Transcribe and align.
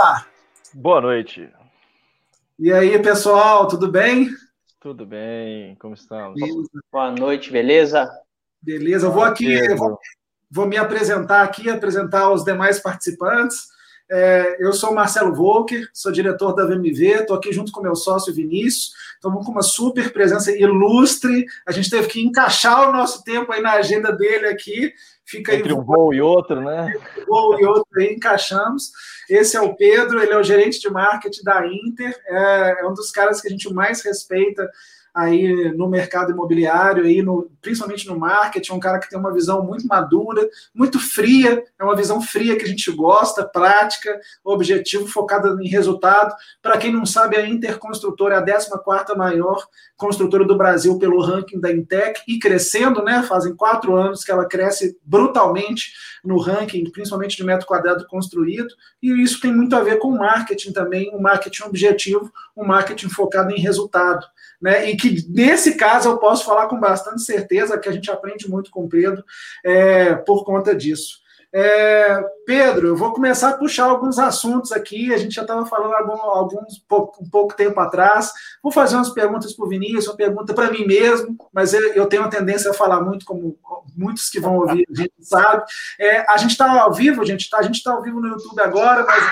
Opa! 0.00 0.26
Boa 0.72 0.98
noite. 0.98 1.52
E 2.58 2.72
aí, 2.72 2.98
pessoal, 3.02 3.68
tudo 3.68 3.86
bem? 3.86 4.30
Tudo 4.80 5.04
bem, 5.04 5.74
como 5.74 5.92
estamos? 5.92 6.40
Beleza. 6.40 6.70
Boa 6.90 7.10
noite, 7.10 7.52
beleza? 7.52 8.10
Beleza, 8.62 9.08
eu 9.08 9.12
vou 9.12 9.22
aqui, 9.22 9.52
eu 9.52 9.76
vou, 9.76 9.98
vou, 10.50 10.66
me 10.66 10.78
apresentar 10.78 11.42
aqui, 11.42 11.68
apresentar 11.68 12.30
os 12.30 12.42
demais 12.42 12.80
participantes. 12.80 13.58
É, 14.10 14.56
eu 14.58 14.72
sou 14.72 14.90
o 14.90 14.94
Marcelo 14.94 15.32
Volker, 15.32 15.88
sou 15.94 16.10
diretor 16.10 16.52
da 16.52 16.64
VMV, 16.64 17.20
estou 17.20 17.36
aqui 17.36 17.52
junto 17.52 17.70
com 17.70 17.80
meu 17.80 17.94
sócio 17.94 18.34
Vinícius, 18.34 18.92
estamos 19.14 19.46
com 19.46 19.52
uma 19.52 19.62
super 19.62 20.12
presença 20.12 20.50
ilustre, 20.50 21.46
a 21.64 21.70
gente 21.70 21.88
teve 21.88 22.08
que 22.08 22.20
encaixar 22.20 22.88
o 22.88 22.92
nosso 22.92 23.22
tempo 23.22 23.52
aí 23.52 23.62
na 23.62 23.74
agenda 23.74 24.10
dele 24.10 24.48
aqui, 24.48 24.92
fica 25.24 25.54
Entre 25.54 25.72
aí, 25.72 25.78
um 25.78 25.84
voo 25.84 26.12
e 26.12 26.20
outro, 26.20 26.60
né? 26.60 26.92
Um 27.18 27.24
voo 27.24 27.60
e 27.60 27.64
outro 27.64 27.86
aí, 27.98 28.12
encaixamos. 28.12 28.90
Esse 29.28 29.56
é 29.56 29.60
o 29.60 29.76
Pedro, 29.76 30.20
ele 30.20 30.32
é 30.32 30.38
o 30.38 30.42
gerente 30.42 30.80
de 30.80 30.90
marketing 30.90 31.44
da 31.44 31.64
Inter, 31.64 32.20
é, 32.26 32.80
é 32.80 32.86
um 32.88 32.92
dos 32.92 33.12
caras 33.12 33.40
que 33.40 33.46
a 33.46 33.50
gente 33.50 33.72
mais 33.72 34.02
respeita 34.02 34.68
aí 35.14 35.72
no 35.72 35.88
mercado 35.88 36.32
imobiliário, 36.32 37.04
aí 37.04 37.22
no, 37.22 37.50
principalmente 37.60 38.06
no 38.06 38.18
marketing, 38.18 38.72
um 38.72 38.80
cara 38.80 38.98
que 38.98 39.08
tem 39.08 39.18
uma 39.18 39.32
visão 39.32 39.64
muito 39.64 39.86
madura, 39.86 40.48
muito 40.74 40.98
fria, 40.98 41.64
é 41.78 41.84
uma 41.84 41.96
visão 41.96 42.20
fria 42.20 42.56
que 42.56 42.64
a 42.64 42.68
gente 42.68 42.90
gosta, 42.92 43.44
prática, 43.44 44.20
objetivo, 44.44 45.06
focada 45.06 45.56
em 45.60 45.68
resultado. 45.68 46.34
Para 46.62 46.78
quem 46.78 46.92
não 46.92 47.04
sabe, 47.04 47.36
a 47.36 47.46
Interconstrutora 47.46 48.36
é 48.36 48.38
a 48.38 48.42
14 48.42 49.16
maior 49.16 49.66
construtora 49.96 50.44
do 50.44 50.56
Brasil 50.56 50.98
pelo 50.98 51.20
ranking 51.20 51.60
da 51.60 51.70
Intec 51.70 52.22
e 52.26 52.38
crescendo, 52.38 53.02
né? 53.02 53.22
Fazem 53.22 53.54
quatro 53.54 53.96
anos 53.96 54.24
que 54.24 54.30
ela 54.30 54.46
cresce 54.46 54.98
brutalmente 55.04 55.92
no 56.24 56.38
ranking, 56.38 56.90
principalmente 56.90 57.36
de 57.36 57.44
metro 57.44 57.66
quadrado 57.66 58.06
construído, 58.06 58.68
e 59.02 59.10
isso 59.22 59.40
tem 59.40 59.52
muito 59.52 59.74
a 59.74 59.82
ver 59.82 59.98
com 59.98 60.10
marketing 60.10 60.72
também, 60.72 61.10
um 61.14 61.20
marketing 61.20 61.64
objetivo, 61.64 62.30
um 62.56 62.66
marketing 62.66 63.08
focado 63.08 63.50
em 63.52 63.60
resultado 63.60 64.26
né? 64.60 64.90
E 64.90 64.96
que 65.00 65.26
nesse 65.28 65.74
caso 65.74 66.08
eu 66.08 66.18
posso 66.18 66.44
falar 66.44 66.66
com 66.66 66.78
bastante 66.78 67.22
certeza 67.22 67.78
que 67.78 67.88
a 67.88 67.92
gente 67.92 68.10
aprende 68.10 68.48
muito 68.48 68.70
com 68.70 68.84
o 68.84 68.88
Pedro 68.88 69.24
é, 69.64 70.14
por 70.14 70.44
conta 70.44 70.74
disso. 70.74 71.20
É, 71.52 72.22
Pedro, 72.46 72.88
eu 72.88 72.96
vou 72.96 73.12
começar 73.12 73.50
a 73.50 73.56
puxar 73.56 73.86
alguns 73.86 74.18
assuntos 74.18 74.70
aqui. 74.70 75.12
A 75.12 75.18
gente 75.18 75.34
já 75.34 75.42
estava 75.42 75.66
falando 75.66 75.94
algum, 75.94 76.20
alguns 76.22 76.78
pouco, 76.88 77.22
um 77.22 77.28
pouco 77.28 77.56
tempo 77.56 77.78
atrás. 77.80 78.32
Vou 78.62 78.70
fazer 78.70 78.94
umas 78.94 79.10
perguntas 79.10 79.52
para 79.52 79.66
o 79.66 79.68
Vinícius, 79.68 80.06
uma 80.06 80.16
pergunta 80.16 80.54
para 80.54 80.70
mim 80.70 80.86
mesmo, 80.86 81.36
mas 81.52 81.74
eu, 81.74 81.92
eu, 81.94 82.06
tenho 82.06 82.22
a 82.22 82.28
tendência 82.28 82.70
a 82.70 82.74
falar 82.74 83.00
muito, 83.00 83.24
como 83.24 83.58
muitos 83.96 84.30
que 84.30 84.38
vão 84.38 84.58
ouvir, 84.58 84.86
a 84.88 84.94
gente 84.94 85.14
sabe. 85.20 85.64
É, 85.98 86.24
a 86.30 86.36
gente 86.36 86.52
está 86.52 86.82
ao 86.82 86.92
vivo, 86.92 87.24
gente, 87.24 87.50
tá, 87.50 87.58
a 87.58 87.62
gente 87.62 87.76
está 87.76 87.92
ao 87.92 88.02
vivo 88.02 88.20
no 88.20 88.28
YouTube 88.28 88.60
agora, 88.60 89.04
mas 89.04 89.24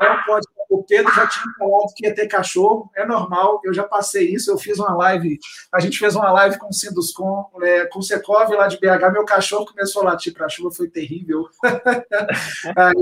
nós 0.00 0.24
pode 0.24 0.46
o 0.68 0.82
Pedro 0.84 1.12
já 1.14 1.26
tinha 1.26 1.54
falado 1.58 1.92
que 1.94 2.06
ia 2.06 2.14
ter 2.14 2.26
cachorro, 2.26 2.90
é 2.94 3.06
normal, 3.06 3.60
eu 3.64 3.72
já 3.72 3.84
passei 3.84 4.28
isso, 4.28 4.50
eu 4.50 4.58
fiz 4.58 4.78
uma 4.78 4.94
live, 4.94 5.38
a 5.72 5.80
gente 5.80 5.98
fez 5.98 6.14
uma 6.14 6.30
live 6.30 6.58
com 6.58 6.68
o 6.68 6.72
Sinduscom, 6.72 7.50
é, 7.62 7.86
com 7.86 8.00
o 8.00 8.02
Secov 8.02 8.50
lá 8.50 8.66
de 8.66 8.78
BH, 8.78 9.12
meu 9.12 9.24
cachorro 9.24 9.66
começou 9.66 10.02
a 10.02 10.06
latir 10.06 10.34
para 10.34 10.46
a 10.46 10.48
chuva, 10.48 10.70
foi 10.70 10.88
terrível. 10.88 11.46
Aí 12.76 12.92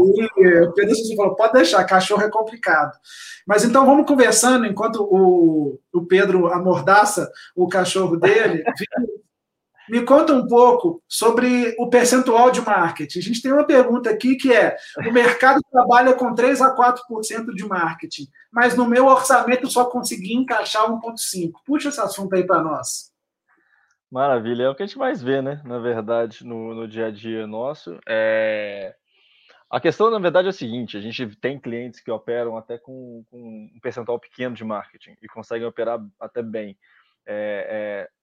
o 0.63 0.73
Pedro 0.73 0.95
falou, 1.17 1.35
pode 1.35 1.55
deixar, 1.55 1.85
cachorro 1.85 2.23
é 2.23 2.31
complicado. 2.31 2.93
Mas 3.47 3.65
então 3.65 3.85
vamos 3.85 4.07
conversando, 4.07 4.67
enquanto 4.67 5.03
o, 5.03 5.79
o 5.93 6.07
Pedro 6.07 6.47
amordaça 6.49 7.31
o 7.55 7.69
cachorro 7.69 8.17
dele, 8.17 8.63
me 9.89 10.03
conta 10.05 10.33
um 10.33 10.47
pouco 10.47 11.03
sobre 11.09 11.75
o 11.79 11.89
percentual 11.89 12.51
de 12.51 12.61
marketing. 12.61 13.19
A 13.19 13.23
gente 13.23 13.43
tem 13.43 13.53
uma 13.53 13.67
pergunta 13.67 14.11
aqui 14.11 14.37
que 14.37 14.53
é: 14.53 14.77
o 15.07 15.13
mercado 15.13 15.61
trabalha 15.71 16.15
com 16.15 16.35
3 16.35 16.61
a 16.63 16.75
4% 16.75 17.55
de 17.55 17.67
marketing, 17.67 18.29
mas 18.51 18.77
no 18.77 18.87
meu 18.87 19.07
orçamento 19.07 19.69
só 19.69 19.85
consegui 19.85 20.35
encaixar 20.35 20.91
1,5%. 20.91 21.53
Puxa 21.65 21.89
esse 21.89 22.01
assunto 22.01 22.35
aí 22.35 22.47
para 22.47 22.63
nós. 22.63 23.11
Maravilha, 24.11 24.65
é 24.65 24.69
o 24.69 24.75
que 24.75 24.83
a 24.83 24.87
gente 24.87 24.99
mais 24.99 25.21
vê, 25.21 25.43
né? 25.43 25.61
Na 25.65 25.79
verdade, 25.79 26.45
no, 26.45 26.75
no 26.75 26.87
dia 26.87 27.07
a 27.07 27.11
dia 27.11 27.47
nosso. 27.47 27.99
É... 28.09 28.95
A 29.69 29.81
questão, 29.81 30.11
na 30.11 30.19
verdade, 30.19 30.47
é 30.47 30.51
a 30.51 30.53
seguinte: 30.53 30.97
a 30.97 31.01
gente 31.01 31.27
tem 31.37 31.59
clientes 31.59 32.01
que 32.01 32.11
operam 32.11 32.57
até 32.57 32.79
com, 32.79 33.25
com 33.31 33.71
um 33.75 33.81
percentual 33.81 34.19
pequeno 34.19 34.55
de 34.55 34.65
marketing 34.65 35.17
e 35.21 35.27
conseguem 35.27 35.67
operar 35.67 36.01
até 36.21 36.43
bem. 36.43 36.79
É, 37.27 38.07
é, 38.09 38.16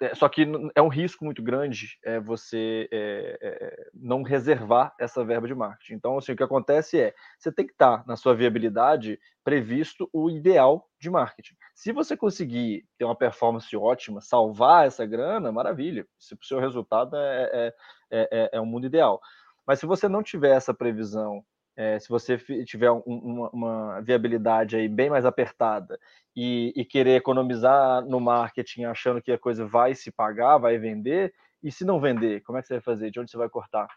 É, 0.00 0.14
só 0.14 0.28
que 0.28 0.46
é 0.74 0.82
um 0.82 0.88
risco 0.88 1.24
muito 1.24 1.42
grande 1.42 1.98
é, 2.04 2.20
você 2.20 2.88
é, 2.90 3.38
é, 3.40 3.90
não 3.92 4.22
reservar 4.22 4.94
essa 4.98 5.24
verba 5.24 5.46
de 5.46 5.54
marketing. 5.54 5.94
Então, 5.94 6.16
assim, 6.18 6.32
o 6.32 6.36
que 6.36 6.42
acontece 6.42 7.00
é, 7.00 7.14
você 7.38 7.52
tem 7.52 7.66
que 7.66 7.72
estar 7.72 8.06
na 8.06 8.16
sua 8.16 8.34
viabilidade 8.34 9.18
previsto 9.44 10.08
o 10.12 10.30
ideal 10.30 10.88
de 11.00 11.10
marketing. 11.10 11.54
Se 11.74 11.92
você 11.92 12.16
conseguir 12.16 12.86
ter 12.96 13.04
uma 13.04 13.16
performance 13.16 13.76
ótima, 13.76 14.20
salvar 14.20 14.86
essa 14.86 15.04
grana, 15.04 15.50
maravilha. 15.50 16.06
Se 16.18 16.34
o 16.34 16.38
seu 16.42 16.60
resultado 16.60 17.16
é, 17.16 17.74
é, 18.10 18.28
é, 18.30 18.50
é 18.52 18.60
um 18.60 18.66
mundo 18.66 18.86
ideal. 18.86 19.20
Mas 19.66 19.78
se 19.80 19.86
você 19.86 20.08
não 20.08 20.22
tiver 20.22 20.56
essa 20.56 20.74
previsão 20.74 21.44
é, 21.76 21.98
se 21.98 22.08
você 22.08 22.36
tiver 22.64 22.90
um, 22.90 23.00
uma, 23.06 23.50
uma, 23.50 24.00
viabilidade 24.00 24.76
aí 24.76 24.88
bem 24.88 25.08
mais 25.08 25.24
apertada 25.24 25.98
e, 26.36 26.72
e, 26.76 26.84
querer 26.84 27.16
economizar 27.16 28.04
no 28.04 28.20
marketing 28.20 28.84
achando 28.84 29.22
que 29.22 29.32
a 29.32 29.38
coisa 29.38 29.66
vai 29.66 29.94
se 29.94 30.10
pagar, 30.10 30.58
vai 30.58 30.76
vender, 30.78 31.32
e 31.62 31.72
se 31.72 31.84
não 31.84 32.00
vender, 32.00 32.42
como 32.42 32.58
é 32.58 32.62
que 32.62 32.68
você 32.68 32.74
vai 32.74 32.82
fazer? 32.82 33.10
De 33.10 33.20
onde 33.20 33.30
você 33.30 33.36
vai 33.36 33.48
cortar? 33.48 33.88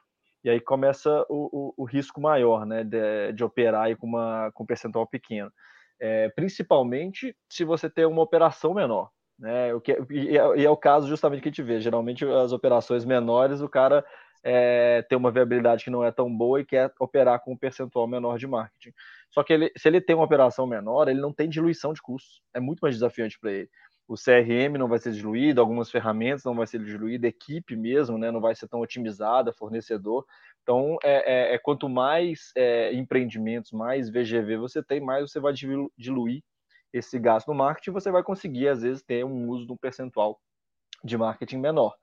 E 0.43 0.49
aí 0.49 0.59
começa 0.59 1.25
o, 1.27 1.73
o, 1.75 1.83
o 1.83 1.83
risco 1.85 2.21
maior 2.21 2.65
né, 2.65 2.83
de, 2.83 3.33
de, 3.33 3.43
operar 3.43 3.85
aí 3.85 3.95
com, 3.95 4.05
uma, 4.05 4.51
com 4.53 4.63
um 4.63 4.67
percentual 4.67 5.07
pequeno. 5.07 5.51
É, 5.99 6.29
principalmente 6.29 7.35
se 7.49 7.63
você 7.63 7.89
tem 7.89 8.05
uma 8.05 8.21
operação 8.21 8.73
menor. 8.73 9.09
Né, 9.37 9.73
o 9.73 9.81
que, 9.81 9.97
e, 10.11 10.37
é, 10.37 10.57
e 10.57 10.65
é 10.65 10.69
o 10.69 10.77
caso 10.77 11.07
justamente 11.07 11.41
que 11.41 11.49
a 11.49 11.51
gente 11.51 11.63
vê. 11.63 11.81
Geralmente 11.81 12.23
as 12.23 12.51
operações 12.51 13.03
menores, 13.03 13.59
o 13.59 13.67
cara 13.67 14.05
é, 14.47 15.01
ter 15.01 15.15
uma 15.15 15.31
viabilidade 15.31 15.83
que 15.83 15.89
não 15.89 16.03
é 16.03 16.11
tão 16.11 16.31
boa 16.31 16.61
e 16.61 16.65
quer 16.65 16.93
operar 16.99 17.39
com 17.39 17.53
um 17.53 17.57
percentual 17.57 18.07
menor 18.07 18.37
de 18.37 18.45
marketing. 18.45 18.93
Só 19.31 19.43
que 19.43 19.51
ele, 19.51 19.71
se 19.75 19.87
ele 19.87 19.99
tem 19.99 20.15
uma 20.15 20.25
operação 20.25 20.67
menor, 20.67 21.07
ele 21.07 21.19
não 21.19 21.33
tem 21.33 21.49
diluição 21.49 21.91
de 21.93 22.01
custos. 22.01 22.43
É 22.53 22.59
muito 22.59 22.79
mais 22.81 22.93
desafiante 22.93 23.39
para 23.39 23.51
ele. 23.51 23.69
O 24.07 24.13
CRM 24.13 24.77
não 24.77 24.87
vai 24.87 24.99
ser 24.99 25.13
diluído, 25.13 25.59
algumas 25.59 25.89
ferramentas 25.89 26.43
não 26.43 26.53
vai 26.53 26.67
ser 26.67 26.79
diluída, 26.79 27.27
equipe 27.27 27.75
mesmo, 27.75 28.19
né, 28.19 28.29
não 28.29 28.39
vai 28.39 28.53
ser 28.53 28.67
tão 28.67 28.81
otimizada, 28.81 29.51
fornecedor. 29.51 30.23
Então, 30.61 30.97
é, 31.03 31.53
é, 31.53 31.55
é 31.55 31.57
quanto 31.57 31.89
mais 31.89 32.51
é, 32.55 32.93
empreendimentos, 32.93 33.71
mais 33.71 34.11
VGV 34.11 34.57
você 34.57 34.83
tem, 34.83 35.01
mais 35.01 35.31
você 35.31 35.39
vai 35.39 35.53
diluir 35.97 36.43
esse 36.93 37.17
gasto 37.17 37.47
no 37.47 37.55
marketing, 37.55 37.91
você 37.91 38.11
vai 38.11 38.21
conseguir, 38.21 38.67
às 38.67 38.83
vezes, 38.83 39.01
ter 39.01 39.25
um 39.25 39.49
uso 39.49 39.65
de 39.65 39.73
um 39.73 39.77
percentual 39.77 40.39
de 41.03 41.17
marketing 41.17 41.57
menor 41.57 41.95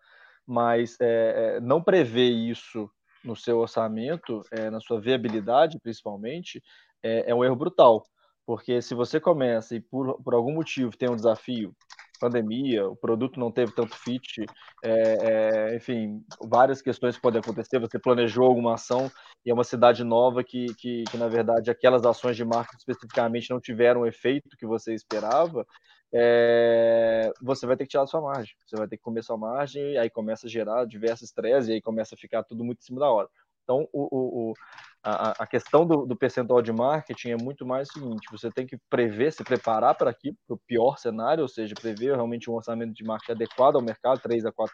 mas 0.46 0.96
é, 1.00 1.60
não 1.60 1.82
prever 1.82 2.30
isso 2.30 2.90
no 3.24 3.36
seu 3.36 3.58
orçamento, 3.58 4.42
é, 4.50 4.70
na 4.70 4.80
sua 4.80 5.00
viabilidade 5.00 5.78
principalmente, 5.80 6.62
é, 7.02 7.30
é, 7.30 7.34
um 7.34 7.44
erro 7.44 7.56
brutal. 7.56 8.02
Porque 8.44 8.82
se 8.82 8.94
você 8.94 9.20
começa 9.20 9.76
e 9.76 9.80
por, 9.80 10.20
por 10.22 10.34
algum 10.34 10.52
motivo 10.52 10.96
tem 10.96 11.08
um 11.08 11.16
desafio, 11.16 11.74
pandemia, 12.20 12.86
o 12.88 12.94
produto 12.94 13.40
não 13.40 13.50
teve 13.50 13.72
tanto 13.72 13.96
fit, 13.96 14.44
é, 14.84 15.70
é, 15.70 15.76
enfim, 15.76 16.24
várias 16.40 16.80
questões 16.80 17.18
podem 17.18 17.40
acontecer. 17.40 17.80
Você 17.80 17.98
planejou 17.98 18.46
alguma 18.46 18.74
ação 18.74 19.10
e 19.44 19.50
é 19.50 19.54
uma 19.54 19.64
cidade 19.64 20.04
nova 20.04 20.44
que, 20.44 20.66
que, 20.74 21.02
que 21.10 21.16
na 21.16 21.28
verdade, 21.28 21.70
aquelas 21.70 22.04
ações 22.04 22.36
de 22.36 22.44
marketing 22.44 22.78
especificamente 22.78 23.50
não 23.50 23.60
tiveram 23.60 24.02
o 24.02 24.06
efeito 24.06 24.56
que 24.56 24.66
você 24.66 24.94
esperava 24.94 25.66
é, 26.14 27.32
você 27.40 27.66
vai 27.66 27.76
ter 27.76 27.84
que 27.84 27.90
tirar 27.90 28.06
sua 28.06 28.20
margem. 28.20 28.54
Você 28.66 28.76
vai 28.76 28.86
ter 28.86 28.96
que 28.96 29.02
comer 29.02 29.24
sua 29.24 29.36
margem, 29.36 29.96
aí 29.96 30.10
começa 30.10 30.46
a 30.46 30.50
gerar 30.50 30.84
diversos 30.84 31.28
estresse, 31.28 31.70
e 31.70 31.74
aí 31.74 31.80
começa 31.80 32.14
a 32.14 32.18
ficar 32.18 32.42
tudo 32.42 32.62
muito 32.62 32.80
em 32.80 32.84
cima 32.84 33.00
da 33.00 33.10
hora. 33.10 33.28
Então, 33.64 33.88
o, 33.92 34.50
o, 34.50 34.54
a, 35.02 35.42
a, 35.42 35.46
questão 35.46 35.86
do, 35.86 36.04
do, 36.04 36.16
percentual 36.16 36.60
de 36.60 36.72
marketing 36.72 37.30
é 37.30 37.36
muito 37.36 37.64
mais 37.64 37.88
o 37.88 37.92
seguinte: 37.92 38.28
você 38.30 38.50
tem 38.50 38.66
que 38.66 38.76
prever, 38.90 39.32
se 39.32 39.44
preparar 39.44 39.94
para 39.94 40.10
aqui, 40.10 40.36
para 40.46 40.54
o 40.54 40.60
pior 40.66 40.98
cenário, 40.98 41.42
ou 41.42 41.48
seja, 41.48 41.74
prever 41.74 42.14
realmente 42.14 42.50
um 42.50 42.54
orçamento 42.54 42.92
de 42.92 43.04
marketing 43.04 43.32
adequado 43.32 43.76
ao 43.76 43.82
mercado, 43.82 44.20
3 44.20 44.44
a 44.44 44.52
4%, 44.52 44.68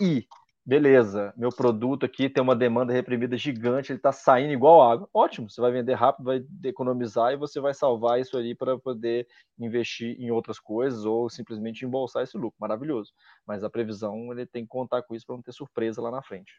e 0.00 0.26
beleza, 0.64 1.32
meu 1.36 1.50
produto 1.50 2.06
aqui 2.06 2.28
tem 2.28 2.42
uma 2.42 2.56
demanda 2.56 2.92
reprimida 2.92 3.36
gigante, 3.36 3.92
ele 3.92 3.98
está 3.98 4.12
saindo 4.12 4.52
igual 4.52 4.82
água. 4.82 5.08
Ótimo, 5.12 5.50
você 5.50 5.60
vai 5.60 5.70
vender 5.72 5.94
rápido, 5.94 6.24
vai 6.24 6.44
economizar 6.64 7.32
e 7.32 7.36
você 7.36 7.60
vai 7.60 7.74
salvar 7.74 8.20
isso 8.20 8.36
ali 8.36 8.54
para 8.54 8.78
poder 8.78 9.26
investir 9.58 10.16
em 10.18 10.30
outras 10.30 10.58
coisas 10.58 11.04
ou 11.04 11.28
simplesmente 11.28 11.84
embolsar 11.84 12.22
esse 12.22 12.36
lucro. 12.36 12.56
Maravilhoso. 12.58 13.12
Mas 13.46 13.62
a 13.62 13.70
previsão 13.70 14.32
ele 14.32 14.46
tem 14.46 14.62
que 14.62 14.68
contar 14.68 15.02
com 15.02 15.14
isso 15.14 15.26
para 15.26 15.36
não 15.36 15.42
ter 15.42 15.52
surpresa 15.52 16.00
lá 16.00 16.10
na 16.10 16.22
frente. 16.22 16.52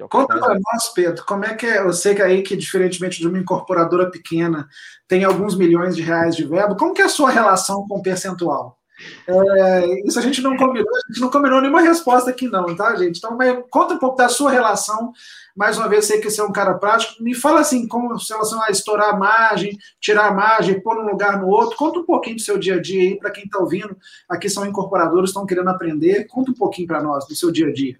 É 0.00 0.08
Conta 0.08 0.38
para 0.38 0.54
nós, 0.54 0.88
Pedro, 0.94 1.24
como 1.24 1.44
é 1.44 1.54
que 1.54 1.66
é? 1.66 1.78
Eu 1.78 1.92
sei 1.92 2.14
que 2.14 2.22
aí 2.22 2.42
que, 2.42 2.56
diferentemente 2.56 3.20
de 3.20 3.28
uma 3.28 3.38
incorporadora 3.38 4.10
pequena, 4.10 4.66
tem 5.06 5.22
alguns 5.22 5.54
milhões 5.56 5.94
de 5.94 6.02
reais 6.02 6.34
de 6.34 6.44
verba. 6.44 6.74
Como 6.74 6.94
que 6.94 7.02
é 7.02 7.04
a 7.04 7.10
sua 7.10 7.30
relação 7.30 7.86
com 7.86 7.98
o 7.98 8.02
percentual? 8.02 8.81
É, 9.26 10.06
isso 10.06 10.18
a 10.18 10.22
gente 10.22 10.40
não 10.40 10.56
combinou, 10.56 10.88
a 10.94 11.12
gente 11.12 11.20
não 11.20 11.30
combinou 11.30 11.60
nenhuma 11.60 11.80
resposta 11.80 12.30
aqui, 12.30 12.48
não, 12.48 12.74
tá, 12.74 12.96
gente? 12.96 13.18
Então, 13.18 13.36
conta 13.70 13.94
um 13.94 13.98
pouco 13.98 14.16
da 14.16 14.28
sua 14.28 14.50
relação. 14.50 15.12
Mais 15.54 15.76
uma 15.76 15.88
vez, 15.88 16.06
sei 16.06 16.20
que 16.20 16.30
você 16.30 16.40
é 16.40 16.44
um 16.44 16.52
cara 16.52 16.74
prático. 16.74 17.22
Me 17.22 17.34
fala 17.34 17.60
assim, 17.60 17.86
com 17.86 18.08
relação 18.08 18.62
a 18.62 18.70
estourar 18.70 19.10
a 19.10 19.16
margem, 19.16 19.76
tirar 20.00 20.28
a 20.28 20.32
margem, 20.32 20.80
pôr 20.80 20.98
um 20.98 21.06
lugar 21.06 21.40
no 21.40 21.48
outro. 21.48 21.76
Conta 21.76 22.00
um 22.00 22.04
pouquinho 22.04 22.36
do 22.36 22.42
seu 22.42 22.58
dia 22.58 22.76
a 22.76 22.80
dia 22.80 23.02
aí, 23.02 23.18
para 23.18 23.30
quem 23.30 23.44
está 23.44 23.58
ouvindo. 23.58 23.96
Aqui 24.28 24.48
são 24.48 24.66
incorporadores, 24.66 25.30
estão 25.30 25.46
querendo 25.46 25.68
aprender. 25.68 26.26
Conta 26.26 26.50
um 26.50 26.54
pouquinho 26.54 26.88
para 26.88 27.02
nós 27.02 27.26
do 27.26 27.34
seu 27.34 27.50
dia 27.50 27.68
a 27.68 27.72
dia. 27.72 27.98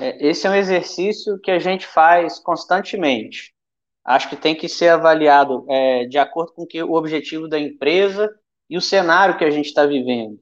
É, 0.00 0.28
esse 0.28 0.46
é 0.46 0.50
um 0.50 0.54
exercício 0.54 1.38
que 1.38 1.50
a 1.50 1.58
gente 1.58 1.86
faz 1.86 2.38
constantemente. 2.38 3.54
Acho 4.04 4.28
que 4.28 4.36
tem 4.36 4.54
que 4.54 4.68
ser 4.68 4.88
avaliado 4.88 5.64
é, 5.68 6.04
de 6.06 6.18
acordo 6.18 6.52
com 6.52 6.66
que, 6.66 6.82
o 6.82 6.92
objetivo 6.92 7.48
da 7.48 7.58
empresa 7.58 8.30
e 8.68 8.76
o 8.76 8.80
cenário 8.80 9.36
que 9.36 9.44
a 9.44 9.50
gente 9.50 9.66
está 9.66 9.86
vivendo. 9.86 10.38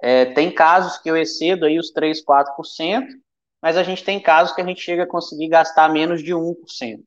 É, 0.00 0.26
tem 0.26 0.50
casos 0.50 0.98
que 0.98 1.10
eu 1.10 1.16
excedo 1.16 1.64
aí 1.64 1.78
os 1.78 1.90
3, 1.90 2.22
4%, 2.24 3.06
mas 3.62 3.76
a 3.76 3.82
gente 3.82 4.04
tem 4.04 4.20
casos 4.20 4.54
que 4.54 4.60
a 4.60 4.64
gente 4.64 4.80
chega 4.80 5.04
a 5.04 5.08
conseguir 5.08 5.48
gastar 5.48 5.88
menos 5.88 6.22
de 6.22 6.34
1%. 6.34 7.02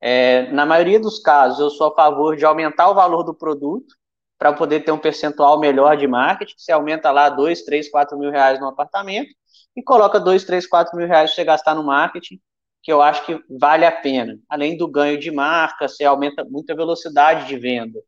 É, 0.00 0.50
na 0.52 0.66
maioria 0.66 1.00
dos 1.00 1.18
casos, 1.18 1.58
eu 1.58 1.70
sou 1.70 1.88
a 1.88 1.94
favor 1.94 2.36
de 2.36 2.44
aumentar 2.44 2.90
o 2.90 2.94
valor 2.94 3.22
do 3.22 3.34
produto 3.34 3.94
para 4.38 4.52
poder 4.52 4.84
ter 4.84 4.92
um 4.92 4.98
percentual 4.98 5.58
melhor 5.58 5.96
de 5.96 6.06
marketing. 6.06 6.54
Você 6.56 6.72
aumenta 6.72 7.10
lá 7.10 7.28
2, 7.28 7.62
3, 7.62 7.88
4 7.90 8.18
mil 8.18 8.30
reais 8.30 8.60
no 8.60 8.68
apartamento 8.68 9.30
e 9.74 9.82
coloca 9.82 10.20
2, 10.20 10.44
3, 10.44 10.66
4 10.66 10.96
mil 10.96 11.06
reais 11.06 11.30
para 11.30 11.36
você 11.36 11.44
gastar 11.44 11.74
no 11.74 11.82
marketing, 11.82 12.40
que 12.82 12.92
eu 12.92 13.00
acho 13.02 13.24
que 13.24 13.40
vale 13.58 13.84
a 13.84 13.92
pena. 13.92 14.38
Além 14.48 14.76
do 14.76 14.88
ganho 14.88 15.18
de 15.18 15.30
marca, 15.30 15.88
você 15.88 16.04
aumenta 16.04 16.44
muito 16.44 16.70
a 16.70 16.76
velocidade 16.76 17.46
de 17.46 17.58
venda. 17.58 17.98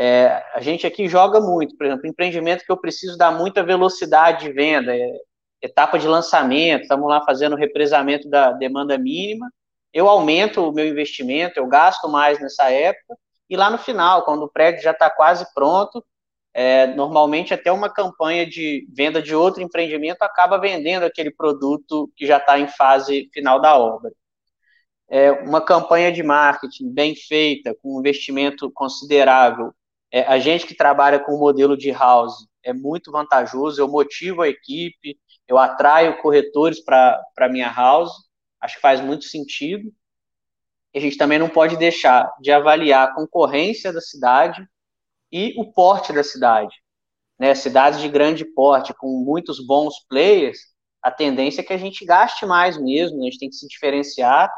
É, 0.00 0.44
a 0.54 0.60
gente 0.60 0.86
aqui 0.86 1.08
joga 1.08 1.40
muito, 1.40 1.76
por 1.76 1.84
exemplo, 1.84 2.06
empreendimento 2.06 2.64
que 2.64 2.70
eu 2.70 2.76
preciso 2.76 3.18
dar 3.18 3.32
muita 3.32 3.64
velocidade 3.64 4.46
de 4.46 4.52
venda, 4.52 4.96
é, 4.96 5.10
etapa 5.60 5.98
de 5.98 6.06
lançamento, 6.06 6.82
estamos 6.82 7.08
lá 7.08 7.20
fazendo 7.24 7.56
represamento 7.56 8.28
da 8.30 8.52
demanda 8.52 8.96
mínima, 8.96 9.50
eu 9.92 10.08
aumento 10.08 10.62
o 10.62 10.72
meu 10.72 10.86
investimento, 10.86 11.58
eu 11.58 11.66
gasto 11.66 12.08
mais 12.08 12.40
nessa 12.40 12.70
época, 12.70 13.16
e 13.50 13.56
lá 13.56 13.70
no 13.70 13.78
final, 13.78 14.24
quando 14.24 14.44
o 14.44 14.48
prédio 14.48 14.82
já 14.82 14.92
está 14.92 15.10
quase 15.10 15.44
pronto, 15.52 16.04
é, 16.54 16.86
normalmente 16.86 17.52
até 17.52 17.72
uma 17.72 17.92
campanha 17.92 18.46
de 18.46 18.86
venda 18.94 19.20
de 19.20 19.34
outro 19.34 19.62
empreendimento 19.62 20.22
acaba 20.22 20.58
vendendo 20.58 21.04
aquele 21.04 21.32
produto 21.32 22.08
que 22.16 22.24
já 22.24 22.36
está 22.36 22.56
em 22.56 22.68
fase 22.68 23.28
final 23.32 23.60
da 23.60 23.76
obra. 23.76 24.12
É, 25.10 25.32
uma 25.32 25.60
campanha 25.60 26.12
de 26.12 26.22
marketing 26.22 26.92
bem 26.92 27.16
feita, 27.16 27.74
com 27.82 27.96
um 27.96 28.00
investimento 28.00 28.70
considerável, 28.70 29.72
é, 30.10 30.22
a 30.22 30.38
gente 30.38 30.66
que 30.66 30.74
trabalha 30.74 31.18
com 31.18 31.32
o 31.32 31.38
modelo 31.38 31.76
de 31.76 31.90
house 31.90 32.46
é 32.64 32.72
muito 32.72 33.10
vantajoso, 33.12 33.80
eu 33.80 33.88
motivo 33.88 34.42
a 34.42 34.48
equipe, 34.48 35.18
eu 35.46 35.58
atraio 35.58 36.20
corretores 36.20 36.82
para 36.84 37.20
a 37.38 37.48
minha 37.48 37.70
house, 37.70 38.12
acho 38.60 38.76
que 38.76 38.80
faz 38.80 39.00
muito 39.00 39.24
sentido. 39.24 39.92
A 40.94 40.98
gente 41.00 41.16
também 41.16 41.38
não 41.38 41.48
pode 41.48 41.76
deixar 41.76 42.30
de 42.40 42.50
avaliar 42.50 43.08
a 43.08 43.14
concorrência 43.14 43.92
da 43.92 44.00
cidade 44.00 44.66
e 45.30 45.54
o 45.58 45.72
porte 45.72 46.12
da 46.12 46.24
cidade. 46.24 46.74
Né? 47.38 47.54
Cidades 47.54 48.00
de 48.00 48.08
grande 48.08 48.44
porte, 48.44 48.92
com 48.94 49.22
muitos 49.24 49.64
bons 49.64 49.94
players, 50.08 50.58
a 51.02 51.10
tendência 51.10 51.60
é 51.60 51.64
que 51.64 51.72
a 51.72 51.78
gente 51.78 52.04
gaste 52.04 52.44
mais 52.44 52.76
mesmo, 52.76 53.20
a 53.20 53.24
gente 53.24 53.38
tem 53.38 53.48
que 53.48 53.54
se 53.54 53.68
diferenciar. 53.68 54.50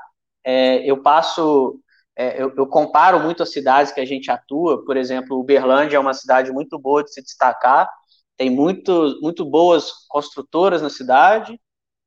É, 0.44 0.78
eu 0.84 1.02
passo, 1.02 1.78
é, 2.16 2.42
eu, 2.42 2.52
eu, 2.56 2.66
comparo 2.66 3.20
muito 3.20 3.42
as 3.42 3.52
cidades 3.52 3.92
que 3.92 4.00
a 4.00 4.04
gente 4.04 4.30
atua, 4.30 4.84
por 4.84 4.96
exemplo, 4.96 5.38
Uberlândia 5.38 5.96
é 5.96 6.00
uma 6.00 6.12
cidade 6.12 6.52
muito 6.52 6.78
boa 6.78 7.02
de 7.02 7.12
se 7.12 7.22
destacar, 7.22 7.90
tem 8.36 8.50
muito, 8.50 9.18
muito 9.22 9.44
boas 9.44 9.92
construtoras 10.08 10.82
na 10.82 10.90
cidade, 10.90 11.60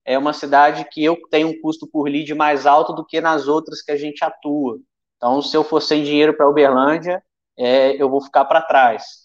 é 0.05 0.17
uma 0.17 0.33
cidade 0.33 0.85
que 0.91 1.03
eu 1.03 1.17
tenho 1.29 1.47
um 1.49 1.61
custo 1.61 1.87
por 1.87 2.09
lead 2.09 2.33
mais 2.35 2.65
alto 2.65 2.93
do 2.93 3.05
que 3.05 3.21
nas 3.21 3.47
outras 3.47 3.81
que 3.81 3.91
a 3.91 3.97
gente 3.97 4.23
atua. 4.23 4.77
Então, 5.17 5.41
se 5.41 5.55
eu 5.55 5.63
for 5.63 5.81
sem 5.81 6.03
dinheiro 6.03 6.35
para 6.35 6.49
Uberlândia, 6.49 7.23
é, 7.57 8.01
eu 8.01 8.09
vou 8.09 8.21
ficar 8.21 8.45
para 8.45 8.61
trás. 8.61 9.23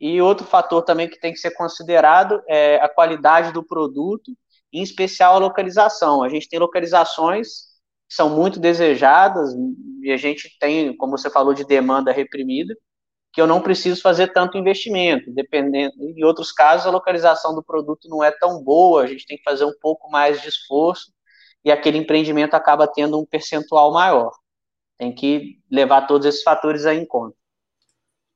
E 0.00 0.20
outro 0.20 0.44
fator 0.44 0.82
também 0.82 1.08
que 1.08 1.20
tem 1.20 1.32
que 1.32 1.38
ser 1.38 1.52
considerado 1.52 2.42
é 2.48 2.76
a 2.76 2.88
qualidade 2.88 3.52
do 3.52 3.62
produto, 3.62 4.32
em 4.72 4.82
especial 4.82 5.36
a 5.36 5.38
localização. 5.38 6.22
A 6.22 6.28
gente 6.28 6.48
tem 6.48 6.58
localizações 6.58 7.71
são 8.14 8.28
muito 8.28 8.60
desejadas 8.60 9.54
e 10.02 10.12
a 10.12 10.16
gente 10.18 10.54
tem, 10.60 10.94
como 10.96 11.16
você 11.16 11.30
falou, 11.30 11.54
de 11.54 11.64
demanda 11.64 12.12
reprimida, 12.12 12.76
que 13.32 13.40
eu 13.40 13.46
não 13.46 13.62
preciso 13.62 14.02
fazer 14.02 14.32
tanto 14.32 14.58
investimento. 14.58 15.32
Dependendo, 15.32 15.94
em 15.98 16.22
outros 16.22 16.52
casos, 16.52 16.86
a 16.86 16.90
localização 16.90 17.54
do 17.54 17.62
produto 17.62 18.08
não 18.10 18.22
é 18.22 18.30
tão 18.30 18.62
boa, 18.62 19.04
a 19.04 19.06
gente 19.06 19.26
tem 19.26 19.38
que 19.38 19.42
fazer 19.42 19.64
um 19.64 19.72
pouco 19.80 20.10
mais 20.10 20.42
de 20.42 20.48
esforço 20.48 21.10
e 21.64 21.72
aquele 21.72 21.96
empreendimento 21.96 22.52
acaba 22.54 22.86
tendo 22.86 23.18
um 23.18 23.24
percentual 23.24 23.92
maior. 23.92 24.30
Tem 24.98 25.14
que 25.14 25.58
levar 25.70 26.06
todos 26.06 26.26
esses 26.26 26.42
fatores 26.42 26.84
aí 26.84 26.98
em 26.98 27.06
conta. 27.06 27.34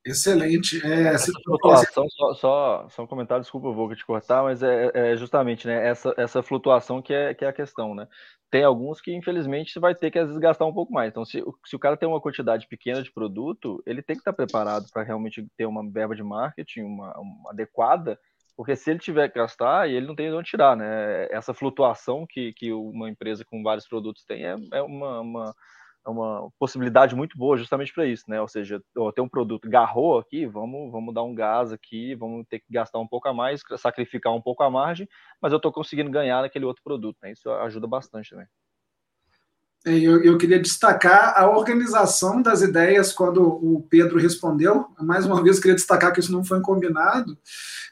Excelente. 0.06 0.81
É, 0.87 1.08
essa 1.08 1.32
flutuação, 1.44 2.08
só, 2.08 2.35
só, 2.35 2.88
só 2.88 3.03
um 3.03 3.06
comentário, 3.06 3.43
desculpa, 3.43 3.67
eu 3.67 3.75
vou 3.75 3.94
te 3.94 4.06
cortar, 4.06 4.43
mas 4.43 4.62
é, 4.62 4.91
é 4.94 5.17
justamente 5.17 5.67
né, 5.67 5.88
essa, 5.88 6.14
essa 6.17 6.43
flutuação 6.43 7.03
que 7.03 7.12
é, 7.12 7.35
que 7.35 7.44
é 7.44 7.49
a 7.49 7.53
questão, 7.53 7.94
né? 7.94 8.06
tem 8.50 8.62
alguns 8.62 9.00
que, 9.00 9.12
infelizmente, 9.12 9.73
você 9.73 9.81
vai 9.81 9.94
ter 9.94 10.11
que, 10.11 10.19
às 10.19 10.29
vezes, 10.29 10.41
gastar 10.41 10.67
um 10.67 10.73
pouco 10.73 10.93
mais. 10.93 11.11
Então, 11.11 11.25
se, 11.25 11.43
se 11.64 11.76
o 11.76 11.79
cara 11.79 11.97
tem 11.97 12.08
uma 12.08 12.20
quantidade 12.20 12.67
pequena 12.69 13.03
de 13.03 13.12
produto, 13.12 13.82
ele 13.85 14.03
tem 14.03 14.14
que 14.14 14.20
estar 14.20 14.32
preparado 14.32 14.87
para 14.93 15.03
realmente 15.03 15.47
ter 15.56 15.67
uma 15.67 15.88
verba 15.91 16.14
de 16.14 16.23
marketing 16.23 16.82
uma, 16.82 17.19
uma, 17.19 17.50
adequada, 17.50 18.19
porque 18.56 18.76
se 18.76 18.91
ele 18.91 18.99
tiver 18.99 19.29
que 19.29 19.38
gastar, 19.38 19.88
ele 19.91 20.06
não 20.06 20.14
tem 20.14 20.31
de 20.31 20.37
onde 20.37 20.49
tirar, 20.49 20.76
né? 20.76 21.26
Essa 21.31 21.53
flutuação 21.53 22.25
que, 22.26 22.53
que 22.55 22.73
uma 22.73 23.11
empresa 23.11 23.44
com 23.44 23.62
vários 23.62 23.87
produtos 23.87 24.25
tem 24.25 24.47
é, 24.47 24.56
é 24.73 24.82
uma, 24.82 25.20
uma 25.20 25.50
é 25.50 25.53
uma 26.11 26.49
possibilidade 26.58 27.14
muito 27.14 27.37
boa 27.37 27.56
justamente 27.56 27.93
para 27.93 28.06
isso, 28.06 28.25
né? 28.29 28.41
Ou 28.41 28.49
seja, 28.49 28.81
eu 28.94 29.12
tenho 29.12 29.26
um 29.26 29.31
produto 29.31 29.69
garrou 29.69 30.19
aqui, 30.19 30.46
vamos, 30.46 30.91
vamos 30.91 31.15
dar 31.15 31.22
um 31.22 31.34
gás 31.34 31.72
aqui, 31.72 32.15
vamos 32.15 32.46
ter 32.48 32.60
que 32.60 32.67
gastar 32.70 32.98
um 32.98 33.06
pouco 33.06 33.29
a 33.29 33.34
mais, 33.34 33.60
sacrificar 33.79 34.34
um 34.34 34.41
pouco 34.41 34.63
a 34.63 34.70
margem, 34.70 35.08
mas 35.41 35.53
eu 35.53 35.56
estou 35.56 35.72
conseguindo 35.72 36.10
ganhar 36.10 36.43
naquele 36.43 36.65
outro 36.65 36.82
produto, 36.82 37.17
né? 37.22 37.32
Isso 37.32 37.51
ajuda 37.51 37.86
bastante 37.86 38.31
também. 38.31 38.46
É, 39.86 39.93
eu, 39.93 40.20
eu, 40.25 40.36
queria 40.36 40.58
destacar 40.58 41.34
a 41.36 41.48
organização 41.48 42.43
das 42.43 42.60
ideias 42.60 43.13
quando 43.13 43.41
o 43.41 43.86
Pedro 43.89 44.19
respondeu. 44.19 44.86
Mais 44.98 45.25
uma 45.25 45.41
vez, 45.41 45.60
queria 45.60 45.77
destacar 45.77 46.13
que 46.13 46.19
isso 46.19 46.32
não 46.32 46.44
foi 46.44 46.60
combinado, 46.60 47.39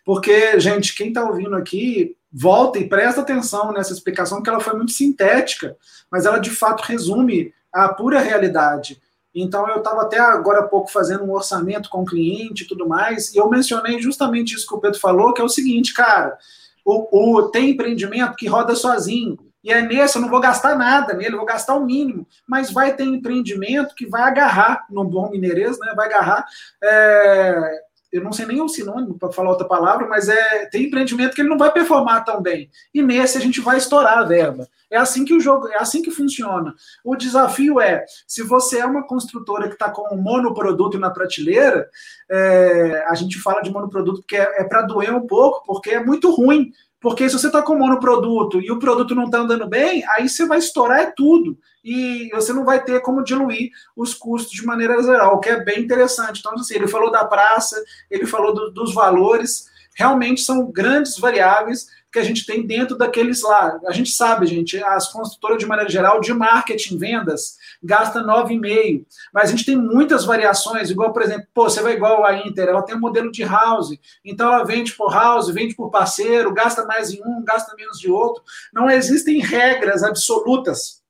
porque, 0.04 0.58
gente, 0.58 0.92
quem 0.92 1.08
está 1.08 1.24
ouvindo 1.24 1.54
aqui, 1.54 2.16
volta 2.32 2.80
e 2.80 2.88
presta 2.88 3.20
atenção 3.20 3.72
nessa 3.72 3.92
explicação, 3.92 4.42
que 4.42 4.50
ela 4.50 4.58
foi 4.58 4.74
muito 4.74 4.90
sintética, 4.90 5.76
mas 6.10 6.26
ela 6.26 6.38
de 6.38 6.50
fato 6.50 6.82
resume 6.82 7.54
a 7.74 7.88
pura 7.88 8.20
realidade. 8.20 9.00
Então, 9.34 9.68
eu 9.68 9.78
estava 9.78 10.02
até 10.02 10.18
agora 10.18 10.60
há 10.60 10.68
pouco 10.68 10.90
fazendo 10.90 11.24
um 11.24 11.32
orçamento 11.32 11.90
com 11.90 12.02
o 12.02 12.04
cliente 12.04 12.62
e 12.62 12.66
tudo 12.68 12.86
mais, 12.86 13.34
e 13.34 13.36
eu 13.36 13.50
mencionei 13.50 14.00
justamente 14.00 14.54
isso 14.54 14.66
que 14.66 14.74
o 14.74 14.80
Pedro 14.80 15.00
falou, 15.00 15.34
que 15.34 15.42
é 15.42 15.44
o 15.44 15.48
seguinte, 15.48 15.92
cara, 15.92 16.38
o, 16.84 17.38
o 17.38 17.50
tem 17.50 17.70
empreendimento 17.70 18.36
que 18.36 18.46
roda 18.46 18.76
sozinho, 18.76 19.36
e 19.64 19.72
é 19.72 19.82
nesse, 19.82 20.16
eu 20.16 20.22
não 20.22 20.28
vou 20.28 20.40
gastar 20.40 20.76
nada 20.76 21.14
nele, 21.14 21.36
vou 21.36 21.46
gastar 21.46 21.74
o 21.74 21.84
mínimo, 21.84 22.26
mas 22.46 22.70
vai 22.70 22.94
ter 22.94 23.04
empreendimento 23.04 23.94
que 23.94 24.06
vai 24.06 24.22
agarrar, 24.22 24.86
no 24.88 25.04
bom 25.04 25.30
mineirês, 25.30 25.78
né, 25.80 25.92
vai 25.96 26.06
agarrar 26.06 26.46
é, 26.82 27.82
eu 28.14 28.22
não 28.22 28.32
sei 28.32 28.46
nem 28.46 28.62
o 28.62 28.68
sinônimo 28.68 29.18
para 29.18 29.32
falar 29.32 29.50
outra 29.50 29.66
palavra, 29.66 30.06
mas 30.06 30.28
é 30.28 30.66
tem 30.66 30.84
empreendimento 30.84 31.34
que 31.34 31.42
ele 31.42 31.48
não 31.48 31.58
vai 31.58 31.72
performar 31.72 32.24
tão 32.24 32.40
bem. 32.40 32.70
E 32.94 33.02
nesse 33.02 33.36
a 33.36 33.40
gente 33.40 33.60
vai 33.60 33.76
estourar 33.76 34.18
a 34.18 34.22
verba. 34.22 34.68
É 34.88 34.96
assim 34.96 35.24
que 35.24 35.34
o 35.34 35.40
jogo, 35.40 35.66
é 35.66 35.78
assim 35.78 36.00
que 36.00 36.12
funciona. 36.12 36.72
O 37.02 37.16
desafio 37.16 37.80
é, 37.80 38.04
se 38.24 38.44
você 38.44 38.78
é 38.78 38.86
uma 38.86 39.04
construtora 39.04 39.66
que 39.66 39.74
está 39.74 39.90
com 39.90 40.14
um 40.14 40.22
monoproduto 40.22 40.96
na 40.96 41.10
prateleira, 41.10 41.88
é, 42.30 43.04
a 43.08 43.14
gente 43.14 43.36
fala 43.40 43.60
de 43.60 43.72
monoproduto 43.72 44.20
porque 44.20 44.36
é, 44.36 44.60
é 44.60 44.64
para 44.64 44.82
doer 44.82 45.12
um 45.12 45.26
pouco, 45.26 45.64
porque 45.66 45.90
é 45.90 46.04
muito 46.04 46.30
ruim. 46.30 46.70
Porque 47.04 47.28
se 47.28 47.38
você 47.38 47.48
está 47.48 47.60
com 47.60 47.76
monoproduto 47.76 48.62
e 48.62 48.70
o 48.70 48.78
produto 48.78 49.14
não 49.14 49.24
está 49.24 49.40
andando 49.40 49.68
bem, 49.68 50.02
aí 50.16 50.26
você 50.26 50.46
vai 50.46 50.56
estourar 50.56 51.00
é 51.00 51.12
tudo. 51.14 51.58
E 51.84 52.30
você 52.32 52.50
não 52.50 52.64
vai 52.64 52.82
ter 52.82 53.02
como 53.02 53.22
diluir 53.22 53.70
os 53.94 54.14
custos 54.14 54.52
de 54.52 54.64
maneira 54.64 55.02
geral, 55.02 55.34
o 55.34 55.38
que 55.38 55.50
é 55.50 55.62
bem 55.62 55.80
interessante. 55.80 56.38
Então, 56.40 56.54
assim, 56.54 56.76
ele 56.76 56.88
falou 56.88 57.10
da 57.10 57.22
praça, 57.22 57.76
ele 58.10 58.24
falou 58.24 58.54
do, 58.54 58.70
dos 58.70 58.94
valores, 58.94 59.66
realmente 59.94 60.40
são 60.40 60.72
grandes 60.72 61.18
variáveis 61.18 61.86
que 62.14 62.18
a 62.20 62.24
gente 62.24 62.46
tem 62.46 62.64
dentro 62.64 62.96
daqueles 62.96 63.42
lá. 63.42 63.78
A 63.86 63.92
gente 63.92 64.10
sabe, 64.10 64.46
gente, 64.46 64.82
as 64.82 65.12
construtoras, 65.12 65.58
de 65.58 65.66
maneira 65.66 65.90
geral, 65.90 66.20
de 66.20 66.32
marketing, 66.32 66.96
vendas, 66.96 67.56
gasta 67.82 68.22
9,5. 68.22 69.04
Mas 69.32 69.48
a 69.48 69.50
gente 69.50 69.66
tem 69.66 69.76
muitas 69.76 70.24
variações, 70.24 70.90
igual, 70.90 71.12
por 71.12 71.22
exemplo, 71.22 71.46
pô, 71.52 71.68
você 71.68 71.82
vai 71.82 71.94
igual 71.94 72.24
a 72.24 72.38
Inter, 72.38 72.68
ela 72.68 72.82
tem 72.82 72.94
um 72.94 73.00
modelo 73.00 73.32
de 73.32 73.42
house, 73.42 73.98
então 74.24 74.52
ela 74.52 74.64
vende 74.64 74.92
por 74.92 75.12
house, 75.12 75.52
vende 75.52 75.74
por 75.74 75.90
parceiro, 75.90 76.54
gasta 76.54 76.86
mais 76.86 77.10
em 77.10 77.20
um, 77.20 77.42
gasta 77.42 77.74
menos 77.74 77.98
de 77.98 78.08
outro. 78.08 78.44
Não 78.72 78.88
existem 78.88 79.40
regras 79.40 80.04
absolutas 80.04 81.03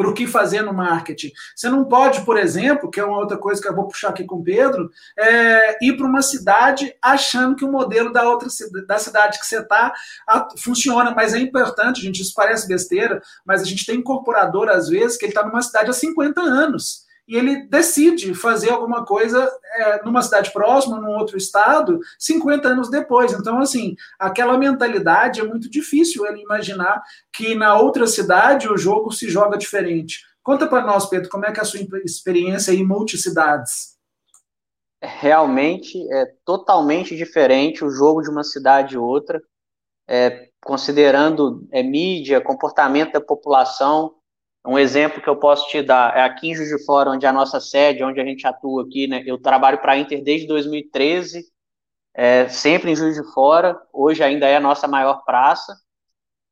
para 0.00 0.08
o 0.08 0.14
que 0.14 0.26
fazer 0.26 0.62
no 0.62 0.72
marketing. 0.72 1.30
Você 1.54 1.68
não 1.68 1.84
pode, 1.84 2.22
por 2.22 2.38
exemplo, 2.38 2.90
que 2.90 2.98
é 2.98 3.04
uma 3.04 3.18
outra 3.18 3.36
coisa 3.36 3.60
que 3.60 3.68
eu 3.68 3.76
vou 3.76 3.86
puxar 3.86 4.08
aqui 4.08 4.24
com 4.24 4.36
o 4.36 4.42
Pedro, 4.42 4.90
é, 5.14 5.84
ir 5.84 5.94
para 5.94 6.06
uma 6.06 6.22
cidade 6.22 6.94
achando 7.02 7.54
que 7.54 7.66
o 7.66 7.70
modelo 7.70 8.10
da 8.10 8.26
outra 8.26 8.48
da 8.86 8.98
cidade 8.98 9.38
que 9.38 9.44
você 9.44 9.58
está 9.58 9.92
funciona, 10.56 11.10
mas 11.14 11.34
é 11.34 11.38
importante, 11.38 12.00
gente, 12.00 12.22
isso 12.22 12.32
parece 12.34 12.66
besteira, 12.66 13.20
mas 13.44 13.60
a 13.60 13.66
gente 13.66 13.84
tem 13.84 13.96
incorporador, 13.96 14.70
às 14.70 14.88
vezes, 14.88 15.18
que 15.18 15.26
ele 15.26 15.32
está 15.32 15.46
numa 15.46 15.60
cidade 15.60 15.90
há 15.90 15.92
50 15.92 16.40
anos 16.40 17.09
e 17.26 17.36
ele 17.36 17.68
decide 17.68 18.34
fazer 18.34 18.70
alguma 18.70 19.04
coisa 19.04 19.50
é, 19.76 20.02
numa 20.04 20.22
cidade 20.22 20.52
próxima, 20.52 21.00
num 21.00 21.16
outro 21.16 21.36
estado, 21.36 22.00
50 22.18 22.68
anos 22.68 22.90
depois. 22.90 23.32
Então, 23.32 23.58
assim, 23.58 23.94
aquela 24.18 24.58
mentalidade 24.58 25.40
é 25.40 25.44
muito 25.44 25.70
difícil 25.70 26.26
ele 26.26 26.42
imaginar 26.42 27.02
que 27.32 27.54
na 27.54 27.78
outra 27.78 28.06
cidade 28.06 28.68
o 28.68 28.76
jogo 28.76 29.12
se 29.12 29.28
joga 29.28 29.56
diferente. 29.56 30.24
Conta 30.42 30.66
para 30.66 30.84
nós, 30.84 31.06
Pedro, 31.06 31.28
como 31.28 31.46
é 31.46 31.52
que 31.52 31.60
é 31.60 31.62
a 31.62 31.66
sua 31.66 31.80
experiência 32.04 32.72
em 32.72 32.84
multicidades? 32.84 33.98
Realmente 35.02 35.96
é 36.12 36.26
totalmente 36.44 37.16
diferente 37.16 37.84
o 37.84 37.90
jogo 37.90 38.22
de 38.22 38.30
uma 38.30 38.44
cidade 38.44 38.94
e 38.94 38.98
outra, 38.98 39.40
é, 40.08 40.48
considerando 40.62 41.66
é, 41.70 41.82
mídia, 41.82 42.40
comportamento 42.40 43.12
da 43.12 43.20
população, 43.20 44.14
um 44.66 44.78
exemplo 44.78 45.22
que 45.22 45.28
eu 45.28 45.36
posso 45.36 45.68
te 45.68 45.82
dar 45.82 46.16
é 46.16 46.22
aqui 46.22 46.50
em 46.50 46.54
Juiz 46.54 46.68
de 46.68 46.84
Fora, 46.84 47.10
onde 47.10 47.24
é 47.24 47.28
a 47.28 47.32
nossa 47.32 47.60
sede, 47.60 48.04
onde 48.04 48.20
a 48.20 48.24
gente 48.24 48.46
atua 48.46 48.82
aqui, 48.82 49.06
né? 49.06 49.22
Eu 49.26 49.40
trabalho 49.40 49.78
para 49.78 49.92
a 49.92 49.98
Inter 49.98 50.22
desde 50.22 50.46
2013, 50.46 51.44
é, 52.14 52.48
sempre 52.48 52.90
em 52.90 52.96
Juiz 52.96 53.16
de 53.16 53.32
Fora, 53.32 53.80
hoje 53.92 54.22
ainda 54.22 54.46
é 54.46 54.56
a 54.56 54.60
nossa 54.60 54.86
maior 54.86 55.24
praça. 55.24 55.74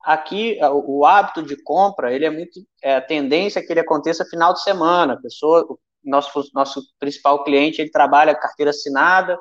Aqui, 0.03 0.59
o, 0.63 1.01
o 1.01 1.07
hábito 1.07 1.43
de 1.43 1.63
compra, 1.63 2.13
ele 2.13 2.25
é 2.25 2.31
muito, 2.31 2.61
é, 2.83 2.97
a 2.97 3.01
tendência 3.01 3.61
é 3.61 3.63
que 3.63 3.73
ele 3.73 3.81
aconteça 3.81 4.25
final 4.25 4.55
de 4.55 4.63
semana, 4.63 5.15
a 5.15 5.21
pessoa, 5.21 5.67
nosso, 6.03 6.43
nosso 6.55 6.83
principal 6.99 7.45
cliente, 7.45 7.81
ele 7.81 7.91
trabalha 7.91 8.35
carteira 8.35 8.71
assinada 8.71 9.39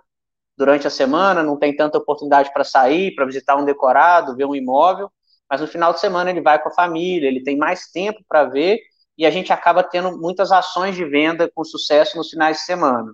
durante 0.58 0.88
a 0.88 0.90
semana, 0.90 1.44
não 1.44 1.58
tem 1.58 1.76
tanta 1.76 1.98
oportunidade 1.98 2.52
para 2.52 2.64
sair, 2.64 3.14
para 3.16 3.26
visitar 3.26 3.56
um 3.56 3.64
decorado, 3.64 4.36
ver 4.36 4.46
um 4.46 4.56
imóvel, 4.56 5.10
mas 5.50 5.62
no 5.62 5.68
final 5.68 5.94
de 5.94 6.00
semana 6.00 6.30
ele 6.30 6.42
vai 6.42 6.62
com 6.62 6.70
a 6.70 6.74
família, 6.74 7.28
ele 7.28 7.44
tem 7.44 7.58
mais 7.58 7.90
tempo 7.92 8.20
para 8.28 8.46
ver 8.46 8.80
e 9.18 9.26
a 9.26 9.32
gente 9.32 9.52
acaba 9.52 9.84
tendo 9.84 10.18
muitas 10.18 10.52
ações 10.52 10.96
de 10.96 11.06
venda 11.06 11.50
com 11.54 11.64
sucesso 11.64 12.18
nos 12.18 12.30
finais 12.30 12.58
de 12.58 12.64
semana. 12.64 13.12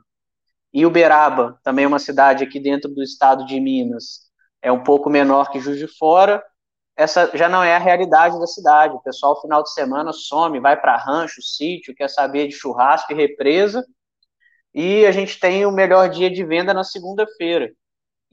E 0.74 0.86
Uberaba, 0.86 1.60
também 1.64 1.86
é 1.86 1.88
uma 1.88 2.00
cidade 2.00 2.44
aqui 2.44 2.60
dentro 2.60 2.90
do 2.94 3.04
estado 3.04 3.46
de 3.46 3.60
Minas, 3.60 4.22
é 4.62 4.72
um 4.72 4.84
pouco 4.84 5.10
menor 5.10 5.52
que 5.52 5.60
Juiz 5.60 5.78
de 5.78 5.88
Fora, 5.88 6.44
essa 6.96 7.30
já 7.34 7.50
não 7.50 7.64
é 7.64 7.76
a 7.76 7.80
realidade 7.80 8.40
da 8.40 8.46
cidade. 8.48 8.96
O 8.96 9.02
pessoal, 9.02 9.40
final 9.42 9.64
de 9.64 9.72
semana, 9.74 10.14
some, 10.14 10.60
vai 10.60 10.80
para 10.80 10.96
rancho, 10.96 11.42
sítio, 11.42 11.96
quer 11.96 12.10
saber 12.10 12.48
de 12.48 12.54
churrasco 12.54 13.12
e 13.12 13.16
represa, 13.16 13.84
e 14.74 15.06
a 15.06 15.12
gente 15.12 15.40
tem 15.40 15.66
o 15.66 15.72
melhor 15.72 16.10
dia 16.10 16.30
de 16.30 16.44
venda 16.44 16.74
na 16.74 16.84
segunda-feira. 16.84 17.72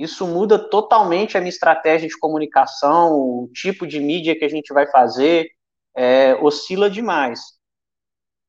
Isso 0.00 0.26
muda 0.26 0.58
totalmente 0.58 1.36
a 1.36 1.40
minha 1.40 1.50
estratégia 1.50 2.08
de 2.08 2.18
comunicação, 2.18 3.12
o 3.12 3.50
tipo 3.52 3.86
de 3.86 4.00
mídia 4.00 4.34
que 4.34 4.46
a 4.46 4.48
gente 4.48 4.72
vai 4.72 4.86
fazer, 4.86 5.50
é, 5.94 6.34
oscila 6.36 6.88
demais. 6.88 7.38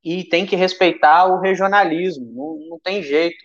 E 0.02 0.24
tem 0.24 0.46
que 0.46 0.56
respeitar 0.56 1.26
o 1.26 1.42
regionalismo, 1.42 2.26
não, 2.34 2.70
não 2.70 2.80
tem 2.80 3.04
jeito. 3.04 3.36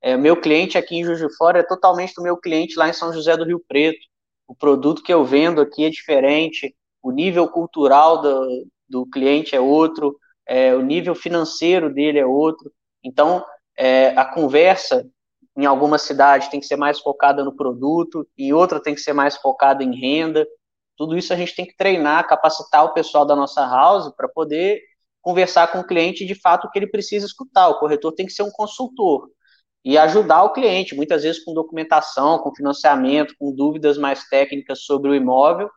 É, 0.00 0.16
meu 0.16 0.40
cliente 0.40 0.78
aqui 0.78 0.96
em 0.96 1.04
Juiz 1.04 1.18
de 1.18 1.36
Fora 1.36 1.58
é 1.58 1.62
totalmente 1.62 2.14
do 2.14 2.22
meu 2.22 2.38
cliente 2.38 2.78
lá 2.78 2.88
em 2.88 2.94
São 2.94 3.12
José 3.12 3.36
do 3.36 3.44
Rio 3.44 3.62
Preto. 3.68 4.00
O 4.48 4.54
produto 4.54 5.02
que 5.02 5.12
eu 5.12 5.22
vendo 5.22 5.60
aqui 5.60 5.84
é 5.84 5.90
diferente, 5.90 6.74
o 7.02 7.12
nível 7.12 7.46
cultural 7.46 8.22
do, 8.22 8.66
do 8.88 9.06
cliente 9.06 9.54
é 9.54 9.60
outro, 9.60 10.18
é, 10.46 10.74
o 10.74 10.80
nível 10.80 11.14
financeiro 11.14 11.92
dele 11.92 12.18
é 12.18 12.24
outro. 12.24 12.72
Então, 13.04 13.44
é, 13.76 14.08
a 14.16 14.24
conversa 14.24 15.06
em 15.56 15.66
alguma 15.66 15.98
cidade 15.98 16.50
tem 16.50 16.60
que 16.60 16.66
ser 16.66 16.76
mais 16.76 17.00
focada 17.00 17.44
no 17.44 17.54
produto, 17.54 18.26
em 18.38 18.52
outra 18.52 18.80
tem 18.80 18.94
que 18.94 19.00
ser 19.00 19.12
mais 19.12 19.36
focada 19.36 19.82
em 19.82 19.98
renda. 19.98 20.46
Tudo 20.96 21.16
isso 21.16 21.32
a 21.32 21.36
gente 21.36 21.54
tem 21.54 21.66
que 21.66 21.76
treinar, 21.76 22.26
capacitar 22.28 22.84
o 22.84 22.92
pessoal 22.92 23.24
da 23.24 23.34
nossa 23.34 23.66
house 23.66 24.12
para 24.16 24.28
poder 24.28 24.80
conversar 25.20 25.68
com 25.68 25.80
o 25.80 25.86
cliente 25.86 26.24
de 26.24 26.34
fato 26.34 26.66
o 26.66 26.70
que 26.70 26.78
ele 26.78 26.86
precisa 26.86 27.26
escutar. 27.26 27.68
O 27.68 27.78
corretor 27.78 28.12
tem 28.12 28.26
que 28.26 28.32
ser 28.32 28.42
um 28.42 28.50
consultor 28.50 29.28
e 29.84 29.96
ajudar 29.98 30.44
o 30.44 30.52
cliente, 30.52 30.94
muitas 30.94 31.22
vezes 31.22 31.42
com 31.42 31.54
documentação, 31.54 32.38
com 32.38 32.54
financiamento, 32.54 33.34
com 33.38 33.54
dúvidas 33.54 33.96
mais 33.98 34.28
técnicas 34.28 34.82
sobre 34.82 35.10
o 35.10 35.14
imóvel. 35.14 35.70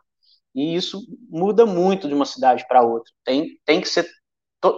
E 0.54 0.76
isso 0.76 1.02
muda 1.30 1.66
muito 1.66 2.08
de 2.08 2.14
uma 2.14 2.26
cidade 2.26 2.66
para 2.68 2.84
outra. 2.84 3.12
Tem, 3.24 3.60
tem 3.66 3.82
que 3.82 3.88
ser 3.88 4.08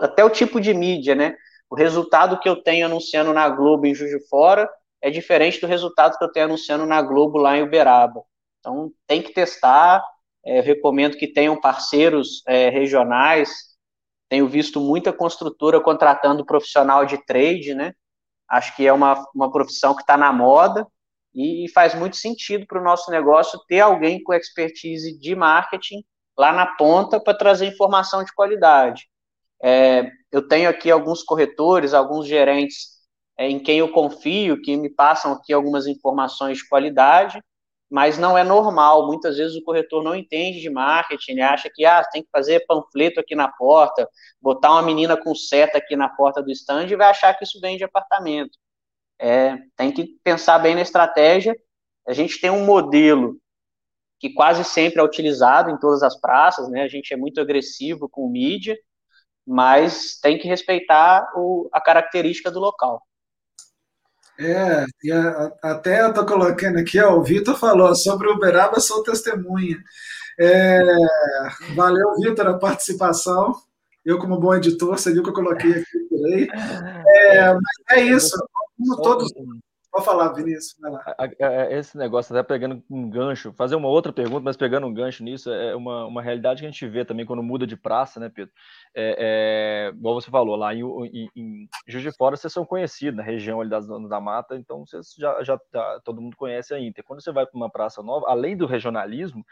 até 0.01 0.23
o 0.23 0.29
tipo 0.29 0.61
de 0.61 0.73
mídia, 0.73 1.15
né? 1.15 1.35
O 1.69 1.75
resultado 1.75 2.39
que 2.39 2.47
eu 2.47 2.61
tenho 2.61 2.85
anunciando 2.85 3.33
na 3.33 3.49
Globo 3.49 3.85
em 3.85 3.93
Juiz 3.93 4.11
de 4.11 4.27
Fora 4.29 4.69
é 5.05 5.11
diferente 5.11 5.61
do 5.61 5.67
resultado 5.67 6.17
que 6.17 6.23
eu 6.23 6.31
tenho 6.31 6.47
anunciando 6.47 6.83
na 6.83 6.99
Globo 6.99 7.37
lá 7.37 7.55
em 7.55 7.61
Uberaba. 7.61 8.23
Então, 8.59 8.91
tem 9.05 9.21
que 9.21 9.31
testar. 9.31 10.03
É, 10.43 10.61
recomendo 10.61 11.15
que 11.15 11.27
tenham 11.27 11.61
parceiros 11.61 12.41
é, 12.47 12.69
regionais. 12.69 13.51
Tenho 14.27 14.47
visto 14.47 14.81
muita 14.81 15.13
construtora 15.13 15.79
contratando 15.79 16.43
profissional 16.43 17.05
de 17.05 17.23
trade, 17.23 17.75
né? 17.75 17.93
Acho 18.49 18.75
que 18.75 18.87
é 18.87 18.91
uma, 18.91 19.23
uma 19.35 19.51
profissão 19.51 19.93
que 19.93 20.01
está 20.01 20.17
na 20.17 20.33
moda 20.33 20.87
e, 21.35 21.65
e 21.65 21.69
faz 21.69 21.93
muito 21.93 22.15
sentido 22.15 22.65
para 22.65 22.81
o 22.81 22.83
nosso 22.83 23.11
negócio 23.11 23.59
ter 23.67 23.81
alguém 23.81 24.23
com 24.23 24.33
expertise 24.33 25.15
de 25.19 25.35
marketing 25.35 26.03
lá 26.35 26.51
na 26.51 26.65
ponta 26.65 27.19
para 27.19 27.37
trazer 27.37 27.67
informação 27.67 28.23
de 28.23 28.33
qualidade. 28.33 29.07
É, 29.63 30.09
eu 30.31 30.47
tenho 30.47 30.67
aqui 30.67 30.89
alguns 30.89 31.21
corretores, 31.21 31.93
alguns 31.93 32.25
gerentes 32.25 32.94
é, 33.37 33.49
em 33.49 33.59
quem 33.59 33.79
eu 33.79 33.91
confio, 33.91 34.61
que 34.61 34.75
me 34.77 34.89
passam 34.89 35.33
aqui 35.33 35.51
algumas 35.53 35.87
informações 35.87 36.59
de 36.59 36.67
qualidade, 36.67 37.41
mas 37.89 38.17
não 38.17 38.37
é 38.37 38.43
normal. 38.43 39.07
Muitas 39.07 39.37
vezes 39.37 39.55
o 39.55 39.63
corretor 39.63 40.03
não 40.03 40.15
entende 40.15 40.59
de 40.59 40.69
marketing, 40.69 41.33
ele 41.33 41.41
acha 41.41 41.69
que 41.73 41.85
ah, 41.85 42.03
tem 42.03 42.23
que 42.23 42.29
fazer 42.31 42.65
panfleto 42.65 43.19
aqui 43.19 43.35
na 43.35 43.47
porta, 43.47 44.09
botar 44.41 44.71
uma 44.71 44.81
menina 44.81 45.17
com 45.17 45.35
seta 45.35 45.77
aqui 45.77 45.95
na 45.95 46.09
porta 46.09 46.41
do 46.41 46.51
stand 46.51 46.87
e 46.87 46.95
vai 46.95 47.09
achar 47.09 47.33
que 47.33 47.43
isso 47.43 47.59
vem 47.59 47.77
de 47.77 47.83
apartamento. 47.83 48.57
É, 49.19 49.57
tem 49.77 49.91
que 49.91 50.17
pensar 50.23 50.59
bem 50.59 50.75
na 50.75 50.81
estratégia. 50.81 51.55
A 52.07 52.13
gente 52.13 52.39
tem 52.39 52.49
um 52.49 52.65
modelo 52.65 53.39
que 54.19 54.33
quase 54.33 54.63
sempre 54.63 54.99
é 54.99 55.03
utilizado 55.03 55.69
em 55.69 55.77
todas 55.79 56.03
as 56.03 56.19
praças, 56.19 56.69
né? 56.69 56.83
A 56.83 56.87
gente 56.87 57.13
é 57.13 57.17
muito 57.17 57.39
agressivo 57.41 58.09
com 58.09 58.29
mídia, 58.29 58.77
mas 59.45 60.19
tem 60.19 60.37
que 60.37 60.47
respeitar 60.47 61.31
o, 61.35 61.69
a 61.71 61.81
característica 61.81 62.49
do 62.51 62.59
local. 62.59 63.01
É, 64.37 64.85
e 65.03 65.11
a, 65.11 65.51
até 65.61 66.01
eu 66.01 66.09
estou 66.09 66.25
colocando 66.25 66.77
aqui, 66.77 66.99
ó, 66.99 67.17
o 67.17 67.23
Vitor 67.23 67.57
falou 67.57 67.95
sobre 67.95 68.27
o 68.27 68.33
Uberaba, 68.33 68.79
sou 68.79 69.03
testemunha. 69.03 69.77
É, 70.37 70.81
valeu, 71.75 72.15
Vitor, 72.19 72.47
a 72.47 72.57
participação. 72.57 73.55
Eu, 74.03 74.19
como 74.19 74.39
bom 74.39 74.53
editor, 74.53 74.97
você 74.97 75.11
viu 75.11 75.23
que 75.23 75.29
eu 75.29 75.33
coloquei 75.33 75.71
aqui 75.71 75.99
por 76.09 76.25
aí. 76.27 76.47
É, 77.07 77.53
mas 77.53 77.97
é 77.97 78.01
isso, 78.01 78.35
como 78.77 79.01
todos. 79.01 79.31
Pode 79.95 80.05
falar, 80.07 80.33
Vinícius. 80.33 80.75
Vai 80.77 80.91
lá. 80.91 81.05
Esse 81.69 81.97
negócio, 81.97 82.35
até 82.35 82.45
pegando 82.45 82.83
um 82.89 83.09
gancho, 83.09 83.53
fazer 83.53 83.77
uma 83.77 83.87
outra 83.87 84.11
pergunta, 84.11 84.41
mas 84.43 84.57
pegando 84.57 84.85
um 84.85 84.93
gancho 84.93 85.23
nisso, 85.23 85.49
é 85.49 85.73
uma, 85.73 86.05
uma 86.05 86.21
realidade 86.21 86.59
que 86.59 86.67
a 86.67 86.69
gente 86.69 86.85
vê 86.85 87.05
também 87.05 87.25
quando 87.25 87.41
muda 87.41 87.65
de 87.65 87.77
praça, 87.77 88.19
né, 88.19 88.27
Pedro? 88.27 88.53
É, 88.93 89.87
é, 89.87 89.97
igual 89.97 90.15
você 90.15 90.29
falou, 90.29 90.57
lá 90.57 90.75
em, 90.75 90.81
em, 90.81 91.29
em 91.33 91.69
Juiz 91.87 92.03
de 92.03 92.11
Fora 92.11 92.35
vocês 92.35 92.51
são 92.51 92.65
conhecidos 92.65 93.15
na 93.15 93.23
região 93.23 93.61
ali 93.61 93.69
das 93.69 93.87
da 93.87 94.19
Mata, 94.19 94.57
então 94.57 94.85
vocês 94.85 95.15
já, 95.17 95.41
já 95.41 95.57
tá, 95.71 96.01
todo 96.03 96.21
mundo 96.21 96.35
conhece 96.35 96.73
a 96.73 96.79
Inter. 96.79 97.01
Quando 97.05 97.23
você 97.23 97.31
vai 97.31 97.45
para 97.45 97.55
uma 97.55 97.69
praça 97.69 98.03
nova, 98.03 98.25
além 98.27 98.57
do 98.57 98.65
regionalismo, 98.65 99.45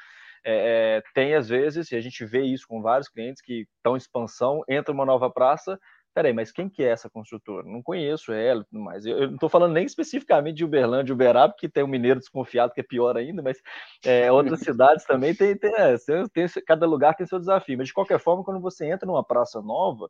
é, 0.43 0.97
é, 0.97 1.03
tem 1.13 1.35
às 1.35 1.47
vezes, 1.47 1.89
e 1.89 1.95
a 1.95 2.01
gente 2.01 2.25
vê 2.25 2.41
isso 2.41 2.67
com 2.67 2.81
vários 2.81 3.07
clientes 3.07 3.41
que 3.41 3.65
estão 3.77 3.93
em 3.93 3.97
expansão, 3.97 4.61
entra 4.67 4.93
uma 4.93 5.05
nova 5.05 5.29
praça, 5.29 5.79
peraí, 6.13 6.33
mas 6.33 6.51
quem 6.51 6.69
que 6.69 6.83
é 6.83 6.89
essa 6.89 7.09
construtora? 7.09 7.67
Não 7.67 7.81
conheço 7.81 8.31
ela 8.31 8.61
e 8.61 8.65
tudo 8.65 8.79
mais. 8.79 9.05
Eu, 9.05 9.17
eu 9.17 9.27
não 9.27 9.35
estou 9.35 9.49
falando 9.49 9.73
nem 9.73 9.85
especificamente 9.85 10.57
de 10.57 10.65
Uberlândia 10.65 11.11
e 11.11 11.15
Uberaba, 11.15 11.55
que 11.57 11.67
tem 11.67 11.83
um 11.83 11.87
mineiro 11.87 12.19
desconfiado 12.19 12.73
que 12.73 12.81
é 12.81 12.83
pior 12.83 13.17
ainda, 13.17 13.41
mas 13.41 13.61
é, 14.05 14.31
outras 14.31 14.59
cidades 14.61 15.05
também 15.05 15.33
tem, 15.33 15.57
tem, 15.57 15.73
é, 15.75 15.95
tem, 16.33 16.47
cada 16.65 16.85
lugar 16.85 17.15
tem 17.15 17.25
seu 17.25 17.39
desafio. 17.39 17.77
Mas 17.77 17.87
de 17.87 17.93
qualquer 17.93 18.19
forma, 18.19 18.43
quando 18.43 18.59
você 18.59 18.85
entra 18.85 19.07
numa 19.07 19.23
praça 19.23 19.61
nova, 19.61 20.09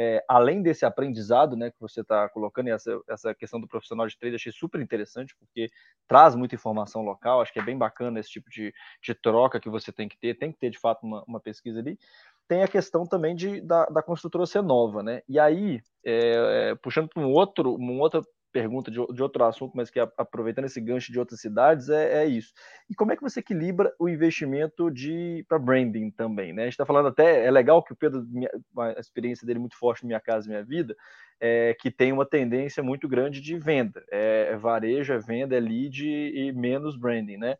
é, 0.00 0.24
além 0.28 0.62
desse 0.62 0.86
aprendizado 0.86 1.56
né, 1.56 1.72
que 1.72 1.80
você 1.80 2.02
está 2.02 2.28
colocando, 2.28 2.68
e 2.68 2.70
essa, 2.70 3.00
essa 3.08 3.34
questão 3.34 3.60
do 3.60 3.66
profissional 3.66 4.06
de 4.06 4.16
trade, 4.16 4.36
achei 4.36 4.52
super 4.52 4.80
interessante, 4.80 5.34
porque 5.36 5.68
traz 6.06 6.36
muita 6.36 6.54
informação 6.54 7.02
local, 7.02 7.40
acho 7.40 7.52
que 7.52 7.58
é 7.58 7.64
bem 7.64 7.76
bacana 7.76 8.20
esse 8.20 8.30
tipo 8.30 8.48
de, 8.48 8.72
de 9.02 9.12
troca 9.12 9.58
que 9.58 9.68
você 9.68 9.90
tem 9.90 10.08
que 10.08 10.16
ter, 10.16 10.34
tem 10.34 10.52
que 10.52 10.58
ter 10.58 10.70
de 10.70 10.78
fato 10.78 11.04
uma, 11.04 11.24
uma 11.26 11.40
pesquisa 11.40 11.80
ali 11.80 11.98
tem 12.48 12.62
a 12.62 12.68
questão 12.68 13.06
também 13.06 13.36
de, 13.36 13.60
da, 13.60 13.84
da 13.86 14.02
construtora 14.02 14.46
ser 14.46 14.62
nova, 14.62 15.02
né? 15.02 15.22
E 15.28 15.38
aí, 15.38 15.80
é, 16.04 16.70
é, 16.70 16.74
puxando 16.74 17.08
para 17.08 17.22
um 17.22 17.30
outro, 17.30 17.74
uma 17.74 17.92
outra 18.02 18.22
pergunta 18.50 18.90
de, 18.90 18.98
de 19.12 19.22
outro 19.22 19.44
assunto, 19.44 19.76
mas 19.76 19.90
que 19.90 20.00
aproveitando 20.00 20.64
esse 20.64 20.80
gancho 20.80 21.12
de 21.12 21.18
outras 21.18 21.40
cidades, 21.40 21.90
é, 21.90 22.22
é 22.22 22.26
isso. 22.26 22.52
E 22.88 22.94
como 22.94 23.12
é 23.12 23.16
que 23.16 23.22
você 23.22 23.40
equilibra 23.40 23.92
o 23.98 24.08
investimento 24.08 24.90
de 24.90 25.44
para 25.46 25.58
branding 25.58 26.10
também, 26.10 26.52
né? 26.52 26.62
A 26.62 26.64
gente 26.64 26.72
está 26.72 26.86
falando 26.86 27.08
até, 27.08 27.44
é 27.44 27.50
legal 27.50 27.82
que 27.82 27.92
o 27.92 27.96
Pedro, 27.96 28.26
a 28.78 28.98
experiência 28.98 29.46
dele 29.46 29.58
muito 29.58 29.76
forte 29.76 30.06
Minha 30.06 30.20
Casa 30.20 30.48
Minha 30.48 30.64
Vida, 30.64 30.96
é, 31.40 31.76
que 31.78 31.90
tem 31.90 32.12
uma 32.12 32.26
tendência 32.26 32.82
muito 32.82 33.08
grande 33.08 33.40
de 33.40 33.56
venda. 33.58 34.02
É, 34.10 34.48
é 34.52 34.56
varejo, 34.56 35.12
é 35.12 35.18
venda, 35.18 35.56
é 35.56 35.60
lead 35.60 36.04
e 36.06 36.52
menos 36.52 36.96
branding, 36.96 37.36
né? 37.36 37.56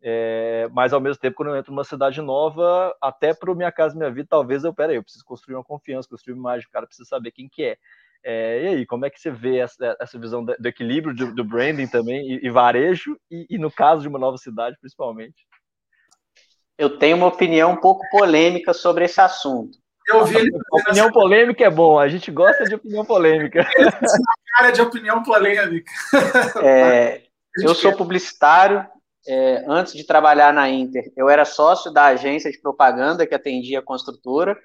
É, 0.00 0.68
mas 0.72 0.92
ao 0.92 1.00
mesmo 1.00 1.20
tempo, 1.20 1.36
quando 1.36 1.48
eu 1.48 1.56
entro 1.56 1.72
numa 1.72 1.84
cidade 1.84 2.20
nova, 2.20 2.94
até 3.00 3.34
para 3.34 3.54
minha 3.54 3.72
casa, 3.72 3.96
minha 3.96 4.10
vida, 4.10 4.28
talvez 4.30 4.62
eu, 4.62 4.72
peraí, 4.72 4.96
eu 4.96 5.02
preciso 5.02 5.24
construir 5.24 5.56
uma 5.56 5.64
confiança, 5.64 6.08
construir 6.08 6.34
uma 6.34 6.52
imagem, 6.52 6.68
o 6.68 6.72
cara 6.72 6.86
precisa 6.86 7.08
saber 7.08 7.32
quem 7.32 7.48
que 7.48 7.64
é. 7.64 7.76
é. 8.22 8.62
e 8.62 8.66
aí, 8.68 8.86
como 8.86 9.06
é 9.06 9.10
que 9.10 9.20
você 9.20 9.30
vê 9.30 9.58
essa, 9.58 9.96
essa 10.00 10.18
visão 10.18 10.44
do, 10.44 10.54
do 10.56 10.68
equilíbrio 10.68 11.14
do, 11.14 11.34
do, 11.34 11.44
branding 11.44 11.88
também, 11.88 12.32
e, 12.32 12.46
e 12.46 12.50
varejo, 12.50 13.18
e, 13.30 13.46
e, 13.50 13.58
no 13.58 13.70
caso 13.70 14.02
de 14.02 14.08
uma 14.08 14.18
nova 14.18 14.38
cidade, 14.38 14.76
principalmente? 14.80 15.46
Eu 16.76 16.96
tenho 16.96 17.16
uma 17.16 17.26
opinião 17.26 17.72
um 17.72 17.76
pouco 17.76 18.08
polêmica 18.08 18.72
sobre 18.72 19.04
esse 19.04 19.20
assunto. 19.20 19.76
Eu 20.06 20.24
vi 20.24 20.36
ele 20.36 20.50
opinião 20.70 21.06
essa... 21.06 21.12
polêmica 21.12 21.64
é 21.64 21.70
bom, 21.70 21.98
a 21.98 22.06
gente 22.06 22.30
gosta 22.30 22.64
de 22.64 22.76
opinião 22.76 23.04
polêmica. 23.04 23.66
cara 24.56 24.70
de 24.70 24.80
opinião 24.80 25.24
polêmica. 25.24 25.90
É, 26.62 27.22
eu 27.60 27.74
sou 27.74 27.96
publicitário, 27.96 28.86
é, 29.28 29.64
antes 29.68 29.92
de 29.92 30.04
trabalhar 30.06 30.52
na 30.52 30.70
Inter, 30.70 31.12
eu 31.16 31.28
era 31.28 31.44
sócio 31.44 31.92
da 31.92 32.06
agência 32.06 32.50
de 32.50 32.60
propaganda 32.60 33.26
que 33.26 33.34
atendia 33.34 33.80
a 33.80 33.82
construtora. 33.82 34.58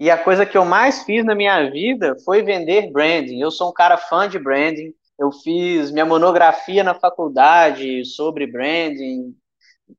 E 0.00 0.10
a 0.10 0.18
coisa 0.18 0.44
que 0.44 0.58
eu 0.58 0.64
mais 0.64 1.04
fiz 1.04 1.24
na 1.24 1.34
minha 1.34 1.70
vida 1.70 2.16
foi 2.24 2.42
vender 2.42 2.90
branding. 2.92 3.40
Eu 3.40 3.50
sou 3.50 3.70
um 3.70 3.72
cara 3.72 3.96
fã 3.96 4.28
de 4.28 4.38
branding. 4.38 4.92
Eu 5.18 5.30
fiz 5.32 5.92
minha 5.92 6.04
monografia 6.04 6.82
na 6.84 6.94
faculdade 6.94 8.04
sobre 8.04 8.46
branding. 8.46 9.34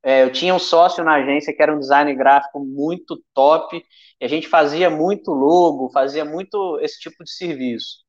É, 0.04 0.24
eu 0.24 0.32
tinha 0.32 0.54
um 0.54 0.60
sócio 0.60 1.04
na 1.04 1.16
agência 1.16 1.54
que 1.56 1.64
era 1.64 1.74
um 1.74 1.80
design 1.80 2.14
gráfico 2.16 2.60
muito 2.60 3.24
top. 3.34 3.84
E 4.20 4.26
a 4.26 4.28
gente 4.28 4.48
fazia 4.48 4.90
muito 4.90 5.32
logo, 5.32 5.90
fazia 5.92 6.26
muito 6.26 6.80
esse 6.82 7.00
tipo 7.00 7.24
de 7.24 7.32
serviço. 7.32 8.05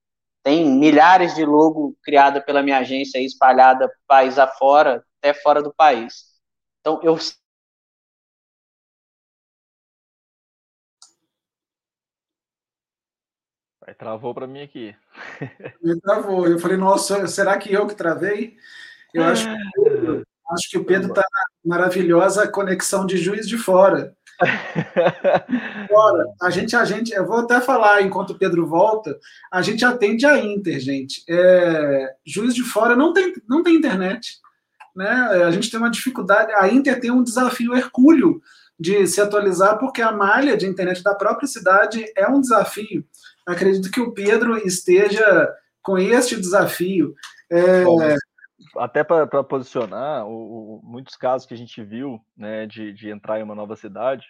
Tem 0.46 0.64
milhares 0.64 1.34
de 1.34 1.44
logo 1.44 1.98
criada 2.04 2.40
pela 2.40 2.62
minha 2.62 2.78
agência 2.78 3.18
espalhada 3.18 3.92
país 4.06 4.38
afora, 4.38 5.04
até 5.18 5.34
fora 5.34 5.60
do 5.60 5.74
país. 5.74 6.38
Então, 6.78 7.00
eu 7.02 7.18
Aí 13.84 13.92
travou 13.92 14.32
para 14.32 14.46
mim 14.46 14.62
aqui. 14.62 14.94
Me 15.82 16.00
travou. 16.00 16.46
Eu 16.46 16.60
falei, 16.60 16.76
nossa, 16.76 17.26
será 17.26 17.58
que 17.58 17.72
eu 17.72 17.88
que 17.88 17.96
travei? 17.96 18.56
Eu 19.12 19.24
acho 19.24 19.48
que, 19.48 20.24
acho 20.52 20.70
que 20.70 20.78
o 20.78 20.84
Pedro 20.84 21.08
está 21.08 21.24
maravilhosa 21.64 22.46
conexão 22.46 23.04
de 23.04 23.16
juiz 23.16 23.48
de 23.48 23.58
fora. 23.58 24.16
Agora, 25.88 26.26
a 26.42 26.50
gente, 26.50 26.76
a 26.76 26.84
gente, 26.84 27.12
eu 27.12 27.26
vou 27.26 27.38
até 27.38 27.60
falar 27.60 28.02
enquanto 28.02 28.30
o 28.30 28.38
Pedro 28.38 28.66
volta, 28.66 29.18
a 29.52 29.62
gente 29.62 29.84
atende 29.84 30.26
a 30.26 30.38
Inter, 30.38 30.78
gente. 30.78 31.22
É, 31.28 32.14
juiz 32.24 32.54
de 32.54 32.62
fora 32.62 32.94
não 32.94 33.12
tem, 33.12 33.32
não 33.48 33.62
tem 33.62 33.74
internet 33.74 34.40
né? 34.96 35.10
A 35.44 35.50
gente 35.50 35.70
tem 35.70 35.78
uma 35.78 35.90
dificuldade, 35.90 36.50
a 36.54 36.66
Inter 36.68 36.98
tem 36.98 37.10
um 37.10 37.22
desafio 37.22 37.76
hercúleo 37.76 38.40
de 38.80 39.06
se 39.06 39.20
atualizar, 39.20 39.78
porque 39.78 40.00
a 40.00 40.10
malha 40.10 40.56
de 40.56 40.66
internet 40.66 41.02
da 41.02 41.14
própria 41.14 41.46
cidade 41.46 42.04
é 42.16 42.26
um 42.26 42.40
desafio. 42.40 43.04
Acredito 43.46 43.90
que 43.90 44.00
o 44.00 44.12
Pedro 44.12 44.56
esteja 44.66 45.48
com 45.82 45.98
este 45.98 46.36
desafio. 46.36 47.14
É... 47.50 47.84
Até 48.78 49.04
para 49.04 49.44
posicionar, 49.44 50.26
o, 50.26 50.78
o, 50.78 50.80
muitos 50.82 51.16
casos 51.16 51.46
que 51.46 51.54
a 51.54 51.56
gente 51.56 51.82
viu 51.82 52.20
né, 52.36 52.66
de, 52.66 52.92
de 52.92 53.10
entrar 53.10 53.40
em 53.40 53.42
uma 53.42 53.54
nova 53.54 53.76
cidade 53.76 54.26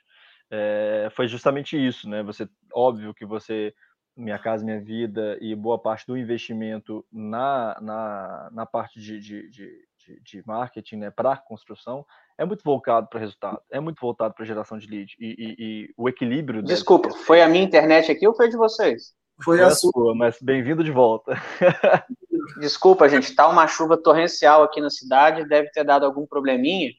é, 0.51 1.09
foi 1.13 1.27
justamente 1.29 1.77
isso, 1.77 2.09
né? 2.09 2.23
Você, 2.23 2.49
óbvio 2.73 3.15
que 3.15 3.27
você 3.27 3.75
minha 4.17 4.39
Casa 4.39 4.65
Minha 4.65 4.81
Vida 4.81 5.37
e 5.41 5.55
boa 5.55 5.79
parte 5.79 6.07
do 6.07 6.17
investimento 6.17 7.05
na, 7.13 7.77
na, 7.81 8.49
na 8.53 8.67
parte 8.67 8.99
de, 9.01 9.21
de, 9.21 9.51
de, 9.51 10.21
de 10.23 10.43
marketing 10.47 10.97
né, 10.97 11.11
para 11.11 11.37
construção 11.37 12.05
é 12.39 12.45
muito 12.45 12.63
voltado 12.63 13.09
para 13.09 13.21
resultado, 13.21 13.61
é 13.71 13.81
muito 13.81 14.01
voltado 14.01 14.35
para 14.35 14.45
geração 14.45 14.79
de 14.79 14.87
lead 14.87 15.15
e, 15.19 15.27
e, 15.27 15.57
e 15.59 15.95
o 15.97 16.09
equilíbrio. 16.09 16.63
Desculpa, 16.63 17.09
desse... 17.09 17.25
foi 17.25 17.43
a 17.43 17.49
minha 17.49 17.65
internet 17.65 18.11
aqui 18.11 18.27
ou 18.27 18.35
foi 18.35 18.49
de 18.49 18.57
vocês? 18.57 19.15
Foi, 19.43 19.61
a 19.61 19.71
sua, 19.71 19.91
sua 19.93 20.15
mas 20.15 20.39
bem-vindo 20.41 20.83
de 20.83 20.91
volta. 20.91 21.35
Desculpa, 22.61 23.09
gente, 23.09 23.35
tá 23.35 23.49
uma 23.49 23.67
chuva 23.67 23.97
torrencial 23.97 24.63
aqui 24.63 24.81
na 24.81 24.91
cidade, 24.91 25.49
deve 25.49 25.71
ter 25.71 25.85
dado 25.85 26.07
algum 26.07 26.27
probleminha. 26.27 26.91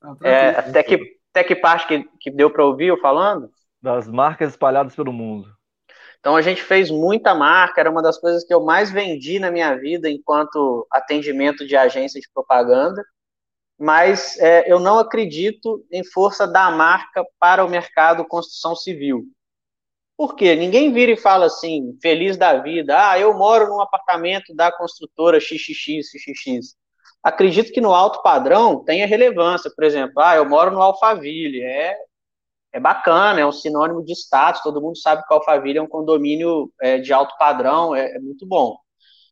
Ah, 0.00 0.16
é, 0.22 0.48
até, 0.50 0.82
que, 0.82 1.18
até 1.30 1.42
que 1.42 1.56
parte 1.56 1.86
que, 1.86 2.08
que 2.20 2.30
deu 2.30 2.50
para 2.50 2.64
ouvir 2.64 2.86
eu 2.86 3.00
falando? 3.00 3.50
Das 3.82 4.06
marcas 4.06 4.50
espalhadas 4.50 4.94
pelo 4.94 5.12
mundo. 5.12 5.48
Então 6.20 6.36
a 6.36 6.42
gente 6.42 6.62
fez 6.62 6.90
muita 6.90 7.34
marca, 7.34 7.80
era 7.80 7.90
uma 7.90 8.02
das 8.02 8.18
coisas 8.18 8.44
que 8.44 8.52
eu 8.52 8.64
mais 8.64 8.90
vendi 8.90 9.38
na 9.38 9.50
minha 9.50 9.74
vida 9.76 10.10
enquanto 10.10 10.86
atendimento 10.90 11.66
de 11.66 11.76
agência 11.76 12.20
de 12.20 12.28
propaganda. 12.32 13.04
Mas 13.78 14.36
é, 14.38 14.70
eu 14.70 14.80
não 14.80 14.98
acredito 14.98 15.84
em 15.90 16.04
força 16.04 16.46
da 16.46 16.70
marca 16.70 17.24
para 17.38 17.64
o 17.64 17.70
mercado 17.70 18.24
construção 18.24 18.74
civil. 18.74 19.24
Por 20.18 20.34
quê? 20.34 20.56
Ninguém 20.56 20.92
vira 20.92 21.12
e 21.12 21.16
fala 21.16 21.46
assim, 21.46 21.96
feliz 22.02 22.36
da 22.36 22.58
vida, 22.60 23.12
ah, 23.12 23.18
eu 23.18 23.32
moro 23.38 23.68
num 23.68 23.80
apartamento 23.80 24.52
da 24.52 24.72
construtora 24.72 25.38
XXX, 25.38 26.10
XXX. 26.10 26.76
Acredito 27.22 27.72
que 27.72 27.80
no 27.80 27.94
alto 27.94 28.20
padrão 28.20 28.84
tenha 28.84 29.06
relevância, 29.06 29.70
por 29.74 29.84
exemplo, 29.84 30.20
ah, 30.20 30.34
eu 30.34 30.44
moro 30.48 30.72
no 30.72 30.82
Alphaville, 30.82 31.62
é 31.62 31.96
é 32.72 32.80
bacana, 32.80 33.40
é 33.40 33.46
um 33.46 33.52
sinônimo 33.52 34.04
de 34.04 34.12
status, 34.12 34.62
todo 34.62 34.80
mundo 34.80 34.98
sabe 34.98 35.26
que 35.26 35.32
a 35.32 35.36
Alphaville 35.36 35.78
é 35.78 35.82
um 35.82 35.88
condomínio 35.88 36.70
é, 36.80 36.98
de 36.98 37.12
alto 37.12 37.36
padrão, 37.38 37.94
é, 37.94 38.16
é, 38.16 38.18
muito 38.18 38.46
bom. 38.46 38.76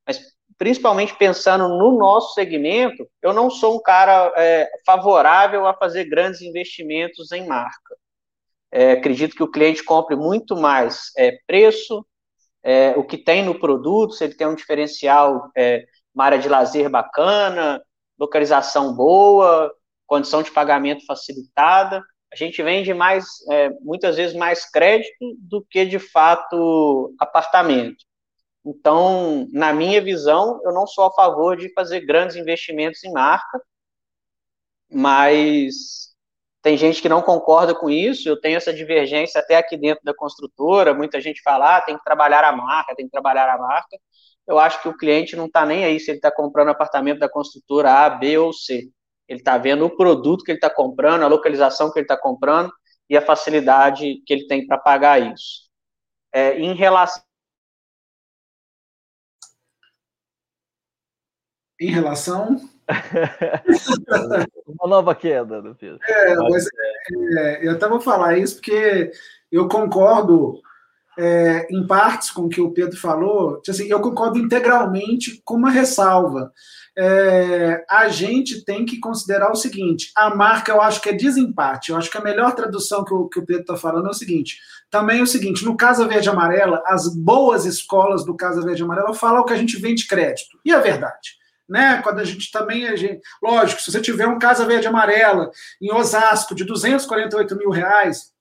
Mas, 0.07 0.21
principalmente 0.57 1.15
pensando 1.17 1.69
no 1.69 1.99
nosso 1.99 2.33
segmento, 2.35 3.07
eu 3.21 3.35
não 3.35 3.51
sou 3.51 3.77
um 3.77 3.83
cara 3.83 4.33
é, 4.37 4.71
favorável 4.87 5.67
a 5.67 5.75
fazer 5.75 6.05
grandes 6.05 6.41
investimentos 6.41 7.31
em 7.33 7.47
marca. 7.47 7.97
É, 8.79 8.93
acredito 8.93 9.35
que 9.35 9.43
o 9.43 9.51
cliente 9.51 9.83
compre 9.83 10.15
muito 10.15 10.55
mais 10.55 11.11
é, 11.17 11.39
preço, 11.47 12.07
é, 12.63 12.91
o 12.91 13.03
que 13.03 13.17
tem 13.17 13.43
no 13.43 13.59
produto, 13.59 14.13
se 14.13 14.23
ele 14.23 14.35
tem 14.35 14.47
um 14.47 14.55
diferencial, 14.55 15.51
uma 16.15 16.25
área 16.27 16.39
de 16.39 16.47
lazer 16.47 16.91
bacana, 16.91 17.81
localização 18.19 18.95
boa, 18.95 19.73
condição 20.07 20.43
de 20.43 20.51
pagamento 20.51 21.07
facilitada, 21.07 22.05
a 22.31 22.37
gente 22.37 22.63
vende 22.63 22.93
mais, 22.93 23.25
é, 23.51 23.71
muitas 23.81 24.17
vezes 24.17 24.37
mais 24.37 24.71
crédito 24.71 25.35
do 25.39 25.65
que 25.71 25.87
de 25.87 25.99
fato 25.99 27.15
apartamento. 27.19 28.05
Então, 28.63 29.49
na 29.53 29.73
minha 29.73 30.03
visão, 30.03 30.61
eu 30.65 30.73
não 30.75 30.87
sou 30.87 31.05
a 31.05 31.13
favor 31.15 31.57
de 31.57 31.73
fazer 31.73 32.01
grandes 32.01 32.37
investimentos 32.37 33.03
em 33.05 33.13
marca, 33.13 33.59
mas 34.91 36.06
tem 36.67 36.77
gente 36.77 37.01
que 37.01 37.09
não 37.09 37.23
concorda 37.23 37.73
com 37.73 37.89
isso. 37.89 38.29
Eu 38.29 38.41
tenho 38.41 38.57
essa 38.57 38.75
divergência 38.75 39.41
até 39.41 39.57
aqui 39.57 39.77
dentro 39.77 40.03
da 40.05 40.13
construtora. 40.13 40.93
Muita 40.93 41.21
gente 41.21 41.41
fala, 41.41 41.77
ah, 41.77 41.81
tem 41.81 41.97
que 41.97 42.03
trabalhar 42.03 42.43
a 42.43 42.51
marca, 42.51 42.93
tem 42.97 43.07
que 43.07 43.13
trabalhar 43.13 43.49
a 43.49 43.57
marca. 43.57 43.97
Eu 44.45 44.59
acho 44.59 44.83
que 44.83 44.89
o 44.89 44.97
cliente 44.97 45.37
não 45.37 45.47
está 45.47 45.65
nem 45.65 45.85
aí 45.85 46.01
se 46.01 46.11
ele 46.11 46.19
está 46.19 46.29
comprando 46.29 46.71
apartamento 46.71 47.21
da 47.21 47.29
construtora 47.29 47.93
A, 48.05 48.11
B 48.11 48.37
ou 48.39 48.53
C. 48.53 48.91
Ele 49.29 49.39
está 49.39 49.57
vendo 49.57 49.87
o 49.87 49.97
produto 49.97 50.43
que 50.43 50.51
ele 50.51 50.57
está 50.57 50.69
comprando, 50.69 51.23
a 51.23 51.29
localização 51.29 51.93
que 51.93 52.01
ele 52.01 52.05
está 52.05 52.17
comprando 52.17 52.73
e 53.09 53.17
a 53.17 53.23
facilidade 53.23 54.21
que 54.27 54.35
ele 54.35 54.49
tem 54.49 54.67
para 54.67 54.77
pagar 54.77 55.23
isso. 55.23 55.71
É, 56.35 56.59
em 56.59 56.75
relação. 56.75 57.23
Em 61.81 61.93
relação. 61.93 62.76
Uma 64.67 64.89
nova 64.89 65.15
queda 65.15 65.61
do 65.61 65.75
Pedro. 65.75 65.99
É, 66.09 66.35
mas 66.37 66.67
é, 67.37 67.67
eu 67.67 67.73
até 67.73 67.89
vou 67.89 68.01
falar 68.01 68.39
isso 68.39 68.57
porque 68.57 69.11
eu 69.51 69.69
concordo 69.69 70.61
é, 71.19 71.67
em 71.71 71.87
partes 71.87 72.31
com 72.31 72.43
o 72.43 72.49
que 72.49 72.61
o 72.61 72.73
Pedro 72.73 72.97
falou. 72.99 73.61
Assim, 73.69 73.89
eu 73.89 74.01
concordo 74.01 74.39
integralmente 74.39 75.41
com 75.45 75.55
uma 75.55 75.71
ressalva 75.71 76.53
é, 76.99 77.85
a 77.91 78.09
gente 78.09 78.65
tem 78.65 78.87
que 78.87 78.99
considerar 78.99 79.53
o 79.53 79.57
seguinte: 79.57 80.11
a 80.17 80.35
marca 80.35 80.73
eu 80.73 80.81
acho 80.81 81.01
que 81.03 81.11
é 81.11 81.13
desempate. 81.13 81.91
Eu 81.91 81.99
acho 81.99 82.11
que 82.11 82.17
a 82.17 82.23
melhor 82.23 82.55
tradução 82.55 83.05
que 83.05 83.13
o, 83.13 83.29
que 83.29 83.39
o 83.39 83.45
Pedro 83.45 83.63
está 83.63 83.77
falando 83.77 84.07
é 84.07 84.11
o 84.11 84.15
seguinte: 84.15 84.59
também 84.91 85.21
é 85.21 85.23
o 85.23 85.27
seguinte, 85.27 85.65
no 85.65 85.77
Casa 85.77 86.09
Verde 86.09 86.31
Amarela, 86.31 86.83
as 86.87 87.15
boas 87.15 87.67
escolas 87.67 88.25
do 88.25 88.35
Casa 88.35 88.63
Verde 88.63 88.83
Amarela 88.83 89.13
falam 89.13 89.45
que 89.45 89.53
a 89.53 89.57
gente 89.57 89.79
vende 89.79 90.07
crédito. 90.07 90.59
E 90.65 90.73
é 90.73 90.81
verdade. 90.81 91.36
Né? 91.69 92.01
Quando 92.03 92.21
a 92.21 92.25
gente 92.25 92.51
também. 92.51 92.87
A 92.87 92.97
gente, 92.97 93.21
lógico, 93.43 93.81
se 93.81 93.91
você 93.91 94.01
tiver 94.01 94.27
um 94.27 94.39
Casa 94.39 94.65
Verde 94.65 94.87
Amarela 94.87 95.51
em 95.81 95.93
Osasco 95.93 96.55
de 96.55 96.65
248 96.65 97.57
mil 97.57 97.71
reais, 97.71 98.33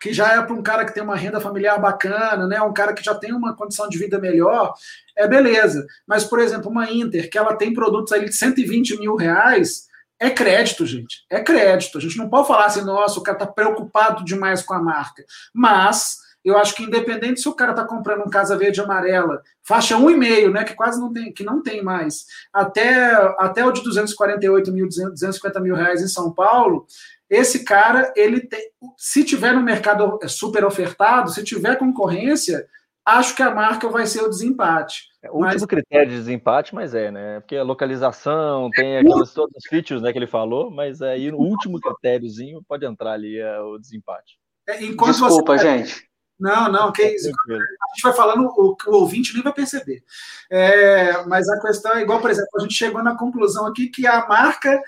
que 0.00 0.12
já 0.12 0.34
é 0.34 0.42
para 0.42 0.54
um 0.54 0.62
cara 0.62 0.84
que 0.84 0.94
tem 0.94 1.02
uma 1.02 1.16
renda 1.16 1.40
familiar 1.40 1.80
bacana, 1.80 2.46
né? 2.46 2.60
Um 2.62 2.72
cara 2.72 2.92
que 2.92 3.04
já 3.04 3.14
tem 3.14 3.32
uma 3.32 3.54
condição 3.56 3.88
de 3.88 3.98
vida 3.98 4.18
melhor, 4.18 4.72
é 5.16 5.26
beleza. 5.26 5.84
Mas, 6.06 6.24
por 6.24 6.38
exemplo, 6.38 6.70
uma 6.70 6.90
Inter, 6.90 7.28
que 7.28 7.38
ela 7.38 7.56
tem 7.56 7.74
produtos 7.74 8.12
ali 8.12 8.26
de 8.26 8.34
120 8.34 8.98
mil 8.98 9.16
reais, 9.16 9.88
é 10.20 10.30
crédito, 10.30 10.86
gente. 10.86 11.24
É 11.30 11.40
crédito. 11.40 11.98
A 11.98 12.00
gente 12.00 12.16
não 12.16 12.28
pode 12.28 12.48
falar 12.48 12.66
assim, 12.66 12.82
nossa, 12.82 13.18
o 13.18 13.22
cara 13.22 13.38
está 13.38 13.46
preocupado 13.46 14.24
demais 14.24 14.62
com 14.62 14.74
a 14.74 14.82
marca. 14.82 15.24
Mas 15.52 16.16
eu 16.44 16.56
acho 16.56 16.74
que 16.74 16.84
independente 16.84 17.40
se 17.40 17.48
o 17.48 17.54
cara 17.54 17.72
está 17.72 17.84
comprando 17.84 18.22
um 18.22 18.30
Casa 18.30 18.56
Verde 18.56 18.80
Amarela, 18.80 19.42
faixa 19.62 19.96
1,5, 19.96 20.52
né, 20.52 20.64
que 20.64 20.74
quase 20.74 21.00
não 21.00 21.12
tem, 21.12 21.32
que 21.32 21.44
não 21.44 21.62
tem 21.62 21.82
mais, 21.82 22.24
até, 22.52 23.12
até 23.38 23.64
o 23.64 23.72
de 23.72 23.82
248 23.82 24.72
mil, 24.72 24.88
250 24.88 25.60
mil 25.60 25.74
reais 25.74 26.02
em 26.02 26.08
São 26.08 26.32
Paulo, 26.32 26.86
esse 27.28 27.64
cara, 27.64 28.12
ele 28.16 28.40
tem, 28.40 28.70
se 28.96 29.22
tiver 29.22 29.52
no 29.52 29.62
mercado 29.62 30.18
super 30.26 30.64
ofertado, 30.64 31.30
se 31.30 31.44
tiver 31.44 31.76
concorrência, 31.76 32.66
acho 33.04 33.34
que 33.34 33.42
a 33.42 33.54
marca 33.54 33.88
vai 33.88 34.06
ser 34.06 34.22
o 34.22 34.28
desempate. 34.28 35.08
É, 35.22 35.30
o 35.30 35.34
último 35.34 35.60
mas... 35.60 35.64
critério 35.66 36.10
de 36.10 36.16
desempate, 36.16 36.74
mas 36.74 36.94
é, 36.94 37.10
né? 37.10 37.40
Porque 37.40 37.56
a 37.56 37.62
localização 37.62 38.70
tem 38.70 38.96
é, 38.96 39.00
aquelas 39.00 39.34
todos 39.34 39.54
os 39.56 39.64
features 39.68 40.00
né, 40.00 40.12
que 40.12 40.18
ele 40.18 40.26
falou, 40.26 40.70
mas 40.70 41.02
aí 41.02 41.30
no 41.30 41.38
último 41.38 41.78
critériozinho 41.80 42.62
pode 42.66 42.86
entrar 42.86 43.12
ali 43.12 43.38
é, 43.38 43.60
o 43.60 43.78
desempate. 43.78 44.38
É, 44.66 44.76
Desculpa, 44.78 45.58
você... 45.58 45.58
gente. 45.58 46.07
Não, 46.38 46.70
não, 46.70 46.92
que 46.92 47.02
isso. 47.02 47.28
A 47.28 47.94
gente 47.94 48.02
vai 48.02 48.12
falando, 48.12 48.46
o, 48.56 48.76
o 48.86 48.94
ouvinte 48.96 49.34
nem 49.34 49.42
vai 49.42 49.52
perceber. 49.52 50.02
É, 50.50 51.24
mas 51.26 51.48
a 51.48 51.60
questão 51.60 51.94
é 51.94 52.02
igual, 52.02 52.20
por 52.20 52.30
exemplo, 52.30 52.50
a 52.56 52.60
gente 52.60 52.74
chegou 52.74 53.02
na 53.02 53.16
conclusão 53.16 53.66
aqui 53.66 53.88
que 53.88 54.06
a 54.06 54.26
marca 54.26 54.80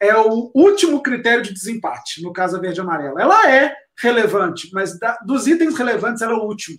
é 0.00 0.16
o 0.16 0.50
último 0.54 1.02
critério 1.02 1.42
de 1.42 1.52
desempate, 1.52 2.22
no 2.22 2.32
caso 2.32 2.56
a 2.56 2.60
verde 2.60 2.80
amarela. 2.80 3.20
Ela 3.20 3.50
é 3.50 3.74
relevante, 3.98 4.70
mas 4.72 4.98
da, 4.98 5.18
dos 5.24 5.46
itens 5.46 5.76
relevantes 5.76 6.22
ela 6.22 6.32
é 6.32 6.36
o 6.36 6.44
último. 6.44 6.78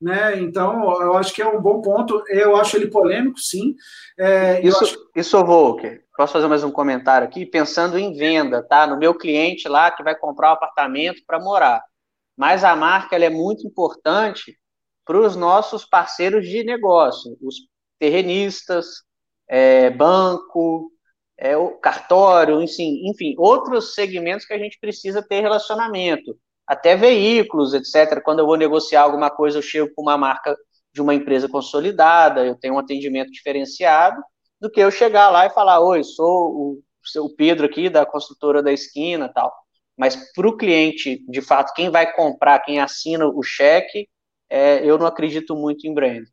Né? 0.00 0.38
Então, 0.38 1.00
eu 1.02 1.16
acho 1.16 1.34
que 1.34 1.42
é 1.42 1.46
um 1.46 1.60
bom 1.60 1.82
ponto. 1.82 2.22
Eu 2.28 2.56
acho 2.56 2.76
ele 2.76 2.86
polêmico, 2.86 3.38
sim. 3.38 3.74
É, 4.16 4.60
isso, 4.64 4.84
acho... 4.84 4.96
isso, 5.14 5.44
Volker, 5.44 6.04
posso 6.16 6.32
fazer 6.32 6.46
mais 6.46 6.62
um 6.62 6.70
comentário 6.70 7.26
aqui? 7.26 7.44
Pensando 7.44 7.98
em 7.98 8.12
venda, 8.14 8.62
tá? 8.62 8.86
No 8.86 8.96
meu 8.96 9.12
cliente 9.12 9.68
lá 9.68 9.90
que 9.90 10.04
vai 10.04 10.14
comprar 10.14 10.50
um 10.50 10.54
apartamento 10.54 11.20
para 11.26 11.40
morar. 11.40 11.82
Mas 12.38 12.62
a 12.62 12.76
marca 12.76 13.16
ela 13.16 13.24
é 13.24 13.30
muito 13.30 13.66
importante 13.66 14.56
para 15.04 15.18
os 15.18 15.34
nossos 15.34 15.84
parceiros 15.84 16.46
de 16.46 16.62
negócio, 16.62 17.36
os 17.42 17.56
terrenistas, 17.98 18.86
é, 19.48 19.90
banco, 19.90 20.92
é, 21.36 21.56
o 21.56 21.70
cartório, 21.78 22.62
enfim, 22.62 23.08
enfim, 23.08 23.34
outros 23.36 23.94
segmentos 23.94 24.46
que 24.46 24.54
a 24.54 24.58
gente 24.58 24.78
precisa 24.80 25.20
ter 25.20 25.40
relacionamento, 25.40 26.38
até 26.64 26.94
veículos, 26.94 27.74
etc. 27.74 28.22
Quando 28.22 28.38
eu 28.38 28.46
vou 28.46 28.56
negociar 28.56 29.02
alguma 29.02 29.30
coisa, 29.30 29.58
eu 29.58 29.62
chego 29.62 29.92
com 29.96 30.02
uma 30.02 30.16
marca 30.16 30.56
de 30.92 31.02
uma 31.02 31.14
empresa 31.14 31.48
consolidada, 31.48 32.46
eu 32.46 32.54
tenho 32.54 32.74
um 32.74 32.78
atendimento 32.78 33.32
diferenciado, 33.32 34.22
do 34.60 34.70
que 34.70 34.80
eu 34.80 34.92
chegar 34.92 35.30
lá 35.30 35.46
e 35.46 35.50
falar, 35.50 35.80
oi, 35.80 36.04
sou 36.04 36.52
o, 36.52 36.82
o 37.24 37.34
Pedro 37.34 37.66
aqui 37.66 37.90
da 37.90 38.06
construtora 38.06 38.62
da 38.62 38.72
esquina, 38.72 39.28
tal. 39.28 39.52
Mas 39.98 40.16
para 40.32 40.48
o 40.48 40.56
cliente, 40.56 41.24
de 41.28 41.42
fato, 41.42 41.74
quem 41.74 41.90
vai 41.90 42.12
comprar, 42.12 42.60
quem 42.60 42.80
assina 42.80 43.26
o 43.26 43.42
cheque, 43.42 44.08
é, 44.48 44.88
eu 44.88 44.96
não 44.96 45.06
acredito 45.06 45.56
muito 45.56 45.86
em 45.86 45.92
brand. 45.92 46.24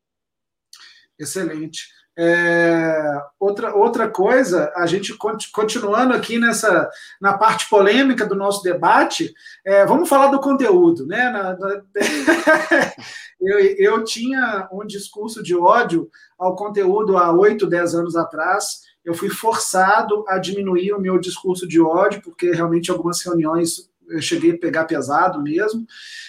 Excelente. 1.20 1.96
É, 2.18 3.22
outra, 3.38 3.76
outra 3.76 4.08
coisa, 4.08 4.72
a 4.78 4.86
gente 4.86 5.14
continuando 5.52 6.14
aqui 6.14 6.40
nessa 6.40 6.90
na 7.20 7.38
parte 7.38 7.68
polêmica 7.70 8.26
do 8.26 8.36
nosso 8.36 8.64
debate, 8.64 9.34
é, 9.66 9.86
vamos 9.86 10.08
falar 10.08 10.28
do 10.28 10.40
conteúdo, 10.40 11.06
né? 11.06 11.30
Na, 11.30 11.58
na, 11.58 11.82
eu, 13.42 13.60
eu 13.60 14.04
tinha 14.06 14.70
um 14.72 14.86
discurso 14.86 15.44
de 15.44 15.54
ódio 15.56 16.10
ao 16.40 16.56
conteúdo 16.56 17.18
há 17.18 17.34
oito, 17.34 17.68
dez 17.68 17.94
anos 17.94 18.16
atrás. 18.16 18.84
Eu 19.06 19.14
fui 19.14 19.30
forçado 19.30 20.26
a 20.28 20.40
diminuir 20.40 20.92
o 20.94 21.00
meu 21.00 21.20
discurso 21.20 21.68
de 21.68 21.80
ódio, 21.80 22.22
porque 22.22 22.52
realmente 22.52 22.90
algumas 22.90 23.24
reuniões 23.24 23.90
eu 24.10 24.22
cheguei 24.22 24.52
a 24.52 24.58
pegar 24.58 24.86
pesado 24.86 25.42
mesmo. 25.42 25.86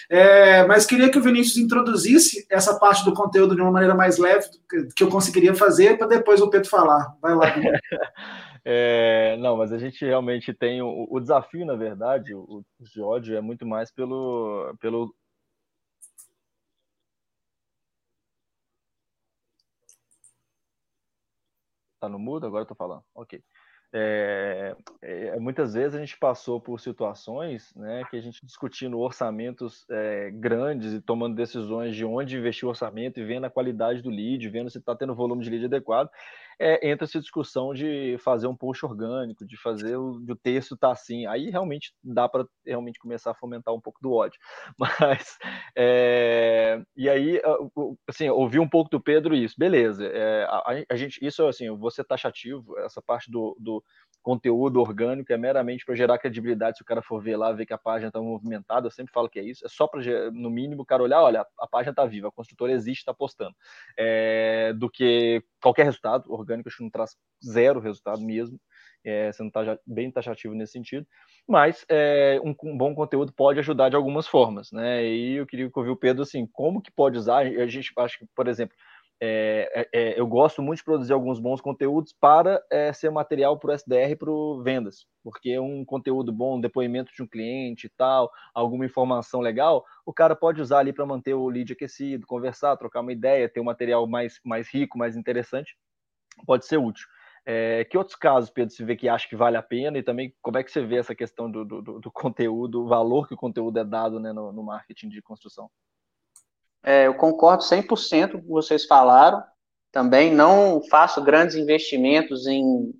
É, 0.09 0.65
mas 0.65 0.85
queria 0.85 1.09
que 1.09 1.17
o 1.17 1.21
Vinícius 1.21 1.57
introduzisse 1.57 2.45
essa 2.49 2.77
parte 2.79 3.03
do 3.03 3.13
conteúdo 3.13 3.55
de 3.55 3.61
uma 3.61 3.71
maneira 3.71 3.95
mais 3.95 4.17
leve 4.17 4.47
que 4.95 5.03
eu 5.03 5.09
conseguiria 5.09 5.53
fazer, 5.53 5.97
para 5.97 6.07
depois 6.07 6.41
o 6.41 6.49
Pedro 6.49 6.69
falar. 6.69 7.15
Vai 7.21 7.35
lá. 7.35 7.53
É, 8.69 9.37
não, 9.39 9.55
mas 9.55 9.71
a 9.71 9.77
gente 9.77 10.03
realmente 10.03 10.53
tem 10.53 10.81
o, 10.81 11.07
o 11.09 11.21
desafio, 11.21 11.65
na 11.65 11.75
verdade, 11.75 12.33
o, 12.33 12.61
o 12.77 12.83
de 12.83 13.01
ódio 13.01 13.37
é 13.37 13.39
muito 13.39 13.65
mais 13.65 13.89
pelo, 13.93 14.75
pelo 14.81 15.15
Tá 21.99 22.07
no 22.09 22.19
mudo? 22.19 22.45
Agora 22.45 22.63
eu 22.63 22.67
tô 22.67 22.75
falando. 22.75 23.03
Ok. 23.15 23.41
É, 23.93 24.75
é, 25.01 25.39
muitas 25.39 25.73
vezes 25.73 25.95
a 25.95 25.99
gente 25.99 26.17
passou 26.19 26.59
por 26.59 26.77
situações 26.79 27.73
né, 27.73 28.03
que 28.09 28.17
a 28.17 28.21
gente 28.21 28.45
discutindo 28.45 28.99
orçamentos 28.99 29.85
é, 29.89 30.29
grandes 30.29 30.93
e 30.93 31.01
tomando 31.01 31.35
decisões 31.35 31.95
de 31.95 32.03
onde 32.03 32.37
investir 32.37 32.65
o 32.65 32.69
orçamento 32.69 33.17
e 33.17 33.23
vendo 33.23 33.45
a 33.45 33.49
qualidade 33.49 34.01
do 34.01 34.09
lead, 34.09 34.49
vendo 34.49 34.69
se 34.69 34.77
está 34.77 34.93
tendo 34.93 35.15
volume 35.15 35.41
de 35.41 35.49
lead 35.49 35.65
adequado 35.65 36.09
é, 36.59 36.89
entra 36.89 37.05
essa 37.05 37.19
discussão 37.19 37.73
de 37.73 38.17
fazer 38.19 38.47
um 38.47 38.55
post 38.55 38.85
orgânico, 38.85 39.45
de 39.45 39.57
fazer 39.57 39.95
o, 39.97 40.11
o 40.11 40.35
texto 40.35 40.75
tá 40.75 40.91
assim. 40.91 41.25
Aí 41.25 41.49
realmente 41.49 41.93
dá 42.03 42.27
para 42.27 42.45
realmente 42.65 42.99
começar 42.99 43.31
a 43.31 43.35
fomentar 43.35 43.73
um 43.73 43.81
pouco 43.81 43.99
do 44.01 44.13
ódio. 44.13 44.39
Mas 44.77 45.37
é, 45.75 46.81
e 46.95 47.09
aí 47.09 47.41
assim, 48.07 48.29
ouvi 48.29 48.59
um 48.59 48.69
pouco 48.69 48.89
do 48.89 49.01
Pedro 49.01 49.35
isso, 49.35 49.55
beleza. 49.57 50.05
É, 50.05 50.43
a, 50.45 50.83
a, 50.89 50.95
gente, 50.95 51.23
isso 51.25 51.45
assim, 51.45 51.65
eu 51.65 51.77
vou 51.77 51.91
ser 51.91 52.03
taxativo, 52.03 52.77
essa 52.79 53.01
parte 53.01 53.29
do, 53.29 53.55
do 53.59 53.83
conteúdo 54.27 54.81
orgânico 54.81 55.31
é 55.31 55.37
meramente 55.37 55.85
para 55.85 55.95
gerar 55.95 56.17
credibilidade. 56.17 56.75
Se 56.75 56.83
o 56.83 56.85
cara 56.85 57.01
for 57.01 57.23
ver 57.23 57.37
lá, 57.37 57.53
ver 57.53 57.65
que 57.65 57.71
a 57.71 57.77
página 57.77 58.09
está 58.09 58.19
movimentada, 58.19 58.85
eu 58.87 58.91
sempre 58.91 59.13
falo 59.13 59.29
que 59.29 59.39
é 59.39 59.41
isso. 59.41 59.65
É 59.65 59.69
só 59.69 59.87
para, 59.87 60.01
no 60.31 60.49
mínimo, 60.49 60.81
o 60.81 60.85
cara 60.85 61.01
olhar, 61.01 61.21
olha, 61.21 61.47
a 61.57 61.65
página 61.65 61.91
está 61.91 62.05
viva, 62.05 62.27
a 62.27 62.31
construtora 62.31 62.73
existe, 62.73 62.99
está 62.99 63.13
postando. 63.13 63.55
É, 63.97 64.73
do 64.73 64.89
que 64.89 65.41
qualquer 65.61 65.83
resultado 65.85 66.29
orgânico, 66.29 66.67
acho 66.67 66.75
que 66.75 66.83
não 66.83 66.89
traz 66.89 67.15
zero 67.41 67.79
resultado 67.79 68.19
mesmo. 68.19 68.59
É, 69.05 69.31
não 69.39 69.47
está 69.47 69.79
bem 69.87 70.11
taxativo 70.11 70.53
nesse 70.53 70.73
sentido, 70.73 71.07
mas 71.47 71.85
é, 71.87 72.41
um, 72.43 72.53
um, 72.63 72.77
bom 72.77 72.93
conteúdo 72.93 73.31
pode 73.31 73.59
ajudar 73.59 73.87
de 73.87 73.95
algumas 73.95 74.27
formas, 74.27 74.69
né? 74.73 75.05
E 75.05 75.37
eu 75.37 75.47
queria 75.47 75.71
ouvir 75.73 75.91
o 75.91 75.95
Pedro 75.95 76.23
assim, 76.23 76.45
como 76.51 76.81
que 76.81 76.91
pode 76.91 77.17
usar? 77.17 77.45
A 77.45 77.67
gente 77.67 77.93
acho 77.97 78.19
que, 78.19 78.25
por 78.35 78.49
exemplo, 78.49 78.75
é, 79.19 79.71
é, 79.73 79.89
é, 79.93 80.19
eu 80.19 80.27
gosto 80.27 80.61
muito 80.61 80.77
de 80.77 80.83
produzir 80.83 81.11
alguns 81.11 81.39
bons 81.39 81.59
conteúdos 81.59 82.13
para 82.13 82.61
é, 82.71 82.93
ser 82.93 83.09
material 83.09 83.57
para 83.57 83.71
o 83.71 83.73
SDR 83.73 84.15
para 84.17 84.31
vendas, 84.63 85.07
porque 85.23 85.57
um 85.57 85.83
conteúdo 85.83 86.31
bom, 86.31 86.57
um 86.57 86.61
depoimento 86.61 87.11
de 87.11 87.23
um 87.23 87.27
cliente 87.27 87.87
e 87.87 87.89
tal, 87.89 88.31
alguma 88.53 88.85
informação 88.85 89.41
legal, 89.41 89.83
o 90.05 90.13
cara 90.13 90.35
pode 90.35 90.61
usar 90.61 90.79
ali 90.79 90.93
para 90.93 91.05
manter 91.05 91.33
o 91.33 91.49
lead 91.49 91.73
aquecido, 91.73 92.27
conversar, 92.27 92.77
trocar 92.77 93.01
uma 93.01 93.11
ideia, 93.11 93.49
ter 93.49 93.59
um 93.59 93.65
material 93.65 94.05
mais, 94.07 94.39
mais 94.45 94.71
rico, 94.71 94.99
mais 94.99 95.17
interessante, 95.17 95.75
pode 96.45 96.65
ser 96.67 96.77
útil. 96.77 97.07
É, 97.43 97.85
que 97.85 97.97
outros 97.97 98.15
casos, 98.15 98.49
Pedro, 98.49 98.75
você 98.75 98.83
vê 98.83 98.95
que 98.95 99.07
acha 99.07 99.27
que 99.27 99.35
vale 99.35 99.55
a 99.55 99.63
pena 99.63 99.97
e 99.97 100.03
também 100.03 100.35
como 100.41 100.57
é 100.57 100.63
que 100.63 100.69
você 100.69 100.85
vê 100.85 100.97
essa 100.97 101.15
questão 101.15 101.49
do, 101.49 101.63
do, 101.63 101.81
do 101.81 102.11
conteúdo, 102.11 102.83
o 102.83 102.87
valor 102.87 103.27
que 103.27 103.33
o 103.33 103.37
conteúdo 103.37 103.79
é 103.79 103.85
dado 103.85 104.19
né, 104.19 104.31
no, 104.33 104.51
no 104.51 104.61
marketing 104.61 105.09
de 105.09 105.21
construção? 105.21 105.71
É, 106.83 107.07
eu 107.07 107.15
concordo 107.15 107.63
100% 107.63 108.31
com 108.31 108.37
o 108.37 108.41
que 108.41 108.47
vocês 108.47 108.85
falaram. 108.85 109.43
Também 109.91 110.33
não 110.33 110.81
faço 110.89 111.23
grandes 111.23 111.55
investimentos 111.55 112.45
em, 112.47 112.93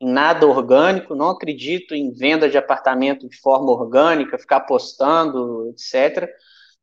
em 0.00 0.08
nada 0.08 0.46
orgânico, 0.46 1.14
não 1.14 1.30
acredito 1.30 1.94
em 1.94 2.12
venda 2.12 2.48
de 2.48 2.58
apartamento 2.58 3.28
de 3.28 3.36
forma 3.40 3.70
orgânica, 3.72 4.38
ficar 4.38 4.60
postando, 4.60 5.70
etc. 5.70 6.28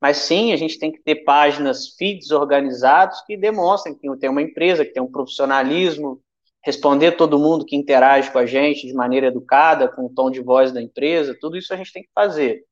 Mas 0.01 0.17
sim, 0.17 0.51
a 0.51 0.57
gente 0.57 0.77
tem 0.77 0.91
que 0.91 1.01
ter 1.01 1.23
páginas, 1.23 1.95
feeds 1.97 2.31
organizados 2.31 3.21
que 3.21 3.37
demonstrem 3.37 3.95
que 3.95 4.17
tem 4.17 4.29
uma 4.29 4.41
empresa, 4.41 4.83
que 4.83 4.91
tem 4.91 5.01
um 5.01 5.11
profissionalismo, 5.11 6.21
responder 6.63 7.13
todo 7.13 7.39
mundo 7.39 7.65
que 7.65 7.75
interage 7.75 8.31
com 8.31 8.39
a 8.39 8.45
gente 8.45 8.87
de 8.87 8.93
maneira 8.93 9.27
educada, 9.27 9.87
com 9.87 10.05
o 10.05 10.09
tom 10.09 10.31
de 10.31 10.41
voz 10.41 10.71
da 10.71 10.81
empresa, 10.81 11.37
tudo 11.39 11.57
isso 11.57 11.73
a 11.73 11.77
gente 11.77 11.91
tem 11.91 12.03
que 12.03 12.09
fazer. 12.15 12.65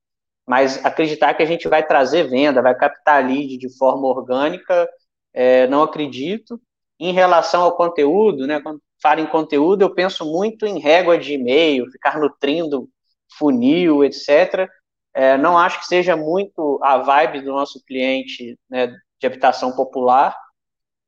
Mas 0.51 0.83
acreditar 0.85 1.33
que 1.33 1.41
a 1.41 1.45
gente 1.45 1.69
vai 1.69 1.81
trazer 1.81 2.27
venda, 2.27 2.61
vai 2.61 2.75
captar 2.75 3.25
lead 3.25 3.57
de 3.57 3.77
forma 3.77 4.05
orgânica, 4.05 4.85
é, 5.33 5.65
não 5.67 5.81
acredito. 5.81 6.59
Em 6.99 7.13
relação 7.13 7.61
ao 7.61 7.77
conteúdo, 7.77 8.45
né, 8.45 8.59
quando 8.59 8.81
falo 9.01 9.21
em 9.21 9.27
conteúdo, 9.27 9.81
eu 9.81 9.95
penso 9.95 10.25
muito 10.25 10.65
em 10.65 10.77
régua 10.77 11.17
de 11.17 11.35
e-mail, 11.35 11.89
ficar 11.89 12.19
nutrindo 12.19 12.89
funil, 13.37 14.03
etc. 14.03 14.67
É, 15.13 15.37
não 15.37 15.57
acho 15.57 15.79
que 15.79 15.85
seja 15.85 16.17
muito 16.17 16.77
a 16.83 16.97
vibe 16.97 17.43
do 17.43 17.53
nosso 17.53 17.81
cliente 17.85 18.59
né, 18.69 18.93
de 19.21 19.27
habitação 19.27 19.73
popular. 19.73 20.35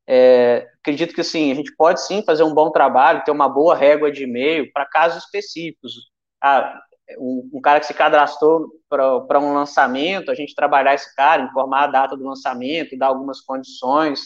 É, 0.08 0.70
acredito 0.80 1.14
que 1.14 1.22
sim, 1.22 1.52
a 1.52 1.56
gente 1.56 1.76
pode 1.76 2.00
sim 2.02 2.24
fazer 2.24 2.44
um 2.44 2.54
bom 2.54 2.72
trabalho, 2.72 3.26
ter 3.26 3.32
uma 3.32 3.50
boa 3.50 3.76
régua 3.76 4.10
de 4.10 4.24
e-mail 4.24 4.72
para 4.72 4.86
casos 4.86 5.22
específicos. 5.26 5.96
Ah, 6.42 6.80
um, 7.18 7.60
cara 7.62 7.80
que 7.80 7.86
se 7.86 7.94
cadastrou 7.94 8.70
para 8.89 9.39
um 9.39 9.54
lançamento, 9.54 10.32
a 10.32 10.36
gente 10.36 10.56
trabalhar 10.56 10.94
esse 10.94 11.13
cara, 11.16 11.44
informar 11.44 11.84
a 11.84 11.88
data 11.88 12.18
do 12.18 12.24
lançamento, 12.24 12.98
dar 12.98 13.08
algumas 13.08 13.42
condições. 13.42 14.22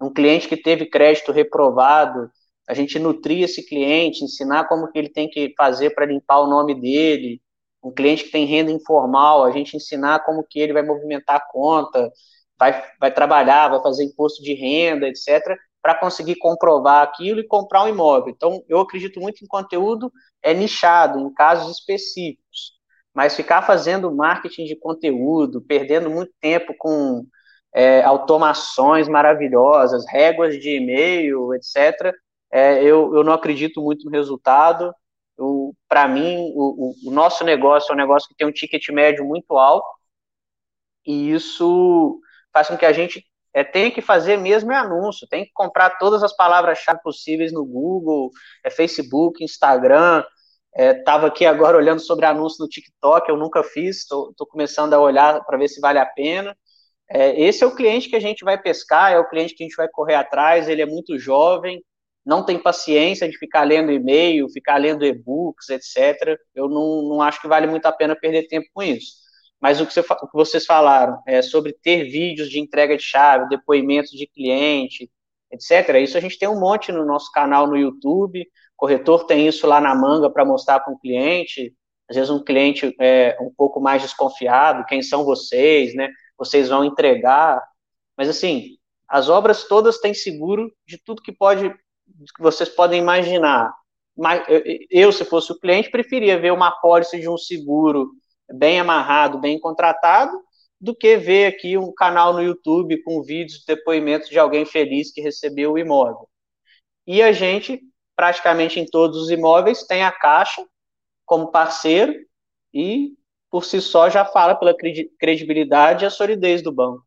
Um 0.00 0.12
cliente 0.12 0.48
que 0.48 0.56
teve 0.56 0.86
crédito 0.86 1.32
reprovado, 1.32 2.30
a 2.68 2.74
gente 2.74 2.98
nutrir 2.98 3.44
esse 3.44 3.66
cliente, 3.66 4.24
ensinar 4.24 4.68
como 4.68 4.90
que 4.90 4.98
ele 4.98 5.08
tem 5.08 5.28
que 5.28 5.54
fazer 5.56 5.90
para 5.94 6.06
limpar 6.06 6.40
o 6.40 6.46
nome 6.48 6.74
dele. 6.74 7.40
Um 7.82 7.92
cliente 7.92 8.24
que 8.24 8.30
tem 8.30 8.46
renda 8.46 8.70
informal, 8.70 9.44
a 9.44 9.50
gente 9.50 9.76
ensinar 9.76 10.24
como 10.24 10.44
que 10.48 10.60
ele 10.60 10.72
vai 10.72 10.82
movimentar 10.82 11.36
a 11.36 11.40
conta, 11.40 12.10
vai, 12.58 12.84
vai 13.00 13.12
trabalhar, 13.12 13.68
vai 13.68 13.82
fazer 13.82 14.04
imposto 14.04 14.42
de 14.42 14.54
renda, 14.54 15.08
etc 15.08 15.56
para 15.82 15.96
conseguir 15.96 16.36
comprovar 16.36 17.02
aquilo 17.02 17.40
e 17.40 17.46
comprar 17.46 17.82
um 17.82 17.88
imóvel. 17.88 18.32
Então, 18.32 18.62
eu 18.68 18.78
acredito 18.78 19.20
muito 19.20 19.44
em 19.44 19.48
conteúdo 19.48 20.12
é 20.40 20.54
nichado, 20.54 21.18
em 21.18 21.34
casos 21.34 21.76
específicos. 21.76 22.72
Mas 23.12 23.36
ficar 23.36 23.62
fazendo 23.62 24.14
marketing 24.14 24.64
de 24.64 24.76
conteúdo, 24.76 25.60
perdendo 25.60 26.08
muito 26.08 26.32
tempo 26.40 26.72
com 26.78 27.26
é, 27.74 28.02
automações 28.02 29.08
maravilhosas, 29.08 30.06
réguas 30.08 30.58
de 30.58 30.76
e-mail, 30.76 31.52
etc., 31.54 32.14
é, 32.50 32.82
eu, 32.82 33.14
eu 33.14 33.24
não 33.24 33.32
acredito 33.32 33.82
muito 33.82 34.04
no 34.04 34.10
resultado. 34.10 34.94
Para 35.88 36.06
mim, 36.06 36.52
o, 36.54 36.94
o, 37.06 37.10
nosso 37.10 37.42
negócio 37.44 37.90
é 37.90 37.94
um 37.94 37.98
negócio 37.98 38.28
que 38.28 38.36
tem 38.36 38.46
um 38.46 38.52
ticket 38.52 38.88
médio 38.90 39.24
muito 39.24 39.56
alto, 39.58 39.88
e 41.04 41.32
isso 41.32 42.20
faz 42.52 42.68
com 42.68 42.76
que 42.76 42.84
a 42.84 42.92
gente 42.92 43.24
é, 43.54 43.62
tem 43.62 43.90
que 43.90 44.00
fazer 44.00 44.36
mesmo 44.38 44.72
é 44.72 44.76
anúncio, 44.76 45.28
tem 45.28 45.44
que 45.44 45.52
comprar 45.52 45.90
todas 45.98 46.22
as 46.22 46.34
palavras-chave 46.34 47.00
possíveis 47.02 47.52
no 47.52 47.64
Google, 47.64 48.30
é, 48.64 48.70
Facebook, 48.70 49.42
Instagram. 49.44 50.24
Estava 50.74 51.26
é, 51.26 51.28
aqui 51.28 51.44
agora 51.44 51.76
olhando 51.76 52.00
sobre 52.00 52.24
anúncio 52.24 52.62
no 52.62 52.68
TikTok, 52.68 53.28
eu 53.28 53.36
nunca 53.36 53.62
fiz, 53.62 53.98
estou 53.98 54.46
começando 54.50 54.94
a 54.94 55.00
olhar 55.00 55.44
para 55.44 55.58
ver 55.58 55.68
se 55.68 55.80
vale 55.80 55.98
a 55.98 56.06
pena. 56.06 56.56
É, 57.10 57.38
esse 57.38 57.62
é 57.62 57.66
o 57.66 57.74
cliente 57.74 58.08
que 58.08 58.16
a 58.16 58.20
gente 58.20 58.42
vai 58.42 58.60
pescar, 58.60 59.12
é 59.12 59.18
o 59.18 59.28
cliente 59.28 59.54
que 59.54 59.62
a 59.62 59.66
gente 59.66 59.76
vai 59.76 59.88
correr 59.88 60.14
atrás, 60.14 60.68
ele 60.68 60.80
é 60.80 60.86
muito 60.86 61.18
jovem, 61.18 61.84
não 62.24 62.44
tem 62.44 62.58
paciência 62.58 63.28
de 63.28 63.36
ficar 63.36 63.64
lendo 63.64 63.92
e-mail, 63.92 64.48
ficar 64.48 64.78
lendo 64.78 65.04
e-books, 65.04 65.68
etc. 65.68 66.38
Eu 66.54 66.68
não, 66.68 67.02
não 67.02 67.22
acho 67.22 67.40
que 67.40 67.48
vale 67.48 67.66
muito 67.66 67.84
a 67.84 67.92
pena 67.92 68.16
perder 68.16 68.46
tempo 68.46 68.66
com 68.72 68.82
isso. 68.82 69.21
Mas 69.62 69.80
o 69.80 69.86
que, 69.86 69.94
você, 69.94 70.00
o 70.00 70.26
que 70.26 70.34
vocês 70.34 70.66
falaram 70.66 71.22
é, 71.24 71.40
sobre 71.40 71.72
ter 71.72 72.02
vídeos 72.02 72.50
de 72.50 72.58
entrega 72.58 72.96
de 72.96 73.02
chave, 73.04 73.48
depoimentos 73.48 74.10
de 74.10 74.26
cliente, 74.26 75.08
etc. 75.52 76.00
Isso 76.02 76.18
a 76.18 76.20
gente 76.20 76.36
tem 76.36 76.48
um 76.48 76.58
monte 76.58 76.90
no 76.90 77.06
nosso 77.06 77.30
canal 77.30 77.68
no 77.68 77.76
YouTube. 77.76 78.42
O 78.42 78.46
corretor 78.76 79.24
tem 79.24 79.46
isso 79.46 79.64
lá 79.68 79.80
na 79.80 79.94
manga 79.94 80.28
para 80.28 80.44
mostrar 80.44 80.80
para 80.80 80.92
um 80.92 80.98
cliente. 80.98 81.72
Às 82.10 82.16
vezes 82.16 82.28
um 82.28 82.42
cliente 82.42 82.92
é 83.00 83.36
um 83.40 83.52
pouco 83.56 83.80
mais 83.80 84.02
desconfiado, 84.02 84.84
quem 84.86 85.00
são 85.00 85.24
vocês, 85.24 85.94
né? 85.94 86.10
Vocês 86.36 86.68
vão 86.68 86.84
entregar. 86.84 87.62
Mas 88.18 88.28
assim, 88.28 88.76
as 89.08 89.28
obras 89.28 89.62
todas 89.68 89.98
têm 90.00 90.12
seguro 90.12 90.72
de 90.84 90.98
tudo 90.98 91.22
que 91.22 91.30
pode, 91.30 91.70
que 91.70 92.42
vocês 92.42 92.68
podem 92.68 93.00
imaginar. 93.00 93.72
Mas 94.16 94.42
eu, 94.90 95.12
se 95.12 95.24
fosse 95.24 95.52
o 95.52 95.58
cliente, 95.60 95.88
preferia 95.88 96.36
ver 96.36 96.52
uma 96.52 96.66
apólice 96.66 97.20
de 97.20 97.28
um 97.28 97.38
seguro 97.38 98.10
bem 98.50 98.80
amarrado, 98.80 99.38
bem 99.38 99.58
contratado, 99.58 100.32
do 100.80 100.94
que 100.94 101.16
ver 101.16 101.46
aqui 101.46 101.78
um 101.78 101.92
canal 101.92 102.32
no 102.32 102.42
YouTube 102.42 103.02
com 103.02 103.22
vídeos, 103.22 103.64
depoimentos 103.64 104.28
de 104.28 104.38
alguém 104.38 104.64
feliz 104.64 105.12
que 105.12 105.20
recebeu 105.20 105.72
o 105.72 105.78
imóvel. 105.78 106.28
E 107.06 107.22
a 107.22 107.32
gente, 107.32 107.80
praticamente 108.16 108.80
em 108.80 108.86
todos 108.86 109.16
os 109.18 109.30
imóveis, 109.30 109.84
tem 109.84 110.02
a 110.02 110.10
Caixa 110.10 110.66
como 111.24 111.52
parceiro 111.52 112.14
e, 112.74 113.12
por 113.50 113.64
si 113.64 113.80
só, 113.80 114.10
já 114.10 114.24
fala 114.24 114.54
pela 114.54 114.74
credibilidade 115.18 116.04
e 116.04 116.06
a 116.06 116.10
solidez 116.10 116.62
do 116.62 116.72
banco. 116.72 117.06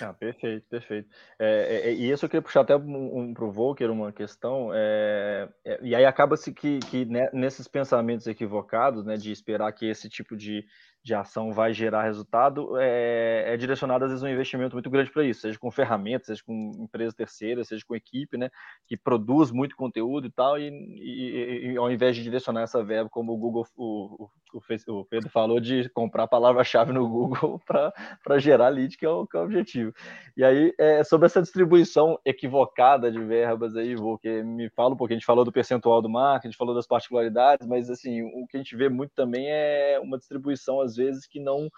Ah, 0.00 0.12
perfeito, 0.12 0.66
perfeito. 0.68 1.08
É, 1.38 1.90
é, 1.90 1.92
e 1.92 2.10
isso 2.10 2.24
eu 2.24 2.28
queria 2.28 2.42
puxar 2.42 2.62
até 2.62 2.76
um, 2.76 3.18
um 3.18 3.34
para 3.34 3.44
o 3.44 3.52
Volker 3.52 3.90
uma 3.90 4.12
questão, 4.12 4.70
é, 4.72 5.48
é, 5.64 5.78
e 5.82 5.94
aí 5.94 6.04
acaba-se 6.04 6.52
que, 6.52 6.78
que 6.80 7.04
né, 7.04 7.28
nesses 7.32 7.68
pensamentos 7.68 8.26
equivocados, 8.26 9.04
né, 9.04 9.16
de 9.16 9.30
esperar 9.30 9.72
que 9.72 9.86
esse 9.86 10.08
tipo 10.08 10.36
de, 10.36 10.64
de 11.04 11.14
ação 11.14 11.52
vai 11.52 11.72
gerar 11.72 12.04
resultado, 12.04 12.78
é, 12.78 13.54
é 13.54 13.56
direcionado 13.56 14.04
às 14.04 14.10
vezes 14.10 14.22
um 14.22 14.28
investimento 14.28 14.74
muito 14.74 14.88
grande 14.88 15.10
para 15.10 15.24
isso, 15.24 15.40
seja 15.40 15.58
com 15.58 15.70
ferramentas, 15.70 16.26
seja 16.26 16.42
com 16.44 16.72
empresas 16.78 17.14
terceiras, 17.14 17.68
seja 17.68 17.84
com 17.86 17.96
equipe, 17.96 18.36
né, 18.36 18.50
que 18.86 18.96
produz 18.96 19.50
muito 19.50 19.76
conteúdo 19.76 20.26
e 20.28 20.30
tal, 20.30 20.58
e, 20.58 20.68
e, 20.68 21.72
e 21.72 21.76
ao 21.76 21.90
invés 21.90 22.14
de 22.14 22.22
direcionar 22.22 22.62
essa 22.62 22.84
verba, 22.84 23.10
como 23.10 23.32
o 23.32 23.36
Google, 23.36 23.66
o, 23.76 24.28
o, 24.54 24.60
o 24.88 25.04
Pedro 25.04 25.28
falou, 25.28 25.58
de 25.58 25.88
comprar 25.90 26.28
palavra-chave 26.28 26.92
no 26.92 27.08
Google 27.08 27.60
para 27.66 28.38
gerar 28.38 28.68
lead, 28.68 28.96
que 28.96 29.04
é, 29.04 29.08
o, 29.08 29.26
que 29.26 29.36
é 29.36 29.40
o 29.40 29.44
objetivo. 29.44 29.92
E 30.36 30.44
aí, 30.44 30.72
é, 30.78 31.02
sobre 31.02 31.26
essa 31.26 31.42
distribuição 31.42 32.18
equivocada 32.24 33.10
de 33.10 33.18
verbas 33.18 33.74
aí, 33.76 33.96
vou 33.96 34.18
que 34.18 34.42
me 34.42 34.70
fala 34.70 34.94
um 34.94 34.96
pouquinho, 34.96 35.16
a 35.16 35.20
gente 35.20 35.26
falou 35.26 35.44
do 35.44 35.52
percentual 35.52 36.00
do 36.00 36.08
marketing, 36.08 36.48
a 36.48 36.50
gente 36.50 36.58
falou 36.58 36.74
das 36.74 36.86
particularidades, 36.86 37.66
mas 37.66 37.90
assim, 37.90 38.22
o 38.22 38.46
que 38.46 38.56
a 38.56 38.60
gente 38.60 38.76
vê 38.76 38.88
muito 38.88 39.12
também 39.14 39.50
é 39.50 39.98
uma 40.00 40.16
distribuição, 40.16 40.80
às 40.80 40.91
vezes, 40.96 41.26
que 41.26 41.40
não 41.40 41.68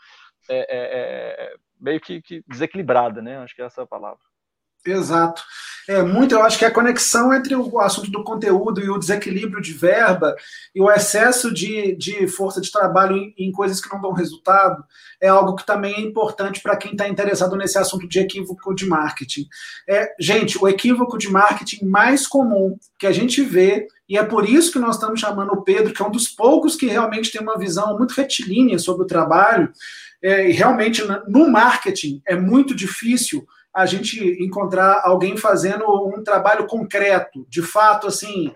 é, 0.48 0.58
é, 0.58 1.46
é 1.52 1.54
meio 1.80 2.00
que, 2.00 2.20
que, 2.22 2.42
desequilibrada, 2.46 3.22
né? 3.22 3.38
Acho 3.38 3.54
que 3.54 3.62
é 3.62 3.64
essa 3.64 3.82
a 3.82 3.86
palavra. 3.86 4.20
Exato. 4.84 5.42
É 5.86 6.02
muito, 6.02 6.34
eu 6.34 6.42
acho 6.42 6.58
que 6.58 6.64
a 6.64 6.70
conexão 6.70 7.32
entre 7.32 7.54
o 7.54 7.78
assunto 7.78 8.10
do 8.10 8.24
conteúdo 8.24 8.80
e 8.80 8.88
o 8.88 8.98
desequilíbrio 8.98 9.60
de 9.60 9.74
verba 9.74 10.34
e 10.74 10.80
o 10.80 10.90
excesso 10.90 11.52
de, 11.52 11.94
de 11.94 12.26
força 12.26 12.58
de 12.58 12.72
trabalho 12.72 13.16
em, 13.16 13.34
em 13.36 13.52
coisas 13.52 13.82
que 13.82 13.92
não 13.92 14.00
dão 14.00 14.12
resultado 14.12 14.82
é 15.20 15.28
algo 15.28 15.54
que 15.54 15.66
também 15.66 15.94
é 15.94 16.00
importante 16.00 16.60
para 16.62 16.76
quem 16.76 16.92
está 16.92 17.06
interessado 17.06 17.54
nesse 17.54 17.76
assunto 17.76 18.08
de 18.08 18.18
equívoco 18.18 18.74
de 18.74 18.86
marketing. 18.86 19.46
É, 19.86 20.14
gente, 20.18 20.56
o 20.58 20.66
equívoco 20.66 21.18
de 21.18 21.30
marketing 21.30 21.84
mais 21.84 22.26
comum 22.26 22.78
que 22.98 23.06
a 23.06 23.12
gente 23.12 23.42
vê, 23.42 23.86
e 24.08 24.16
é 24.16 24.22
por 24.22 24.48
isso 24.48 24.72
que 24.72 24.78
nós 24.78 24.96
estamos 24.96 25.20
chamando 25.20 25.52
o 25.52 25.62
Pedro, 25.62 25.92
que 25.92 26.02
é 26.02 26.06
um 26.06 26.10
dos 26.10 26.28
poucos 26.28 26.76
que 26.76 26.86
realmente 26.86 27.30
tem 27.30 27.42
uma 27.42 27.58
visão 27.58 27.96
muito 27.98 28.12
retilínea 28.12 28.78
sobre 28.78 29.04
o 29.04 29.06
trabalho, 29.06 29.70
é, 30.22 30.48
e 30.48 30.52
realmente 30.52 31.02
no 31.28 31.50
marketing 31.50 32.22
é 32.26 32.34
muito 32.34 32.74
difícil 32.74 33.46
a 33.74 33.86
gente 33.86 34.22
encontrar 34.40 35.02
alguém 35.04 35.36
fazendo 35.36 35.84
um 36.06 36.22
trabalho 36.22 36.66
concreto, 36.66 37.44
de 37.48 37.60
fato, 37.60 38.06
assim, 38.06 38.52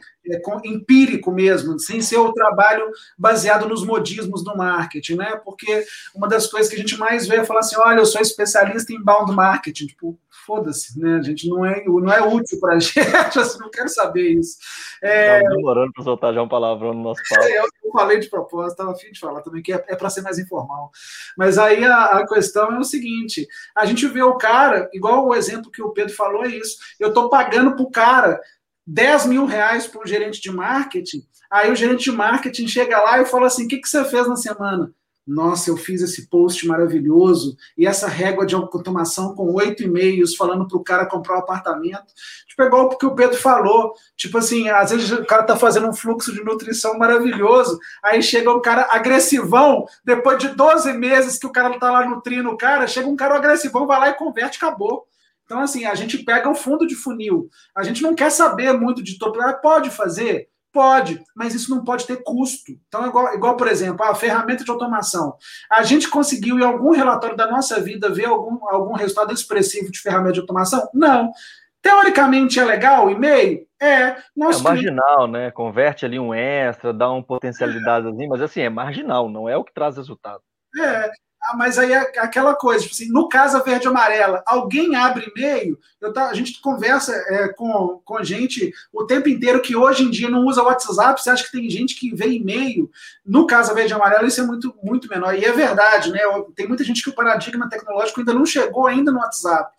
empírico 0.64 1.30
mesmo, 1.32 1.78
sem 1.78 2.00
ser 2.00 2.18
o 2.18 2.32
trabalho 2.32 2.90
baseado 3.16 3.68
nos 3.68 3.84
modismos 3.84 4.42
do 4.44 4.56
marketing, 4.56 5.16
né? 5.16 5.40
Porque 5.44 5.84
uma 6.14 6.28
das 6.28 6.46
coisas 6.46 6.68
que 6.68 6.76
a 6.76 6.78
gente 6.78 6.98
mais 6.98 7.26
vê 7.26 7.36
é 7.36 7.44
falar 7.44 7.60
assim, 7.60 7.76
olha, 7.76 8.00
eu 8.00 8.06
sou 8.06 8.20
especialista 8.20 8.92
em 8.92 9.02
bound 9.02 9.32
marketing, 9.32 9.86
tipo, 9.86 10.18
foda-se, 10.48 10.98
né? 10.98 11.16
A 11.16 11.22
gente 11.22 11.46
não 11.46 11.64
é, 11.64 11.84
não 11.84 12.10
é 12.10 12.22
útil 12.22 12.58
para 12.58 12.76
a 12.76 12.78
gente, 12.80 13.38
assim, 13.38 13.58
não 13.58 13.70
quero 13.70 13.88
saber 13.90 14.30
isso. 14.30 14.56
É... 15.02 15.40
demorando 15.40 15.92
para 15.92 16.04
soltar 16.04 16.32
já 16.32 16.42
um 16.42 16.48
palavrão 16.48 16.94
no 16.94 17.02
nosso. 17.02 17.20
É, 17.40 17.58
eu, 17.60 17.64
eu 17.84 17.92
falei 17.92 18.18
de 18.18 18.30
propósito, 18.30 18.72
estava 18.72 18.92
afim 18.92 19.12
de 19.12 19.20
falar 19.20 19.42
também, 19.42 19.62
que 19.62 19.72
é, 19.72 19.84
é 19.88 19.94
para 19.94 20.08
ser 20.08 20.22
mais 20.22 20.38
informal. 20.38 20.90
Mas 21.36 21.58
aí 21.58 21.84
a, 21.84 22.04
a, 22.04 22.26
questão 22.26 22.72
é 22.72 22.78
o 22.78 22.84
seguinte: 22.84 23.46
a 23.76 23.84
gente 23.84 24.06
vê 24.08 24.22
o 24.22 24.36
cara, 24.36 24.88
igual 24.92 25.26
o 25.26 25.34
exemplo 25.34 25.70
que 25.70 25.82
o 25.82 25.90
Pedro 25.90 26.14
falou, 26.14 26.44
é 26.44 26.48
isso. 26.48 26.78
Eu 26.98 27.08
estou 27.08 27.28
pagando 27.28 27.76
para 27.76 27.84
o 27.84 27.90
cara 27.90 28.40
10 28.88 29.27
mil 29.27 29.44
reais 29.44 29.87
para 29.87 30.03
um 30.03 30.07
gerente 30.07 30.40
de 30.40 30.51
marketing, 30.51 31.22
aí 31.51 31.70
o 31.70 31.77
gerente 31.77 32.05
de 32.05 32.12
marketing 32.12 32.66
chega 32.66 33.01
lá 33.01 33.20
e 33.20 33.27
fala 33.27 33.46
assim: 33.46 33.66
o 33.66 33.68
que, 33.68 33.79
que 33.79 33.88
você 33.88 34.05
fez 34.05 34.27
na 34.27 34.37
semana? 34.37 34.92
nossa, 35.29 35.68
eu 35.68 35.77
fiz 35.77 36.01
esse 36.01 36.27
post 36.27 36.66
maravilhoso 36.66 37.55
e 37.77 37.87
essa 37.87 38.09
régua 38.09 38.46
de 38.46 38.55
automação 38.55 39.35
com 39.35 39.53
oito 39.53 39.83
e-mails 39.83 40.35
falando 40.35 40.66
para 40.66 40.79
o 40.79 40.83
cara 40.83 41.05
comprar 41.05 41.37
um 41.37 41.40
apartamento. 41.40 42.07
Tipo, 42.48 42.62
é 42.62 42.66
igual 42.66 42.87
o 42.87 42.96
que 42.96 43.05
o 43.05 43.14
Pedro 43.14 43.37
falou. 43.37 43.92
Tipo 44.16 44.38
assim, 44.38 44.70
às 44.70 44.90
vezes 44.90 45.11
o 45.12 45.27
cara 45.27 45.42
tá 45.42 45.55
fazendo 45.55 45.87
um 45.87 45.92
fluxo 45.92 46.33
de 46.33 46.42
nutrição 46.42 46.98
maravilhoso, 46.98 47.79
aí 48.03 48.22
chega 48.22 48.51
um 48.51 48.62
cara 48.62 48.88
agressivão, 48.90 49.85
depois 50.03 50.38
de 50.38 50.48
12 50.48 50.94
meses 50.94 51.38
que 51.38 51.46
o 51.46 51.53
cara 51.53 51.79
tá 51.79 51.90
lá 51.90 52.09
nutrindo 52.09 52.48
o 52.48 52.57
cara, 52.57 52.87
chega 52.87 53.07
um 53.07 53.16
cara 53.16 53.37
agressivão, 53.37 53.87
vai 53.87 54.01
lá 54.01 54.09
e 54.09 54.14
converte, 54.14 54.57
acabou. 54.57 55.07
Então, 55.48 55.61
assim, 55.61 55.87
a 55.87 55.94
gente 55.94 56.18
pega 56.18 56.46
o 56.46 56.54
fundo 56.54 56.87
de 56.87 56.94
funil. 56.94 57.48
A 57.74 57.82
gente 57.82 58.02
não 58.02 58.14
quer 58.14 58.30
saber 58.30 58.74
muito 58.74 59.02
de 59.02 59.18
topo. 59.18 59.38
Pode 59.62 59.88
fazer? 59.88 60.50
Pode, 60.70 61.24
mas 61.34 61.54
isso 61.54 61.74
não 61.74 61.82
pode 61.82 62.06
ter 62.06 62.22
custo. 62.22 62.70
Então, 62.87 63.06
igual, 63.06 63.34
igual, 63.34 63.56
por 63.56 63.66
exemplo, 63.66 64.04
a 64.04 64.14
ferramenta 64.14 64.62
de 64.62 64.70
automação. 64.70 65.34
A 65.72 65.82
gente 65.82 66.11
conseguiu, 66.11 66.58
em 66.58 66.62
algum 66.62 66.90
relatório 66.90 67.34
da 67.34 67.50
nossa 67.50 67.80
vida, 67.80 68.12
ver 68.12 68.26
algum, 68.26 68.68
algum 68.68 68.92
resultado 68.92 69.32
expressivo 69.32 69.90
de 69.90 69.98
ferramenta 70.00 70.34
de 70.34 70.40
automação? 70.40 70.87
Não. 70.92 71.32
Teoricamente 71.80 72.61
é 72.61 72.64
legal 72.66 73.11
e-mail? 73.11 73.66
É. 73.80 74.16
Nós 74.37 74.61
é 74.61 74.62
marginal, 74.62 75.26
né? 75.26 75.50
Converte 75.50 76.04
ali 76.04 76.18
um 76.18 76.34
extra, 76.34 76.92
dá 76.92 77.11
uma 77.11 77.22
potencialidade, 77.22 78.06
mas 78.28 78.42
assim, 78.42 78.61
é 78.61 78.68
marginal, 78.68 79.30
não 79.30 79.48
é 79.48 79.56
o 79.56 79.64
que 79.64 79.72
traz 79.72 79.96
resultado. 79.96 80.42
É. 80.78 81.11
ah, 81.48 81.56
mas 81.56 81.78
aí 81.78 81.92
é 81.92 81.98
aquela 82.18 82.54
coisa, 82.54 82.82
tipo 82.82 82.94
assim, 82.94 83.08
no 83.08 83.26
Casa 83.26 83.62
Verde 83.62 83.87
e 83.87 83.88
Amarela, 83.88 84.42
alguém 84.46 84.94
abre 84.94 85.32
e-mail, 85.34 85.78
tá, 86.12 86.28
a 86.28 86.34
gente 86.34 86.61
conversa 86.61 87.14
é, 87.14 87.48
com, 87.48 88.02
com 88.04 88.22
gente 88.22 88.70
o 88.92 89.04
tempo 89.04 89.30
inteiro 89.30 89.62
que 89.62 89.74
hoje 89.74 90.04
em 90.04 90.11
dia 90.11 90.28
não 90.28 90.44
usa 90.44 90.62
WhatsApp, 90.62 91.22
você 91.22 91.30
acha 91.30 91.44
que 91.44 91.52
tem 91.52 91.70
gente 91.70 91.94
que 91.94 92.14
vê 92.14 92.28
e-mail 92.28 92.90
no 93.24 93.46
Casa 93.46 93.72
Verde 93.72 93.92
e 93.92 93.94
Amarela, 93.94 94.28
isso 94.28 94.42
é 94.42 94.44
muito, 94.44 94.74
muito 94.82 95.08
menor. 95.08 95.34
E 95.34 95.44
é 95.44 95.52
verdade, 95.52 96.12
né? 96.12 96.20
Tem 96.54 96.68
muita 96.68 96.84
gente 96.84 97.02
que 97.02 97.08
o 97.08 97.14
paradigma 97.14 97.68
tecnológico 97.68 98.20
ainda 98.20 98.34
não 98.34 98.44
chegou 98.44 98.87
ainda 98.87 99.11
no 99.11 99.18
WhatsApp. 99.18 99.72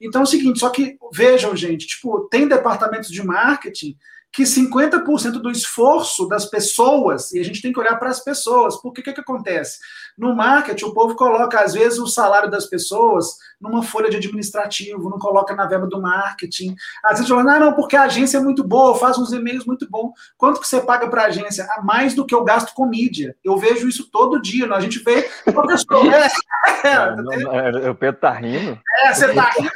Então 0.00 0.20
é 0.20 0.24
o 0.24 0.28
seguinte, 0.28 0.60
só 0.60 0.70
que 0.70 0.96
vejam, 1.12 1.56
gente, 1.56 1.86
tipo, 1.88 2.28
tem 2.30 2.46
departamentos 2.46 3.10
de 3.10 3.24
marketing 3.24 3.96
que 4.32 4.42
50% 4.42 5.32
do 5.40 5.50
esforço 5.50 6.28
das 6.28 6.44
pessoas, 6.44 7.32
e 7.32 7.40
a 7.40 7.44
gente 7.44 7.62
tem 7.62 7.72
que 7.72 7.80
olhar 7.80 7.96
para 7.96 8.10
as 8.10 8.22
pessoas, 8.22 8.76
porque 8.80 9.00
o 9.00 9.04
que, 9.04 9.12
que 9.14 9.20
acontece? 9.20 9.78
No 10.16 10.34
marketing, 10.34 10.84
o 10.84 10.94
povo 10.94 11.14
coloca, 11.14 11.60
às 11.60 11.72
vezes, 11.72 11.98
o 11.98 12.06
salário 12.06 12.50
das 12.50 12.66
pessoas 12.66 13.36
numa 13.60 13.82
folha 13.82 14.10
de 14.10 14.16
administrativo, 14.16 15.08
não 15.08 15.18
coloca 15.18 15.54
na 15.54 15.66
verba 15.66 15.86
do 15.86 16.00
marketing. 16.00 16.74
Às 17.04 17.18
vezes, 17.18 17.28
fala, 17.28 17.54
ah, 17.54 17.60
não, 17.60 17.72
porque 17.72 17.96
a 17.96 18.02
agência 18.02 18.38
é 18.38 18.40
muito 18.40 18.62
boa, 18.62 18.98
faz 18.98 19.18
uns 19.18 19.32
e-mails 19.32 19.64
muito 19.64 19.88
bom. 19.88 20.12
Quanto 20.36 20.60
que 20.60 20.66
você 20.66 20.80
paga 20.80 21.08
para 21.08 21.22
a 21.22 21.26
agência? 21.26 21.66
A 21.70 21.82
mais 21.82 22.14
do 22.14 22.26
que 22.26 22.34
eu 22.34 22.44
gasto 22.44 22.74
com 22.74 22.86
mídia. 22.86 23.36
Eu 23.44 23.56
vejo 23.56 23.88
isso 23.88 24.10
todo 24.10 24.40
dia, 24.40 24.66
a 24.72 24.80
gente 24.80 24.98
vê. 25.00 25.28
É, 26.84 26.88
é, 26.88 27.16
não, 27.16 27.52
é, 27.52 27.90
o 27.90 27.94
Pedro 27.94 28.20
tá 28.20 28.30
rindo. 28.30 28.78
É, 29.04 29.14
você 29.14 29.32
tá 29.32 29.50
rindo, 29.56 29.70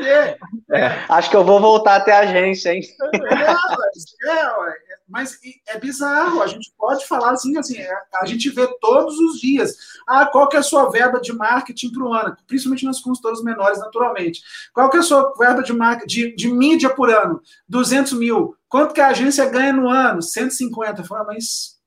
é. 0.00 0.36
Acho 1.08 1.30
que 1.30 1.36
eu 1.36 1.44
vou 1.44 1.60
voltar 1.60 1.96
até 1.96 2.12
a 2.12 2.20
agência, 2.20 2.72
hein? 2.72 2.82
É, 3.14 4.30
é, 4.30 4.56
mas 5.08 5.38
é 5.66 5.78
bizarro, 5.78 6.42
a 6.42 6.46
gente 6.46 6.72
pode 6.76 7.06
falar 7.06 7.30
assim, 7.30 7.56
assim, 7.56 7.78
é, 7.78 7.90
a 8.20 8.26
gente 8.26 8.50
vê 8.50 8.66
todos 8.80 9.18
os 9.18 9.40
dias. 9.40 9.74
Ah, 10.06 10.26
qual 10.26 10.48
que 10.48 10.56
é 10.56 10.60
a 10.60 10.62
sua 10.62 10.90
verba 10.90 11.20
de 11.20 11.32
marketing 11.32 11.92
para 11.92 12.04
o 12.04 12.12
ano? 12.12 12.36
Principalmente 12.46 12.84
nas 12.84 13.00
consultoras 13.18 13.42
menores, 13.42 13.78
naturalmente. 13.78 14.40
Qual 14.72 14.88
que 14.88 14.96
é 14.96 15.00
a 15.00 15.02
sua 15.02 15.32
verba 15.38 15.62
de, 15.62 15.72
marketing, 15.72 16.06
de, 16.08 16.36
de 16.36 16.52
mídia 16.52 16.90
por 16.90 17.10
ano? 17.10 17.40
200 17.68 18.14
mil. 18.14 18.54
Quanto 18.68 18.94
que 18.94 19.00
a 19.00 19.08
agência 19.08 19.44
ganha 19.46 19.72
no 19.72 19.88
ano? 19.88 20.22
150. 20.22 21.04
Fala, 21.04 21.24
mas 21.24 21.78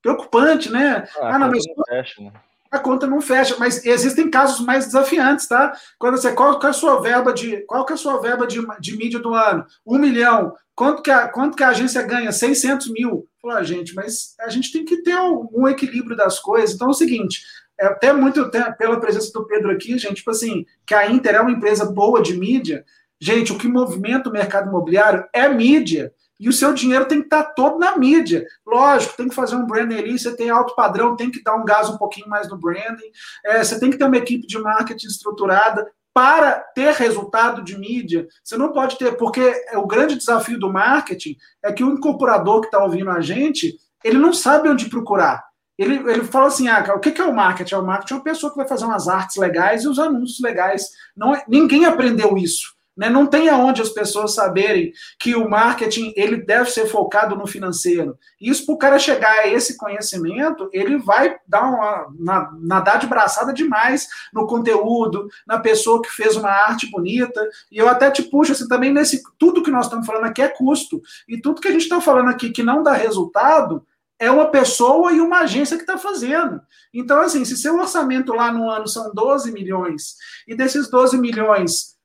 preocupante, 0.00 0.70
né? 0.70 1.06
Ah, 1.20 1.34
ah 1.34 1.38
não, 1.38 1.50
mas... 1.50 1.64
Não 1.66 1.84
fecha, 1.84 2.22
né? 2.22 2.32
a 2.72 2.78
conta 2.78 3.06
não 3.06 3.20
fecha, 3.20 3.54
mas 3.58 3.84
existem 3.84 4.30
casos 4.30 4.64
mais 4.64 4.86
desafiantes, 4.86 5.46
tá? 5.46 5.76
Quando 5.98 6.16
você 6.16 6.32
qual 6.32 6.58
que 6.58 6.66
é 6.66 6.70
a 6.70 6.72
sua 6.72 7.02
verba 7.02 7.30
de 7.30 7.58
qual 7.66 7.84
que 7.84 7.92
é 7.92 7.94
a 7.94 7.98
sua 7.98 8.18
verba 8.18 8.46
de, 8.46 8.66
de 8.80 8.96
mídia 8.96 9.20
do 9.20 9.34
ano? 9.34 9.66
Um 9.86 9.98
milhão. 9.98 10.54
Quanto 10.74 11.02
que 11.02 11.10
a, 11.10 11.28
quanto 11.28 11.54
que 11.54 11.62
a 11.62 11.68
agência 11.68 12.00
ganha? 12.02 12.32
600 12.32 12.90
mil. 12.90 13.28
Falou, 13.42 13.58
ah, 13.58 13.62
gente, 13.62 13.94
mas 13.94 14.34
a 14.40 14.48
gente 14.48 14.72
tem 14.72 14.86
que 14.86 15.02
ter 15.02 15.14
um, 15.16 15.48
um, 15.52 15.68
equilíbrio 15.68 16.16
das 16.16 16.38
coisas. 16.40 16.74
Então 16.74 16.88
é 16.88 16.90
o 16.90 16.94
seguinte, 16.94 17.42
é 17.82 17.86
até 17.86 18.12
muito 18.12 18.48
pela 18.78 19.00
presença 19.00 19.32
do 19.32 19.44
Pedro 19.44 19.72
aqui, 19.72 19.98
gente, 19.98 20.14
tipo 20.14 20.30
assim, 20.30 20.64
que 20.86 20.94
a 20.94 21.10
Inter 21.10 21.34
é 21.34 21.40
uma 21.40 21.50
empresa 21.50 21.84
boa 21.84 22.22
de 22.22 22.38
mídia. 22.38 22.84
Gente, 23.20 23.52
o 23.52 23.58
que 23.58 23.66
movimenta 23.66 24.30
o 24.30 24.32
mercado 24.32 24.68
imobiliário 24.68 25.24
é 25.32 25.48
mídia. 25.48 26.14
E 26.38 26.48
o 26.48 26.52
seu 26.52 26.72
dinheiro 26.72 27.06
tem 27.06 27.18
que 27.18 27.26
estar 27.26 27.42
todo 27.42 27.80
na 27.80 27.96
mídia. 27.96 28.46
Lógico, 28.64 29.16
tem 29.16 29.28
que 29.28 29.34
fazer 29.34 29.56
um 29.56 29.66
branding 29.66 29.96
ali, 29.96 30.16
você 30.16 30.36
tem 30.36 30.48
alto 30.48 30.76
padrão, 30.76 31.16
tem 31.16 31.28
que 31.28 31.42
dar 31.42 31.56
um 31.56 31.64
gás 31.64 31.90
um 31.90 31.98
pouquinho 31.98 32.28
mais 32.28 32.48
no 32.48 32.56
branding, 32.56 33.10
é, 33.44 33.64
você 33.64 33.80
tem 33.80 33.90
que 33.90 33.98
ter 33.98 34.04
uma 34.04 34.16
equipe 34.16 34.46
de 34.46 34.58
marketing 34.60 35.08
estruturada 35.08 35.84
para 36.14 36.52
ter 36.52 36.94
resultado 36.94 37.64
de 37.64 37.76
mídia. 37.76 38.28
Você 38.44 38.56
não 38.56 38.70
pode 38.70 38.96
ter, 38.96 39.16
porque 39.16 39.54
o 39.74 39.88
grande 39.88 40.14
desafio 40.14 40.58
do 40.58 40.72
marketing 40.72 41.36
é 41.64 41.72
que 41.72 41.82
o 41.82 41.90
incorporador 41.90 42.60
que 42.60 42.68
está 42.68 42.84
ouvindo 42.84 43.10
a 43.10 43.20
gente, 43.20 43.76
ele 44.04 44.18
não 44.18 44.32
sabe 44.32 44.68
onde 44.68 44.88
procurar. 44.88 45.51
Ele, 45.82 46.10
ele 46.10 46.24
fala 46.24 46.46
assim: 46.46 46.68
ah, 46.68 46.84
o 46.94 47.00
que 47.00 47.20
é 47.20 47.24
o 47.24 47.34
marketing? 47.34 47.74
O 47.74 47.82
marketing 47.82 48.14
é 48.14 48.16
uma 48.16 48.24
pessoa 48.24 48.50
que 48.50 48.56
vai 48.56 48.68
fazer 48.68 48.84
umas 48.84 49.08
artes 49.08 49.36
legais 49.36 49.82
e 49.82 49.88
os 49.88 49.98
anúncios 49.98 50.40
legais. 50.40 50.90
Não 51.16 51.34
é, 51.34 51.44
ninguém 51.48 51.84
aprendeu 51.84 52.36
isso. 52.36 52.72
Né? 52.96 53.08
Não 53.08 53.26
tem 53.26 53.48
aonde 53.48 53.80
as 53.80 53.88
pessoas 53.88 54.34
saberem 54.34 54.92
que 55.18 55.34
o 55.34 55.48
marketing 55.48 56.12
ele 56.14 56.36
deve 56.36 56.70
ser 56.70 56.86
focado 56.86 57.34
no 57.34 57.46
financeiro. 57.46 58.18
Isso 58.40 58.66
para 58.66 58.74
o 58.74 58.78
cara 58.78 58.98
chegar 58.98 59.32
a 59.38 59.48
esse 59.48 59.78
conhecimento, 59.78 60.68
ele 60.72 60.98
vai 60.98 61.36
dar 61.46 61.62
uma 61.62 62.12
na, 62.18 62.52
nadar 62.60 62.98
de 62.98 63.06
braçada 63.06 63.52
demais 63.52 64.06
no 64.32 64.46
conteúdo, 64.46 65.26
na 65.46 65.58
pessoa 65.58 66.02
que 66.02 66.10
fez 66.10 66.36
uma 66.36 66.50
arte 66.50 66.90
bonita. 66.90 67.42
E 67.70 67.78
eu 67.78 67.88
até 67.88 68.10
te 68.10 68.22
puxo 68.22 68.52
assim 68.52 68.68
também 68.68 68.92
nesse 68.92 69.22
tudo 69.38 69.62
que 69.62 69.70
nós 69.70 69.86
estamos 69.86 70.06
falando 70.06 70.26
aqui 70.26 70.42
é 70.42 70.48
custo 70.48 71.00
e 71.26 71.40
tudo 71.40 71.60
que 71.62 71.68
a 71.68 71.72
gente 71.72 71.82
está 71.82 72.00
falando 72.00 72.28
aqui 72.28 72.50
que 72.50 72.62
não 72.62 72.82
dá 72.82 72.92
resultado 72.92 73.84
é 74.22 74.30
uma 74.30 74.52
pessoa 74.52 75.12
e 75.12 75.20
uma 75.20 75.40
agência 75.40 75.76
que 75.76 75.82
está 75.82 75.98
fazendo. 75.98 76.60
Então, 76.94 77.20
assim, 77.20 77.44
se 77.44 77.56
seu 77.56 77.76
orçamento 77.76 78.32
lá 78.32 78.52
no 78.52 78.70
ano 78.70 78.86
são 78.86 79.12
12 79.12 79.50
milhões, 79.50 80.14
e 80.46 80.54
desses 80.54 80.88
12 80.88 81.18
milhões 81.18 81.96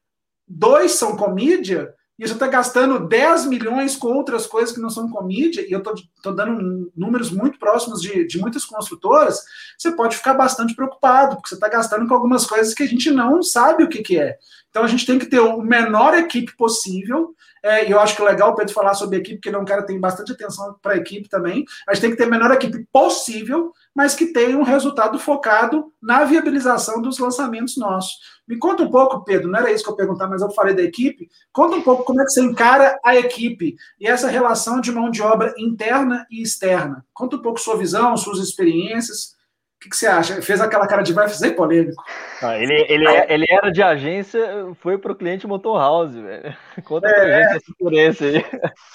dois 0.48 0.94
são 0.94 1.16
comídia, 1.16 1.94
e 2.18 2.28
você 2.28 2.34
está 2.34 2.48
gastando 2.48 3.08
10 3.08 3.46
milhões 3.46 3.96
com 3.96 4.08
outras 4.08 4.48
coisas 4.48 4.74
que 4.74 4.82
não 4.82 4.90
são 4.90 5.10
comídia, 5.10 5.62
e 5.62 5.72
eu 5.72 5.80
estou 5.80 6.34
dando 6.34 6.92
números 6.96 7.30
muito 7.32 7.60
próximos 7.60 8.02
de, 8.02 8.26
de 8.26 8.40
muitas 8.40 8.66
construtoras, 8.66 9.44
você 9.78 9.92
pode 9.92 10.18
ficar 10.18 10.34
bastante 10.34 10.76
preocupado, 10.76 11.36
porque 11.36 11.50
você 11.50 11.56
está 11.56 11.70
gastando 11.70 12.08
com 12.08 12.14
algumas 12.14 12.46
coisas 12.46 12.74
que 12.74 12.84
a 12.84 12.88
gente 12.88 13.12
não 13.12 13.44
sabe 13.44 13.84
o 13.84 13.90
que, 13.90 14.02
que 14.02 14.20
é. 14.20 14.38
Então 14.70 14.84
a 14.84 14.88
gente 14.88 15.06
tem 15.06 15.18
que 15.18 15.26
ter 15.26 15.40
o 15.40 15.62
menor 15.62 16.14
equipe 16.14 16.56
possível. 16.56 17.34
É, 17.64 17.88
e 17.88 17.92
eu 17.92 18.00
acho 18.00 18.16
que 18.16 18.22
é 18.22 18.26
legal 18.26 18.52
o 18.52 18.56
Pedro 18.56 18.74
falar 18.74 18.94
sobre 18.94 19.18
equipe, 19.18 19.38
porque 19.38 19.50
ele 19.50 19.56
é 19.56 19.60
um 19.60 19.66
cara 19.66 19.82
que 19.82 19.88
tem 19.88 20.00
bastante 20.00 20.32
atenção 20.32 20.76
para 20.82 20.94
a 20.94 20.98
equipe 20.98 21.28
também. 21.28 21.66
A 21.88 21.94
gente 21.94 22.02
tem 22.02 22.12
que 22.12 22.18
ter 22.18 22.26
a 22.26 22.30
menor 22.30 22.52
equipe 22.52 22.88
possível, 22.94 23.74
mas 23.98 24.14
que 24.14 24.28
tenha 24.28 24.56
um 24.56 24.62
resultado 24.62 25.18
focado 25.18 25.92
na 26.00 26.24
viabilização 26.24 27.02
dos 27.02 27.18
lançamentos 27.18 27.76
nossos. 27.78 28.12
Me 28.48 28.56
conta 28.56 28.84
um 28.84 28.92
pouco, 28.92 29.24
Pedro, 29.24 29.50
não 29.50 29.58
era 29.58 29.72
isso 29.72 29.84
que 29.84 29.90
eu 29.90 29.96
perguntar, 29.96 30.28
mas 30.28 30.40
eu 30.40 30.52
falei 30.52 30.76
da 30.76 30.84
equipe. 30.84 31.28
Conta 31.52 31.78
um 31.78 31.82
pouco 31.82 32.04
como 32.04 32.22
é 32.22 32.24
que 32.24 32.30
você 32.30 32.42
encara 32.42 33.00
a 33.04 33.16
equipe 33.16 33.76
e 34.00 34.08
essa 34.08 34.28
relação 34.28 34.80
de 34.80 34.92
mão 34.92 35.10
de 35.10 35.24
obra 35.24 35.52
interna 35.58 36.28
e 36.30 36.44
externa. 36.44 37.04
Conta 37.12 37.38
um 37.38 37.42
pouco 37.42 37.60
sua 37.60 37.76
visão, 37.76 38.16
suas 38.16 38.38
experiências. 38.38 39.36
O 39.78 39.80
que, 39.82 39.90
que, 39.90 39.98
você 39.98 40.06
acha? 40.06 40.44
Fez 40.44 40.62
aquela 40.62 40.86
cara 40.86 41.02
de 41.02 41.12
vai 41.12 41.28
fazer 41.28 41.56
polêmico. 41.56 42.04
Ah, 42.44 42.56
ele, 42.56 42.86
ele, 42.88 43.06
ele 43.30 43.46
era 43.50 43.72
de 43.72 43.82
agência, 43.82 44.40
foi 44.80 45.00
para 45.00 45.12
o 45.12 45.16
cliente 45.16 45.48
Motor 45.48 45.80
House, 45.80 46.14
velho. 46.14 46.56
Conta 46.86 47.08
é. 47.08 47.14
pra 47.14 47.26
gente 47.26 47.58
essa 47.58 47.72
experiência 47.72 48.28
aí. 48.28 48.46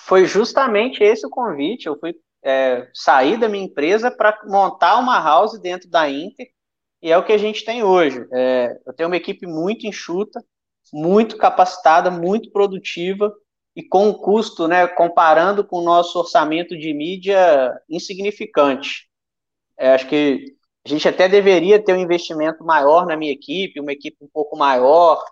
Foi 0.07 0.27
justamente 0.27 1.03
esse 1.03 1.27
o 1.27 1.31
convite. 1.31 1.89
Eu 1.89 1.99
fui 1.99 2.15
é, 2.45 2.89
sair 2.93 3.37
da 3.39 3.49
minha 3.49 3.65
empresa 3.65 4.11
para 4.11 4.39
montar 4.47 4.99
uma 4.99 5.21
house 5.21 5.59
dentro 5.61 5.89
da 5.89 6.09
Inter, 6.09 6.49
e 7.01 7.11
é 7.11 7.19
o 7.19 7.25
que 7.25 7.33
a 7.33 7.39
gente 7.39 7.65
tem 7.65 7.83
hoje. 7.83 8.27
É, 8.33 8.81
eu 8.87 8.93
tenho 8.93 9.09
uma 9.09 9.17
equipe 9.17 9.47
muito 9.47 9.87
enxuta, 9.87 10.43
muito 10.93 11.37
capacitada, 11.37 12.11
muito 12.11 12.51
produtiva, 12.51 13.33
e 13.75 13.83
com 13.83 14.09
um 14.09 14.13
custo, 14.13 14.69
né, 14.69 14.87
comparando 14.87 15.65
com 15.65 15.79
o 15.79 15.85
nosso 15.85 16.19
orçamento 16.19 16.77
de 16.77 16.93
mídia, 16.93 17.73
insignificante. 17.89 19.09
É, 19.79 19.95
acho 19.95 20.07
que 20.07 20.55
a 20.85 20.89
gente 20.89 21.09
até 21.09 21.29
deveria 21.29 21.83
ter 21.83 21.95
um 21.95 22.01
investimento 22.01 22.65
maior 22.65 23.07
na 23.07 23.17
minha 23.17 23.33
equipe, 23.33 23.81
uma 23.81 23.93
equipe 23.93 24.17
um 24.21 24.29
pouco 24.29 24.57
maior. 24.57 25.23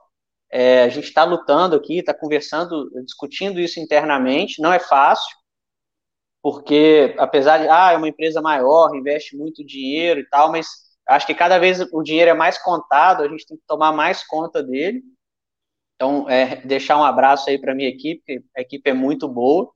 É, 0.51 0.85
a 0.85 0.89
gente 0.89 1.05
está 1.09 1.25
lutando 1.25 1.77
aqui, 1.77 1.99
está 1.99 2.15
conversando, 2.15 2.91
discutindo 3.05 3.61
isso 3.61 3.79
internamente. 3.79 4.63
Não 4.63 4.73
é 4.73 4.79
fácil, 4.79 5.37
porque 6.43 7.15
apesar 7.19 7.59
de, 7.59 7.69
ah, 7.69 7.93
é 7.93 7.97
uma 7.97 8.09
empresa 8.09 8.41
maior, 8.41 8.95
investe 8.95 9.37
muito 9.37 9.65
dinheiro 9.65 10.21
e 10.21 10.29
tal, 10.29 10.51
mas 10.51 10.69
acho 11.07 11.27
que 11.27 11.35
cada 11.35 11.59
vez 11.59 11.81
o 11.93 12.03
dinheiro 12.03 12.31
é 12.31 12.35
mais 12.35 12.59
contado, 12.59 13.23
a 13.23 13.29
gente 13.29 13.47
tem 13.47 13.57
que 13.57 13.65
tomar 13.67 13.93
mais 13.93 14.27
conta 14.27 14.63
dele. 14.63 15.03
Então, 15.97 16.29
é, 16.31 16.57
deixar 16.65 16.99
um 16.99 17.05
abraço 17.05 17.51
aí 17.51 17.59
para 17.59 17.75
minha 17.75 17.89
equipe, 17.89 18.43
a 18.57 18.61
equipe 18.63 18.89
é 18.89 18.95
muito 18.95 19.29
boa. 19.29 19.71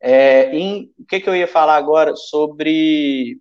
É, 0.00 0.52
em, 0.52 0.92
o 0.98 1.06
que, 1.06 1.20
que 1.20 1.28
eu 1.28 1.36
ia 1.36 1.46
falar 1.46 1.76
agora 1.76 2.16
sobre 2.16 3.38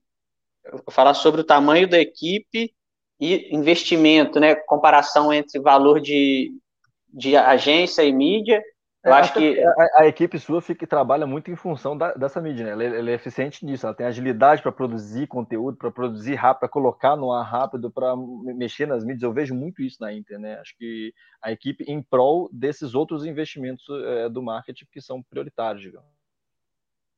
falar 0.92 1.16
sobre 1.16 1.42
o 1.42 1.44
tamanho 1.44 1.88
da 1.88 2.00
equipe 2.00 2.72
e 3.20 3.56
investimento, 3.56 4.40
né? 4.40 4.56
Comparação 4.56 5.34
entre 5.34 5.60
valor 5.60 6.00
de, 6.00 6.52
de 7.12 7.36
agência 7.36 8.04
e 8.04 8.12
mídia. 8.12 8.64
Eu 9.04 9.14
é, 9.14 9.20
acho 9.20 9.34
que 9.34 9.60
a, 9.60 10.02
a, 10.02 10.08
equipe 10.08 10.38
sua 10.38 10.62
fica, 10.62 10.86
trabalha 10.86 11.26
muito 11.26 11.50
em 11.50 11.56
função 11.56 11.98
da, 11.98 12.14
dessa 12.14 12.40
mídia, 12.40 12.66
né? 12.66 12.72
Ela, 12.72 12.84
ela, 12.84 13.10
é 13.10 13.14
eficiente 13.14 13.66
nisso, 13.66 13.86
ela 13.86 13.96
tem 13.96 14.06
agilidade 14.06 14.62
para 14.62 14.72
produzir 14.72 15.26
conteúdo, 15.26 15.76
para 15.76 15.90
produzir 15.90 16.36
rápido, 16.36 16.60
para 16.60 16.70
colocar 16.70 17.16
no 17.16 17.34
ar 17.34 17.44
rápido, 17.44 17.90
para 17.90 18.16
mexer 18.16 18.86
nas 18.86 19.04
mídias. 19.04 19.24
Eu 19.24 19.34
vejo 19.34 19.56
muito 19.56 19.82
isso 19.82 19.98
na 20.00 20.14
Inter, 20.14 20.38
né? 20.38 20.60
Acho 20.60 20.78
que 20.78 21.12
a 21.42 21.52
equipe 21.52 21.84
em 21.88 22.00
prol 22.02 22.48
desses 22.54 22.94
outros 22.94 23.26
investimentos 23.26 23.84
é, 23.90 24.30
do 24.30 24.44
marketing 24.44 24.86
que 24.92 25.02
são 25.02 25.22
prioritários, 25.24 25.82
digamos. 25.82 26.08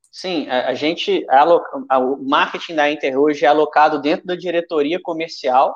Sim, 0.10 0.48
a, 0.48 0.70
a 0.70 0.74
gente, 0.76 1.26
a, 1.28 2.00
o 2.00 2.24
marketing 2.24 2.76
da 2.76 2.90
Inter 2.90 3.20
hoje 3.20 3.44
é 3.44 3.48
alocado 3.50 4.00
dentro 4.00 4.26
da 4.26 4.36
diretoria 4.38 5.02
comercial. 5.02 5.76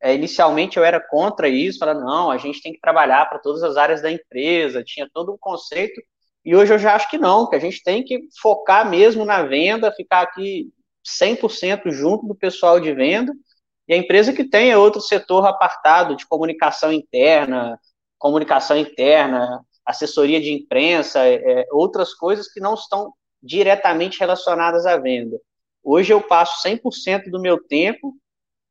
É, 0.00 0.14
inicialmente 0.14 0.76
eu 0.76 0.84
era 0.84 1.00
contra 1.00 1.48
isso, 1.48 1.78
falando, 1.78 2.04
não, 2.04 2.30
a 2.30 2.38
gente 2.38 2.62
tem 2.62 2.72
que 2.72 2.80
trabalhar 2.80 3.28
para 3.28 3.38
todas 3.38 3.62
as 3.62 3.76
áreas 3.76 4.00
da 4.00 4.10
empresa, 4.10 4.84
tinha 4.84 5.08
todo 5.12 5.32
um 5.32 5.38
conceito, 5.38 6.00
e 6.44 6.54
hoje 6.54 6.72
eu 6.72 6.78
já 6.78 6.94
acho 6.94 7.10
que 7.10 7.18
não, 7.18 7.48
que 7.48 7.56
a 7.56 7.58
gente 7.58 7.82
tem 7.82 8.04
que 8.04 8.20
focar 8.40 8.88
mesmo 8.88 9.24
na 9.24 9.42
venda, 9.42 9.92
ficar 9.92 10.22
aqui 10.22 10.68
100% 11.04 11.90
junto 11.90 12.26
do 12.26 12.34
pessoal 12.34 12.78
de 12.78 12.92
venda, 12.94 13.32
e 13.88 13.94
a 13.94 13.96
empresa 13.96 14.32
que 14.32 14.44
tem 14.44 14.70
é 14.70 14.76
outro 14.76 15.00
setor 15.00 15.46
apartado 15.46 16.14
de 16.14 16.26
comunicação 16.26 16.92
interna, 16.92 17.78
comunicação 18.18 18.76
interna, 18.76 19.64
assessoria 19.84 20.40
de 20.40 20.52
imprensa, 20.52 21.26
é, 21.26 21.66
outras 21.72 22.14
coisas 22.14 22.52
que 22.52 22.60
não 22.60 22.74
estão 22.74 23.12
diretamente 23.42 24.20
relacionadas 24.20 24.84
à 24.84 24.96
venda. 24.98 25.40
Hoje 25.82 26.12
eu 26.12 26.20
passo 26.20 26.62
100% 26.62 27.30
do 27.30 27.40
meu 27.40 27.62
tempo 27.66 28.14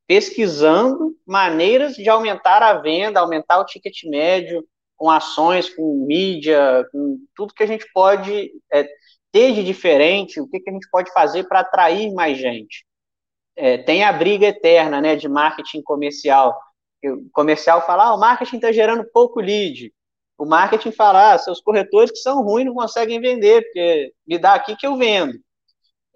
pesquisando 0.07 1.15
maneiras 1.25 1.95
de 1.95 2.09
aumentar 2.09 2.63
a 2.63 2.75
venda, 2.75 3.19
aumentar 3.19 3.59
o 3.59 3.65
ticket 3.65 4.03
médio, 4.05 4.65
com 4.95 5.09
ações, 5.11 5.69
com 5.69 6.05
mídia, 6.07 6.87
com 6.91 7.19
tudo 7.35 7.53
que 7.53 7.63
a 7.63 7.67
gente 7.67 7.85
pode 7.93 8.51
é, 8.73 8.87
ter 9.31 9.53
de 9.53 9.63
diferente, 9.63 10.41
o 10.41 10.47
que, 10.47 10.59
que 10.59 10.69
a 10.69 10.73
gente 10.73 10.89
pode 10.89 11.11
fazer 11.11 11.43
para 11.47 11.59
atrair 11.59 12.11
mais 12.13 12.37
gente. 12.37 12.85
É, 13.55 13.77
tem 13.77 14.03
a 14.03 14.11
briga 14.11 14.47
eterna 14.47 15.01
né, 15.01 15.15
de 15.15 15.27
marketing 15.27 15.81
comercial. 15.81 16.57
O 17.03 17.29
comercial 17.31 17.85
fala, 17.85 18.05
ah, 18.05 18.15
o 18.15 18.19
marketing 18.19 18.55
está 18.55 18.71
gerando 18.71 19.07
pouco 19.11 19.39
lead. 19.39 19.93
O 20.37 20.45
marketing 20.45 20.91
fala, 20.91 21.33
ah, 21.33 21.37
seus 21.37 21.59
corretores 21.59 22.11
que 22.11 22.17
são 22.17 22.43
ruins 22.43 22.65
não 22.65 22.73
conseguem 22.73 23.19
vender, 23.19 23.63
porque 23.63 24.13
me 24.25 24.37
dá 24.37 24.53
aqui 24.53 24.75
que 24.75 24.85
eu 24.87 24.95
vendo. 24.95 25.33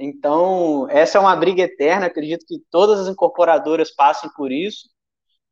Então, 0.03 0.87
essa 0.89 1.19
é 1.19 1.21
uma 1.21 1.35
briga 1.35 1.61
eterna, 1.61 2.07
acredito 2.07 2.43
que 2.47 2.57
todas 2.71 2.99
as 3.01 3.07
incorporadoras 3.07 3.91
passem 3.91 4.31
por 4.35 4.51
isso. 4.51 4.89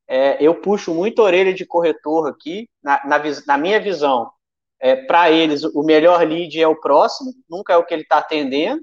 É, 0.08 0.44
eu 0.44 0.56
puxo 0.60 0.92
muito 0.92 1.22
orelha 1.22 1.54
de 1.54 1.68
corretor 1.68 2.28
aqui, 2.28 2.68
na, 2.82 3.00
na, 3.06 3.22
na 3.46 3.58
minha 3.60 3.80
visão. 3.80 4.32
É, 4.80 4.96
Para 4.96 5.30
eles, 5.32 5.64
o 5.64 5.84
melhor 5.84 6.28
lead 6.28 6.60
é 6.60 6.68
o 6.68 6.80
próximo, 6.80 7.32
nunca 7.48 7.74
é 7.74 7.78
o 7.78 7.86
que 7.86 7.94
ele 7.94 8.02
está 8.02 8.18
atendendo. 8.18 8.82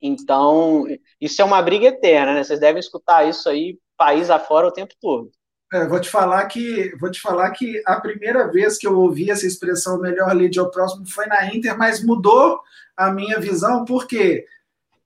Então, 0.00 0.86
isso 1.20 1.42
é 1.42 1.44
uma 1.44 1.60
briga 1.60 1.88
eterna, 1.88 2.32
né? 2.32 2.42
Vocês 2.42 2.58
devem 2.58 2.80
escutar 2.80 3.28
isso 3.28 3.46
aí, 3.46 3.78
país 3.94 4.30
afora, 4.30 4.66
o 4.66 4.72
tempo 4.72 4.94
todo. 4.98 5.30
É, 5.72 5.86
vou 5.86 6.00
te 6.00 6.10
falar 6.10 6.44
que 6.46 6.94
vou 6.98 7.10
te 7.10 7.20
falar 7.20 7.50
que 7.50 7.80
a 7.86 8.00
primeira 8.00 8.50
vez 8.50 8.76
que 8.76 8.86
eu 8.86 8.98
ouvi 8.98 9.30
essa 9.30 9.46
expressão 9.46 10.00
melhor 10.00 10.34
lead 10.34 10.58
ao 10.58 10.70
próximo 10.70 11.06
foi 11.08 11.26
na 11.26 11.54
Inter, 11.54 11.78
mas 11.78 12.02
mudou 12.02 12.60
a 12.96 13.12
minha 13.12 13.38
visão, 13.38 13.84
porque 13.84 14.44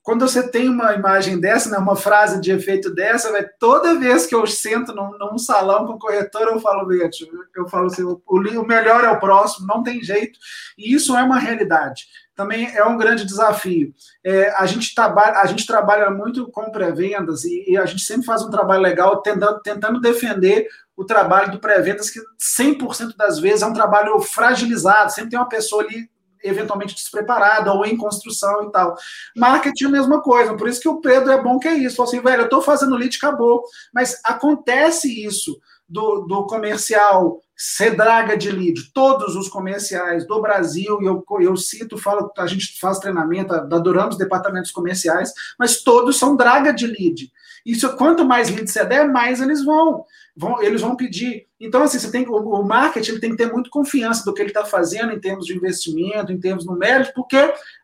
quando 0.05 0.29
você 0.29 0.47
tem 0.47 0.69
uma 0.69 0.93
imagem 0.93 1.41
dessa, 1.41 1.71
né, 1.71 1.79
uma 1.79 1.97
frase 1.97 2.39
de 2.39 2.53
efeito 2.53 2.95
dessa, 2.95 3.33
vai 3.33 3.43
toda 3.59 3.99
vez 3.99 4.27
que 4.27 4.35
eu 4.35 4.47
sento 4.47 4.95
num, 4.95 5.17
num 5.17 5.39
salão 5.39 5.87
com 5.87 5.99
corretor, 5.99 6.43
eu 6.43 6.61
falo, 6.61 6.87
eu 6.93 7.69
falo 7.69 7.87
assim, 7.87 8.03
o, 8.03 8.21
o 8.27 8.67
melhor 8.67 9.03
é 9.03 9.09
o 9.09 9.19
próximo, 9.19 9.67
não 9.67 9.83
tem 9.83 10.05
jeito, 10.05 10.39
e 10.77 10.95
isso 10.95 11.17
é 11.17 11.23
uma 11.23 11.39
realidade. 11.39 12.05
Também 12.37 12.67
é 12.77 12.85
um 12.85 12.99
grande 12.99 13.25
desafio. 13.25 13.95
É, 14.23 14.51
a, 14.59 14.67
gente 14.67 14.95
trabalha, 14.95 15.39
a 15.39 15.47
gente 15.47 15.67
trabalha 15.67 16.11
muito 16.11 16.51
com 16.51 16.71
pré-vendas 16.71 17.45
e, 17.45 17.65
e, 17.67 17.79
a 17.79 17.87
gente 17.87 18.03
sempre 18.03 18.27
faz 18.27 18.43
um 18.43 18.51
trabalho 18.51 18.83
legal 18.83 19.23
tentando, 19.23 19.61
tentando 19.63 20.01
defender 20.03 20.69
o 20.95 21.05
trabalho 21.07 21.51
do 21.51 21.59
pré-vendas, 21.59 22.11
que 22.11 22.21
100% 22.61 23.17
das 23.17 23.39
vezes 23.39 23.63
é 23.63 23.67
um 23.67 23.73
trabalho 23.73 24.21
fragilizado, 24.21 25.13
sempre 25.13 25.31
tem 25.31 25.39
uma 25.39 25.49
pessoa 25.49 25.83
ali 25.83 26.11
eventualmente 26.45 26.95
despreparada 26.95 27.73
ou 27.73 27.85
em 27.85 27.97
construção 27.97 28.65
e 28.65 28.71
tal. 28.71 28.95
Marketing, 29.37 29.87
a 29.87 29.91
mesma 29.91 30.21
coisa. 30.21 30.57
Por 30.57 30.69
isso 30.69 30.81
que 30.81 30.89
o 30.89 31.01
Pedro 31.01 31.33
é 31.33 31.43
bom 31.43 31.59
que 31.59 31.69
é 31.69 31.75
isso. 31.75 31.97
Falou 31.97 32.09
assim, 32.09 32.21
velho, 32.21 32.43
eu 32.43 32.45
estou 32.45 32.63
fazendo 32.63 32.97
lead, 32.97 33.17
acabou. 33.17 33.65
Mas 33.93 34.21
acontece 34.25 35.25
isso 35.25 35.59
do, 35.89 36.21
do 36.21 36.47
comercial 36.47 37.41
ser 37.57 37.97
draga 37.97 38.37
de 38.37 38.51
lead. 38.51 38.93
Todos 38.93 39.37
os 39.37 39.49
comerciais 39.49 40.27
do 40.27 40.41
Brasil, 40.41 41.01
e 41.01 41.07
eu, 41.07 41.25
eu 41.41 41.57
cito, 41.57 41.97
falo, 41.97 42.31
a 42.37 42.47
gente 42.47 42.79
faz 42.81 42.99
treinamento, 42.99 43.55
adoramos 43.55 44.17
departamentos 44.17 44.71
comerciais, 44.71 45.33
mas 45.59 45.83
todos 45.83 46.19
são 46.19 46.37
draga 46.37 46.73
de 46.73 46.87
lead. 46.87 47.31
Isso, 47.65 47.97
quanto 47.97 48.25
mais 48.25 48.51
lead 48.51 48.71
você 48.71 48.85
der, 48.85 49.09
mais 49.09 49.41
eles 49.41 49.65
vão 49.65 50.05
vão, 50.37 50.61
eles 50.63 50.81
vão 50.81 50.97
pedir. 50.97 51.47
Então, 51.61 51.83
assim, 51.83 51.99
você 51.99 52.11
tem 52.11 52.27
o, 52.29 52.35
o 52.35 52.65
marketing 52.65 53.13
ele 53.13 53.21
tem 53.21 53.31
que 53.31 53.37
ter 53.37 53.53
muito 53.53 53.71
confiança 53.71 54.25
do 54.25 54.35
que 54.35 54.43
ele 54.43 54.51
está 54.51 54.65
fazendo 54.65 55.13
em 55.13 55.21
termos 55.21 55.47
de 55.47 55.57
investimento, 55.57 56.33
em 56.33 56.41
termos 56.41 56.67
numéricos, 56.67 57.13
porque 57.15 57.37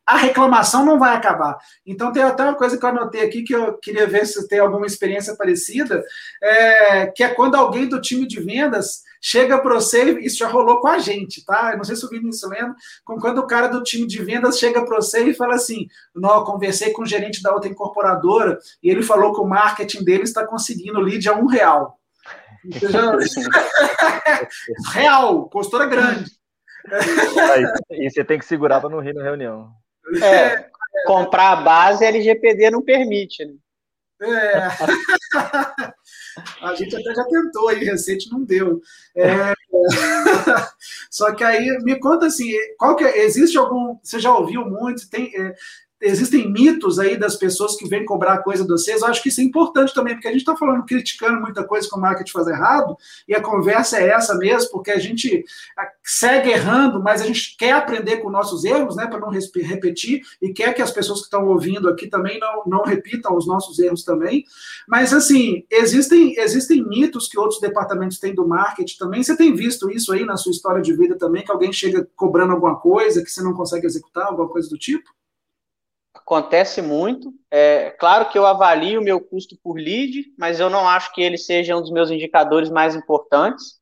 a 0.04 0.16
reclamação 0.16 0.84
não 0.84 0.98
vai 0.98 1.14
acabar. 1.14 1.56
Então, 1.86 2.12
tem 2.12 2.22
até 2.22 2.42
uma 2.42 2.56
coisa 2.56 2.76
que 2.76 2.84
eu 2.84 2.88
anotei 2.88 3.22
aqui 3.22 3.42
que 3.42 3.54
eu 3.54 3.78
queria 3.78 4.06
ver 4.06 4.26
se 4.26 4.48
tem 4.48 4.58
alguma 4.58 4.86
experiência 4.86 5.36
parecida, 5.36 6.02
é, 6.42 7.06
que 7.06 7.22
é 7.22 7.28
quando 7.28 7.54
alguém 7.54 7.88
do 7.88 8.00
time 8.00 8.26
de 8.26 8.40
vendas 8.40 9.02
chega 9.20 9.58
para 9.60 9.74
você, 9.74 10.18
isso 10.20 10.38
já 10.38 10.48
rolou 10.48 10.80
com 10.80 10.88
a 10.88 10.98
gente, 10.98 11.44
tá? 11.44 11.72
Eu 11.72 11.76
não 11.76 11.84
sei 11.84 11.94
se 11.94 12.04
o 12.04 12.08
Vinícius 12.08 12.50
lembra, 12.50 12.74
quando 13.04 13.38
o 13.38 13.46
cara 13.46 13.68
do 13.68 13.82
time 13.82 14.06
de 14.06 14.22
vendas 14.22 14.58
chega 14.58 14.84
para 14.84 14.96
você 14.96 15.26
e 15.26 15.34
fala 15.34 15.54
assim: 15.54 15.86
Não, 16.14 16.42
conversei 16.42 16.92
com 16.92 17.02
o 17.02 17.06
gerente 17.06 17.42
da 17.42 17.52
outra 17.52 17.68
incorporadora 17.68 18.58
e 18.82 18.88
ele 18.88 19.02
falou 19.02 19.34
que 19.34 19.40
o 19.40 19.46
marketing 19.46 20.02
dele 20.04 20.22
está 20.22 20.46
conseguindo 20.46 21.00
lead 21.00 21.28
a 21.28 21.34
um 21.34 21.46
real. 21.46 21.99
Real, 24.92 25.48
postura 25.48 25.86
grande. 25.86 26.30
e 27.90 28.10
você 28.10 28.24
tem 28.24 28.38
que 28.38 28.44
segurar 28.44 28.80
para 28.80 28.90
não 28.90 29.00
rir 29.00 29.14
na 29.14 29.22
reunião. 29.22 29.70
É, 30.22 30.68
comprar 31.06 31.52
a 31.52 31.56
base 31.56 32.04
LGPD 32.04 32.70
não 32.70 32.82
permite, 32.82 33.44
né? 33.44 33.54
É. 34.22 34.68
A 36.62 36.74
gente 36.74 36.94
até 36.94 37.14
já 37.14 37.24
tentou 37.24 37.68
aí, 37.68 37.84
recente 37.84 38.30
não 38.30 38.44
deu. 38.44 38.80
É... 39.16 39.52
Só 41.10 41.34
que 41.34 41.42
aí 41.42 41.66
me 41.82 41.98
conta 41.98 42.26
assim, 42.26 42.52
qual 42.78 42.96
que 42.96 43.04
é, 43.04 43.24
existe 43.24 43.58
algum, 43.58 43.98
você 44.02 44.18
já 44.18 44.34
ouviu 44.34 44.64
muito, 44.64 45.08
tem, 45.10 45.30
é, 45.36 45.54
existem 46.00 46.50
mitos 46.50 46.98
aí 46.98 47.16
das 47.16 47.36
pessoas 47.36 47.76
que 47.76 47.88
vêm 47.88 48.04
cobrar 48.04 48.38
coisa 48.38 48.62
de 48.62 48.70
vocês. 48.70 49.02
Eu 49.02 49.08
acho 49.08 49.22
que 49.22 49.28
isso 49.28 49.40
é 49.40 49.44
importante 49.44 49.94
também, 49.94 50.14
porque 50.14 50.28
a 50.28 50.32
gente 50.32 50.40
está 50.40 50.56
falando, 50.56 50.84
criticando 50.84 51.40
muita 51.40 51.64
coisa 51.64 51.88
que 51.88 51.94
o 51.94 52.00
marketing 52.00 52.32
faz 52.32 52.46
errado, 52.46 52.96
e 53.28 53.34
a 53.34 53.42
conversa 53.42 53.98
é 53.98 54.08
essa 54.08 54.36
mesmo, 54.36 54.70
porque 54.70 54.90
a 54.90 54.98
gente 54.98 55.44
segue 56.02 56.50
errando, 56.50 57.02
mas 57.02 57.20
a 57.20 57.26
gente 57.26 57.56
quer 57.56 57.72
aprender 57.72 58.18
com 58.18 58.30
nossos 58.30 58.64
erros, 58.64 58.96
né, 58.96 59.06
para 59.06 59.20
não 59.20 59.30
repetir, 59.30 60.22
e 60.40 60.52
quer 60.52 60.74
que 60.74 60.82
as 60.82 60.90
pessoas 60.90 61.20
que 61.20 61.26
estão 61.26 61.46
ouvindo 61.46 61.88
aqui 61.88 62.06
também 62.06 62.38
não, 62.38 62.62
não 62.66 62.82
repitam 62.82 63.36
os 63.36 63.46
nossos 63.46 63.78
erros 63.78 64.02
também. 64.02 64.44
Mas, 64.88 65.12
assim, 65.12 65.64
existem, 65.70 66.34
existem 66.38 66.82
mitos 66.86 67.28
que 67.28 67.38
outros 67.38 67.60
departamentos 67.60 68.18
têm 68.18 68.34
do 68.34 68.46
marketing 68.46 68.96
também. 68.98 69.22
Você 69.22 69.36
tem 69.36 69.54
visto 69.54 69.90
isso 69.90 70.12
aí 70.12 70.24
na 70.24 70.36
sua 70.36 70.52
história 70.52 70.82
de 70.82 70.94
vida 70.94 71.16
também, 71.16 71.44
que 71.44 71.52
alguém 71.52 71.72
chega 71.72 72.08
cobrando 72.16 72.52
alguma 72.52 72.76
coisa 72.76 73.22
que 73.22 73.30
você 73.30 73.42
não 73.42 73.52
consegue 73.52 73.86
executar, 73.86 74.26
alguma 74.26 74.48
coisa 74.48 74.68
do 74.68 74.78
tipo? 74.78 75.10
Acontece 76.30 76.80
muito. 76.80 77.34
É 77.50 77.90
claro 77.90 78.28
que 78.28 78.38
eu 78.38 78.46
avalio 78.46 79.00
o 79.00 79.02
meu 79.02 79.20
custo 79.20 79.58
por 79.64 79.74
lead, 79.74 80.32
mas 80.38 80.60
eu 80.60 80.70
não 80.70 80.88
acho 80.88 81.12
que 81.12 81.20
ele 81.20 81.36
seja 81.36 81.76
um 81.76 81.80
dos 81.80 81.90
meus 81.90 82.08
indicadores 82.08 82.70
mais 82.70 82.94
importantes. 82.94 83.80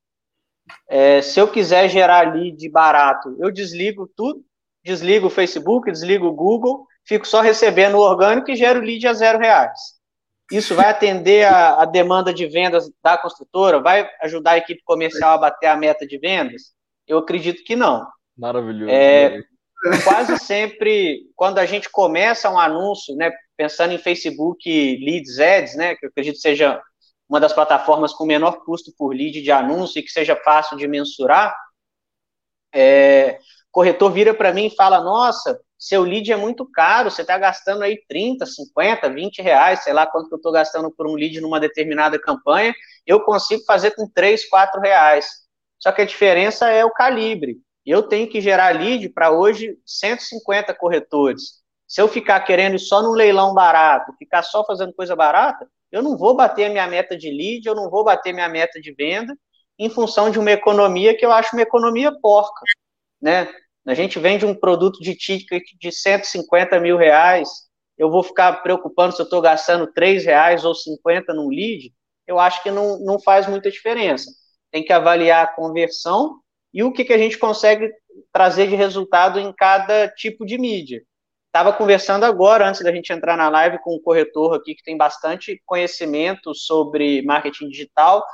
É, 0.88 1.20
se 1.20 1.38
eu 1.38 1.46
quiser 1.46 1.90
gerar 1.90 2.34
lead 2.34 2.66
barato, 2.70 3.36
eu 3.38 3.53
desligo 3.53 4.11
tudo, 4.16 4.42
desligo 4.82 5.26
o 5.26 5.30
Facebook, 5.30 5.92
desligo 5.92 6.26
o 6.26 6.32
Google, 6.32 6.86
fico 7.05 7.28
só 7.28 7.42
recebendo 7.42 7.96
o 7.96 8.01
orgânico 8.01 8.51
e 8.51 8.57
gero 8.57 8.80
lead 8.80 9.07
a 9.07 9.12
zero 9.12 9.38
reais. 9.38 9.78
Isso 10.51 10.74
vai 10.74 10.88
atender 10.88 11.44
a, 11.44 11.82
a 11.82 11.84
demanda 11.84 12.32
de 12.32 12.46
vendas 12.46 12.90
da 13.05 13.18
construtora? 13.18 13.78
Vai 13.78 14.09
ajudar 14.22 14.53
a 14.53 14.59
equipe 14.59 14.80
comercial 14.86 15.34
a 15.34 15.38
bater 15.38 15.66
a 15.66 15.76
meta 15.76 16.07
de 16.07 16.18
vendas? 16.18 16.72
Eu 17.07 17.18
acredito 17.18 17.62
que 17.62 17.76
não. 17.76 18.07
Maravilhoso. 18.34 18.90
É, 18.90 19.38
quase 20.04 20.38
sempre, 20.38 21.30
quando 21.36 21.58
a 21.58 21.66
gente 21.66 21.88
começa 21.88 22.50
um 22.50 22.58
anúncio, 22.58 23.14
né, 23.14 23.32
pensando 23.56 23.92
em 23.92 23.98
Facebook 23.98 24.68
Leads 24.98 25.38
Ads, 25.38 25.76
né, 25.76 25.94
que 25.94 26.06
eu 26.06 26.10
acredito 26.10 26.38
seja 26.38 26.80
uma 27.28 27.38
das 27.38 27.52
plataformas 27.52 28.12
com 28.12 28.24
menor 28.24 28.64
custo 28.64 28.92
por 28.96 29.14
lead 29.14 29.42
de 29.42 29.50
anúncio 29.52 29.98
e 29.98 30.02
que 30.02 30.10
seja 30.10 30.34
fácil 30.34 30.76
de 30.76 30.88
mensurar, 30.88 31.54
é, 32.74 33.38
corretor 33.70 34.10
vira 34.10 34.34
para 34.34 34.52
mim 34.52 34.66
e 34.66 34.74
fala, 34.74 35.00
nossa, 35.00 35.60
seu 35.78 36.02
lead 36.02 36.32
é 36.32 36.36
muito 36.36 36.68
caro, 36.70 37.10
você 37.10 37.22
está 37.22 37.38
gastando 37.38 37.82
aí 37.82 38.02
30, 38.08 38.46
50, 38.46 39.10
20 39.10 39.42
reais, 39.42 39.84
sei 39.84 39.92
lá 39.92 40.06
quanto 40.06 40.28
que 40.28 40.34
eu 40.34 40.38
estou 40.38 40.50
gastando 40.50 40.90
por 40.90 41.06
um 41.06 41.14
lead 41.14 41.40
numa 41.40 41.60
determinada 41.60 42.18
campanha, 42.18 42.74
eu 43.06 43.20
consigo 43.20 43.62
fazer 43.64 43.92
com 43.92 44.08
3, 44.08 44.48
4 44.48 44.80
reais. 44.80 45.28
Só 45.78 45.92
que 45.92 46.02
a 46.02 46.06
diferença 46.06 46.68
é 46.68 46.84
o 46.84 46.90
calibre 46.90 47.60
eu 47.91 48.03
tenho 48.03 48.28
que 48.28 48.41
gerar 48.41 48.74
lead 48.74 49.09
para 49.11 49.30
hoje 49.30 49.78
150 49.86 50.74
corretores. 50.74 51.62
Se 51.86 52.03
eu 52.03 52.09
ficar 52.09 52.41
querendo 52.41 52.78
só 52.78 53.03
num 53.03 53.12
leilão 53.12 53.55
barato, 53.55 54.12
ficar 54.18 54.43
só 54.43 54.64
fazendo 54.64 54.93
coisa 54.93 55.16
barata, 55.16 55.66
eu 55.91 56.03
não 56.03 56.16
vou 56.16 56.36
bater 56.36 56.66
a 56.66 56.70
minha 56.70 56.86
meta 56.86 57.16
de 57.16 57.30
lead, 57.30 57.66
eu 57.66 57.74
não 57.74 57.89
vou 57.89 58.05
bater 58.05 58.34
minha 58.34 58.49
meta 58.49 58.80
de 58.80 58.93
venda, 58.93 59.34
em 59.78 59.89
função 59.89 60.30
de 60.30 60.39
uma 60.39 60.51
economia 60.51 61.16
que 61.16 61.24
eu 61.24 61.32
acho 61.32 61.55
uma 61.57 61.62
economia 61.62 62.12
porca, 62.20 62.62
né? 63.20 63.49
A 63.86 63.95
gente 63.95 64.18
vende 64.18 64.45
um 64.45 64.55
produto 64.55 65.01
de 65.01 65.14
ticket 65.14 65.62
de 65.80 65.91
150 65.91 66.78
mil 66.78 66.99
reais, 66.99 67.49
eu 67.97 68.11
vou 68.11 68.22
ficar 68.22 68.62
preocupando 68.62 69.14
se 69.14 69.22
eu 69.22 69.24
estou 69.24 69.41
gastando 69.41 69.91
3 69.93 70.26
reais 70.26 70.64
ou 70.64 70.74
50 70.74 71.32
num 71.32 71.49
lead, 71.49 71.91
eu 72.26 72.39
acho 72.39 72.62
que 72.62 72.70
não, 72.70 72.99
não 72.99 73.18
faz 73.18 73.47
muita 73.47 73.70
diferença. 73.70 74.30
Tem 74.70 74.84
que 74.84 74.93
avaliar 74.93 75.45
a 75.45 75.55
conversão 75.55 76.39
e 76.78 76.82
o 76.84 76.92
que, 76.92 77.04
que 77.04 77.12
a 77.12 77.18
gente 77.18 77.36
consegue 77.36 77.92
trazer 78.32 78.68
de 78.68 78.76
resultado 78.76 79.40
em 79.40 79.52
cada 79.52 80.06
tipo 80.06 80.46
de 80.46 80.56
mídia. 80.56 81.02
Estava 81.46 81.72
conversando 81.72 82.22
agora, 82.22 82.68
antes 82.68 82.84
da 82.84 82.92
gente 82.92 83.12
entrar 83.12 83.36
na 83.36 83.48
live, 83.48 83.80
com 83.82 83.96
um 83.96 84.00
corretor 84.00 84.54
aqui 84.54 84.76
que 84.76 84.84
tem 84.84 84.96
bastante 84.96 85.60
conhecimento 85.66 86.54
sobre 86.54 87.20
marketing 87.22 87.68
digital, 87.68 88.24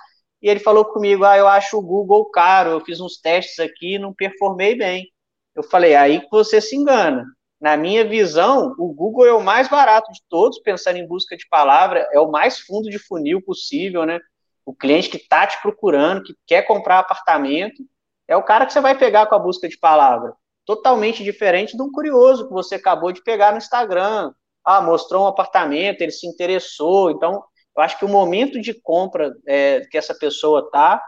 e 0.43 0.51
ele 0.51 0.61
falou 0.61 0.85
comigo: 0.85 1.25
Ah, 1.25 1.39
eu 1.39 1.49
acho 1.49 1.79
o 1.79 1.81
Google 1.83 2.27
caro, 2.27 2.73
eu 2.73 2.81
fiz 2.83 3.01
uns 3.01 3.19
testes 3.19 3.59
aqui 3.59 3.95
e 3.95 3.99
não 3.99 4.13
performei 4.13 4.77
bem. 4.77 5.09
Eu 5.57 5.63
falei: 5.63 5.95
Aí 5.95 6.21
que 6.21 6.29
você 6.31 6.61
se 6.61 6.77
engana. 6.77 7.25
Na 7.59 7.79
minha 7.79 8.07
visão, 8.07 8.75
o 8.79 8.93
Google 8.93 9.25
é 9.25 9.33
o 9.33 9.43
mais 9.43 9.71
barato 9.71 10.13
de 10.13 10.21
todos, 10.29 10.59
pensando 10.59 10.99
em 10.99 11.09
busca 11.09 11.35
de 11.35 11.49
palavra, 11.49 12.07
é 12.13 12.21
o 12.21 12.31
mais 12.31 12.61
fundo 12.61 12.91
de 12.91 12.99
funil 12.99 13.41
possível, 13.41 14.05
né? 14.05 14.21
O 14.67 14.75
cliente 14.75 15.09
que 15.09 15.17
está 15.17 15.47
te 15.47 15.63
procurando, 15.63 16.25
que 16.25 16.35
quer 16.47 16.67
comprar 16.67 16.99
apartamento, 16.99 17.83
é 18.29 18.37
o 18.37 18.43
cara 18.43 18.67
que 18.67 18.73
você 18.73 18.81
vai 18.81 18.97
pegar 18.97 19.27
com 19.27 19.35
a 19.35 19.39
busca 19.39 19.69
de 19.69 19.79
palavra. 19.79 20.35
Totalmente 20.65 21.23
diferente 21.23 21.77
de 21.77 21.83
um 21.83 21.91
curioso 21.91 22.47
que 22.47 22.53
você 22.53 22.77
acabou 22.77 23.13
de 23.13 23.23
pegar 23.23 23.53
no 23.53 23.59
Instagram. 23.59 24.33
Ah, 24.65 24.81
mostrou 24.81 25.25
um 25.25 25.27
apartamento, 25.27 26.01
ele 26.01 26.13
se 26.13 26.27
interessou. 26.27 27.11
Então, 27.11 27.43
eu 27.77 27.83
acho 27.83 27.99
que 27.99 28.05
o 28.05 28.09
momento 28.09 28.61
de 28.61 28.73
compra 28.73 29.35
é, 29.47 29.81
que 29.91 29.99
essa 29.99 30.15
pessoa 30.15 30.71
tá 30.71 31.03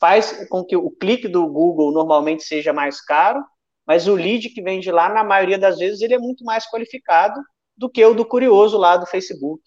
faz 0.00 0.46
com 0.48 0.64
que 0.64 0.76
o 0.76 0.90
clique 0.90 1.28
do 1.28 1.46
Google 1.46 1.92
normalmente 1.92 2.42
seja 2.42 2.72
mais 2.72 3.04
caro, 3.04 3.44
mas 3.86 4.06
o 4.08 4.14
lead 4.14 4.48
que 4.48 4.62
vem 4.62 4.80
de 4.80 4.90
lá, 4.90 5.08
na 5.10 5.22
maioria 5.22 5.58
das 5.58 5.78
vezes, 5.78 6.00
ele 6.00 6.14
é 6.14 6.18
muito 6.18 6.42
mais 6.44 6.64
qualificado 6.70 7.38
do 7.76 7.90
que 7.90 8.02
o 8.04 8.14
do 8.14 8.24
curioso 8.24 8.78
lá 8.78 8.96
do 8.96 9.06
Facebook. 9.06 9.62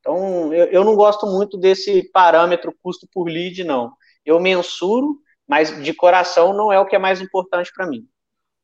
Então, 0.00 0.52
eu, 0.54 0.66
eu 0.66 0.84
não 0.84 0.94
gosto 0.94 1.26
muito 1.26 1.58
desse 1.58 2.10
parâmetro 2.12 2.74
custo 2.82 3.06
por 3.12 3.28
lead, 3.28 3.64
não. 3.64 3.92
Eu 4.24 4.40
mensuro, 4.40 5.18
mas 5.48 5.82
de 5.82 5.94
coração 5.94 6.52
não 6.52 6.72
é 6.72 6.78
o 6.78 6.86
que 6.86 6.96
é 6.96 6.98
mais 6.98 7.20
importante 7.20 7.72
para 7.74 7.86
mim. 7.86 8.08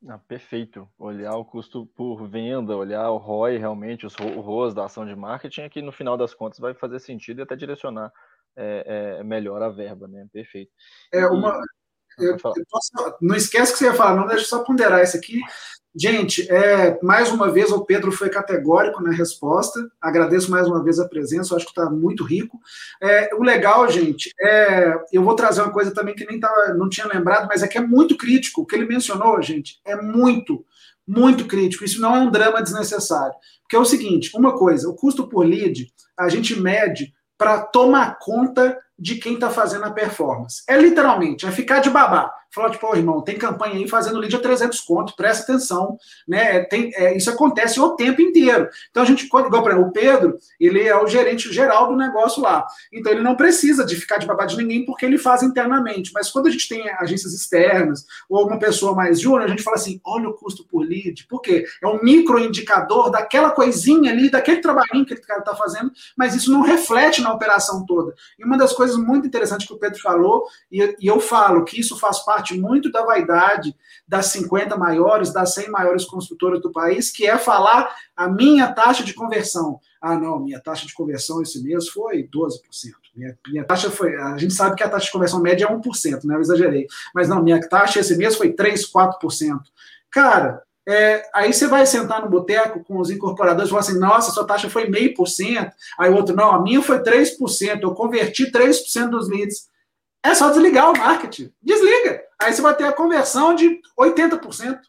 Ah, 0.09 0.19
perfeito. 0.19 0.89
Olhar 0.99 1.37
o 1.37 1.45
custo 1.45 1.87
por 1.95 2.27
venda, 2.27 2.75
olhar 2.75 3.11
o 3.11 3.19
ROI 3.19 3.59
realmente, 3.59 4.07
os 4.07 4.15
ROAS 4.15 4.73
da 4.73 4.87
ação 4.87 5.05
de 5.05 5.15
marketing, 5.15 5.63
é 5.63 5.69
que 5.69 5.83
no 5.83 5.93
final 5.93 6.17
das 6.17 6.33
contas 6.33 6.59
vai 6.59 6.73
fazer 6.73 7.01
sentido 7.01 7.41
e 7.41 7.43
até 7.43 7.55
direcionar 7.55 8.11
é, 8.57 9.19
é, 9.19 9.25
melhor 9.25 9.63
a 9.63 9.69
verba, 9.69 10.09
né? 10.09 10.27
Perfeito. 10.33 10.73
É 11.13 11.27
uma. 11.27 11.61
E... 12.19 12.25
Eu, 12.25 12.33
eu 12.33 12.39
posso... 12.39 12.91
não 13.21 13.37
esquece 13.37 13.73
que 13.73 13.79
você 13.79 13.85
ia 13.87 13.95
falar, 13.95 14.17
não, 14.17 14.27
deixa 14.27 14.45
eu 14.45 14.49
só 14.49 14.65
ponderar 14.65 15.03
isso 15.03 15.17
aqui. 15.17 15.41
Gente, 15.95 16.49
é, 16.49 17.01
mais 17.03 17.33
uma 17.33 17.51
vez 17.51 17.73
o 17.73 17.85
Pedro 17.85 18.13
foi 18.13 18.29
categórico 18.29 19.03
na 19.03 19.11
resposta. 19.11 19.81
Agradeço 20.01 20.49
mais 20.49 20.69
uma 20.69 20.83
vez 20.85 21.01
a 21.01 21.09
presença, 21.09 21.57
acho 21.57 21.65
que 21.65 21.73
está 21.73 21.91
muito 21.91 22.23
rico. 22.23 22.61
É, 23.03 23.35
o 23.35 23.43
legal, 23.43 23.91
gente, 23.91 24.33
é, 24.41 24.95
eu 25.13 25.25
vou 25.25 25.35
trazer 25.35 25.63
uma 25.63 25.73
coisa 25.73 25.93
também 25.93 26.15
que 26.15 26.25
nem 26.25 26.39
tava, 26.39 26.75
não 26.75 26.89
tinha 26.89 27.09
lembrado, 27.09 27.49
mas 27.49 27.65
é 27.65 27.69
que 27.69 27.77
é 27.77 27.81
muito 27.81 28.17
crítico. 28.17 28.63
O 28.63 28.67
que 28.67 28.77
ele 28.77 28.87
mencionou, 28.87 29.43
gente, 29.43 29.81
é 29.85 29.97
muito, 29.97 30.65
muito 31.07 31.45
crítico. 31.47 31.85
Isso 31.85 32.01
não 32.01 32.15
é 32.15 32.21
um 32.21 32.31
drama 32.31 32.63
desnecessário. 32.63 33.35
Porque 33.63 33.75
é 33.75 33.81
o 33.81 33.85
seguinte: 33.85 34.31
uma 34.35 34.57
coisa, 34.57 34.89
o 34.89 34.95
custo 34.95 35.29
por 35.29 35.45
lead, 35.45 35.93
a 36.17 36.29
gente 36.29 36.61
mede 36.61 37.13
para 37.37 37.63
tomar 37.63 38.17
conta 38.21 38.79
de 38.97 39.17
quem 39.17 39.35
está 39.35 39.51
fazendo 39.51 39.87
a 39.87 39.91
performance. 39.91 40.63
É 40.69 40.77
literalmente, 40.77 41.47
é 41.47 41.51
ficar 41.51 41.81
de 41.81 41.91
babá. 41.91 42.31
Falar, 42.53 42.71
tipo, 42.71 42.87
oh, 42.91 42.97
irmão, 42.97 43.23
tem 43.23 43.39
campanha 43.39 43.75
aí 43.75 43.89
fazendo 43.89 44.19
lead 44.19 44.35
a 44.35 44.41
300 44.41 44.81
conto, 44.81 45.15
presta 45.15 45.45
atenção, 45.45 45.97
né? 46.27 46.65
Tem, 46.65 46.91
é, 46.95 47.17
isso 47.17 47.31
acontece 47.31 47.79
o 47.79 47.95
tempo 47.95 48.21
inteiro. 48.21 48.69
Então 48.91 49.03
a 49.03 49.07
gente, 49.07 49.27
igual 49.27 49.63
para 49.63 49.79
o 49.79 49.93
Pedro, 49.93 50.37
ele 50.59 50.83
é 50.83 50.97
o 50.97 51.07
gerente 51.07 51.53
geral 51.53 51.89
do 51.89 51.97
negócio 51.97 52.43
lá. 52.43 52.67
Então 52.93 53.13
ele 53.13 53.23
não 53.23 53.37
precisa 53.37 53.85
de 53.85 53.95
ficar 53.95 54.19
de 54.19 54.27
babá 54.27 54.47
de 54.47 54.57
ninguém 54.57 54.85
porque 54.85 55.07
ele 55.07 55.19
faz 55.19 55.43
internamente. 55.43 56.11
Mas 56.13 56.31
quando 56.31 56.49
a 56.49 56.51
gente 56.51 56.69
tem 56.69 56.89
agências 56.99 57.33
externas 57.33 58.05
ou 58.29 58.47
uma 58.47 58.59
pessoa 58.59 58.95
mais 58.95 59.21
júnior, 59.21 59.45
a 59.45 59.49
gente 59.49 59.63
fala 59.63 59.77
assim: 59.77 60.01
olha 60.05 60.29
o 60.29 60.35
custo 60.35 60.67
por 60.67 60.81
lead. 60.81 61.27
Por 61.29 61.41
quê? 61.41 61.65
É 61.83 61.87
um 61.87 62.03
microindicador 62.03 63.11
daquela 63.11 63.51
coisinha 63.51 64.11
ali, 64.11 64.31
daquele 64.31 64.61
trabalhinho 64.61 65.07
que 65.07 65.15
o 65.15 65.23
cara 65.23 65.41
está 65.41 65.55
fazendo, 65.55 65.93
mas 66.17 66.35
isso 66.35 66.51
não 66.51 66.63
reflete 66.63 67.21
na 67.21 67.33
operação 67.33 67.85
toda. 67.87 68.15
E 68.39 68.45
uma 68.45 68.59
das 68.59 68.73
coisas 68.73 68.97
muito 68.97 69.27
interessantes 69.27 69.67
que 69.67 69.73
o 69.73 69.79
Pedro 69.79 70.01
falou, 70.01 70.47
e 70.71 70.97
eu 71.03 71.21
falo 71.21 71.65
que 71.65 71.79
isso 71.79 71.99
faz 71.99 72.21
parte 72.21 72.40
parte 72.41 72.59
muito 72.59 72.91
da 72.91 73.05
vaidade 73.05 73.77
das 74.09 74.27
50 74.27 74.77
maiores, 74.77 75.33
das 75.33 75.55
100 75.55 75.71
maiores 75.71 76.05
construtoras 76.05 76.61
do 76.61 76.73
país, 76.73 77.11
que 77.11 77.27
é 77.27 77.37
falar 77.37 77.95
a 78.17 78.29
minha 78.29 78.73
taxa 78.73 79.05
de 79.05 79.13
conversão. 79.13 79.79
Ah, 80.01 80.17
não, 80.17 80.41
minha 80.41 80.59
taxa 80.59 80.87
de 80.87 80.95
conversão 80.95 81.43
esse 81.43 81.63
mês 81.63 81.89
foi 81.89 82.27
12%. 82.27 82.61
Minha, 83.15 83.39
minha 83.49 83.65
taxa 83.65 83.91
foi. 83.91 84.17
A 84.17 84.39
gente 84.39 84.55
sabe 84.55 84.75
que 84.75 84.83
a 84.83 84.89
taxa 84.89 85.07
de 85.07 85.13
conversão 85.13 85.41
média 85.41 85.67
é 85.67 85.69
1%, 85.69 86.25
né? 86.25 86.35
Eu 86.35 86.41
exagerei. 86.41 86.87
Mas 87.15 87.29
não, 87.29 87.43
minha 87.43 87.61
taxa 87.61 88.01
esse 88.01 88.17
mês 88.17 88.37
foi 88.37 88.53
3%, 88.53 88.91
4%. 88.91 89.59
Cara, 90.11 90.63
é, 90.89 91.29
aí 91.35 91.53
você 91.53 91.69
vai 91.69 91.85
sentar 91.85 92.23
no 92.23 92.31
boteco 92.31 92.83
com 92.83 92.99
os 92.99 93.11
incorporadores 93.11 93.69
e 93.69 93.71
falar 93.71 93.83
assim: 93.83 93.99
nossa, 93.99 94.33
sua 94.33 94.47
taxa 94.47 94.71
foi 94.71 94.89
meio 94.89 95.13
por 95.15 95.29
cento. 95.29 95.73
Aí 95.99 96.11
o 96.11 96.17
outro, 96.17 96.35
não, 96.35 96.51
a 96.51 96.63
minha 96.63 96.81
foi 96.81 97.03
3%, 97.03 97.83
eu 97.83 97.95
converti 97.95 98.51
3% 98.51 99.11
dos 99.11 99.29
leads. 99.29 99.69
É 100.23 100.35
só 100.35 100.51
desligar 100.51 100.91
o 100.91 100.99
marketing. 100.99 101.53
Desliga. 101.63 102.23
Aí 102.41 102.53
você 102.53 102.61
vai 102.61 102.75
ter 102.77 102.85
a 102.85 102.93
conversão 102.93 103.55
de 103.55 103.81
80%. 103.99 104.81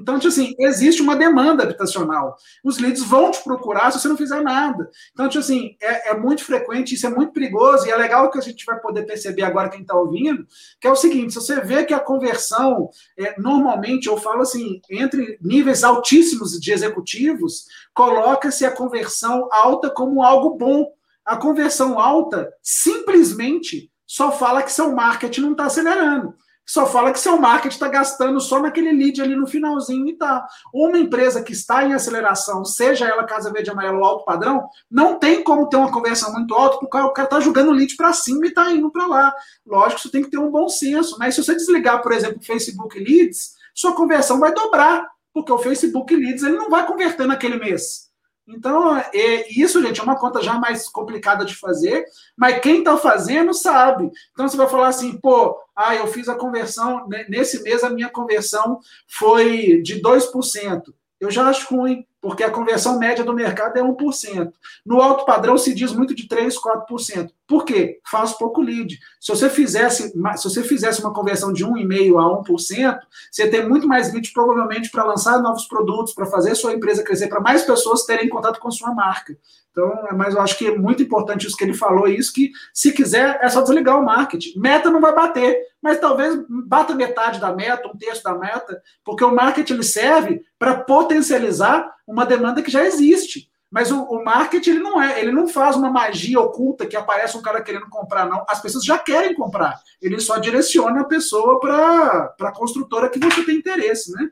Então, 0.00 0.16
tipo 0.16 0.28
assim, 0.28 0.54
existe 0.60 1.02
uma 1.02 1.16
demanda 1.16 1.64
habitacional. 1.64 2.36
Os 2.62 2.78
leads 2.78 3.02
vão 3.02 3.30
te 3.30 3.42
procurar 3.42 3.90
se 3.90 3.98
você 3.98 4.08
não 4.08 4.16
fizer 4.16 4.40
nada. 4.42 4.88
Então, 5.12 5.28
tipo 5.28 5.40
assim, 5.40 5.76
é, 5.82 6.10
é 6.10 6.16
muito 6.16 6.44
frequente, 6.44 6.94
isso 6.94 7.06
é 7.06 7.10
muito 7.10 7.32
perigoso, 7.32 7.86
e 7.86 7.90
é 7.90 7.96
legal 7.96 8.30
que 8.30 8.38
a 8.38 8.42
gente 8.42 8.64
vai 8.64 8.78
poder 8.80 9.04
perceber 9.04 9.42
agora 9.42 9.68
quem 9.68 9.82
está 9.82 9.96
ouvindo, 9.96 10.46
que 10.80 10.86
é 10.86 10.90
o 10.90 10.96
seguinte: 10.96 11.32
se 11.32 11.40
você 11.40 11.60
vê 11.60 11.84
que 11.84 11.94
a 11.94 12.00
conversão, 12.00 12.90
é, 13.18 13.40
normalmente, 13.40 14.06
eu 14.06 14.16
falo 14.16 14.42
assim, 14.42 14.80
entre 14.88 15.38
níveis 15.42 15.82
altíssimos 15.82 16.52
de 16.60 16.72
executivos, 16.72 17.66
coloca-se 17.92 18.64
a 18.64 18.70
conversão 18.70 19.48
alta 19.50 19.90
como 19.90 20.22
algo 20.22 20.56
bom. 20.56 20.92
A 21.24 21.36
conversão 21.36 21.98
alta 21.98 22.50
simplesmente 22.62 23.90
só 24.08 24.32
fala 24.32 24.62
que 24.62 24.72
seu 24.72 24.90
marketing 24.92 25.42
não 25.42 25.52
está 25.52 25.66
acelerando. 25.66 26.34
Só 26.66 26.86
fala 26.86 27.12
que 27.12 27.20
seu 27.20 27.38
marketing 27.38 27.74
está 27.74 27.88
gastando 27.88 28.40
só 28.40 28.60
naquele 28.60 28.92
lead 28.92 29.22
ali 29.22 29.34
no 29.34 29.46
finalzinho 29.46 30.06
e 30.08 30.16
tá. 30.16 30.46
Uma 30.72 30.98
empresa 30.98 31.42
que 31.42 31.52
está 31.52 31.84
em 31.84 31.94
aceleração, 31.94 32.62
seja 32.64 33.06
ela 33.06 33.24
Casa 33.24 33.52
Verde 33.52 33.70
Amarelo 33.70 33.98
ou 33.98 34.04
alto 34.04 34.24
padrão, 34.24 34.68
não 34.90 35.18
tem 35.18 35.42
como 35.42 35.68
ter 35.68 35.76
uma 35.76 35.90
conversão 35.90 36.32
muito 36.32 36.54
alta, 36.54 36.78
porque 36.78 36.96
o 36.96 37.10
cara 37.10 37.26
está 37.26 37.40
jogando 37.40 37.70
lead 37.70 37.96
para 37.96 38.12
cima 38.12 38.44
e 38.44 38.48
está 38.48 38.70
indo 38.70 38.90
para 38.90 39.06
lá. 39.06 39.34
Lógico, 39.66 40.02
você 40.02 40.10
tem 40.10 40.22
que 40.22 40.30
ter 40.30 40.38
um 40.38 40.50
bom 40.50 40.68
senso. 40.68 41.16
Mas 41.18 41.34
se 41.34 41.42
você 41.42 41.54
desligar, 41.54 42.02
por 42.02 42.12
exemplo, 42.12 42.38
o 42.38 42.44
Facebook 42.44 42.98
Leads, 42.98 43.52
sua 43.74 43.94
conversão 43.94 44.38
vai 44.38 44.52
dobrar, 44.52 45.06
porque 45.32 45.52
o 45.52 45.58
Facebook 45.58 46.14
Leads 46.14 46.42
ele 46.42 46.56
não 46.56 46.68
vai 46.68 46.86
converter 46.86 47.26
naquele 47.26 47.56
mês. 47.56 48.07
Então, 48.48 48.96
é, 48.96 49.46
isso, 49.50 49.82
gente, 49.82 50.00
é 50.00 50.02
uma 50.02 50.18
conta 50.18 50.42
já 50.42 50.54
mais 50.54 50.88
complicada 50.88 51.44
de 51.44 51.54
fazer, 51.54 52.06
mas 52.34 52.60
quem 52.60 52.78
está 52.78 52.96
fazendo 52.96 53.52
sabe. 53.52 54.10
Então, 54.32 54.48
você 54.48 54.56
vai 54.56 54.68
falar 54.68 54.88
assim, 54.88 55.18
pô, 55.18 55.54
ah, 55.76 55.94
eu 55.94 56.06
fiz 56.06 56.28
a 56.28 56.34
conversão, 56.34 57.06
nesse 57.28 57.62
mês 57.62 57.84
a 57.84 57.90
minha 57.90 58.08
conversão 58.08 58.80
foi 59.06 59.82
de 59.82 60.00
2%. 60.00 60.82
Eu 61.20 61.30
já 61.30 61.48
acho 61.48 61.74
ruim, 61.74 62.06
porque 62.20 62.44
a 62.44 62.50
conversão 62.50 62.98
média 62.98 63.24
do 63.24 63.32
mercado 63.32 63.76
é 63.76 63.82
1%. 63.82 64.52
No 64.84 65.00
alto 65.00 65.24
padrão 65.24 65.58
se 65.58 65.74
diz 65.74 65.92
muito 65.92 66.14
de 66.14 66.28
3%, 66.28 66.54
4%. 66.88 67.30
Por 67.46 67.64
quê? 67.64 68.00
Faz 68.08 68.32
pouco 68.32 68.60
lead. 68.60 68.98
Se 69.20 69.30
você 69.30 69.48
fizesse, 69.50 70.12
se 70.12 70.44
você 70.44 70.62
fizesse 70.62 71.00
uma 71.00 71.12
conversão 71.12 71.52
de 71.52 71.64
1,5% 71.64 72.18
a 72.18 72.42
1%, 72.42 72.98
você 73.30 73.48
tem 73.48 73.68
muito 73.68 73.88
mais 73.88 74.12
lead 74.12 74.30
provavelmente 74.32 74.90
para 74.90 75.04
lançar 75.04 75.40
novos 75.40 75.66
produtos, 75.66 76.14
para 76.14 76.26
fazer 76.26 76.54
sua 76.54 76.72
empresa 76.72 77.02
crescer, 77.02 77.28
para 77.28 77.40
mais 77.40 77.62
pessoas 77.62 78.04
terem 78.04 78.28
contato 78.28 78.60
com 78.60 78.70
sua 78.70 78.94
marca. 78.94 79.36
Então, 79.70 80.08
é 80.08 80.12
mas 80.12 80.34
eu 80.34 80.40
acho 80.40 80.58
que 80.58 80.66
é 80.66 80.76
muito 80.76 81.02
importante 81.02 81.46
isso 81.46 81.56
que 81.56 81.62
ele 81.62 81.74
falou, 81.74 82.08
isso 82.08 82.32
que 82.32 82.50
se 82.74 82.92
quiser 82.92 83.38
é 83.40 83.48
só 83.48 83.60
desligar 83.60 83.98
o 83.98 84.04
marketing. 84.04 84.58
Meta 84.58 84.90
não 84.90 85.00
vai 85.00 85.14
bater, 85.14 85.67
mas 85.82 86.00
talvez 86.00 86.36
bata 86.48 86.94
metade 86.94 87.40
da 87.40 87.54
meta, 87.54 87.88
um 87.88 87.96
terço 87.96 88.22
da 88.22 88.34
meta, 88.34 88.82
porque 89.04 89.24
o 89.24 89.34
marketing 89.34 89.74
ele 89.74 89.82
serve 89.82 90.44
para 90.58 90.80
potencializar 90.80 91.94
uma 92.06 92.26
demanda 92.26 92.62
que 92.62 92.70
já 92.70 92.84
existe. 92.84 93.48
Mas 93.70 93.92
o, 93.92 94.02
o, 94.02 94.24
marketing 94.24 94.70
ele 94.70 94.78
não 94.80 95.00
é, 95.00 95.20
ele 95.20 95.30
não 95.30 95.46
faz 95.46 95.76
uma 95.76 95.90
magia 95.90 96.40
oculta 96.40 96.86
que 96.86 96.96
aparece 96.96 97.36
um 97.36 97.42
cara 97.42 97.62
querendo 97.62 97.88
comprar, 97.88 98.26
não. 98.26 98.44
As 98.48 98.62
pessoas 98.62 98.84
já 98.84 98.98
querem 98.98 99.34
comprar. 99.34 99.78
Ele 100.00 100.18
só 100.20 100.38
direciona 100.38 101.02
a 101.02 101.04
pessoa 101.04 101.60
para 101.60 102.34
a 102.40 102.52
construtora 102.52 103.10
que 103.10 103.18
você 103.18 103.44
tem 103.44 103.56
interesse, 103.56 104.10
né? 104.12 104.30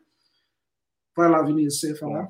Vai 1.15 1.29
lá, 1.29 1.43
Vinícius, 1.43 1.81
você 1.81 1.89
ia 1.91 1.97
falar. 1.97 2.29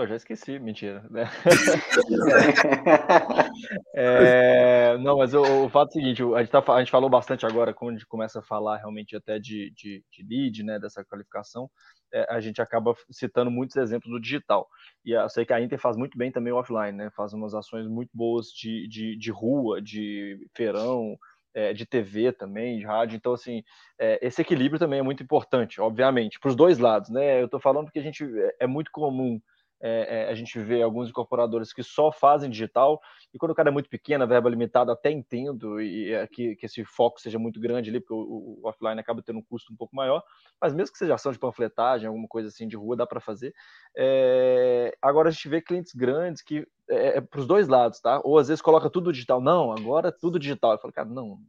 Eu 0.00 0.06
já 0.06 0.16
esqueci, 0.16 0.58
mentira. 0.58 1.04
Né? 1.10 1.28
é, 3.94 4.96
não, 4.98 5.18
mas 5.18 5.34
o, 5.34 5.66
o, 5.66 5.68
fato 5.68 5.88
é 5.88 5.90
o 5.90 5.92
seguinte, 5.92 6.22
a 6.22 6.38
gente, 6.38 6.50
tá, 6.50 6.64
a 6.72 6.78
gente 6.78 6.90
falou 6.90 7.10
bastante 7.10 7.44
agora, 7.44 7.74
quando 7.74 7.90
a 7.90 7.98
gente 7.98 8.06
começa 8.06 8.38
a 8.38 8.42
falar 8.42 8.78
realmente 8.78 9.14
até 9.14 9.38
de, 9.38 9.70
de, 9.76 10.02
de 10.10 10.22
lead, 10.26 10.62
né, 10.62 10.78
dessa 10.78 11.04
qualificação, 11.04 11.70
é, 12.14 12.26
a 12.30 12.40
gente 12.40 12.62
acaba 12.62 12.94
citando 13.10 13.50
muitos 13.50 13.76
exemplos 13.76 14.10
do 14.10 14.18
digital. 14.18 14.66
E 15.04 15.12
eu 15.12 15.28
sei 15.28 15.44
que 15.44 15.52
a 15.52 15.60
Inter 15.60 15.78
faz 15.78 15.98
muito 15.98 16.16
bem 16.16 16.32
também 16.32 16.50
o 16.50 16.56
offline, 16.56 16.92
né? 16.92 17.10
Faz 17.14 17.34
umas 17.34 17.54
ações 17.54 17.86
muito 17.86 18.10
boas 18.14 18.46
de, 18.46 18.88
de, 18.88 19.16
de 19.16 19.30
rua, 19.30 19.82
de 19.82 20.38
feirão, 20.56 21.14
é, 21.54 21.74
de 21.74 21.84
TV 21.84 22.32
também, 22.32 22.78
de 22.78 22.86
rádio. 22.86 23.16
Então, 23.16 23.34
assim, 23.34 23.62
é, 23.98 24.18
esse 24.26 24.40
equilíbrio 24.40 24.78
também 24.78 25.00
é 25.00 25.02
muito 25.02 25.22
importante, 25.22 25.80
obviamente, 25.80 26.40
para 26.40 26.48
os 26.48 26.56
dois 26.56 26.78
lados, 26.78 27.10
né? 27.10 27.40
Eu 27.40 27.44
estou 27.44 27.60
falando 27.60 27.84
porque 27.84 27.98
a 27.98 28.02
gente 28.02 28.24
é, 28.24 28.56
é 28.60 28.66
muito 28.66 28.90
comum 28.90 29.38
é, 29.80 30.24
é, 30.24 30.30
a 30.30 30.34
gente 30.34 30.58
vê 30.58 30.82
alguns 30.82 31.08
incorporadores 31.08 31.72
que 31.72 31.82
só 31.82 32.12
fazem 32.12 32.50
digital, 32.50 33.00
e 33.32 33.38
quando 33.38 33.52
o 33.52 33.54
cara 33.54 33.70
é 33.70 33.72
muito 33.72 33.88
pequeno, 33.88 34.24
a 34.24 34.26
verba 34.26 34.50
limitada, 34.50 34.92
até 34.92 35.10
entendo 35.10 35.80
e, 35.80 36.12
é, 36.12 36.26
que, 36.26 36.54
que, 36.56 36.66
esse 36.66 36.84
foco 36.84 37.20
seja 37.20 37.38
muito 37.38 37.58
grande 37.58 37.88
ali, 37.88 38.00
porque 38.00 38.12
o, 38.12 38.60
o, 38.60 38.60
offline 38.64 39.00
acaba 39.00 39.22
tendo 39.22 39.38
um 39.38 39.42
custo 39.42 39.72
um 39.72 39.76
pouco 39.76 39.96
maior, 39.96 40.22
mas 40.60 40.74
mesmo 40.74 40.92
que 40.92 40.98
seja 40.98 41.14
ação 41.14 41.32
de 41.32 41.38
panfletagem, 41.38 42.06
alguma 42.06 42.28
coisa 42.28 42.48
assim 42.48 42.68
de 42.68 42.76
rua, 42.76 42.96
dá 42.96 43.06
para 43.06 43.20
fazer. 43.20 43.54
É, 43.96 44.96
agora 45.00 45.28
a 45.28 45.32
gente 45.32 45.48
vê 45.48 45.62
clientes 45.62 45.94
grandes 45.94 46.42
que 46.42 46.66
é, 46.88 47.18
é 47.18 47.20
para 47.20 47.40
os 47.40 47.46
dois 47.46 47.66
lados, 47.68 48.00
tá? 48.00 48.20
Ou 48.24 48.38
às 48.38 48.48
vezes 48.48 48.60
coloca 48.60 48.90
tudo 48.90 49.12
digital, 49.12 49.40
não, 49.40 49.72
agora 49.72 50.08
é 50.08 50.12
tudo 50.12 50.38
digital. 50.38 50.72
Eu 50.72 50.78
falo, 50.78 50.92
cara, 50.92 51.08
não, 51.08 51.40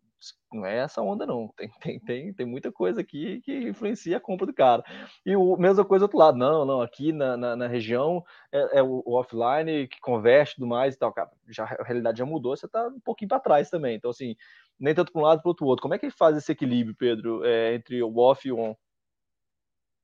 não 0.51 0.65
é 0.65 0.77
essa 0.79 1.01
onda, 1.01 1.25
não. 1.25 1.47
Tem, 1.55 1.69
tem, 1.81 1.99
tem, 1.99 2.33
tem 2.33 2.45
muita 2.45 2.71
coisa 2.71 3.01
aqui 3.01 3.41
que 3.41 3.69
influencia 3.69 4.17
a 4.17 4.19
compra 4.19 4.45
do 4.45 4.53
cara. 4.53 4.83
E 5.25 5.35
o 5.35 5.57
mesma 5.57 5.85
coisa 5.85 6.01
do 6.01 6.05
outro 6.05 6.17
lado, 6.17 6.37
não, 6.37 6.65
não, 6.65 6.81
aqui 6.81 7.11
na, 7.11 7.35
na, 7.37 7.55
na 7.55 7.67
região 7.67 8.23
é, 8.51 8.79
é 8.79 8.83
o, 8.83 9.01
o, 9.05 9.13
offline 9.13 9.87
que 9.87 9.99
converte 9.99 10.55
tudo 10.55 10.67
mais 10.67 10.95
e 10.95 10.97
tal, 10.99 11.11
cara. 11.13 11.29
Já, 11.49 11.63
a 11.63 11.83
realidade 11.83 12.19
já 12.19 12.25
mudou, 12.25 12.55
você 12.55 12.65
está 12.65 12.87
um 12.87 12.99
pouquinho 12.99 13.29
para 13.29 13.39
trás 13.39 13.69
também. 13.69 13.95
Então, 13.95 14.11
assim, 14.11 14.35
nem 14.79 14.93
tanto 14.93 15.11
para 15.11 15.21
um 15.21 15.25
lado 15.25 15.41
para 15.41 15.49
o 15.49 15.67
outro. 15.67 15.81
Como 15.81 15.93
é 15.93 15.99
que 15.99 16.09
faz 16.09 16.37
esse 16.37 16.51
equilíbrio, 16.51 16.95
Pedro, 16.95 17.43
é, 17.45 17.75
entre 17.75 18.01
o 18.03 18.17
off 18.17 18.47
e 18.47 18.51
o 18.51 18.59
on? 18.59 18.75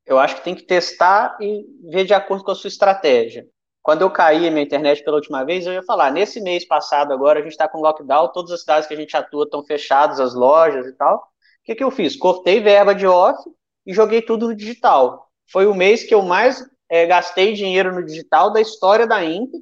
Eu 0.05 0.18
acho 0.18 0.38
que 0.38 0.43
tem 0.43 0.55
que 0.55 0.63
testar 0.63 1.38
e 1.41 1.65
ver 1.91 2.05
de 2.05 2.13
acordo 2.13 2.43
com 2.43 2.51
a 2.51 2.55
sua 2.55 2.70
estratégia. 2.70 3.45
Quando 3.88 4.01
eu 4.01 4.11
caí 4.11 4.49
minha 4.49 4.65
internet 4.65 5.01
pela 5.01 5.15
última 5.15 5.45
vez, 5.45 5.65
eu 5.65 5.71
ia 5.71 5.81
falar, 5.81 6.11
nesse 6.11 6.41
mês 6.41 6.67
passado 6.67 7.13
agora, 7.13 7.39
a 7.39 7.41
gente 7.41 7.53
está 7.53 7.69
com 7.69 7.79
lockdown, 7.79 8.33
todas 8.33 8.51
as 8.51 8.59
cidades 8.59 8.85
que 8.85 8.93
a 8.93 8.97
gente 8.97 9.15
atua 9.15 9.45
estão 9.45 9.63
fechadas, 9.63 10.19
as 10.19 10.35
lojas 10.35 10.85
e 10.85 10.91
tal. 10.91 11.15
O 11.15 11.21
que, 11.63 11.73
que 11.73 11.85
eu 11.85 11.89
fiz? 11.89 12.13
Cortei 12.17 12.59
verba 12.59 12.93
de 12.93 13.07
off 13.07 13.41
e 13.85 13.93
joguei 13.93 14.21
tudo 14.21 14.49
no 14.49 14.53
digital. 14.53 15.31
Foi 15.49 15.67
o 15.67 15.73
mês 15.73 16.03
que 16.03 16.13
eu 16.13 16.21
mais 16.21 16.69
é, 16.89 17.05
gastei 17.05 17.53
dinheiro 17.53 17.95
no 17.95 18.03
digital 18.03 18.51
da 18.51 18.59
história 18.59 19.07
da 19.07 19.23
Inter, 19.23 19.61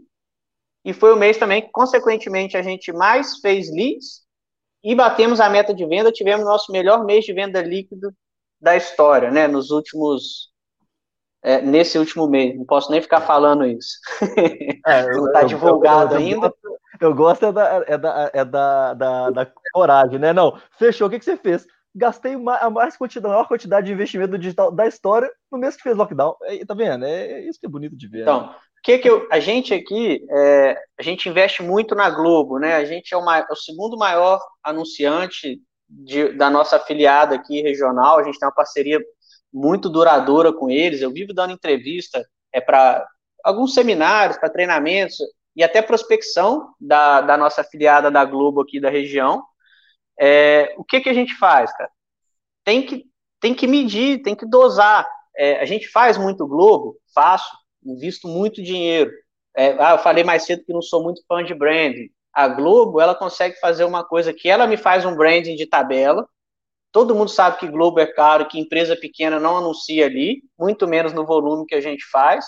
e 0.84 0.92
foi 0.92 1.14
o 1.14 1.18
mês 1.18 1.38
também 1.38 1.62
que, 1.62 1.70
consequentemente, 1.70 2.58
a 2.58 2.64
gente 2.64 2.92
mais 2.92 3.38
fez 3.42 3.72
leads 3.72 4.24
e 4.84 4.96
batemos 4.96 5.40
a 5.40 5.48
meta 5.52 5.72
de 5.72 5.86
venda, 5.86 6.12
tivemos 6.12 6.48
nosso 6.48 6.72
melhor 6.72 7.06
mês 7.06 7.26
de 7.26 7.32
venda 7.32 7.62
líquido 7.62 8.12
da 8.60 8.76
história, 8.76 9.30
né, 9.30 9.48
nos 9.48 9.70
últimos 9.70 10.50
é, 11.46 11.62
nesse 11.62 12.00
último 12.00 12.28
mês. 12.28 12.58
Não 12.58 12.66
posso 12.66 12.92
nem 12.92 13.00
ficar 13.00 13.22
falando 13.22 13.64
isso. 13.66 14.00
É, 14.86 15.04
não 15.16 15.28
está 15.28 15.44
divulgado 15.44 16.16
eu, 16.16 16.20
eu, 16.20 16.26
ainda. 16.26 16.54
Eu 17.00 17.14
gosto 17.14 17.46
é 17.46 17.52
da, 17.52 17.84
é 17.88 17.98
da, 17.98 18.32
é 18.34 18.44
da, 18.44 18.94
da, 18.96 19.30
da 19.30 19.52
coragem, 19.72 20.18
né? 20.18 20.34
Não, 20.34 20.60
fechou. 20.80 21.08
O 21.08 21.10
que, 21.10 21.20
que 21.20 21.26
você 21.26 21.38
fez? 21.38 21.68
Gastei 21.94 22.34
a 22.34 22.70
mais 22.70 22.98
quantidade, 22.98 23.28
a 23.28 23.36
maior 23.36 23.48
quantidade 23.48 23.86
de 23.86 23.94
investimento 23.94 24.38
digital 24.38 24.72
da 24.72 24.88
história 24.88 25.32
no 25.52 25.60
mês 25.60 25.76
que 25.76 25.84
fez 25.84 25.96
lockdown. 25.96 26.36
É, 26.44 26.66
tá 26.66 26.74
vendo? 26.74 27.06
É 27.06 27.42
isso 27.42 27.60
que 27.60 27.68
é 27.68 27.70
bonito 27.70 27.96
de 27.96 28.08
ver. 28.08 28.24
Então, 28.24 28.48
né? 28.48 28.56
que 28.84 28.98
que 28.98 29.10
eu, 29.10 29.28
a 29.32 29.40
gente 29.40 29.74
aqui, 29.74 30.26
é, 30.30 30.78
a 31.00 31.04
gente 31.04 31.30
investe 31.30 31.62
muito 31.62 31.94
na 31.94 32.10
Globo, 32.10 32.58
né? 32.58 32.76
A 32.76 32.86
gente 32.86 33.14
é, 33.14 33.18
uma, 33.18 33.38
é 33.38 33.46
o 33.52 33.56
segundo 33.56 33.96
maior 33.98 34.40
anunciante 34.64 35.62
de, 35.88 36.34
da 36.34 36.50
nossa 36.50 36.78
afiliada 36.78 37.36
aqui 37.36 37.62
regional. 37.62 38.18
A 38.18 38.24
gente 38.24 38.40
tem 38.40 38.48
uma 38.48 38.56
parceria 38.56 39.00
muito 39.56 39.88
duradoura 39.90 40.52
com 40.52 40.70
eles. 40.70 41.02
Eu 41.02 41.12
vivo 41.12 41.34
dando 41.34 41.54
entrevista 41.54 42.28
é 42.52 42.60
para 42.60 43.08
alguns 43.42 43.74
seminários, 43.74 44.38
para 44.38 44.50
treinamentos 44.50 45.18
e 45.56 45.64
até 45.64 45.82
prospecção 45.82 46.74
da, 46.80 47.22
da 47.22 47.38
nossa 47.38 47.62
afiliada 47.62 48.12
da 48.12 48.26
Globo 48.26 48.62
aqui 48.62 48.82
da 48.82 48.90
região. 48.90 49.42
É, 50.20 50.74
o 50.78 50.84
que, 50.84 51.00
que 51.00 51.10
a 51.10 51.14
gente 51.14 51.36
faz, 51.38 51.72
cara? 51.76 51.90
Tem 52.66 52.86
que, 52.86 53.06
tem 53.40 53.54
que 53.54 53.66
medir, 53.66 54.22
tem 54.22 54.36
que 54.36 54.46
dosar. 54.46 55.08
É, 55.38 55.62
a 55.62 55.66
gente 55.66 55.88
faz 55.88 56.18
muito 56.18 56.48
Globo, 56.48 56.98
faço, 57.14 57.50
invisto 57.84 58.28
muito 58.28 58.62
dinheiro. 58.62 59.12
É, 59.56 59.72
ah, 59.80 59.92
eu 59.92 60.00
falei 60.00 60.24
mais 60.24 60.44
cedo 60.44 60.66
que 60.66 60.74
não 60.74 60.82
sou 60.82 61.02
muito 61.02 61.22
fã 61.28 61.44
de 61.44 61.54
branding. 61.54 62.10
A 62.34 62.50
Globo, 62.50 63.00
ela 63.00 63.16
consegue 63.16 63.58
fazer 63.60 63.86
uma 63.86 64.04
coisa 64.04 64.34
que 64.34 64.50
ela 64.50 64.68
me 64.68 64.76
faz 64.76 65.06
um 65.06 65.16
branding 65.16 65.56
de 65.56 65.66
tabela, 65.66 66.28
Todo 66.96 67.14
mundo 67.14 67.30
sabe 67.30 67.58
que 67.58 67.68
Globo 67.68 68.00
é 68.00 68.08
caro, 68.08 68.48
que 68.48 68.58
empresa 68.58 68.96
pequena 68.96 69.38
não 69.38 69.58
anuncia 69.58 70.06
ali, 70.06 70.42
muito 70.58 70.88
menos 70.88 71.12
no 71.12 71.26
volume 71.26 71.66
que 71.66 71.76
a 71.76 71.82
gente 71.82 72.06
faz. 72.06 72.46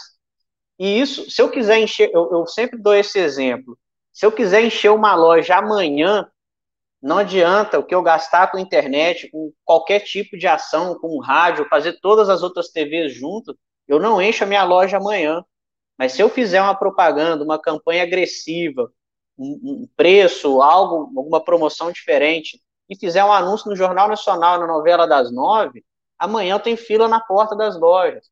E 0.80 1.02
isso, 1.02 1.30
se 1.30 1.41
eu 1.41 1.52
quiser 1.52 1.80
encher, 1.80 2.10
eu, 2.14 2.32
eu 2.32 2.48
sempre 2.48 2.82
dou 2.82 2.95
esse 2.95 3.20
exemplo. 3.20 3.78
Se 4.14 4.26
eu 4.26 4.32
quiser 4.32 4.64
encher 4.64 4.89
uma 4.89 5.14
loja 5.16 5.58
amanhã, 5.58 6.32
não 7.02 7.18
adianta 7.18 7.78
o 7.78 7.84
que 7.84 7.93
eu 7.93 8.02
gastar 8.02 8.50
com 8.50 8.58
internet, 8.58 9.30
com 9.30 9.52
qualquer 9.66 10.00
tipo 10.00 10.38
de 10.38 10.48
ação, 10.48 10.98
com 10.98 11.20
rádio, 11.20 11.68
fazer 11.68 12.00
todas 12.00 12.30
as 12.30 12.41
outras 12.41 12.70
TVs 12.70 13.14
junto, 13.14 13.54
eu 13.86 14.00
não 14.00 14.22
encho 14.22 14.45
a 14.45 14.48
minha 14.48 14.64
loja 14.64 14.95
amanhã. 14.95 15.43
Mas 15.98 16.14
se 16.14 16.22
eu 16.22 16.30
fizer 16.30 16.62
uma 16.62 16.74
propaganda, 16.74 17.43
uma 17.43 17.60
campanha 17.60 18.04
agressiva, 18.04 18.89
um, 19.38 19.60
um 19.84 19.89
preço, 19.98 20.62
algo, 20.62 21.12
alguma 21.18 21.43
promoção 21.43 21.91
diferente, 21.91 22.62
e 22.89 22.97
fizer 22.97 23.23
um 23.23 23.31
anúncio 23.31 23.69
no 23.69 23.75
Jornal 23.75 24.07
Nacional, 24.07 24.59
na 24.59 24.67
novela 24.67 25.07
das 25.07 25.31
nove, 25.31 25.83
amanhã 26.17 26.57
tem 26.59 26.75
fila 26.75 27.07
na 27.07 27.19
porta 27.19 27.55
das 27.55 27.79
lojas. 27.79 28.29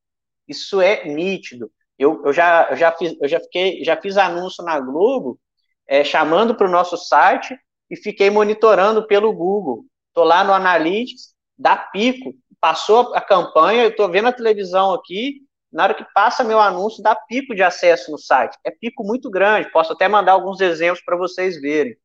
Isso 0.47 0.81
é 0.81 1.05
nítido. 1.05 1.71
Eu, 1.97 2.21
eu, 2.25 2.33
já, 2.33 2.67
eu, 2.69 2.75
já, 2.75 2.91
fiz, 2.91 3.15
eu 3.21 3.27
já, 3.27 3.39
fiquei, 3.39 3.83
já 3.83 3.95
fiz 3.97 4.17
anúncio 4.17 4.63
na 4.63 4.79
Globo, 4.79 5.39
é, 5.87 6.03
chamando 6.03 6.55
para 6.55 6.67
o 6.67 6.71
nosso 6.71 6.97
site 6.97 7.57
e 7.89 7.95
fiquei 7.95 8.29
monitorando 8.29 9.05
pelo 9.07 9.33
Google. 9.33 9.85
Estou 10.07 10.23
lá 10.23 10.43
no 10.43 10.53
Analytics, 10.53 11.33
dá 11.57 11.75
pico. 11.75 12.33
Passou 12.59 13.13
a 13.13 13.21
campanha, 13.21 13.83
eu 13.83 13.89
estou 13.89 14.09
vendo 14.09 14.27
a 14.27 14.33
televisão 14.33 14.93
aqui, 14.93 15.41
na 15.71 15.83
hora 15.83 15.93
que 15.93 16.05
passa 16.13 16.43
meu 16.43 16.59
anúncio, 16.59 17.03
dá 17.03 17.13
pico 17.13 17.53
de 17.53 17.61
acesso 17.61 18.09
no 18.09 18.17
site. 18.17 18.57
É 18.63 18.71
pico 18.71 19.03
muito 19.03 19.29
grande, 19.29 19.71
posso 19.71 19.93
até 19.93 20.07
mandar 20.07 20.31
alguns 20.31 20.61
exemplos 20.61 21.03
para 21.03 21.17
vocês 21.17 21.59
verem. 21.59 21.95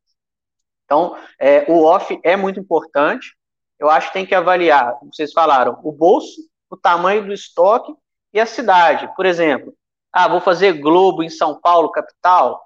Então, 0.91 1.15
é, 1.39 1.63
o 1.71 1.85
off 1.85 2.19
é 2.21 2.35
muito 2.35 2.59
importante. 2.59 3.33
Eu 3.79 3.89
acho 3.89 4.07
que 4.07 4.13
tem 4.13 4.25
que 4.25 4.35
avaliar, 4.35 4.99
como 4.99 5.15
vocês 5.15 5.31
falaram, 5.31 5.79
o 5.85 5.91
bolso, 5.93 6.35
o 6.69 6.75
tamanho 6.75 7.25
do 7.25 7.31
estoque 7.31 7.93
e 8.33 8.41
a 8.41 8.45
cidade. 8.45 9.09
Por 9.15 9.25
exemplo, 9.25 9.73
ah, 10.11 10.27
vou 10.27 10.41
fazer 10.41 10.73
Globo 10.73 11.23
em 11.23 11.29
São 11.29 11.57
Paulo, 11.61 11.91
capital. 11.91 12.61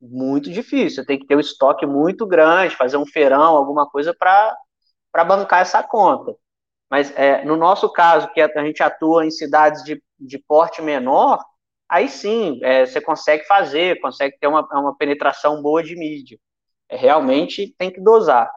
Muito 0.00 0.50
difícil, 0.50 1.04
tem 1.04 1.18
que 1.18 1.26
ter 1.26 1.36
um 1.36 1.40
estoque 1.40 1.84
muito 1.84 2.26
grande, 2.26 2.74
fazer 2.74 2.96
um 2.96 3.06
feirão, 3.06 3.54
alguma 3.54 3.86
coisa 3.86 4.14
para 4.18 4.56
bancar 5.24 5.60
essa 5.60 5.82
conta. 5.82 6.34
Mas 6.90 7.12
é, 7.14 7.44
no 7.44 7.56
nosso 7.56 7.92
caso, 7.92 8.32
que 8.32 8.40
a 8.40 8.64
gente 8.64 8.82
atua 8.82 9.26
em 9.26 9.30
cidades 9.30 9.84
de, 9.84 10.02
de 10.18 10.38
porte 10.38 10.80
menor, 10.80 11.44
aí 11.86 12.08
sim, 12.08 12.58
é, 12.62 12.86
você 12.86 13.02
consegue 13.02 13.44
fazer, 13.44 14.00
consegue 14.00 14.38
ter 14.38 14.46
uma, 14.46 14.66
uma 14.72 14.96
penetração 14.96 15.60
boa 15.60 15.82
de 15.82 15.94
mídia. 15.94 16.38
Realmente 16.90 17.74
tem 17.78 17.90
que 17.90 18.00
dosar. 18.00 18.50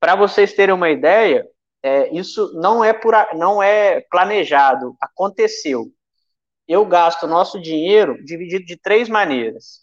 Para 0.00 0.16
vocês 0.16 0.52
terem 0.52 0.74
uma 0.74 0.90
ideia, 0.90 1.46
é, 1.82 2.14
isso 2.14 2.52
não 2.54 2.82
é, 2.82 2.92
por, 2.92 3.14
não 3.34 3.62
é 3.62 4.00
planejado, 4.10 4.96
aconteceu. 5.00 5.86
Eu 6.66 6.84
gasto 6.86 7.26
nosso 7.26 7.60
dinheiro 7.60 8.22
dividido 8.24 8.64
de 8.64 8.76
três 8.76 9.08
maneiras: 9.08 9.80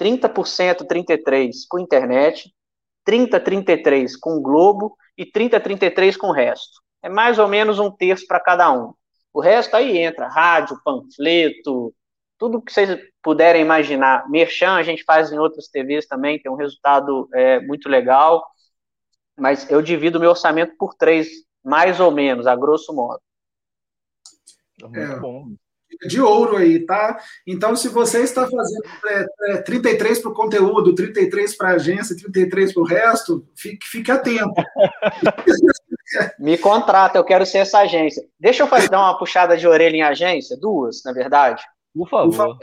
30%, 0.00 0.86
33% 0.86 1.50
com 1.68 1.78
internet, 1.78 2.52
30%, 3.08 3.42
33% 3.42 4.12
com 4.20 4.40
Globo 4.40 4.96
e 5.16 5.24
30%, 5.24 5.60
33% 5.60 6.16
com 6.18 6.28
o 6.28 6.32
resto. 6.32 6.80
É 7.02 7.08
mais 7.08 7.38
ou 7.38 7.48
menos 7.48 7.78
um 7.78 7.90
terço 7.90 8.26
para 8.26 8.40
cada 8.40 8.70
um. 8.72 8.92
O 9.32 9.40
resto 9.40 9.74
aí 9.76 9.98
entra 9.98 10.28
rádio, 10.28 10.80
panfleto, 10.84 11.94
tudo 12.40 12.62
que 12.62 12.72
vocês 12.72 12.98
puderem 13.22 13.60
imaginar. 13.60 14.28
Merchan 14.30 14.72
a 14.72 14.82
gente 14.82 15.04
faz 15.04 15.30
em 15.30 15.38
outras 15.38 15.68
TVs 15.68 16.06
também, 16.06 16.40
tem 16.40 16.50
um 16.50 16.56
resultado 16.56 17.28
é, 17.34 17.60
muito 17.60 17.86
legal, 17.86 18.42
mas 19.38 19.70
eu 19.70 19.82
divido 19.82 20.18
meu 20.18 20.30
orçamento 20.30 20.74
por 20.78 20.94
três, 20.94 21.28
mais 21.62 22.00
ou 22.00 22.10
menos, 22.10 22.46
a 22.46 22.56
grosso 22.56 22.94
modo. 22.94 23.20
É 24.82 24.88
muito 24.88 24.98
é, 24.98 25.20
bom. 25.20 25.48
De 26.06 26.18
ouro 26.18 26.56
aí, 26.56 26.86
tá? 26.86 27.20
Então, 27.46 27.76
se 27.76 27.88
você 27.88 28.22
está 28.22 28.48
fazendo 28.48 28.84
é, 29.06 29.26
é, 29.50 29.62
33 29.62 30.20
para 30.20 30.30
o 30.30 30.34
conteúdo, 30.34 30.94
33 30.94 31.56
para 31.56 31.70
a 31.70 31.74
agência, 31.74 32.16
33 32.16 32.72
para 32.72 32.82
o 32.82 32.86
resto, 32.86 33.46
fique, 33.54 33.86
fique 33.86 34.10
atento. 34.10 34.54
Me 36.38 36.56
contrata, 36.56 37.18
eu 37.18 37.24
quero 37.24 37.44
ser 37.44 37.58
essa 37.58 37.80
agência. 37.80 38.24
Deixa 38.38 38.62
eu 38.62 38.66
fazer 38.66 38.88
dar 38.88 39.00
uma 39.00 39.18
puxada 39.18 39.58
de 39.58 39.68
orelha 39.68 39.96
em 39.96 40.02
agência, 40.02 40.56
duas, 40.56 41.02
na 41.04 41.12
verdade. 41.12 41.62
Por 41.94 42.08
favor. 42.08 42.58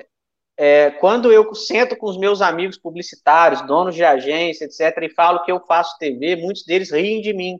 É, 0.59 0.89
quando 0.91 1.32
eu 1.32 1.53
sento 1.53 1.95
com 1.95 2.07
os 2.07 2.17
meus 2.17 2.41
amigos 2.41 2.80
publicitários, 2.80 3.61
donos 3.67 3.93
de 3.93 4.03
agência, 4.03 4.65
etc., 4.65 5.03
e 5.03 5.13
falo 5.13 5.43
que 5.43 5.51
eu 5.51 5.63
faço 5.65 5.97
TV, 5.99 6.36
muitos 6.36 6.65
deles 6.65 6.91
riem 6.91 7.21
de 7.21 7.32
mim. 7.32 7.57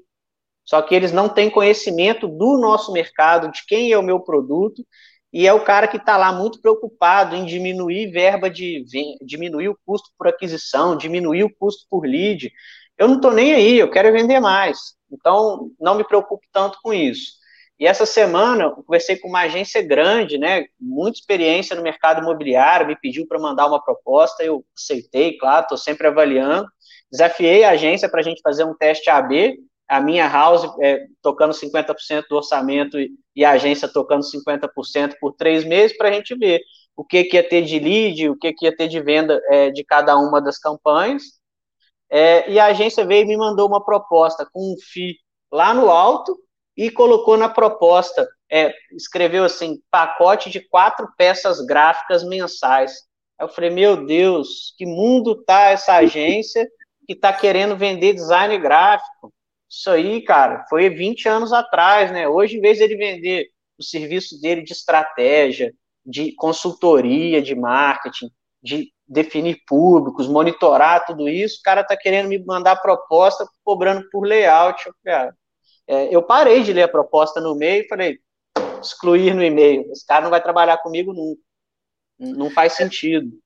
Só 0.66 0.82
que 0.82 0.96
eles 0.96 1.12
não 1.12 1.30
têm 1.30 1.50
conhecimento 1.50 2.28
do 2.28 2.58
nosso 2.58 2.92
mercado, 2.92 3.52
de 3.52 3.64
quem 3.66 3.92
é 3.92 3.98
o 3.98 4.04
meu 4.04 4.20
produto, 4.20 4.86
e 5.32 5.46
é 5.46 5.54
o 5.54 5.64
cara 5.64 5.88
que 5.88 5.98
está 5.98 6.18
lá 6.18 6.32
muito 6.32 6.60
preocupado 6.60 7.36
em 7.36 7.46
diminuir 7.46 8.12
verba 8.12 8.50
de 8.50 8.84
diminuir 9.22 9.70
o 9.70 9.78
custo 9.86 10.10
por 10.18 10.28
aquisição, 10.28 10.98
diminuir 10.98 11.44
o 11.44 11.56
custo 11.56 11.86
por 11.90 12.06
lead. 12.06 12.52
Eu 12.98 13.08
não 13.08 13.18
estou 13.18 13.32
nem 13.32 13.54
aí, 13.54 13.78
eu 13.78 13.92
quero 13.92 14.12
vender 14.12 14.40
mais. 14.40 14.96
Então, 15.12 15.72
não 15.80 15.96
me 15.96 16.04
preocupe 16.04 16.48
tanto 16.52 16.80
com 16.82 16.94
isso. 16.94 17.34
E 17.80 17.86
essa 17.86 18.06
semana 18.06 18.64
eu 18.64 18.72
conversei 18.72 19.18
com 19.18 19.28
uma 19.30 19.42
agência 19.42 19.82
grande, 19.84 20.38
né, 20.38 20.66
muita 20.80 21.20
experiência 21.20 21.76
no 21.76 21.84
mercado 21.84 22.22
imobiliário, 22.22 22.88
me 22.88 22.96
pediu 23.00 23.28
para 23.28 23.40
mandar 23.40 23.68
uma 23.68 23.84
proposta, 23.84 24.44
eu 24.44 24.66
aceitei, 24.76 25.38
claro, 25.38 25.64
estou 25.64 25.78
sempre 25.78 26.08
avaliando. 26.08 26.68
Desafiei 27.12 27.64
a 27.64 27.72
agência 27.72 28.10
para 28.10 28.20
a 28.20 28.24
gente 28.24 28.42
fazer 28.42 28.64
um 28.64 28.76
teste 28.76 29.10
AB, 29.10 29.60
a 29.88 30.02
minha 30.02 30.28
house 30.28 30.68
é, 30.82 31.06
tocando 31.22 31.54
50% 31.54 32.26
do 32.30 32.36
orçamento 32.36 32.98
e, 33.36 33.46
a 33.46 33.52
agência 33.52 33.88
tocando 33.88 34.24
50% 34.24 35.14
por 35.20 35.34
três 35.34 35.64
meses, 35.64 35.96
para 35.96 36.10
a 36.10 36.12
gente 36.12 36.36
ver 36.36 36.60
o 36.96 37.06
que, 37.06 37.24
que 37.26 37.38
ia 37.38 37.48
ter 37.48 37.62
de 37.62 37.80
lead, 37.80 38.30
o 38.30 38.36
que, 38.36 38.52
que 38.54 38.66
ia 38.66 38.76
ter 38.76 38.88
de 38.88 39.00
venda 39.00 39.40
é, 39.50 39.70
de 39.70 39.84
cada 39.86 40.18
uma 40.18 40.42
das 40.42 40.58
campanhas. 40.58 41.24
É, 42.10 42.50
e 42.52 42.60
a 42.60 42.66
agência 42.66 43.06
veio 43.06 43.24
e 43.24 43.28
me 43.28 43.38
mandou 43.38 43.68
uma 43.68 43.84
proposta 43.84 44.48
com 44.52 44.74
um 44.74 44.76
FII 44.92 45.16
lá 45.52 45.74
no 45.74 45.90
alto 45.90 46.36
e 46.78 46.92
colocou 46.92 47.36
na 47.36 47.50
proposta, 47.50 48.30
é, 48.50 48.72
escreveu 48.92 49.44
assim, 49.44 49.82
pacote 49.90 50.50
de 50.50 50.62
quatro 50.62 51.10
peças 51.18 51.60
gráficas 51.66 52.24
mensais. 52.24 52.92
Aí 53.40 53.46
eu 53.46 53.50
falei, 53.50 53.72
meu 53.72 54.06
Deus, 54.06 54.76
que 54.78 54.86
mundo 54.86 55.44
tá 55.44 55.70
essa 55.70 55.96
agência 55.96 56.70
que 57.08 57.16
tá 57.16 57.34
querendo 57.34 57.76
vender 57.76 58.14
design 58.14 58.58
gráfico? 58.60 59.34
Isso 59.70 59.90
aí, 59.90 60.22
cara, 60.22 60.66
foi 60.70 60.90
20 60.90 61.28
anos 61.28 61.52
atrás, 61.52 62.12
né? 62.12 62.28
Hoje, 62.28 62.58
em 62.58 62.62
vez 62.62 62.78
de 62.78 62.84
ele 62.84 62.96
vender 62.96 63.48
o 63.78 63.84
serviço 63.84 64.40
dele 64.40 64.62
de 64.62 64.72
estratégia, 64.72 65.74
de 66.06 66.34
consultoria, 66.36 67.42
de 67.42 67.54
marketing, 67.54 68.30
de 68.64 68.92
definir 69.08 69.62
públicos, 69.68 70.28
monitorar 70.28 71.06
tudo 71.06 71.28
isso, 71.28 71.60
o 71.60 71.64
cara 71.64 71.84
tá 71.84 71.98
querendo 71.98 72.30
me 72.30 72.44
mandar 72.46 72.78
proposta 72.78 73.46
cobrando 73.64 74.08
por 74.10 74.26
layout. 74.26 74.84
Cara. 75.04 75.36
É, 75.88 76.14
eu 76.14 76.22
parei 76.22 76.64
de 76.64 76.74
ler 76.74 76.84
a 76.84 76.88
proposta 76.88 77.40
no 77.40 77.56
e-mail 77.56 77.84
e 77.86 77.88
falei, 77.88 78.20
excluir 78.82 79.34
no 79.34 79.44
e-mail. 79.44 79.90
Esse 79.92 80.06
cara 80.06 80.24
não 80.24 80.30
vai 80.30 80.42
trabalhar 80.42 80.78
comigo 80.78 81.14
nunca. 81.14 81.42
Não 82.20 82.50
faz 82.50 82.74
sentido. 82.74 83.40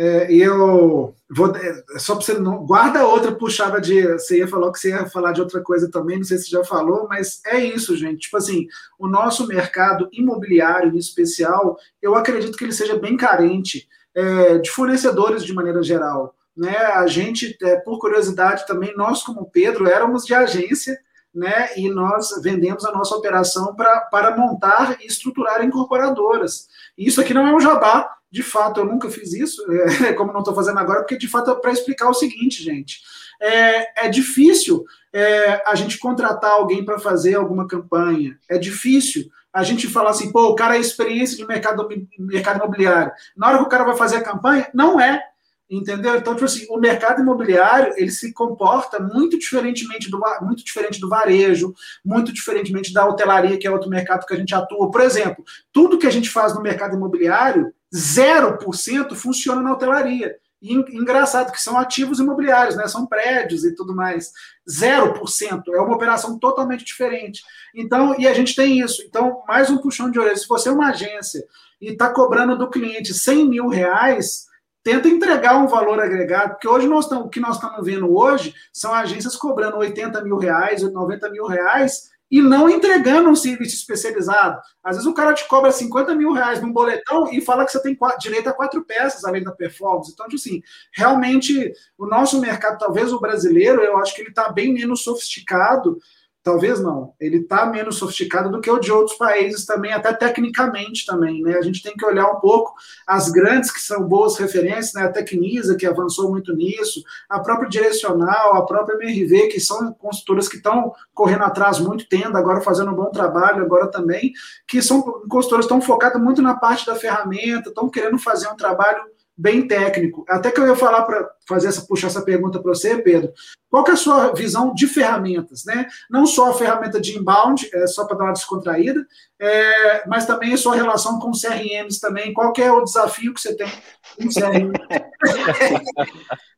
É, 0.00 0.32
eu 0.32 1.12
vou 1.28 1.56
é, 1.56 1.98
só 1.98 2.14
para 2.14 2.24
você 2.24 2.34
não 2.34 2.64
guarda 2.64 3.04
outra 3.04 3.34
puxada 3.34 3.80
de 3.80 4.00
você 4.12 4.38
ia 4.38 4.46
falar 4.46 4.70
que 4.70 4.78
você 4.78 4.90
ia 4.90 5.06
falar 5.06 5.32
de 5.32 5.40
outra 5.40 5.60
coisa 5.60 5.90
também, 5.90 6.18
não 6.18 6.24
sei 6.24 6.38
se 6.38 6.48
já 6.48 6.62
falou, 6.62 7.08
mas 7.08 7.40
é 7.44 7.58
isso, 7.58 7.96
gente. 7.96 8.20
Tipo 8.20 8.36
assim, 8.36 8.68
o 8.96 9.08
nosso 9.08 9.48
mercado 9.48 10.08
imobiliário 10.12 10.94
em 10.94 10.98
especial, 10.98 11.76
eu 12.00 12.14
acredito 12.14 12.56
que 12.56 12.62
ele 12.62 12.72
seja 12.72 12.96
bem 12.96 13.16
carente 13.16 13.88
é, 14.14 14.58
de 14.58 14.70
fornecedores 14.70 15.44
de 15.44 15.52
maneira 15.52 15.82
geral. 15.82 16.32
Né? 16.56 16.76
A 16.76 17.06
gente, 17.08 17.56
é, 17.60 17.76
por 17.76 17.98
curiosidade 17.98 18.66
também, 18.68 18.96
nós 18.96 19.24
como 19.24 19.50
Pedro 19.50 19.88
éramos 19.88 20.24
de 20.24 20.32
agência 20.32 20.96
né, 21.34 21.70
e 21.76 21.90
nós 21.90 22.30
vendemos 22.42 22.84
a 22.84 22.92
nossa 22.92 23.14
operação 23.14 23.74
pra, 23.74 24.00
para 24.02 24.36
montar 24.36 24.98
e 25.00 25.06
estruturar 25.06 25.64
incorporadoras. 25.64 26.68
Isso 26.96 27.20
aqui 27.20 27.34
não 27.34 27.46
é 27.46 27.54
um 27.54 27.60
jabá, 27.60 28.16
de 28.30 28.42
fato 28.42 28.80
eu 28.80 28.86
nunca 28.86 29.10
fiz 29.10 29.32
isso, 29.32 29.62
é, 30.04 30.12
como 30.12 30.32
não 30.32 30.40
estou 30.40 30.54
fazendo 30.54 30.78
agora, 30.78 31.00
porque 31.00 31.18
de 31.18 31.28
fato 31.28 31.50
é 31.50 31.54
para 31.54 31.72
explicar 31.72 32.08
o 32.08 32.14
seguinte, 32.14 32.62
gente. 32.62 33.00
É, 33.40 34.06
é 34.06 34.08
difícil 34.08 34.84
é, 35.12 35.62
a 35.64 35.74
gente 35.74 35.98
contratar 35.98 36.52
alguém 36.52 36.84
para 36.84 36.98
fazer 36.98 37.34
alguma 37.34 37.68
campanha, 37.68 38.38
é 38.48 38.58
difícil 38.58 39.30
a 39.52 39.62
gente 39.62 39.88
falar 39.88 40.10
assim, 40.10 40.30
pô, 40.30 40.48
o 40.48 40.54
cara 40.54 40.76
é 40.76 40.80
experiência 40.80 41.36
de 41.36 41.46
mercado, 41.46 41.88
mercado 42.18 42.58
imobiliário. 42.58 43.12
Na 43.36 43.48
hora 43.48 43.58
que 43.58 43.64
o 43.64 43.68
cara 43.68 43.84
vai 43.84 43.96
fazer 43.96 44.16
a 44.16 44.22
campanha, 44.22 44.68
não 44.74 45.00
é. 45.00 45.22
Entendeu? 45.70 46.16
Então, 46.16 46.32
tipo 46.32 46.46
assim, 46.46 46.66
o 46.70 46.78
mercado 46.78 47.20
imobiliário 47.20 47.92
ele 47.96 48.10
se 48.10 48.32
comporta 48.32 48.98
muito 48.98 49.38
diferentemente 49.38 50.10
do, 50.10 50.18
muito 50.40 50.64
diferente 50.64 50.98
do 50.98 51.10
varejo, 51.10 51.74
muito 52.02 52.32
diferentemente 52.32 52.90
da 52.90 53.06
hotelaria, 53.06 53.58
que 53.58 53.66
é 53.66 53.70
outro 53.70 53.90
mercado 53.90 54.24
que 54.24 54.32
a 54.32 54.36
gente 54.36 54.54
atua. 54.54 54.90
Por 54.90 55.02
exemplo, 55.02 55.44
tudo 55.70 55.98
que 55.98 56.06
a 56.06 56.10
gente 56.10 56.30
faz 56.30 56.54
no 56.54 56.62
mercado 56.62 56.96
imobiliário, 56.96 57.70
0% 57.94 59.14
funciona 59.14 59.60
na 59.60 59.72
hotelaria. 59.72 60.36
E 60.60 60.74
engraçado 60.74 61.52
que 61.52 61.60
são 61.60 61.78
ativos 61.78 62.18
imobiliários, 62.18 62.74
né? 62.74 62.88
São 62.88 63.06
prédios 63.06 63.64
e 63.64 63.74
tudo 63.74 63.94
mais. 63.94 64.32
0%. 64.68 65.62
É 65.72 65.80
uma 65.80 65.94
operação 65.94 66.38
totalmente 66.38 66.84
diferente. 66.84 67.42
Então, 67.74 68.18
e 68.18 68.26
a 68.26 68.32
gente 68.32 68.56
tem 68.56 68.80
isso. 68.80 69.02
Então, 69.06 69.42
mais 69.46 69.70
um 69.70 69.78
puxão 69.78 70.10
de 70.10 70.18
orelha. 70.18 70.36
Se 70.36 70.48
você 70.48 70.68
é 70.68 70.72
uma 70.72 70.88
agência 70.88 71.44
e 71.80 71.92
está 71.92 72.12
cobrando 72.12 72.58
do 72.58 72.68
cliente 72.68 73.14
100 73.14 73.48
mil 73.48 73.68
reais 73.68 74.48
tenta 74.82 75.08
entregar 75.08 75.56
um 75.58 75.66
valor 75.66 76.00
agregado, 76.00 76.50
porque 76.50 76.68
hoje 76.68 76.86
nós 76.86 77.04
estamos, 77.04 77.26
o 77.26 77.28
que 77.28 77.40
nós 77.40 77.56
estamos 77.56 77.84
vendo 77.84 78.14
hoje 78.14 78.54
são 78.72 78.94
agências 78.94 79.36
cobrando 79.36 79.76
80 79.78 80.22
mil 80.22 80.36
reais, 80.36 80.82
90 80.82 81.30
mil 81.30 81.46
reais 81.46 82.08
e 82.30 82.42
não 82.42 82.68
entregando 82.68 83.28
um 83.28 83.36
serviço 83.36 83.74
especializado. 83.74 84.60
Às 84.82 84.96
vezes 84.96 85.10
o 85.10 85.14
cara 85.14 85.32
te 85.32 85.46
cobra 85.48 85.72
50 85.72 86.14
mil 86.14 86.32
reais 86.32 86.60
num 86.60 86.72
boletão 86.72 87.32
e 87.32 87.40
fala 87.40 87.64
que 87.64 87.72
você 87.72 87.82
tem 87.82 87.94
quatro, 87.94 88.18
direito 88.18 88.48
a 88.48 88.52
quatro 88.52 88.84
peças 88.84 89.24
além 89.24 89.42
da 89.42 89.52
performance. 89.52 90.12
Então, 90.12 90.26
assim, 90.26 90.62
realmente 90.92 91.72
o 91.96 92.06
nosso 92.06 92.40
mercado, 92.40 92.78
talvez 92.78 93.12
o 93.12 93.20
brasileiro, 93.20 93.82
eu 93.82 93.96
acho 93.98 94.14
que 94.14 94.20
ele 94.20 94.30
está 94.30 94.52
bem 94.52 94.74
menos 94.74 95.02
sofisticado 95.02 95.98
Talvez 96.42 96.80
não. 96.80 97.14
Ele 97.20 97.38
está 97.38 97.66
menos 97.66 97.98
sofisticado 97.98 98.50
do 98.50 98.60
que 98.60 98.70
o 98.70 98.78
de 98.78 98.90
outros 98.90 99.18
países 99.18 99.66
também, 99.66 99.92
até 99.92 100.12
tecnicamente 100.12 101.04
também. 101.04 101.42
Né? 101.42 101.56
A 101.56 101.62
gente 101.62 101.82
tem 101.82 101.94
que 101.94 102.04
olhar 102.06 102.30
um 102.30 102.40
pouco 102.40 102.74
as 103.06 103.28
grandes 103.28 103.70
que 103.70 103.80
são 103.80 104.02
boas 104.02 104.38
referências, 104.38 104.94
né? 104.94 105.02
a 105.02 105.12
Tecnisa, 105.12 105.76
que 105.76 105.86
avançou 105.86 106.30
muito 106.30 106.54
nisso, 106.54 107.02
a 107.28 107.40
própria 107.40 107.68
Direcional, 107.68 108.56
a 108.56 108.64
própria 108.64 108.94
MRV, 108.94 109.48
que 109.48 109.60
são 109.60 109.92
consultoras 109.94 110.48
que 110.48 110.56
estão 110.56 110.92
correndo 111.12 111.44
atrás 111.44 111.78
muito, 111.78 112.08
tendo, 112.08 112.36
agora 112.36 112.60
fazendo 112.60 112.92
um 112.92 112.94
bom 112.94 113.10
trabalho, 113.10 113.62
agora 113.62 113.88
também, 113.88 114.32
que 114.66 114.80
são 114.80 115.02
consultoras 115.28 115.66
que 115.66 115.72
estão 115.72 115.82
focadas 115.82 116.20
muito 116.20 116.40
na 116.40 116.56
parte 116.56 116.86
da 116.86 116.94
ferramenta, 116.94 117.68
estão 117.68 117.90
querendo 117.90 118.18
fazer 118.18 118.48
um 118.48 118.56
trabalho 118.56 119.02
bem 119.38 119.68
técnico. 119.68 120.24
Até 120.28 120.50
que 120.50 120.60
eu 120.60 120.66
ia 120.66 120.74
falar 120.74 121.02
para 121.02 121.30
fazer 121.46 121.68
essa 121.68 121.86
puxar 121.86 122.08
essa 122.08 122.22
pergunta 122.22 122.60
para 122.60 122.74
você, 122.74 123.00
Pedro. 123.00 123.32
Qual 123.70 123.84
que 123.84 123.92
é 123.92 123.94
a 123.94 123.96
sua 123.96 124.34
visão 124.34 124.74
de 124.74 124.88
ferramentas, 124.88 125.64
né? 125.64 125.86
Não 126.10 126.26
só 126.26 126.50
a 126.50 126.54
ferramenta 126.54 127.00
de 127.00 127.16
inbound, 127.16 127.70
é, 127.72 127.86
só 127.86 128.04
para 128.04 128.16
dar 128.16 128.24
uma 128.24 128.32
descontraída, 128.32 129.06
é, 129.38 130.08
mas 130.08 130.26
também 130.26 130.52
a 130.52 130.58
sua 130.58 130.74
relação 130.74 131.20
com 131.20 131.30
CRMs 131.30 132.00
também. 132.00 132.34
Qual 132.34 132.52
que 132.52 132.62
é 132.62 132.72
o 132.72 132.82
desafio 132.82 133.32
que 133.32 133.40
você 133.40 133.54
tem 133.54 133.68
com 134.16 134.28
CRM? 134.28 134.72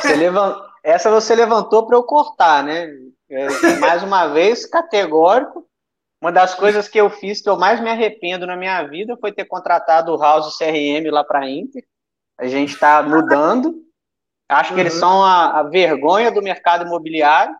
Você. 0.00 0.14
Essa 0.82 1.10
você 1.10 1.34
levantou 1.34 1.86
para 1.86 1.94
eu 1.94 2.02
cortar, 2.02 2.64
né? 2.64 2.88
É, 3.30 3.76
mais 3.78 4.02
uma 4.02 4.28
vez, 4.28 4.64
categórico. 4.64 5.66
Uma 6.22 6.32
das 6.32 6.54
coisas 6.54 6.88
que 6.88 6.98
eu 6.98 7.10
fiz 7.10 7.42
que 7.42 7.50
eu 7.50 7.58
mais 7.58 7.80
me 7.80 7.90
arrependo 7.90 8.46
na 8.46 8.56
minha 8.56 8.82
vida 8.84 9.16
foi 9.20 9.30
ter 9.30 9.44
contratado 9.44 10.12
o 10.12 10.16
House 10.16 10.56
CRM 10.56 11.10
lá 11.10 11.22
para 11.22 11.40
a 11.40 11.50
Inter. 11.50 11.84
A 12.38 12.46
gente 12.46 12.74
está 12.74 13.02
mudando. 13.02 13.74
Acho 14.48 14.74
que 14.74 14.80
eles 14.80 14.94
uhum. 14.94 15.00
são 15.00 15.24
a, 15.24 15.60
a, 15.60 15.62
vergonha 15.62 16.30
do 16.30 16.42
mercado 16.42 16.86
imobiliário. 16.86 17.54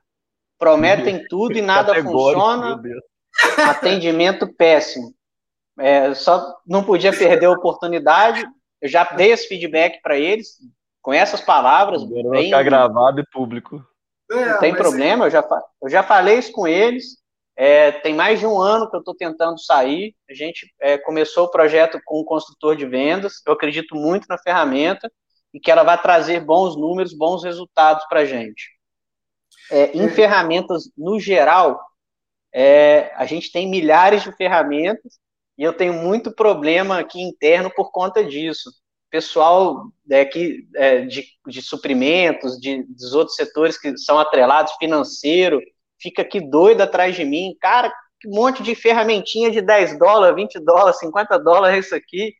Prometem 0.58 1.26
tudo 1.28 1.56
e 1.56 1.62
nada 1.62 1.94
funciona. 2.02 2.80
Atendimento 3.68 4.52
péssimo. 4.54 5.14
É, 5.78 6.14
só 6.14 6.58
não 6.66 6.84
podia 6.84 7.12
perder 7.16 7.46
a 7.46 7.52
oportunidade. 7.52 8.46
Eu 8.80 8.88
já 8.88 9.04
dei 9.04 9.32
esse 9.32 9.48
feedback 9.48 10.00
para 10.02 10.16
eles 10.18 10.58
com 11.00 11.12
essas 11.12 11.40
palavras. 11.40 12.04
Bem, 12.04 12.44
ficar 12.44 12.62
gravado 12.62 13.20
e 13.20 13.26
público. 13.26 13.84
Não 14.30 14.58
tem 14.58 14.74
problema, 14.74 15.26
eu 15.26 15.30
já, 15.30 15.46
eu 15.82 15.90
já 15.90 16.02
falei 16.02 16.38
isso 16.38 16.52
com 16.52 16.66
eles. 16.66 17.21
É, 17.64 17.92
tem 17.92 18.12
mais 18.12 18.40
de 18.40 18.46
um 18.46 18.60
ano 18.60 18.90
que 18.90 18.96
eu 18.96 18.98
estou 18.98 19.14
tentando 19.14 19.56
sair. 19.56 20.16
A 20.28 20.34
gente 20.34 20.66
é, 20.80 20.98
começou 20.98 21.44
o 21.44 21.50
projeto 21.50 22.00
com 22.04 22.20
um 22.20 22.24
construtor 22.24 22.74
de 22.74 22.84
vendas. 22.84 23.34
Eu 23.46 23.52
acredito 23.52 23.94
muito 23.94 24.26
na 24.28 24.36
ferramenta 24.36 25.08
e 25.54 25.60
que 25.60 25.70
ela 25.70 25.84
vai 25.84 25.96
trazer 26.02 26.40
bons 26.40 26.74
números, 26.74 27.16
bons 27.16 27.44
resultados 27.44 28.04
para 28.08 28.22
a 28.22 28.24
gente. 28.24 28.68
É, 29.70 29.96
em 29.96 30.08
ferramentas, 30.08 30.90
no 30.98 31.20
geral, 31.20 31.80
é, 32.52 33.12
a 33.14 33.26
gente 33.26 33.52
tem 33.52 33.70
milhares 33.70 34.24
de 34.24 34.32
ferramentas 34.32 35.20
e 35.56 35.62
eu 35.62 35.72
tenho 35.72 35.92
muito 35.92 36.34
problema 36.34 36.98
aqui 36.98 37.22
interno 37.22 37.70
por 37.70 37.92
conta 37.92 38.24
disso. 38.24 38.72
Pessoal 39.08 39.84
é, 40.10 41.02
de, 41.02 41.24
de 41.46 41.62
suprimentos, 41.62 42.58
de, 42.58 42.82
dos 42.82 43.14
outros 43.14 43.36
setores 43.36 43.78
que 43.78 43.96
são 43.98 44.18
atrelados, 44.18 44.72
financeiro, 44.80 45.60
fica 46.02 46.22
aqui 46.22 46.40
doido 46.40 46.82
atrás 46.82 47.14
de 47.14 47.24
mim, 47.24 47.56
cara, 47.60 47.92
um 48.26 48.34
monte 48.34 48.62
de 48.62 48.74
ferramentinha 48.74 49.50
de 49.50 49.60
10 49.60 49.98
dólares, 49.98 50.34
20 50.36 50.60
dólares, 50.60 50.98
50 50.98 51.38
dólares 51.38 51.86
isso 51.86 51.94
aqui, 51.94 52.34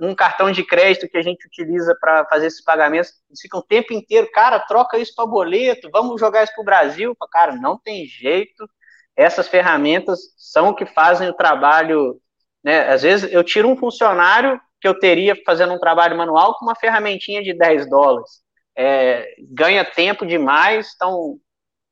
um 0.00 0.14
cartão 0.14 0.52
de 0.52 0.64
crédito 0.64 1.08
que 1.08 1.16
a 1.16 1.22
gente 1.22 1.46
utiliza 1.46 1.96
para 2.00 2.24
fazer 2.26 2.46
esses 2.46 2.62
pagamentos, 2.62 3.12
eles 3.28 3.40
ficam 3.40 3.60
o 3.60 3.64
tempo 3.64 3.92
inteiro, 3.92 4.30
cara, 4.32 4.60
troca 4.60 4.98
isso 4.98 5.14
para 5.14 5.26
boleto, 5.26 5.90
vamos 5.92 6.20
jogar 6.20 6.44
isso 6.44 6.52
para 6.54 6.62
o 6.62 6.64
Brasil, 6.64 7.16
cara, 7.30 7.56
não 7.56 7.78
tem 7.78 8.06
jeito, 8.06 8.68
essas 9.16 9.48
ferramentas 9.48 10.20
são 10.36 10.68
o 10.68 10.74
que 10.74 10.86
fazem 10.86 11.28
o 11.28 11.34
trabalho, 11.34 12.20
né, 12.62 12.88
às 12.88 13.02
vezes 13.02 13.32
eu 13.32 13.42
tiro 13.42 13.68
um 13.68 13.76
funcionário 13.76 14.60
que 14.80 14.88
eu 14.88 14.98
teria 14.98 15.34
fazendo 15.44 15.72
um 15.72 15.78
trabalho 15.78 16.16
manual 16.16 16.56
com 16.58 16.66
uma 16.66 16.76
ferramentinha 16.76 17.42
de 17.42 17.52
10 17.52 17.88
dólares, 17.88 18.42
é, 18.76 19.34
ganha 19.50 19.84
tempo 19.84 20.26
demais, 20.26 20.92
então 20.94 21.38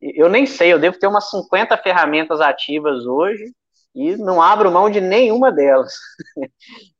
eu 0.03 0.29
nem 0.29 0.47
sei, 0.47 0.73
eu 0.73 0.79
devo 0.79 0.99
ter 0.99 1.07
umas 1.07 1.31
50 1.31 1.77
ferramentas 1.79 2.41
ativas 2.41 3.07
hoje 3.07 3.45
e 3.95 4.17
não 4.17 4.43
abro 4.43 4.71
mão 4.71 4.91
de 4.91 5.01
nenhuma 5.01 5.53
delas. 5.53 5.95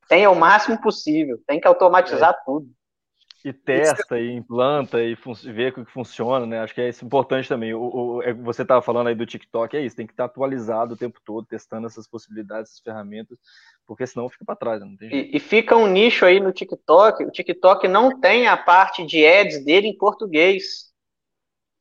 tem 0.09 0.27
o 0.27 0.35
máximo 0.35 0.81
possível, 0.81 1.39
tem 1.47 1.61
que 1.61 1.67
automatizar 1.67 2.31
é. 2.31 2.45
tudo. 2.45 2.69
E 3.45 3.53
testa, 3.53 4.21
e 4.21 4.31
implanta, 4.31 5.03
e 5.03 5.17
vê 5.53 5.69
o 5.69 5.73
que 5.73 5.85
funciona, 5.87 6.47
né? 6.47 6.61
Acho 6.61 6.73
que 6.73 6.81
é 6.81 6.89
isso 6.89 7.05
importante 7.05 7.49
também. 7.49 7.75
O, 7.75 7.81
o 7.81 8.23
é, 8.23 8.33
você 8.33 8.63
estava 8.63 8.81
falando 8.81 9.09
aí 9.09 9.17
do 9.17 9.27
TikTok, 9.27 9.77
é 9.77 9.81
isso, 9.81 9.97
tem 9.97 10.07
que 10.07 10.13
estar 10.13 10.27
atualizado 10.27 10.95
o 10.95 10.97
tempo 10.97 11.19
todo, 11.25 11.45
testando 11.45 11.89
essas 11.89 12.07
possibilidades, 12.07 12.71
essas 12.71 12.81
ferramentas, 12.81 13.37
porque 13.85 14.07
senão 14.07 14.29
fica 14.29 14.45
para 14.45 14.55
trás, 14.55 14.81
não 14.81 14.97
tem 14.97 15.11
jeito. 15.11 15.35
E, 15.35 15.37
e, 15.37 15.41
fica 15.41 15.75
um 15.75 15.89
nicho 15.89 16.25
aí 16.25 16.39
no 16.39 16.53
TikTok, 16.53 17.25
o 17.25 17.33
TikTok 17.33 17.89
não 17.89 18.21
tem 18.21 18.47
a 18.47 18.57
parte 18.57 19.05
de 19.05 19.27
ads 19.27 19.65
dele 19.65 19.89
em 19.89 19.99
português. 19.99 20.92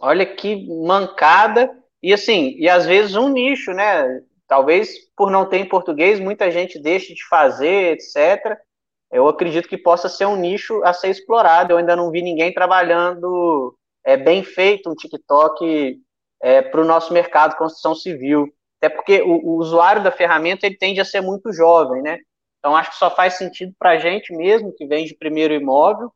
Olha 0.02 0.26
que 0.26 0.68
mancada. 0.68 1.72
E 2.02 2.12
assim, 2.12 2.56
e 2.58 2.68
às 2.68 2.86
vezes 2.86 3.16
um 3.16 3.30
nicho, 3.30 3.72
né? 3.72 4.22
Talvez 4.47 4.89
por 5.16 5.30
não 5.30 5.45
ter 5.47 5.60
em 5.60 5.70
português, 5.70 6.20
muita 6.20 6.49
gente 6.49 6.80
deixe 6.80 7.14
de 7.14 7.24
fazer, 7.28 7.93
etc. 7.93 8.58
Eu 9.12 9.28
acredito 9.28 9.70
que 9.70 9.78
possa 9.78 10.10
ser 10.10 10.26
um 10.26 10.36
nicho 10.36 10.84
a 10.84 10.91
ser 10.91 11.10
explorado. 11.10 11.74
Eu 11.74 11.78
ainda 11.78 11.95
não 11.95 12.10
vi 12.10 12.22
ninguém 12.24 12.52
trabalhando 12.52 13.78
é, 14.04 14.18
bem 14.18 14.43
feito 14.43 14.89
um 14.89 14.95
TikTok 14.95 15.99
é, 16.41 16.62
para 16.64 16.82
o 16.82 16.86
nosso 16.86 17.14
mercado 17.14 17.56
construção 17.56 17.93
civil. 17.93 18.52
Até 18.82 18.89
porque 18.89 19.22
o, 19.22 19.34
o, 19.34 19.58
usuário 19.58 20.04
da 20.04 20.12
ferramenta 20.12 20.66
ele 20.66 20.78
tende 20.78 20.99
a 20.99 21.06
ser 21.06 21.22
muito 21.22 21.54
jovem, 21.54 22.02
né? 22.02 22.18
Então 22.58 22.76
acho 22.76 22.91
que 22.91 22.97
só 22.97 23.12
faz 23.12 23.36
sentido 23.36 23.74
para 23.78 23.91
a 23.91 23.97
gente 23.99 24.36
mesmo 24.36 24.74
que 24.74 24.88
vem 24.88 25.06
de 25.06 25.16
primeiro 25.16 25.54
imóvel. 25.54 26.12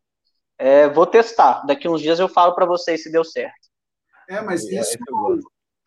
É, 0.57 0.89
vou 0.89 1.05
testar. 1.05 1.63
Daqui 1.67 1.87
uns 1.87 2.01
dias 2.01 2.19
eu 2.19 2.27
falo 2.27 2.55
para 2.55 2.65
vocês 2.65 3.03
se 3.03 3.11
deu 3.11 3.23
certo. 3.23 3.64
É, 4.29 4.41
mas 4.41 4.65
é, 4.65 4.79
isso, 4.79 4.97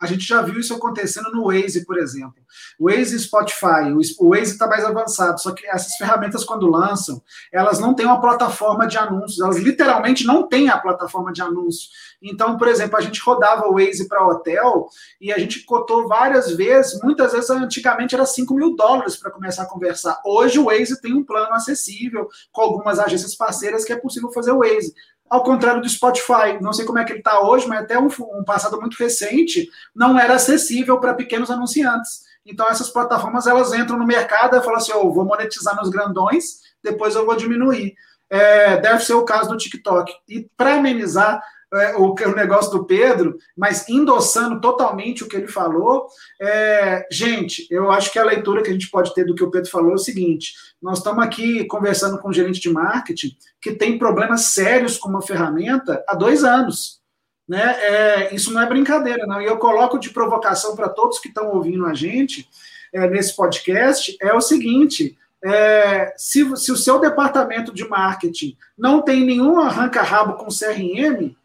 a 0.01 0.07
gente 0.07 0.25
já 0.25 0.41
viu 0.43 0.61
isso 0.61 0.73
acontecendo 0.73 1.31
no 1.33 1.47
Waze, 1.47 1.85
por 1.85 1.99
exemplo. 1.99 2.35
Waze 2.79 3.17
e 3.17 3.19
Spotify, 3.19 3.93
o 4.21 4.31
Waze 4.31 4.53
está 4.53 4.69
mais 4.69 4.85
avançado, 4.85 5.41
só 5.41 5.53
que 5.53 5.67
essas 5.67 5.97
ferramentas, 5.97 6.45
quando 6.45 6.71
lançam, 6.71 7.21
elas 7.53 7.81
não 7.81 7.95
têm 7.95 8.07
uma 8.07 8.21
plataforma 8.21 8.87
de 8.87 8.97
anúncios, 8.97 9.41
elas 9.41 9.57
literalmente 9.57 10.25
não 10.25 10.47
têm 10.47 10.69
a 10.69 10.79
plataforma 10.79 11.33
de 11.33 11.43
anúncios. 11.43 11.91
Então, 12.23 12.57
por 12.57 12.69
exemplo, 12.69 12.97
a 12.97 13.01
gente 13.01 13.21
rodava 13.21 13.67
o 13.67 13.75
Waze 13.75 14.07
para 14.07 14.25
hotel 14.25 14.87
e 15.21 15.33
a 15.33 15.39
gente 15.39 15.65
cotou 15.65 16.07
várias 16.07 16.53
vezes, 16.53 17.01
muitas 17.03 17.33
vezes 17.33 17.51
antigamente 17.51 18.15
era 18.15 18.25
5 18.25 18.55
mil 18.55 18.77
dólares 18.77 19.17
para 19.17 19.33
começar 19.33 19.65
a 19.65 19.69
conversar. 19.69 20.21
Hoje 20.25 20.61
o 20.61 20.67
Waze 20.67 21.01
tem 21.01 21.13
um 21.13 21.25
plano 21.25 21.53
acessível 21.55 22.29
com 22.53 22.63
algumas 22.63 23.01
agências 23.01 23.35
parceiras 23.35 23.85
que 23.85 23.93
é 23.93 23.97
possível 23.97 24.31
fazer 24.31 24.53
o 24.53 24.59
Waze 24.59 24.95
ao 25.29 25.43
contrário 25.43 25.81
do 25.81 25.89
Spotify. 25.89 26.59
Não 26.61 26.73
sei 26.73 26.85
como 26.85 26.99
é 26.99 27.05
que 27.05 27.13
ele 27.13 27.21
está 27.21 27.41
hoje, 27.41 27.67
mas 27.67 27.81
até 27.81 27.99
um, 27.99 28.07
um, 28.07 28.45
passado 28.45 28.81
muito 28.81 28.97
recente 28.97 29.69
não 29.95 30.19
era 30.19 30.35
acessível 30.35 30.99
para 30.99 31.15
pequenos 31.15 31.51
anunciantes. 31.51 32.23
Então 32.45 32.69
essas 32.69 32.91
plataformas 32.91 33.47
elas 33.47 33.73
entram 33.73 33.99
no 33.99 34.07
mercado 34.07 34.57
e 34.57 34.63
falam 34.63 34.77
assim, 34.77 34.93
oh, 34.93 35.13
vou 35.13 35.25
monetizar 35.25 35.77
nos 35.77 35.91
grandões, 35.91 36.61
depois 36.83 37.15
eu 37.15 37.27
vou 37.27 37.37
diminuir. 37.37 37.95
É, 38.31 38.77
deve 38.79 39.03
ser 39.05 39.15
o 39.15 39.25
caso 39.25 39.49
do 39.49 39.57
TikTok. 39.57 40.13
E 40.29 40.49
para 40.57 40.75
amenizar, 40.75 41.43
é, 41.73 41.97
o, 41.97 42.15
o, 42.15 42.35
negócio 42.35 42.71
do 42.71 42.85
Pedro, 42.85 43.37
mas 43.57 43.89
endossando 43.89 44.61
totalmente 44.61 45.23
o 45.23 45.29
que 45.29 45.37
ele 45.37 45.49
falou. 45.49 46.07
É, 46.41 47.07
gente, 47.11 47.67
eu 47.71 47.91
acho 47.91 48.11
que 48.11 48.19
a 48.19 48.25
leitura 48.25 48.63
que 48.63 48.71
a 48.71 48.73
gente 48.73 48.91
pode 48.91 49.13
ter 49.15 49.25
do 49.25 49.35
que 49.35 49.45
o 49.45 49.51
Pedro 49.51 49.71
falou 49.71 49.93
é 49.93 49.97
o 49.97 49.99
seguinte: 49.99 50.55
nós 50.81 50.99
estamos 50.99 51.23
aqui 51.23 51.65
conversando 51.67 52.19
com 52.19 52.31
um 52.31 52.33
gerente 52.33 52.61
de 52.61 52.71
marketing 52.71 53.37
que 53.61 53.73
tem 53.73 53.99
problemas 53.99 54.47
sérios 54.47 54.97
com 54.97 55.09
uma 55.09 55.23
ferramenta 55.23 56.03
há 56.09 56.15
dois 56.15 56.43
anos. 56.43 56.99
Né? 57.47 57.63
É, 57.63 58.35
isso 58.35 58.53
não 58.53 58.63
é 58.63 58.67
brincadeira, 58.67 59.27
não. 59.27 59.41
E 59.41 59.47
eu 59.47 59.59
coloco 59.59 59.99
de 59.99 60.11
provocação 60.11 60.77
para 60.77 60.89
todos 60.89 61.19
que 61.19 61.29
estão 61.29 61.51
ouvindo 61.51 61.87
a 61.87 61.95
gente 61.95 62.49
é, 62.95 63.09
nesse 63.09 63.37
podcast: 63.37 64.17
é 64.21 64.33
o 64.33 64.41
seguinte. 64.41 65.19
É, 65.41 66.15
se, 66.17 66.57
se, 66.57 66.73
o 66.73 66.77
seu 66.77 66.99
departamento 66.99 67.73
de 67.73 67.89
marketing 67.89 68.57
não 68.77 69.01
tem 69.01 69.25
nenhum 69.25 69.61
arranca-rabo 69.61 70.33
com 70.33 70.49
CRM, 70.49 71.37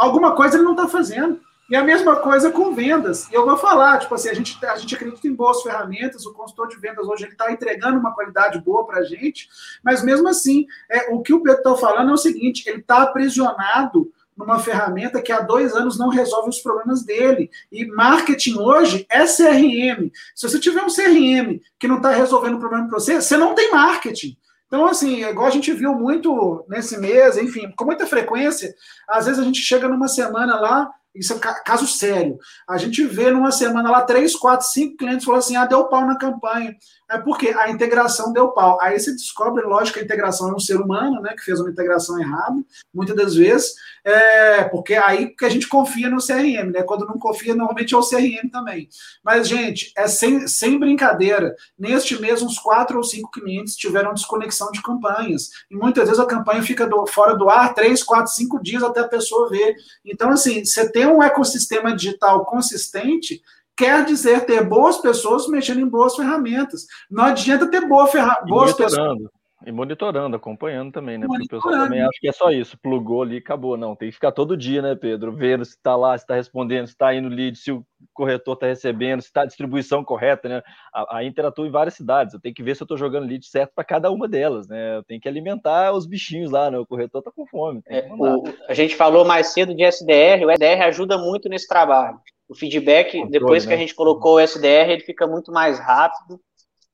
alguma 0.00 0.34
coisa 0.34 0.56
ele 0.56 0.64
não 0.64 0.72
está 0.72 0.88
fazendo. 0.88 1.40
E 1.68 1.76
a 1.76 1.84
mesma 1.84 2.16
coisa 2.16 2.50
com 2.50 2.74
vendas. 2.74 3.28
E 3.30 3.34
eu 3.34 3.46
vou 3.46 3.56
falar, 3.56 4.00
tipo 4.00 4.12
assim, 4.12 4.28
a 4.28 4.34
gente, 4.34 4.58
a 4.66 4.76
gente 4.76 4.92
acredita 4.92 5.28
em 5.28 5.34
boas 5.34 5.62
ferramentas, 5.62 6.26
o 6.26 6.32
consultor 6.32 6.66
de 6.66 6.76
vendas 6.76 7.06
hoje 7.06 7.22
ele 7.22 7.32
está 7.32 7.52
entregando 7.52 7.96
uma 7.96 8.12
qualidade 8.12 8.60
boa 8.60 8.84
para 8.84 8.98
a 8.98 9.04
gente, 9.04 9.48
mas 9.84 10.02
mesmo 10.02 10.26
assim, 10.26 10.66
é, 10.90 11.14
o 11.14 11.22
que 11.22 11.32
o 11.32 11.40
Pedro 11.40 11.58
está 11.58 11.76
falando 11.76 12.10
é 12.10 12.14
o 12.14 12.16
seguinte: 12.16 12.68
ele 12.68 12.80
está 12.80 13.02
aprisionado 13.02 14.10
numa 14.36 14.58
ferramenta 14.58 15.22
que 15.22 15.30
há 15.30 15.40
dois 15.40 15.72
anos 15.72 15.96
não 15.96 16.08
resolve 16.08 16.48
os 16.48 16.58
problemas 16.58 17.04
dele. 17.04 17.48
E 17.70 17.86
marketing 17.86 18.58
hoje 18.58 19.06
é 19.08 19.24
CRM. 19.24 20.10
Se 20.34 20.48
você 20.48 20.58
tiver 20.58 20.82
um 20.82 20.88
CRM 20.88 21.60
que 21.78 21.86
não 21.86 21.98
está 21.98 22.10
resolvendo 22.10 22.56
o 22.56 22.58
problema 22.58 22.88
para 22.88 22.98
você, 22.98 23.20
você 23.20 23.36
não 23.36 23.54
tem 23.54 23.70
marketing. 23.70 24.36
Então, 24.70 24.86
assim, 24.86 25.24
igual 25.24 25.48
a 25.48 25.50
gente 25.50 25.72
viu 25.72 25.92
muito 25.92 26.64
nesse 26.68 26.96
mês, 26.96 27.36
enfim, 27.36 27.72
com 27.76 27.84
muita 27.84 28.06
frequência, 28.06 28.72
às 29.08 29.26
vezes 29.26 29.40
a 29.40 29.44
gente 29.44 29.60
chega 29.60 29.88
numa 29.88 30.06
semana 30.06 30.60
lá, 30.60 30.88
isso 31.14 31.32
é 31.32 31.38
caso 31.38 31.86
sério. 31.86 32.38
A 32.68 32.76
gente 32.76 33.04
vê 33.04 33.30
numa 33.30 33.50
semana 33.50 33.90
lá 33.90 34.02
três, 34.02 34.36
quatro, 34.36 34.66
cinco 34.66 34.96
clientes 34.96 35.24
falando 35.24 35.40
assim: 35.40 35.56
ah, 35.56 35.66
deu 35.66 35.86
pau 35.86 36.06
na 36.06 36.16
campanha. 36.16 36.76
É 37.10 37.18
porque 37.18 37.48
a 37.48 37.68
integração 37.68 38.32
deu 38.32 38.48
pau. 38.52 38.78
Aí 38.80 38.98
você 38.98 39.10
descobre, 39.10 39.64
lógico, 39.64 39.94
que 39.94 40.00
a 40.00 40.04
integração 40.04 40.48
é 40.48 40.54
um 40.54 40.60
ser 40.60 40.80
humano, 40.80 41.20
né, 41.20 41.34
que 41.34 41.42
fez 41.42 41.58
uma 41.58 41.68
integração 41.68 42.20
errada, 42.20 42.62
muitas 42.94 43.16
das 43.16 43.34
vezes, 43.34 43.74
é, 44.04 44.62
porque 44.64 44.94
aí 44.94 45.34
que 45.34 45.44
a 45.44 45.48
gente 45.48 45.66
confia 45.66 46.08
no 46.08 46.24
CRM, 46.24 46.70
né? 46.72 46.82
Quando 46.84 47.06
não 47.06 47.18
confia, 47.18 47.54
normalmente 47.54 47.94
é 47.94 47.98
o 47.98 48.08
CRM 48.08 48.48
também. 48.50 48.88
Mas, 49.24 49.48
gente, 49.48 49.92
é 49.96 50.06
sem, 50.06 50.46
sem 50.46 50.78
brincadeira. 50.78 51.54
Neste 51.76 52.20
mês, 52.20 52.42
uns 52.42 52.58
quatro 52.58 52.96
ou 52.98 53.02
cinco 53.02 53.30
clientes 53.30 53.74
tiveram 53.74 54.14
desconexão 54.14 54.70
de 54.70 54.80
campanhas. 54.80 55.50
E 55.68 55.74
muitas 55.76 56.04
vezes 56.04 56.20
a 56.20 56.26
campanha 56.26 56.62
fica 56.62 56.86
do, 56.86 57.04
fora 57.06 57.36
do 57.36 57.50
ar 57.50 57.74
três, 57.74 58.02
quatro, 58.04 58.32
cinco 58.32 58.62
dias 58.62 58.84
até 58.84 59.00
a 59.00 59.08
pessoa 59.08 59.50
ver. 59.50 59.74
Então, 60.04 60.30
assim, 60.30 60.64
você 60.64 60.88
tem 60.90 60.99
um 61.06 61.22
ecossistema 61.22 61.94
digital 61.94 62.44
consistente 62.44 63.40
quer 63.76 64.04
dizer 64.04 64.44
ter 64.44 64.62
boas 64.62 64.98
pessoas 64.98 65.48
mexendo 65.48 65.80
em 65.80 65.88
boas 65.88 66.14
ferramentas. 66.14 66.86
Não 67.10 67.24
adianta 67.24 67.70
ter 67.70 67.86
boa 67.86 68.06
ferra 68.06 68.38
boas 68.46 68.74
pessoas. 68.74 69.18
E 69.66 69.70
monitorando, 69.70 70.36
acompanhando 70.36 70.90
também, 70.90 71.18
né? 71.18 71.26
Porque 71.26 71.44
o 71.44 71.48
pessoal 71.48 71.84
também 71.84 72.00
acha 72.00 72.18
que 72.18 72.28
é 72.28 72.32
só 72.32 72.50
isso, 72.50 72.78
plugou 72.78 73.22
ali 73.22 73.36
acabou. 73.36 73.76
Não, 73.76 73.94
tem 73.94 74.08
que 74.08 74.14
ficar 74.14 74.32
todo 74.32 74.56
dia, 74.56 74.80
né, 74.80 74.94
Pedro? 74.94 75.32
Vendo 75.32 75.64
se 75.64 75.72
está 75.72 75.94
lá, 75.94 76.16
se 76.16 76.24
está 76.24 76.34
respondendo, 76.34 76.86
se 76.86 76.94
está 76.94 77.14
indo 77.14 77.28
lead, 77.28 77.58
se 77.58 77.70
o 77.70 77.84
corretor 78.14 78.54
está 78.54 78.66
recebendo, 78.66 79.20
se 79.20 79.28
está 79.28 79.42
a 79.42 79.46
distribuição 79.46 80.02
correta, 80.02 80.48
né? 80.48 80.62
A, 80.94 81.18
a 81.18 81.24
Inter 81.24 81.44
atua 81.44 81.66
em 81.66 81.70
várias 81.70 81.94
cidades, 81.94 82.32
eu 82.32 82.40
tenho 82.40 82.54
que 82.54 82.62
ver 82.62 82.74
se 82.74 82.82
eu 82.82 82.86
estou 82.86 82.96
jogando 82.96 83.26
lead 83.26 83.44
certo 83.44 83.72
para 83.74 83.84
cada 83.84 84.10
uma 84.10 84.26
delas, 84.26 84.66
né? 84.66 84.96
Eu 84.96 85.04
tenho 85.04 85.20
que 85.20 85.28
alimentar 85.28 85.92
os 85.92 86.06
bichinhos 86.06 86.50
lá, 86.50 86.70
né? 86.70 86.78
O 86.78 86.86
corretor 86.86 87.18
está 87.18 87.30
com 87.30 87.46
fome. 87.46 87.82
É, 87.86 88.08
o, 88.10 88.44
a 88.66 88.72
gente 88.72 88.96
falou 88.96 89.26
mais 89.26 89.48
cedo 89.48 89.74
de 89.74 89.84
SDR, 89.84 90.44
o 90.46 90.50
SDR 90.50 90.82
ajuda 90.84 91.18
muito 91.18 91.50
nesse 91.50 91.68
trabalho. 91.68 92.18
O 92.48 92.54
feedback, 92.54 93.12
Controle, 93.12 93.30
depois 93.30 93.64
que 93.64 93.70
né? 93.70 93.76
a 93.76 93.78
gente 93.78 93.94
colocou 93.94 94.36
o 94.36 94.40
SDR, 94.40 94.90
ele 94.90 95.02
fica 95.02 95.26
muito 95.26 95.52
mais 95.52 95.78
rápido. 95.78 96.40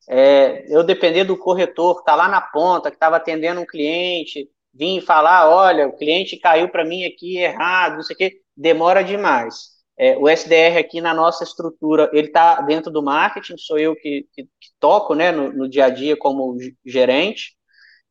É, 0.08 0.64
eu 0.68 0.84
depender 0.84 1.24
do 1.24 1.36
corretor 1.36 1.96
que 1.96 2.00
está 2.02 2.14
lá 2.14 2.28
na 2.28 2.40
ponta, 2.40 2.90
que 2.90 2.96
estava 2.96 3.16
atendendo 3.16 3.60
um 3.60 3.66
cliente, 3.66 4.48
vir 4.72 5.00
falar, 5.00 5.50
olha, 5.50 5.88
o 5.88 5.96
cliente 5.96 6.36
caiu 6.36 6.68
para 6.68 6.84
mim 6.84 7.04
aqui 7.04 7.38
errado, 7.38 7.96
não 7.96 8.02
sei 8.02 8.14
o 8.14 8.18
quê, 8.18 8.40
demora 8.56 9.02
demais. 9.02 9.76
É, 9.98 10.16
o 10.18 10.28
SDR 10.28 10.78
aqui 10.78 11.00
na 11.00 11.14
nossa 11.14 11.42
estrutura, 11.42 12.10
ele 12.12 12.26
está 12.28 12.60
dentro 12.60 12.90
do 12.90 13.02
marketing, 13.02 13.56
sou 13.56 13.78
eu 13.78 13.96
que, 13.96 14.26
que, 14.32 14.44
que 14.44 14.68
toco 14.78 15.14
né, 15.14 15.32
no, 15.32 15.52
no, 15.52 15.68
dia 15.68 15.86
a 15.86 15.90
dia 15.90 16.16
como 16.16 16.56
gerente, 16.84 17.56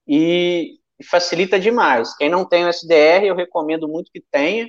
e 0.08 0.80
facilita 1.10 1.60
demais. 1.60 2.16
Quem 2.16 2.30
não 2.30 2.43
tem 2.48 2.66
o 2.66 2.70
SDR, 2.70 3.26
eu 3.26 3.36
recomendo 3.36 3.88
muito 3.88 4.12
que 4.12 4.24
tenha, 4.32 4.68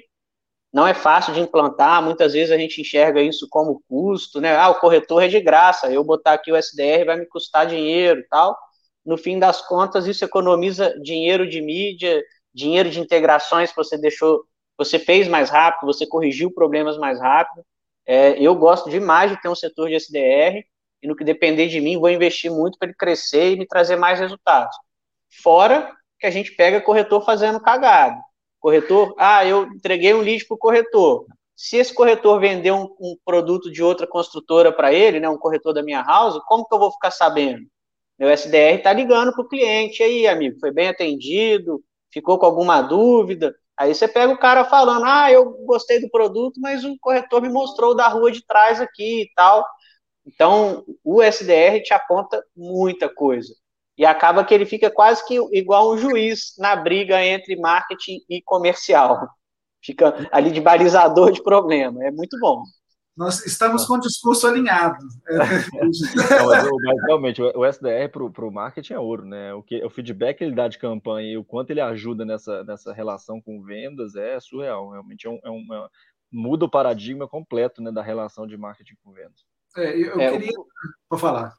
não 0.76 0.86
é 0.86 0.92
fácil 0.92 1.32
de 1.32 1.40
implantar, 1.40 2.02
muitas 2.02 2.34
vezes 2.34 2.52
a 2.52 2.58
gente 2.58 2.82
enxerga 2.82 3.22
isso 3.22 3.48
como 3.48 3.82
custo, 3.88 4.42
né? 4.42 4.54
Ah, 4.54 4.68
o 4.68 4.78
corretor 4.78 5.22
é 5.22 5.26
de 5.26 5.40
graça, 5.40 5.90
eu 5.90 6.04
botar 6.04 6.34
aqui 6.34 6.52
o 6.52 6.56
SDR 6.56 7.06
vai 7.06 7.16
me 7.16 7.24
custar 7.24 7.66
dinheiro 7.66 8.22
tal. 8.28 8.54
No 9.02 9.16
fim 9.16 9.38
das 9.38 9.66
contas, 9.66 10.06
isso 10.06 10.22
economiza 10.22 10.94
dinheiro 11.00 11.48
de 11.48 11.62
mídia, 11.62 12.22
dinheiro 12.52 12.90
de 12.90 13.00
integrações 13.00 13.70
que 13.70 13.76
você 13.76 13.96
deixou, 13.96 14.44
você 14.76 14.98
fez 14.98 15.26
mais 15.26 15.48
rápido, 15.48 15.86
você 15.86 16.06
corrigiu 16.06 16.52
problemas 16.52 16.98
mais 16.98 17.18
rápido. 17.18 17.64
É, 18.04 18.38
eu 18.38 18.54
gosto 18.54 18.90
demais 18.90 19.30
de 19.30 19.40
ter 19.40 19.48
um 19.48 19.54
setor 19.54 19.88
de 19.88 19.94
SDR, 19.94 20.62
e 21.02 21.08
no 21.08 21.16
que 21.16 21.24
depender 21.24 21.68
de 21.68 21.80
mim, 21.80 21.98
vou 21.98 22.10
investir 22.10 22.50
muito 22.50 22.76
para 22.78 22.88
ele 22.88 22.96
crescer 22.98 23.52
e 23.52 23.56
me 23.56 23.66
trazer 23.66 23.96
mais 23.96 24.20
resultados. 24.20 24.76
Fora 25.42 25.90
que 26.20 26.26
a 26.26 26.30
gente 26.30 26.52
pega 26.54 26.82
corretor 26.82 27.24
fazendo 27.24 27.60
cagado. 27.60 28.25
Corretor, 28.66 29.14
ah, 29.16 29.46
eu 29.46 29.68
entreguei 29.68 30.12
um 30.12 30.20
lead 30.20 30.44
para 30.44 30.56
o 30.56 30.58
corretor. 30.58 31.24
Se 31.54 31.76
esse 31.76 31.94
corretor 31.94 32.40
vender 32.40 32.72
um, 32.72 32.88
um 32.98 33.16
produto 33.24 33.70
de 33.70 33.80
outra 33.80 34.08
construtora 34.08 34.72
para 34.72 34.92
ele, 34.92 35.20
né, 35.20 35.28
um 35.28 35.38
corretor 35.38 35.72
da 35.72 35.84
minha 35.84 36.02
house, 36.02 36.42
como 36.48 36.66
que 36.66 36.74
eu 36.74 36.78
vou 36.80 36.90
ficar 36.90 37.12
sabendo? 37.12 37.64
Meu 38.18 38.28
SDR 38.28 38.78
está 38.78 38.92
ligando 38.92 39.32
para 39.32 39.42
o 39.44 39.48
cliente 39.48 40.02
aí, 40.02 40.26
amigo, 40.26 40.58
foi 40.58 40.72
bem 40.72 40.88
atendido, 40.88 41.80
ficou 42.12 42.40
com 42.40 42.46
alguma 42.46 42.82
dúvida, 42.82 43.54
Aí 43.78 43.94
você 43.94 44.08
pega 44.08 44.32
o 44.32 44.38
cara 44.38 44.64
falando, 44.64 45.04
ah, 45.04 45.30
eu 45.30 45.48
gostei 45.64 46.00
do 46.00 46.10
produto, 46.10 46.60
mas 46.60 46.82
o 46.82 46.98
corretor 46.98 47.40
me 47.42 47.48
mostrou 47.48 47.94
da 47.94 48.08
rua 48.08 48.32
de 48.32 48.44
trás 48.44 48.80
aqui 48.80 49.22
e 49.22 49.32
tal. 49.36 49.64
Então, 50.26 50.84
o 51.04 51.22
SDR 51.22 51.80
te 51.84 51.94
aponta 51.94 52.42
muita 52.56 53.08
coisa. 53.08 53.54
E 53.96 54.04
acaba 54.04 54.44
que 54.44 54.52
ele 54.52 54.66
fica 54.66 54.90
quase 54.90 55.26
que 55.26 55.34
igual 55.52 55.92
um 55.92 55.98
juiz 55.98 56.54
na 56.58 56.76
briga 56.76 57.24
entre 57.24 57.56
marketing 57.56 58.20
e 58.28 58.42
comercial. 58.42 59.28
Fica 59.82 60.28
ali 60.32 60.50
de 60.50 60.60
balizador 60.60 61.32
de 61.32 61.42
problema. 61.42 62.04
É 62.04 62.10
muito 62.10 62.38
bom. 62.38 62.62
Nós 63.16 63.46
estamos 63.46 63.86
com 63.86 63.94
o 63.94 64.00
discurso 64.00 64.46
alinhado. 64.46 64.98
Não, 65.26 66.46
mas, 66.46 66.70
mas, 66.84 67.02
realmente, 67.06 67.40
o 67.40 67.64
SDR 67.64 68.10
para 68.10 68.44
o 68.44 68.52
marketing 68.52 68.92
é 68.92 68.98
ouro, 68.98 69.24
né? 69.24 69.54
O, 69.54 69.62
que, 69.62 69.82
o 69.82 69.88
feedback 69.88 70.36
que 70.36 70.44
ele 70.44 70.54
dá 70.54 70.68
de 70.68 70.76
campanha 70.76 71.32
e 71.32 71.38
o 71.38 71.44
quanto 71.44 71.70
ele 71.70 71.80
ajuda 71.80 72.26
nessa, 72.26 72.62
nessa 72.64 72.92
relação 72.92 73.40
com 73.40 73.62
vendas 73.62 74.16
é 74.16 74.38
surreal. 74.38 74.90
Realmente 74.90 75.26
é 75.26 75.30
um, 75.30 75.40
é 75.42 75.50
um, 75.50 75.74
é, 75.74 75.88
muda 76.30 76.66
o 76.66 76.70
paradigma 76.70 77.26
completo 77.26 77.80
né, 77.80 77.90
da 77.90 78.02
relação 78.02 78.46
de 78.46 78.54
marketing 78.58 78.96
com 79.02 79.12
vendas. 79.12 79.46
É, 79.78 79.98
eu 79.98 80.20
é, 80.20 80.32
queria. 80.32 80.52
Vou 81.08 81.18
falar. 81.18 81.54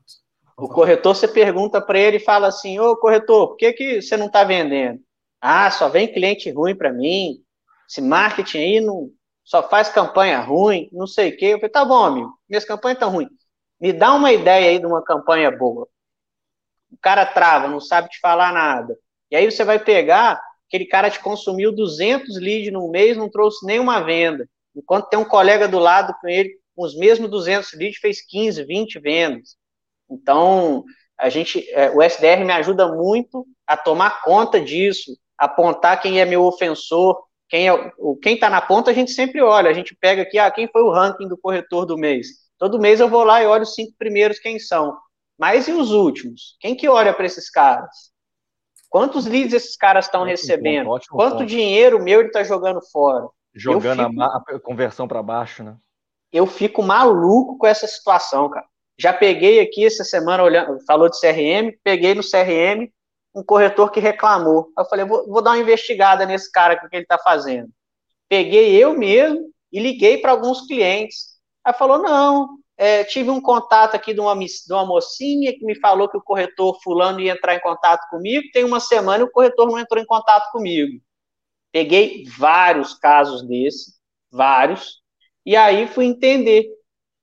O 0.57 0.67
corretor, 0.67 1.15
você 1.15 1.27
pergunta 1.27 1.79
para 1.79 1.99
ele 1.99 2.17
e 2.17 2.19
fala 2.19 2.47
assim: 2.47 2.79
Ô 2.79 2.97
corretor, 2.97 3.49
por 3.49 3.57
que, 3.57 3.71
que 3.73 4.01
você 4.01 4.17
não 4.17 4.25
está 4.25 4.43
vendendo? 4.43 4.99
Ah, 5.39 5.69
só 5.69 5.87
vem 5.87 6.11
cliente 6.11 6.49
ruim 6.49 6.75
para 6.75 6.91
mim. 6.91 7.43
Esse 7.87 8.01
marketing 8.01 8.57
aí 8.57 8.81
não, 8.81 9.11
só 9.43 9.61
faz 9.69 9.87
campanha 9.89 10.39
ruim, 10.39 10.89
não 10.91 11.05
sei 11.05 11.29
o 11.29 11.37
quê. 11.37 11.45
Eu 11.45 11.59
falei: 11.59 11.69
tá 11.69 11.85
bom, 11.85 12.03
amigo, 12.03 12.33
minhas 12.49 12.65
campanhas 12.65 12.95
estão 12.95 13.11
ruins. 13.11 13.29
Me 13.79 13.93
dá 13.93 14.13
uma 14.15 14.33
ideia 14.33 14.71
aí 14.71 14.79
de 14.79 14.85
uma 14.87 15.03
campanha 15.03 15.51
boa. 15.51 15.87
O 16.91 16.97
cara 16.99 17.23
trava, 17.23 17.67
não 17.67 17.79
sabe 17.79 18.09
te 18.09 18.19
falar 18.19 18.51
nada. 18.51 18.97
E 19.29 19.35
aí 19.35 19.49
você 19.49 19.63
vai 19.63 19.77
pegar, 19.77 20.41
aquele 20.67 20.85
cara 20.85 21.11
te 21.11 21.19
consumiu 21.19 21.71
200 21.71 22.39
leads 22.39 22.73
no 22.73 22.89
mês, 22.89 23.15
não 23.15 23.29
trouxe 23.29 23.63
nenhuma 23.63 23.99
venda. 23.99 24.49
Enquanto 24.75 25.09
tem 25.09 25.19
um 25.19 25.25
colega 25.25 25.67
do 25.67 25.77
lado 25.77 26.15
com 26.19 26.27
ele 26.27 26.49
com 26.75 26.83
os 26.83 26.95
mesmos 26.95 27.29
200 27.29 27.73
leads, 27.73 27.99
fez 27.99 28.25
15, 28.25 28.63
20 28.63 28.99
vendas. 28.99 29.55
Então, 30.09 30.83
a 31.17 31.29
gente, 31.29 31.69
é, 31.71 31.89
o 31.89 32.01
SDR 32.01 32.43
me 32.45 32.53
ajuda 32.53 32.87
muito 32.87 33.45
a 33.65 33.75
tomar 33.75 34.21
conta 34.21 34.59
disso, 34.59 35.17
apontar 35.37 36.01
quem 36.01 36.19
é 36.19 36.25
meu 36.25 36.43
ofensor, 36.43 37.21
quem 37.49 37.67
é 37.67 37.73
o 37.97 38.15
quem 38.17 38.35
está 38.35 38.49
na 38.49 38.61
ponta 38.61 38.91
a 38.91 38.93
gente 38.93 39.11
sempre 39.11 39.41
olha, 39.41 39.69
a 39.69 39.73
gente 39.73 39.95
pega 39.95 40.21
aqui, 40.21 40.37
ah, 40.37 40.51
quem 40.51 40.67
foi 40.67 40.81
o 40.81 40.91
ranking 40.91 41.27
do 41.27 41.37
corretor 41.37 41.85
do 41.85 41.97
mês. 41.97 42.27
Todo 42.57 42.79
mês 42.79 42.99
eu 42.99 43.07
vou 43.07 43.23
lá 43.23 43.41
e 43.41 43.47
olho 43.47 43.63
os 43.63 43.73
cinco 43.73 43.93
primeiros 43.97 44.39
quem 44.39 44.59
são. 44.59 44.97
Mas 45.37 45.67
e 45.67 45.71
os 45.71 45.91
últimos? 45.91 46.57
Quem 46.59 46.75
que 46.75 46.89
olha 46.89 47.13
para 47.13 47.25
esses 47.25 47.49
caras? 47.49 48.11
Quantos 48.89 49.25
leads 49.25 49.53
esses 49.53 49.77
caras 49.77 50.05
estão 50.05 50.23
recebendo? 50.23 50.89
Quanto 51.09 51.45
dinheiro 51.45 52.03
meu 52.03 52.19
ele 52.19 52.29
está 52.29 52.43
jogando 52.43 52.81
fora? 52.91 53.27
Jogando 53.53 54.09
fico... 54.09 54.21
a 54.21 54.59
conversão 54.59 55.07
para 55.07 55.21
baixo, 55.21 55.63
né? 55.63 55.77
eu 56.31 56.45
fico 56.45 56.83
maluco 56.83 57.57
com 57.57 57.67
essa 57.67 57.87
situação, 57.87 58.49
cara. 58.49 58.65
Já 58.99 59.13
peguei 59.13 59.59
aqui 59.59 59.85
essa 59.85 60.03
semana, 60.03 60.43
olhando, 60.43 60.79
falou 60.85 61.09
de 61.09 61.19
CRM, 61.19 61.77
peguei 61.83 62.15
no 62.15 62.23
CRM 62.23 62.91
um 63.33 63.43
corretor 63.43 63.91
que 63.91 63.99
reclamou. 63.99 64.71
Eu 64.77 64.85
falei, 64.85 65.05
vou, 65.05 65.27
vou 65.27 65.41
dar 65.41 65.51
uma 65.51 65.59
investigada 65.59 66.25
nesse 66.25 66.51
cara, 66.51 66.73
o 66.83 66.89
que 66.89 66.95
ele 66.95 67.03
está 67.03 67.19
fazendo. 67.19 67.69
Peguei 68.27 68.75
eu 68.75 68.97
mesmo 68.97 69.51
e 69.71 69.79
liguei 69.79 70.17
para 70.17 70.31
alguns 70.31 70.65
clientes. 70.65 71.37
Aí 71.63 71.73
falou, 71.73 71.99
não, 71.99 72.57
é, 72.77 73.03
tive 73.03 73.29
um 73.29 73.41
contato 73.41 73.95
aqui 73.95 74.13
de 74.13 74.19
uma, 74.19 74.35
de 74.35 74.73
uma 74.73 74.85
mocinha 74.85 75.51
que 75.51 75.65
me 75.65 75.75
falou 75.79 76.09
que 76.09 76.17
o 76.17 76.21
corretor 76.21 76.79
fulano 76.81 77.19
ia 77.19 77.33
entrar 77.33 77.55
em 77.55 77.59
contato 77.59 78.07
comigo, 78.09 78.47
tem 78.51 78.63
uma 78.63 78.79
semana 78.79 79.23
e 79.23 79.27
o 79.27 79.31
corretor 79.31 79.67
não 79.67 79.79
entrou 79.79 80.01
em 80.01 80.05
contato 80.05 80.51
comigo. 80.51 80.99
Peguei 81.71 82.23
vários 82.37 82.93
casos 82.95 83.47
desse, 83.47 83.93
vários, 84.31 85.01
e 85.45 85.55
aí 85.55 85.87
fui 85.87 86.05
entender 86.05 86.67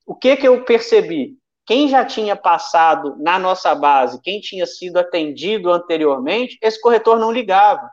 o 0.06 0.14
que 0.14 0.36
que 0.36 0.46
eu 0.46 0.64
percebi. 0.64 1.36
Quem 1.66 1.88
já 1.88 2.04
tinha 2.04 2.36
passado 2.36 3.16
na 3.18 3.38
nossa 3.38 3.74
base, 3.74 4.20
quem 4.20 4.40
tinha 4.40 4.66
sido 4.66 4.98
atendido 4.98 5.72
anteriormente, 5.72 6.58
esse 6.60 6.80
corretor 6.80 7.18
não 7.18 7.32
ligava. 7.32 7.90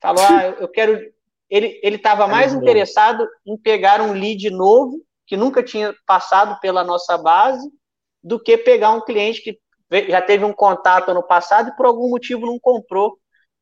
Falou, 0.00 0.24
ah, 0.24 0.44
eu 0.58 0.68
quero. 0.68 1.00
Ele 1.48 1.78
estava 1.82 2.26
mais 2.26 2.52
interessado 2.54 3.28
em 3.46 3.56
pegar 3.56 4.00
um 4.00 4.12
lead 4.12 4.50
novo, 4.50 5.00
que 5.26 5.36
nunca 5.36 5.62
tinha 5.62 5.94
passado 6.06 6.58
pela 6.60 6.82
nossa 6.82 7.16
base, 7.18 7.70
do 8.22 8.40
que 8.40 8.56
pegar 8.56 8.90
um 8.90 9.00
cliente 9.00 9.42
que 9.42 9.58
já 10.08 10.22
teve 10.22 10.44
um 10.44 10.52
contato 10.52 11.12
no 11.12 11.22
passado 11.22 11.68
e 11.68 11.76
por 11.76 11.86
algum 11.86 12.08
motivo 12.08 12.46
não 12.46 12.58
comprou. 12.58 13.18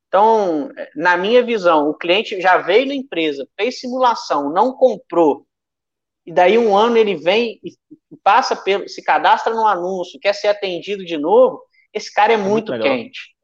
Então, 0.07 0.71
na 0.95 1.17
minha 1.17 1.43
visão, 1.43 1.89
o 1.89 1.95
cliente 1.95 2.41
já 2.41 2.59
veio 2.59 2.87
na 2.87 2.95
empresa, 2.95 3.47
fez 3.57 3.81
simulação, 3.81 4.51
não 4.51 4.73
comprou, 4.73 5.47
e 6.31 6.33
daí 6.33 6.57
um 6.57 6.77
ano 6.77 6.97
ele 6.97 7.17
vem 7.17 7.59
e 7.61 7.73
passa 8.23 8.55
pelo, 8.55 8.89
se 8.89 9.03
cadastra 9.03 9.53
no 9.53 9.67
anúncio, 9.67 10.21
quer 10.21 10.33
ser 10.33 10.47
atendido 10.47 11.05
de 11.05 11.19
novo, 11.19 11.61
esse 11.93 12.15
cara 12.15 12.33
é, 12.33 12.37
é 12.37 12.39
muito, 12.39 12.71
muito 12.71 12.85
quente. 12.85 13.35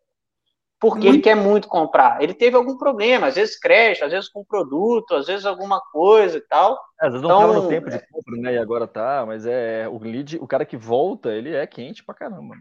Porque 0.78 1.08
muito... 1.08 1.14
ele 1.16 1.20
quer 1.20 1.34
muito 1.34 1.66
comprar. 1.66 2.22
Ele 2.22 2.32
teve 2.32 2.54
algum 2.54 2.78
problema, 2.78 3.26
às 3.26 3.34
vezes 3.34 3.58
crédito, 3.58 4.04
às 4.04 4.12
vezes 4.12 4.28
com 4.28 4.44
produto, 4.44 5.16
às 5.16 5.26
vezes 5.26 5.44
alguma 5.44 5.80
coisa 5.90 6.38
e 6.38 6.40
tal. 6.42 6.78
É, 7.02 7.06
às 7.06 7.12
vezes 7.12 7.26
não 7.26 7.40
estava 7.40 7.52
no 7.54 7.68
tempo 7.68 7.90
de 7.90 7.98
compra, 8.06 8.36
né? 8.36 8.54
E 8.54 8.58
agora 8.58 8.86
tá, 8.86 9.24
mas 9.26 9.44
é 9.46 9.88
o 9.88 9.98
lead, 9.98 10.38
o 10.40 10.46
cara 10.46 10.64
que 10.64 10.76
volta, 10.76 11.32
ele 11.32 11.56
é 11.56 11.66
quente 11.66 12.04
pra 12.04 12.14
caramba. 12.14 12.54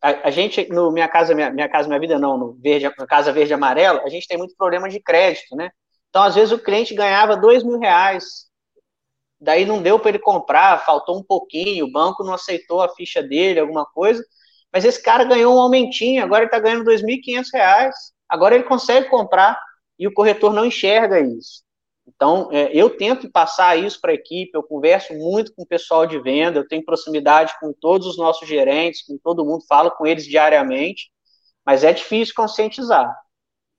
A, 0.00 0.28
a 0.28 0.30
gente, 0.30 0.66
no 0.70 0.90
Minha 0.90 1.08
Casa 1.08 1.34
minha, 1.34 1.50
minha 1.50 1.68
Casa 1.68 1.86
Minha 1.86 2.00
Vida, 2.00 2.18
não, 2.18 2.38
no 2.38 2.54
verde, 2.54 2.90
na 2.98 3.06
Casa 3.06 3.30
Verde 3.30 3.52
Amarelo, 3.52 4.00
a 4.02 4.08
gente 4.08 4.26
tem 4.26 4.38
muito 4.38 4.56
problema 4.56 4.88
de 4.88 5.00
crédito, 5.00 5.54
né? 5.54 5.70
Então, 6.08 6.22
às 6.22 6.34
vezes, 6.34 6.50
o 6.50 6.58
cliente 6.58 6.94
ganhava 6.94 7.36
dois 7.36 7.62
mil 7.62 7.78
reais 7.78 8.49
daí 9.40 9.64
não 9.64 9.82
deu 9.82 9.98
para 9.98 10.10
ele 10.10 10.18
comprar, 10.18 10.84
faltou 10.84 11.18
um 11.18 11.22
pouquinho, 11.22 11.86
o 11.86 11.92
banco 11.92 12.22
não 12.22 12.34
aceitou 12.34 12.82
a 12.82 12.88
ficha 12.90 13.22
dele, 13.22 13.60
alguma 13.60 13.86
coisa, 13.86 14.24
mas 14.72 14.84
esse 14.84 15.02
cara 15.02 15.24
ganhou 15.24 15.56
um 15.56 15.60
aumentinho, 15.60 16.22
agora 16.22 16.42
ele 16.42 16.48
está 16.48 16.58
ganhando 16.58 16.88
R$ 16.88 16.96
2.500, 16.96 17.92
agora 18.28 18.54
ele 18.54 18.64
consegue 18.64 19.08
comprar 19.08 19.58
e 19.98 20.06
o 20.06 20.12
corretor 20.12 20.52
não 20.52 20.64
enxerga 20.64 21.20
isso. 21.20 21.62
Então, 22.06 22.48
é, 22.52 22.70
eu 22.74 22.96
tento 22.96 23.30
passar 23.30 23.78
isso 23.78 24.00
para 24.00 24.10
a 24.10 24.14
equipe, 24.14 24.50
eu 24.54 24.62
converso 24.62 25.14
muito 25.14 25.54
com 25.54 25.62
o 25.62 25.66
pessoal 25.66 26.06
de 26.06 26.20
venda, 26.20 26.58
eu 26.58 26.66
tenho 26.66 26.84
proximidade 26.84 27.54
com 27.60 27.72
todos 27.72 28.06
os 28.06 28.18
nossos 28.18 28.48
gerentes, 28.48 29.04
com 29.06 29.16
todo 29.18 29.44
mundo, 29.44 29.64
falo 29.68 29.90
com 29.92 30.06
eles 30.06 30.26
diariamente, 30.26 31.10
mas 31.64 31.84
é 31.84 31.92
difícil 31.92 32.34
conscientizar, 32.34 33.14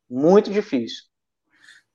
muito 0.10 0.50
difícil. 0.52 1.11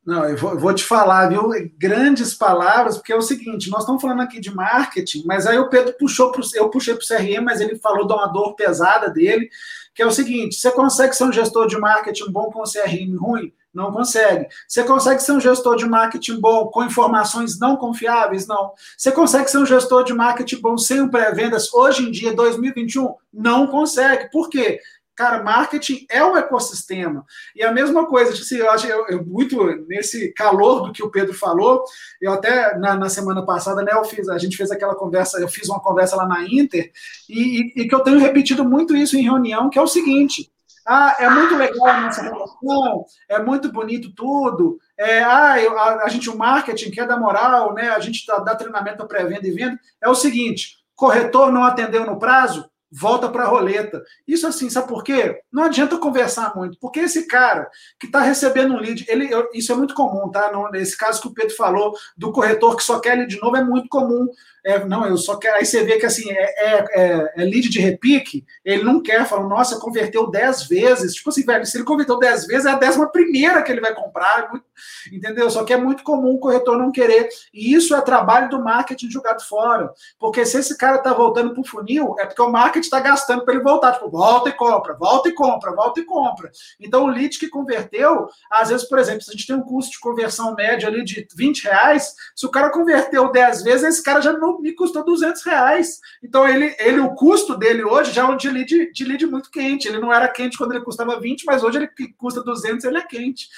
Não, 0.06 0.24
eu 0.24 0.36
vou, 0.36 0.52
eu 0.52 0.58
vou, 0.58 0.72
te 0.72 0.84
falar, 0.84 1.28
viu? 1.28 1.50
Grandes 1.76 2.32
palavras, 2.32 2.96
porque 2.96 3.12
é 3.12 3.16
o 3.16 3.22
seguinte: 3.22 3.68
nós 3.68 3.80
estamos 3.80 4.00
falando 4.00 4.22
aqui 4.22 4.38
de 4.38 4.54
marketing, 4.54 5.24
mas 5.26 5.48
aí 5.48 5.58
o 5.58 5.68
Pedro 5.68 5.94
puxou 5.98 6.30
para 6.30 6.42
eu 6.54 6.70
puxei 6.70 6.94
para 6.94 7.02
o 7.02 7.06
CRM, 7.06 7.44
mas 7.44 7.60
ele 7.60 7.76
falou 7.76 8.06
de 8.06 8.12
uma 8.12 8.28
dor 8.28 8.54
pesada 8.54 9.10
dele, 9.10 9.50
que 9.92 10.00
é 10.00 10.06
o 10.06 10.12
seguinte: 10.12 10.54
você 10.54 10.70
consegue 10.70 11.16
ser 11.16 11.24
um 11.24 11.32
gestor 11.32 11.66
de 11.66 11.76
marketing 11.76 12.30
bom 12.30 12.52
com 12.52 12.62
CRM 12.62 13.16
ruim? 13.18 13.52
Não 13.74 13.92
consegue. 13.92 14.46
Você 14.66 14.84
consegue 14.84 15.20
ser 15.20 15.32
um 15.32 15.40
gestor 15.40 15.76
de 15.76 15.84
marketing 15.84 16.40
bom 16.40 16.68
com 16.68 16.82
informações 16.82 17.58
não 17.58 17.76
confiáveis? 17.76 18.46
Não. 18.46 18.72
Você 18.96 19.12
consegue 19.12 19.50
ser 19.50 19.58
um 19.58 19.66
gestor 19.66 20.02
de 20.02 20.14
marketing 20.14 20.62
bom 20.62 20.78
sem 20.78 21.02
um 21.02 21.08
pré-vendas 21.08 21.74
hoje 21.74 22.08
em 22.08 22.10
dia, 22.10 22.32
2021? 22.32 23.14
Não 23.34 23.66
consegue. 23.66 24.30
Por 24.30 24.48
quê? 24.48 24.80
Cara, 25.16 25.42
marketing 25.42 26.06
é 26.10 26.22
um 26.22 26.36
ecossistema. 26.36 27.24
E 27.54 27.64
a 27.64 27.72
mesma 27.72 28.04
coisa, 28.06 28.32
assim, 28.32 28.58
eu 28.58 28.70
acho 28.70 28.86
eu, 28.86 29.06
eu, 29.08 29.24
muito 29.24 29.64
nesse 29.88 30.30
calor 30.34 30.86
do 30.86 30.92
que 30.92 31.02
o 31.02 31.10
Pedro 31.10 31.32
falou, 31.32 31.82
eu 32.20 32.32
até 32.32 32.76
na, 32.76 32.94
na, 32.94 33.08
semana 33.08 33.44
passada, 33.44 33.82
né, 33.82 33.92
eu 33.94 34.04
fiz, 34.04 34.28
a 34.28 34.36
gente 34.36 34.58
fez 34.58 34.70
aquela 34.70 34.94
conversa, 34.94 35.40
eu 35.40 35.48
fiz 35.48 35.70
uma 35.70 35.80
conversa 35.80 36.16
lá 36.16 36.28
na 36.28 36.44
Inter, 36.44 36.92
e, 37.30 37.60
e, 37.60 37.82
e 37.82 37.88
que 37.88 37.94
eu 37.94 38.00
tenho 38.00 38.18
repetido 38.18 38.62
muito 38.62 38.94
isso 38.94 39.16
em 39.16 39.22
reunião, 39.22 39.70
que 39.70 39.78
é 39.78 39.82
o 39.82 39.86
seguinte. 39.86 40.52
Ah, 40.86 41.16
é 41.18 41.28
muito 41.30 41.56
legal 41.56 41.86
a 41.86 42.00
nossa 42.02 42.22
relação, 42.22 43.06
é 43.28 43.42
muito 43.42 43.72
bonito 43.72 44.12
tudo. 44.14 44.78
É, 44.98 45.24
ah, 45.24 45.60
eu, 45.60 45.76
a, 45.78 46.04
a, 46.04 46.08
gente, 46.08 46.28
o 46.28 46.36
marketing 46.36 46.90
quer 46.90 47.08
dar 47.08 47.18
moral, 47.18 47.72
né? 47.72 47.88
A 47.88 47.98
gente 48.00 48.24
dá, 48.26 48.38
dá 48.38 48.54
treinamento 48.54 48.98
para 48.98 49.06
pré-venda 49.06 49.48
e 49.48 49.50
venda. 49.50 49.80
É 50.00 50.08
o 50.08 50.14
seguinte: 50.14 50.76
corretor 50.94 51.50
não 51.50 51.64
atendeu 51.64 52.06
no 52.06 52.18
prazo, 52.18 52.70
volta 52.98 53.28
para 53.28 53.44
a 53.44 53.48
roleta. 53.48 54.02
Isso 54.26 54.46
assim, 54.46 54.70
sabe 54.70 54.88
por 54.88 55.04
quê? 55.04 55.40
Não 55.52 55.64
adianta 55.64 55.98
conversar 55.98 56.54
muito, 56.56 56.78
porque 56.80 57.00
esse 57.00 57.26
cara 57.26 57.68
que 57.98 58.06
está 58.06 58.20
recebendo 58.20 58.74
um 58.74 58.78
lead, 58.78 59.04
ele, 59.08 59.28
isso 59.52 59.70
é 59.70 59.74
muito 59.74 59.94
comum, 59.94 60.30
tá? 60.30 60.50
Nesse 60.72 60.96
caso 60.96 61.20
que 61.20 61.28
o 61.28 61.34
Pedro 61.34 61.54
falou, 61.54 61.94
do 62.16 62.32
corretor 62.32 62.76
que 62.76 62.82
só 62.82 62.98
quer 62.98 63.16
lead 63.16 63.38
novo, 63.40 63.56
é 63.56 63.64
muito 63.64 63.88
comum 63.88 64.28
é, 64.66 64.84
não, 64.84 65.06
eu 65.06 65.16
só 65.16 65.36
quero. 65.36 65.58
Aí 65.58 65.64
você 65.64 65.84
vê 65.84 65.96
que 65.96 66.04
assim, 66.04 66.28
é, 66.28 66.42
é, 66.42 66.86
é, 66.90 67.32
é 67.36 67.44
lead 67.44 67.68
de 67.68 67.78
repique, 67.78 68.44
ele 68.64 68.82
não 68.82 69.00
quer, 69.00 69.24
fala, 69.24 69.46
nossa, 69.46 69.78
converteu 69.78 70.28
10 70.28 70.66
vezes. 70.66 71.14
Tipo 71.14 71.30
assim, 71.30 71.44
velho, 71.44 71.64
se 71.64 71.76
ele 71.76 71.84
converteu 71.84 72.18
10 72.18 72.48
vezes, 72.48 72.66
é 72.66 72.70
a 72.70 72.76
décima 72.76 73.08
primeira 73.08 73.62
que 73.62 73.70
ele 73.70 73.80
vai 73.80 73.94
comprar, 73.94 74.50
é 74.52 75.14
entendeu? 75.14 75.48
Só 75.50 75.62
que 75.62 75.72
é 75.72 75.76
muito 75.76 76.02
comum 76.02 76.34
o 76.34 76.40
corretor 76.40 76.76
não 76.76 76.90
querer. 76.90 77.28
E 77.54 77.74
isso 77.74 77.94
é 77.94 78.00
trabalho 78.00 78.50
do 78.50 78.60
marketing 78.60 79.08
jogado 79.08 79.40
fora. 79.40 79.88
Porque 80.18 80.44
se 80.44 80.58
esse 80.58 80.76
cara 80.76 80.98
tá 80.98 81.14
voltando 81.14 81.54
pro 81.54 81.62
funil, 81.62 82.16
é 82.18 82.26
porque 82.26 82.42
o 82.42 82.50
marketing 82.50 82.85
está 82.86 83.00
gastando 83.00 83.44
para 83.44 83.54
ele 83.54 83.62
voltar. 83.62 83.92
Tipo, 83.92 84.10
volta 84.10 84.48
e 84.48 84.52
compra, 84.52 84.94
volta 84.94 85.28
e 85.28 85.32
compra, 85.32 85.74
volta 85.74 86.00
e 86.00 86.04
compra. 86.04 86.50
Então, 86.80 87.04
o 87.04 87.08
lead 87.08 87.38
que 87.38 87.48
converteu, 87.48 88.28
às 88.50 88.68
vezes, 88.68 88.88
por 88.88 88.98
exemplo, 88.98 89.22
se 89.22 89.30
a 89.30 89.32
gente 89.32 89.46
tem 89.46 89.56
um 89.56 89.62
custo 89.62 89.92
de 89.92 90.00
conversão 90.00 90.54
médio 90.54 90.88
ali 90.88 91.04
de 91.04 91.26
20 91.34 91.64
reais, 91.64 92.14
se 92.34 92.46
o 92.46 92.50
cara 92.50 92.70
converteu 92.70 93.30
10 93.30 93.62
vezes, 93.62 93.82
esse 93.84 94.02
cara 94.02 94.20
já 94.20 94.32
não 94.32 94.58
me 94.60 94.74
custou 94.74 95.04
200 95.04 95.42
reais. 95.44 96.00
Então, 96.22 96.48
ele, 96.48 96.74
ele 96.78 97.00
o 97.00 97.14
custo 97.14 97.56
dele 97.56 97.84
hoje 97.84 98.12
já 98.12 98.22
é 98.22 98.24
um 98.24 98.36
de 98.36 98.48
lead, 98.48 98.92
de 98.92 99.04
lead 99.04 99.26
muito 99.26 99.50
quente. 99.50 99.88
Ele 99.88 99.98
não 99.98 100.12
era 100.12 100.28
quente 100.28 100.58
quando 100.58 100.72
ele 100.72 100.84
custava 100.84 101.20
20, 101.20 101.44
mas 101.44 101.62
hoje 101.62 101.78
ele 101.78 101.90
custa 102.16 102.42
200, 102.42 102.84
ele 102.84 102.98
é 102.98 103.02
quente. 103.02 103.48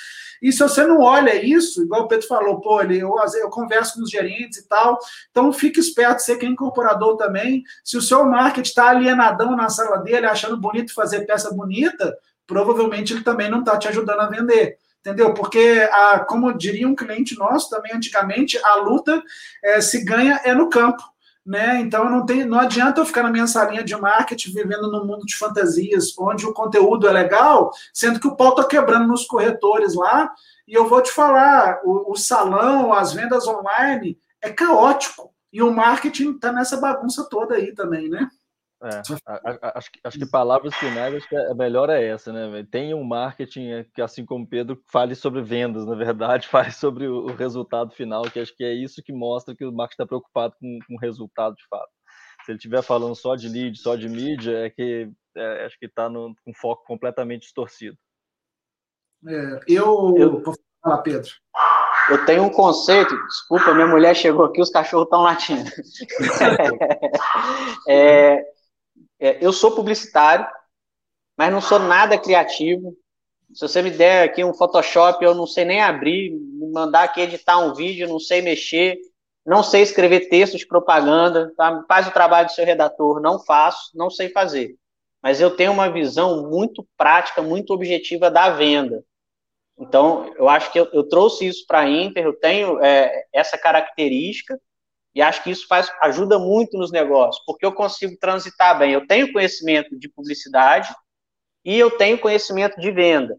E 0.43 0.53
se 0.53 0.59
você 0.59 0.87
não 0.87 1.01
olha 1.01 1.35
isso, 1.45 1.83
igual 1.83 2.03
o 2.03 2.09
Pedro 2.09 2.27
falou, 2.27 2.61
pô, 2.61 2.81
ele, 2.81 2.99
eu, 2.99 3.15
eu 3.41 3.51
converso 3.51 3.95
com 3.95 4.03
os 4.03 4.11
gerentes 4.11 4.59
e 4.59 4.69
tal, 4.69 4.99
então 5.31 5.53
fique 5.53 5.81
esperto, 5.81 6.21
você 6.21 6.37
que 6.37 6.47
é 6.47 6.49
incorporador 6.49 7.17
também, 7.17 7.63
se 7.85 7.97
o 7.97 8.03
seu 8.03 8.25
marketing 8.25 8.69
está 8.69 8.91
alienadão 8.91 9.57
na 9.57 9.69
sala 9.69 9.99
dele, 9.99 10.27
achando 10.27 10.57
bonito 10.57 10.95
fazer 10.95 11.27
peça 11.27 11.53
bonita, 11.53 12.17
provavelmente 12.47 13.13
ele 13.13 13.23
também 13.23 13.51
não 13.51 13.61
está 13.61 13.77
te 13.79 13.89
ajudando 13.89 14.21
a 14.21 14.29
vender 14.29 14.79
entendeu? 15.01 15.33
Porque, 15.33 15.89
a, 15.91 16.21
como 16.21 16.53
diria 16.53 16.87
um 16.87 16.95
cliente 16.95 17.39
nosso 17.39 17.71
também 17.71 17.95
antigamente, 17.95 18.59
a 18.63 18.75
luta 18.75 19.23
é, 19.65 19.81
se 19.81 20.05
ganha 20.05 20.41
é 20.45 20.55
no 20.55 20.69
campo 20.69 21.03
né? 21.49 21.81
Então 21.81 22.11
não 22.11 22.27
tem, 22.27 22.45
não 22.45 22.61
adianta 22.61 23.01
eu 23.01 23.07
ficar 23.07 23.23
na 23.23 23.33
minha 23.33 23.47
salinha 23.47 23.83
de 23.83 23.97
marketing 23.97 24.53
vivendo 24.53 24.93
num 24.93 25.07
mundo 25.07 25.25
de 25.25 25.35
fantasias, 25.35 26.13
onde 26.19 26.45
o 26.45 26.53
conteúdo 26.53 27.09
é 27.09 27.11
legal, 27.11 27.73
sendo 27.95 28.21
que 28.21 28.29
o 28.29 28.37
pau 28.37 28.51
está 28.51 28.65
quebrando 28.65 29.09
nos 29.09 29.25
corretores 29.25 29.95
lá. 29.95 30.31
E 30.67 30.75
eu 30.75 30.87
vou 30.87 31.01
te 31.01 31.11
falar, 31.11 31.81
o, 31.83 32.13
o 32.13 32.17
salão, 32.17 32.93
as 32.93 33.15
vendas 33.15 33.49
online 33.49 34.19
é 34.43 34.51
caótico 34.51 35.33
e 35.51 35.63
o 35.63 35.73
marketing 35.73 36.33
está 36.33 36.53
nessa 36.53 36.77
bagunça 36.77 37.27
toda 37.31 37.55
aí 37.55 37.75
também, 37.75 38.11
né? 38.11 38.29
É, 38.81 39.03
acho, 39.75 39.91
que, 39.91 40.01
acho 40.05 40.19
que 40.19 40.31
palavras 40.31 40.73
finais, 40.77 41.13
acho 41.13 41.29
que 41.29 41.35
a 41.35 41.55
melhor 41.55 41.91
é 41.91 42.07
essa, 42.07 42.33
né? 42.33 42.65
Tem 42.71 42.95
um 42.95 43.03
marketing 43.03 43.71
é, 43.71 43.85
que, 43.93 44.01
assim 44.01 44.25
como 44.25 44.47
Pedro, 44.47 44.81
fale 44.87 45.17
sobre 45.17 45.43
vendas, 45.43 45.85
na 45.85 45.97
verdade, 45.97 46.47
fale 46.47 46.71
sobre 46.71 47.09
o, 47.09 47.27
resultado 47.27 47.93
final, 47.93 48.23
que 48.23 48.39
acho 48.39 48.57
que 48.57 48.63
é 48.63 48.73
isso 48.73 49.03
que 49.03 49.13
mostra 49.13 49.55
que 49.55 49.65
o 49.65 49.73
marketing 49.73 49.95
está 49.95 50.07
preocupado 50.07 50.55
com, 50.61 50.79
com 50.87 50.95
o 50.95 50.99
resultado 50.99 51.57
de 51.57 51.67
fato. 51.69 51.91
Se 52.45 52.53
ele 52.53 52.59
estiver 52.59 52.83
falando 52.83 53.17
só 53.17 53.35
de 53.35 53.49
lead, 53.49 53.77
só 53.79 53.97
de 53.97 54.09
mídia, 54.09 54.59
é 54.59 54.71
que 54.71 55.11
é, 55.37 55.67
acho 55.67 55.77
que 55.79 55.87
está 55.87 56.09
com 56.09 56.35
um 56.47 56.55
foco 56.55 56.85
completamente 56.85 57.43
distorcido. 57.43 57.97
É, 59.27 59.61
eu. 59.67 60.15
eu... 60.17 60.43
Fala, 60.81 61.03
Pedro. 61.03 61.31
Eu 62.09 62.25
tenho 62.25 62.45
um 62.45 62.51
conceito, 62.51 63.15
desculpa, 63.27 63.75
minha 63.75 63.87
mulher 63.87 64.15
chegou 64.15 64.47
aqui, 64.47 64.63
os 64.63 64.71
cachorros 64.71 65.07
estão 65.07 65.23
latindo. 65.23 65.69
é, 67.89 68.43
é, 69.19 69.45
eu 69.45 69.53
sou 69.53 69.75
publicitário, 69.75 70.47
mas 71.37 71.53
não 71.53 71.61
sou 71.61 71.79
nada 71.79 72.19
criativo. 72.19 72.97
Se 73.53 73.67
você 73.67 73.81
me 73.81 73.91
der 73.91 74.25
aqui 74.25 74.45
um 74.45 74.55
Photoshop, 74.55 75.25
eu 75.25 75.35
não 75.35 75.47
sei 75.47 75.65
nem 75.65 75.81
abrir, 75.81 76.31
me 76.31 76.71
mandar 76.71 77.05
aqui 77.05 77.21
editar 77.21 77.59
um 77.59 77.75
vídeo, 77.75 78.09
não 78.09 78.19
sei 78.19 78.43
mexer, 78.43 78.99
não 79.47 79.63
sei 79.63 79.83
escrever 79.83 80.29
texto 80.29 80.59
de 80.59 80.67
propaganda, 80.67 81.53
tá? 81.57 81.85
faz 81.89 82.07
o 82.07 82.13
trabalho 82.13 82.49
do 82.49 82.53
seu 82.53 82.67
redator, 82.67 83.21
não 83.21 83.39
faço, 83.39 83.91
não 83.95 84.11
sei 84.11 84.29
fazer. 84.29 84.77
Mas 85.23 85.41
eu 85.41 85.57
tenho 85.57 85.73
uma 85.73 85.91
visão 85.91 86.49
muito 86.49 86.87
prática, 86.97 87.41
muito 87.43 87.73
objetiva 87.73 88.31
da 88.31 88.51
venda. 88.51 89.03
Então, 89.79 90.33
eu 90.37 90.49
acho 90.49 90.73
que 90.73 90.79
eu, 90.79 90.89
eu 90.93 91.09
trouxe 91.09 91.47
isso 91.47 91.65
para 91.67 91.81
a 91.81 91.89
Inter, 91.89 92.25
eu 92.25 92.33
tenho 92.35 92.79
é, 92.83 93.25
essa 93.33 93.57
característica, 93.57 94.61
e 95.15 95.23
acho 95.23 95.43
que 95.43 95.51
isso 95.51 95.67
faz, 95.67 95.91
ajuda 96.03 96.39
muito 96.39 96.77
nos 96.77 96.93
negócios, 96.93 97.43
porque 97.47 97.65
eu 97.65 97.73
consigo 97.73 98.17
transitar 98.21 98.79
bem. 98.79 98.93
Eu 98.93 99.07
tenho 99.07 99.33
conhecimento 99.33 99.99
de 99.99 100.09
publicidade 100.09 100.95
e 101.65 101.79
eu 101.79 101.91
tenho 101.91 102.19
conhecimento 102.19 102.81
de 102.81 102.91
venda. 102.91 103.37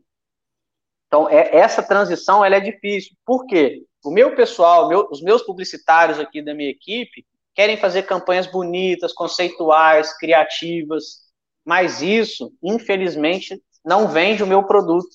Então, 1.07 1.30
é, 1.30 1.55
essa 1.55 1.82
transição 1.82 2.43
ela 2.43 2.55
é 2.55 2.59
difícil. 2.59 3.15
Por 3.26 3.45
quê? 3.45 3.84
O 4.03 4.11
meu 4.11 4.36
pessoal, 4.36 4.88
meu, 4.88 5.07
os 5.11 5.22
meus 5.22 5.41
publicitários 5.41 6.20
aqui 6.20 6.41
da 6.41 6.53
minha 6.53 6.70
equipe, 6.70 7.26
querem 7.55 7.78
fazer 7.78 8.03
campanhas 8.03 8.47
bonitas, 8.47 9.13
conceituais, 9.13 10.15
criativas, 10.17 11.30
mas 11.65 12.01
isso, 12.01 12.53
infelizmente, 12.63 13.61
não 13.84 14.07
vende 14.07 14.43
o 14.43 14.47
meu 14.47 14.63
produto. 14.63 15.09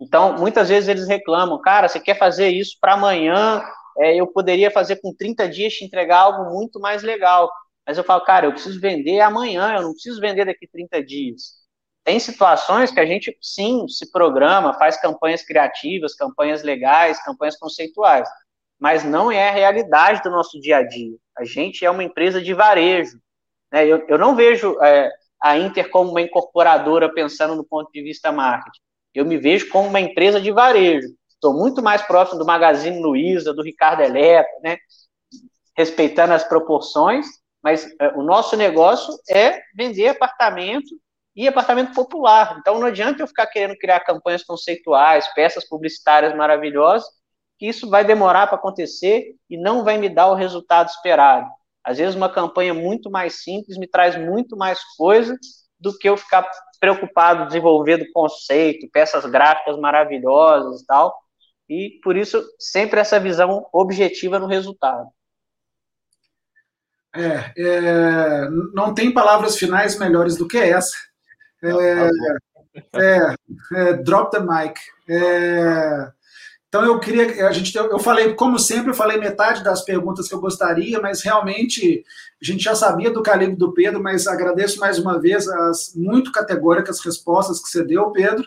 Então, 0.00 0.36
muitas 0.36 0.68
vezes 0.68 0.88
eles 0.88 1.06
reclamam, 1.06 1.60
cara, 1.60 1.88
você 1.88 2.00
quer 2.00 2.18
fazer 2.18 2.48
isso 2.48 2.76
para 2.80 2.94
amanhã, 2.94 3.62
é, 3.98 4.14
eu 4.16 4.26
poderia 4.26 4.70
fazer 4.70 4.96
com 4.96 5.14
30 5.14 5.48
dias 5.48 5.74
te 5.74 5.84
entregar 5.84 6.18
algo 6.18 6.52
muito 6.52 6.80
mais 6.80 7.02
legal. 7.02 7.50
Mas 7.86 7.98
eu 7.98 8.04
falo, 8.04 8.24
cara, 8.24 8.46
eu 8.46 8.52
preciso 8.52 8.80
vender 8.80 9.20
amanhã, 9.20 9.74
eu 9.74 9.82
não 9.82 9.92
preciso 9.92 10.20
vender 10.20 10.44
daqui 10.44 10.66
30 10.66 11.02
dias. 11.04 11.62
Tem 12.04 12.18
situações 12.18 12.90
que 12.90 13.00
a 13.00 13.06
gente, 13.06 13.36
sim, 13.40 13.86
se 13.88 14.10
programa, 14.10 14.74
faz 14.74 15.00
campanhas 15.00 15.42
criativas, 15.42 16.14
campanhas 16.14 16.62
legais, 16.62 17.22
campanhas 17.24 17.56
conceituais, 17.56 18.28
mas 18.78 19.04
não 19.04 19.30
é 19.30 19.48
a 19.48 19.52
realidade 19.52 20.22
do 20.22 20.30
nosso 20.30 20.60
dia 20.60 20.78
a 20.78 20.82
dia. 20.82 21.16
A 21.38 21.44
gente 21.44 21.84
é 21.84 21.90
uma 21.90 22.02
empresa 22.02 22.42
de 22.42 22.52
varejo. 22.52 23.20
Né? 23.70 23.86
Eu, 23.86 24.04
eu 24.08 24.18
não 24.18 24.34
vejo 24.34 24.76
é, 24.82 25.10
a 25.40 25.56
Inter 25.56 25.88
como 25.90 26.10
uma 26.10 26.20
incorporadora 26.20 27.12
pensando 27.12 27.54
no 27.54 27.64
ponto 27.64 27.90
de 27.92 28.02
vista 28.02 28.32
marketing. 28.32 28.80
Eu 29.14 29.24
me 29.24 29.38
vejo 29.38 29.68
como 29.68 29.88
uma 29.88 30.00
empresa 30.00 30.40
de 30.40 30.50
varejo. 30.50 31.08
Estou 31.42 31.58
muito 31.58 31.82
mais 31.82 32.00
próximo 32.02 32.38
do 32.38 32.44
Magazine 32.44 33.02
Luiza, 33.02 33.52
do 33.52 33.64
Ricardo 33.64 34.00
Eletro, 34.00 34.60
né? 34.62 34.76
respeitando 35.76 36.34
as 36.34 36.44
proporções, 36.44 37.26
mas 37.60 37.84
é, 38.00 38.10
o 38.16 38.22
nosso 38.22 38.56
negócio 38.56 39.12
é 39.28 39.60
vender 39.74 40.06
apartamento 40.06 40.94
e 41.34 41.48
apartamento 41.48 41.94
popular. 41.94 42.58
Então 42.60 42.78
não 42.78 42.86
adianta 42.86 43.24
eu 43.24 43.26
ficar 43.26 43.48
querendo 43.48 43.76
criar 43.76 43.98
campanhas 44.04 44.44
conceituais, 44.44 45.26
peças 45.34 45.68
publicitárias 45.68 46.32
maravilhosas, 46.36 47.08
que 47.58 47.66
isso 47.66 47.90
vai 47.90 48.04
demorar 48.04 48.46
para 48.46 48.56
acontecer 48.56 49.34
e 49.50 49.58
não 49.58 49.82
vai 49.82 49.98
me 49.98 50.08
dar 50.08 50.28
o 50.28 50.36
resultado 50.36 50.90
esperado. 50.90 51.50
Às 51.82 51.98
vezes 51.98 52.14
uma 52.14 52.28
campanha 52.28 52.72
muito 52.72 53.10
mais 53.10 53.42
simples 53.42 53.76
me 53.76 53.88
traz 53.88 54.16
muito 54.16 54.56
mais 54.56 54.78
coisa 54.96 55.36
do 55.80 55.92
que 55.98 56.08
eu 56.08 56.16
ficar 56.16 56.48
preocupado 56.78 57.46
desenvolvendo 57.46 58.06
conceito, 58.12 58.88
peças 58.92 59.26
gráficas 59.26 59.76
maravilhosas 59.76 60.82
e 60.82 60.86
tal, 60.86 61.20
e 61.72 62.00
por 62.02 62.18
isso 62.18 62.44
sempre 62.58 63.00
essa 63.00 63.18
visão 63.18 63.66
objetiva 63.72 64.38
no 64.38 64.46
resultado. 64.46 65.08
É, 67.14 67.52
é, 67.56 68.50
não 68.74 68.92
tem 68.92 69.12
palavras 69.12 69.56
finais 69.56 69.98
melhores 69.98 70.36
do 70.36 70.46
que 70.46 70.58
essa. 70.58 70.94
É, 71.62 72.10
é, 73.00 73.34
é 73.74 73.92
drop 73.94 74.30
the 74.30 74.40
mic. 74.40 74.78
É, 75.08 76.12
então 76.68 76.84
eu 76.84 76.98
queria, 77.00 77.46
a 77.48 77.52
gente, 77.52 77.74
eu 77.74 77.98
falei, 77.98 78.34
como 78.34 78.58
sempre, 78.58 78.90
eu 78.90 78.94
falei 78.94 79.18
metade 79.18 79.62
das 79.62 79.82
perguntas 79.82 80.28
que 80.28 80.34
eu 80.34 80.40
gostaria, 80.40 81.00
mas 81.00 81.22
realmente 81.22 82.04
a 82.40 82.44
gente 82.44 82.64
já 82.64 82.74
sabia 82.74 83.10
do 83.10 83.22
calibre 83.22 83.56
do 83.56 83.72
Pedro, 83.72 84.02
mas 84.02 84.26
agradeço 84.26 84.80
mais 84.80 84.98
uma 84.98 85.18
vez 85.18 85.48
as 85.48 85.94
muito 85.94 86.32
categóricas 86.32 87.00
respostas 87.00 87.62
que 87.62 87.68
você 87.68 87.82
deu, 87.82 88.10
Pedro. 88.10 88.44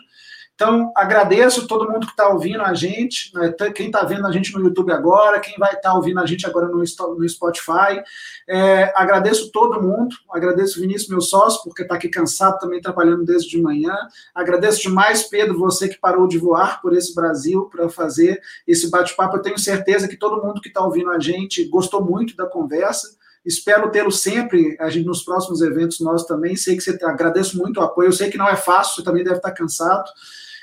Então, 0.56 0.90
agradeço 0.96 1.66
todo 1.66 1.86
mundo 1.86 2.06
que 2.06 2.12
está 2.12 2.30
ouvindo 2.30 2.62
a 2.62 2.72
gente, 2.72 3.30
né, 3.34 3.54
quem 3.74 3.88
está 3.88 4.02
vendo 4.04 4.26
a 4.26 4.32
gente 4.32 4.54
no 4.54 4.64
YouTube 4.64 4.90
agora, 4.90 5.38
quem 5.38 5.54
vai 5.58 5.74
estar 5.74 5.90
tá 5.90 5.94
ouvindo 5.94 6.18
a 6.18 6.24
gente 6.24 6.46
agora 6.46 6.66
no, 6.66 6.78
no 6.78 7.28
Spotify. 7.28 8.02
É, 8.48 8.90
agradeço 8.96 9.52
todo 9.52 9.82
mundo, 9.82 10.16
agradeço 10.32 10.78
o 10.78 10.80
Vinícius, 10.80 11.10
meu 11.10 11.20
sócio, 11.20 11.62
porque 11.62 11.82
está 11.82 11.96
aqui 11.96 12.08
cansado 12.08 12.58
também 12.58 12.80
trabalhando 12.80 13.22
desde 13.22 13.50
de 13.50 13.60
manhã. 13.60 13.94
Agradeço 14.34 14.80
demais, 14.80 15.24
Pedro, 15.24 15.58
você 15.58 15.90
que 15.90 16.00
parou 16.00 16.26
de 16.26 16.38
voar 16.38 16.80
por 16.80 16.96
esse 16.96 17.14
Brasil 17.14 17.66
para 17.66 17.90
fazer 17.90 18.40
esse 18.66 18.90
bate-papo. 18.90 19.36
Eu 19.36 19.42
tenho 19.42 19.58
certeza 19.58 20.08
que 20.08 20.16
todo 20.16 20.42
mundo 20.42 20.62
que 20.62 20.68
está 20.68 20.82
ouvindo 20.82 21.10
a 21.10 21.18
gente 21.18 21.68
gostou 21.68 22.02
muito 22.02 22.34
da 22.34 22.46
conversa. 22.46 23.14
Espero 23.44 23.90
tê-lo 23.90 24.10
sempre 24.10 24.74
a 24.80 24.88
gente, 24.88 25.06
nos 25.06 25.22
próximos 25.22 25.60
eventos 25.60 26.00
nós 26.00 26.24
também. 26.24 26.56
Sei 26.56 26.76
que 26.76 26.82
você 26.82 26.98
agradeço 27.04 27.58
muito 27.58 27.78
o 27.78 27.82
apoio. 27.82 28.08
Eu 28.08 28.12
sei 28.12 28.30
que 28.30 28.38
não 28.38 28.48
é 28.48 28.56
fácil, 28.56 28.94
você 28.94 29.04
também 29.04 29.22
deve 29.22 29.36
estar 29.36 29.52
cansado. 29.52 30.10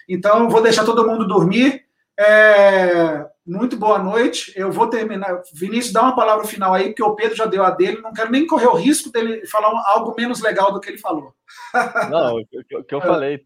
Então, 0.07 0.49
vou 0.49 0.61
deixar 0.61 0.85
todo 0.85 1.07
mundo 1.07 1.27
dormir. 1.27 1.83
É, 2.19 3.25
muito 3.45 3.77
boa 3.77 3.99
noite. 3.99 4.53
Eu 4.55 4.71
vou 4.71 4.89
terminar. 4.89 5.41
Vinícius, 5.53 5.93
dá 5.93 6.01
uma 6.03 6.15
palavra 6.15 6.45
final 6.45 6.73
aí, 6.73 6.87
porque 6.87 7.03
o 7.03 7.15
Pedro 7.15 7.35
já 7.35 7.45
deu 7.45 7.63
a 7.63 7.69
dele. 7.69 8.01
Não 8.01 8.13
quero 8.13 8.31
nem 8.31 8.47
correr 8.47 8.67
o 8.67 8.75
risco 8.75 9.11
dele 9.11 9.45
falar 9.47 9.69
algo 9.87 10.15
menos 10.17 10.41
legal 10.41 10.71
do 10.71 10.79
que 10.79 10.89
ele 10.89 10.97
falou. 10.97 11.33
Não, 12.09 12.37
o 12.37 12.83
que 12.83 12.95
eu 12.95 13.01
falei, 13.01 13.43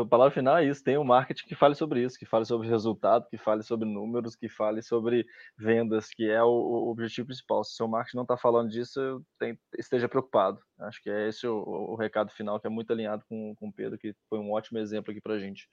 a 0.00 0.04
palavra 0.06 0.32
final 0.32 0.56
é 0.56 0.66
isso: 0.66 0.82
tem 0.82 0.96
um 0.96 1.04
marketing 1.04 1.46
que 1.46 1.54
fale 1.54 1.74
sobre 1.74 2.02
isso, 2.02 2.18
que 2.18 2.26
fale 2.26 2.44
sobre 2.44 2.68
resultado, 2.68 3.26
que 3.28 3.36
fale 3.36 3.62
sobre 3.62 3.88
números, 3.88 4.36
que 4.36 4.48
fale 4.48 4.82
sobre 4.82 5.26
vendas, 5.58 6.08
que 6.08 6.30
é 6.30 6.42
o, 6.42 6.48
o 6.48 6.90
objetivo 6.90 7.26
principal. 7.26 7.64
Se 7.64 7.72
o 7.72 7.76
seu 7.76 7.88
marketing 7.88 8.16
não 8.16 8.22
está 8.22 8.36
falando 8.36 8.70
disso, 8.70 9.22
tem, 9.38 9.58
esteja 9.76 10.08
preocupado. 10.08 10.60
Acho 10.78 11.02
que 11.02 11.10
é 11.10 11.28
esse 11.28 11.46
o, 11.46 11.56
o, 11.56 11.96
recado 11.96 12.30
final, 12.30 12.58
que 12.58 12.66
é 12.66 12.70
muito 12.70 12.92
alinhado 12.92 13.24
com, 13.28 13.54
com 13.56 13.68
o 13.68 13.72
Pedro, 13.72 13.98
que 13.98 14.14
foi 14.28 14.38
um 14.38 14.52
ótimo 14.52 14.78
exemplo 14.78 15.10
aqui 15.10 15.20
para 15.20 15.34
a 15.34 15.38
gente. 15.38 15.68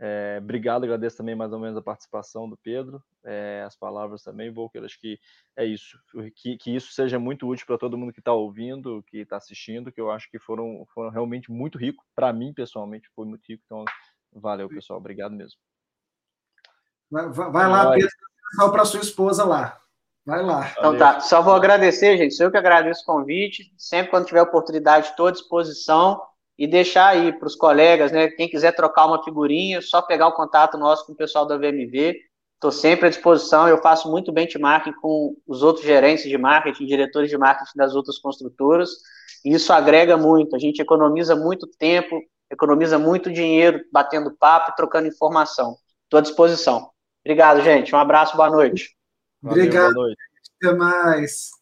É, 0.00 0.38
obrigado, 0.40 0.84
agradeço 0.84 1.16
também 1.16 1.34
mais 1.34 1.52
ou 1.52 1.58
menos 1.58 1.76
a 1.76 1.82
participação 1.82 2.48
do 2.48 2.56
Pedro, 2.56 3.02
é, 3.24 3.64
as 3.66 3.74
palavras 3.74 4.22
também, 4.22 4.52
Volker, 4.52 4.84
acho 4.84 5.00
que 5.00 5.18
é 5.56 5.64
isso, 5.64 5.98
que, 6.36 6.56
que 6.56 6.76
isso 6.76 6.92
seja 6.92 7.18
muito 7.18 7.48
útil 7.48 7.66
para 7.66 7.78
todo 7.78 7.98
mundo 7.98 8.12
que 8.12 8.20
está 8.20 8.32
ouvindo, 8.32 9.02
que 9.08 9.18
está 9.18 9.38
assistindo, 9.38 9.90
que 9.90 10.00
eu 10.00 10.08
acho 10.08 10.30
que 10.30 10.38
foram, 10.38 10.86
foram 10.94 11.10
realmente 11.10 11.50
muito 11.50 11.76
ricos, 11.76 12.06
para 12.14 12.32
mim 12.32 12.52
pessoalmente 12.54 13.08
foi 13.12 13.26
muito 13.26 13.42
rico, 13.48 13.64
então 13.66 13.84
valeu 14.32 14.68
pessoal, 14.68 15.00
obrigado 15.00 15.32
mesmo. 15.32 15.58
Vai, 17.10 17.28
vai 17.30 17.68
lá, 17.68 17.90
Pedro, 17.90 18.08
só 18.54 18.70
para 18.70 18.84
sua 18.84 19.00
esposa 19.00 19.44
lá. 19.44 19.80
Vai 20.24 20.42
lá. 20.42 20.70
Então 20.76 20.96
tá, 20.96 21.20
só 21.20 21.40
vou 21.40 21.54
agradecer, 21.54 22.18
gente. 22.18 22.34
Sou 22.34 22.46
eu 22.46 22.50
que 22.50 22.58
agradeço 22.58 23.00
o 23.02 23.06
convite. 23.06 23.72
Sempre 23.78 24.10
quando 24.10 24.26
tiver 24.26 24.42
oportunidade, 24.42 25.06
estou 25.06 25.28
à 25.28 25.30
disposição. 25.30 26.20
E 26.58 26.66
deixar 26.66 27.08
aí 27.08 27.32
para 27.32 27.46
os 27.46 27.54
colegas, 27.54 28.10
né? 28.10 28.28
Quem 28.28 28.48
quiser 28.48 28.72
trocar 28.72 29.06
uma 29.06 29.22
figurinha, 29.22 29.80
só 29.80 30.02
pegar 30.02 30.26
o 30.26 30.32
contato 30.32 30.76
nosso 30.76 31.06
com 31.06 31.12
o 31.12 31.16
pessoal 31.16 31.46
da 31.46 31.56
VMV. 31.56 32.16
Estou 32.54 32.72
sempre 32.72 33.06
à 33.06 33.08
disposição. 33.08 33.68
Eu 33.68 33.78
faço 33.80 34.10
muito 34.10 34.32
benchmarking 34.32 34.92
com 35.00 35.36
os 35.46 35.62
outros 35.62 35.86
gerentes 35.86 36.24
de 36.24 36.36
marketing, 36.36 36.86
diretores 36.86 37.30
de 37.30 37.38
marketing 37.38 37.76
das 37.76 37.94
outras 37.94 38.18
construtoras. 38.18 38.90
E 39.44 39.54
isso 39.54 39.72
agrega 39.72 40.16
muito. 40.16 40.56
A 40.56 40.58
gente 40.58 40.82
economiza 40.82 41.36
muito 41.36 41.68
tempo, 41.78 42.20
economiza 42.50 42.98
muito 42.98 43.32
dinheiro 43.32 43.80
batendo 43.92 44.36
papo 44.36 44.72
e 44.72 44.74
trocando 44.74 45.06
informação. 45.06 45.76
Estou 46.04 46.18
à 46.18 46.20
disposição. 46.20 46.90
Obrigado, 47.24 47.62
gente. 47.62 47.94
Um 47.94 47.98
abraço, 47.98 48.36
boa 48.36 48.50
noite. 48.50 48.96
Valeu, 49.40 49.64
Obrigado. 49.64 49.94
Boa 49.94 50.06
noite. 50.06 50.22
Até 50.60 50.74
mais. 50.74 51.57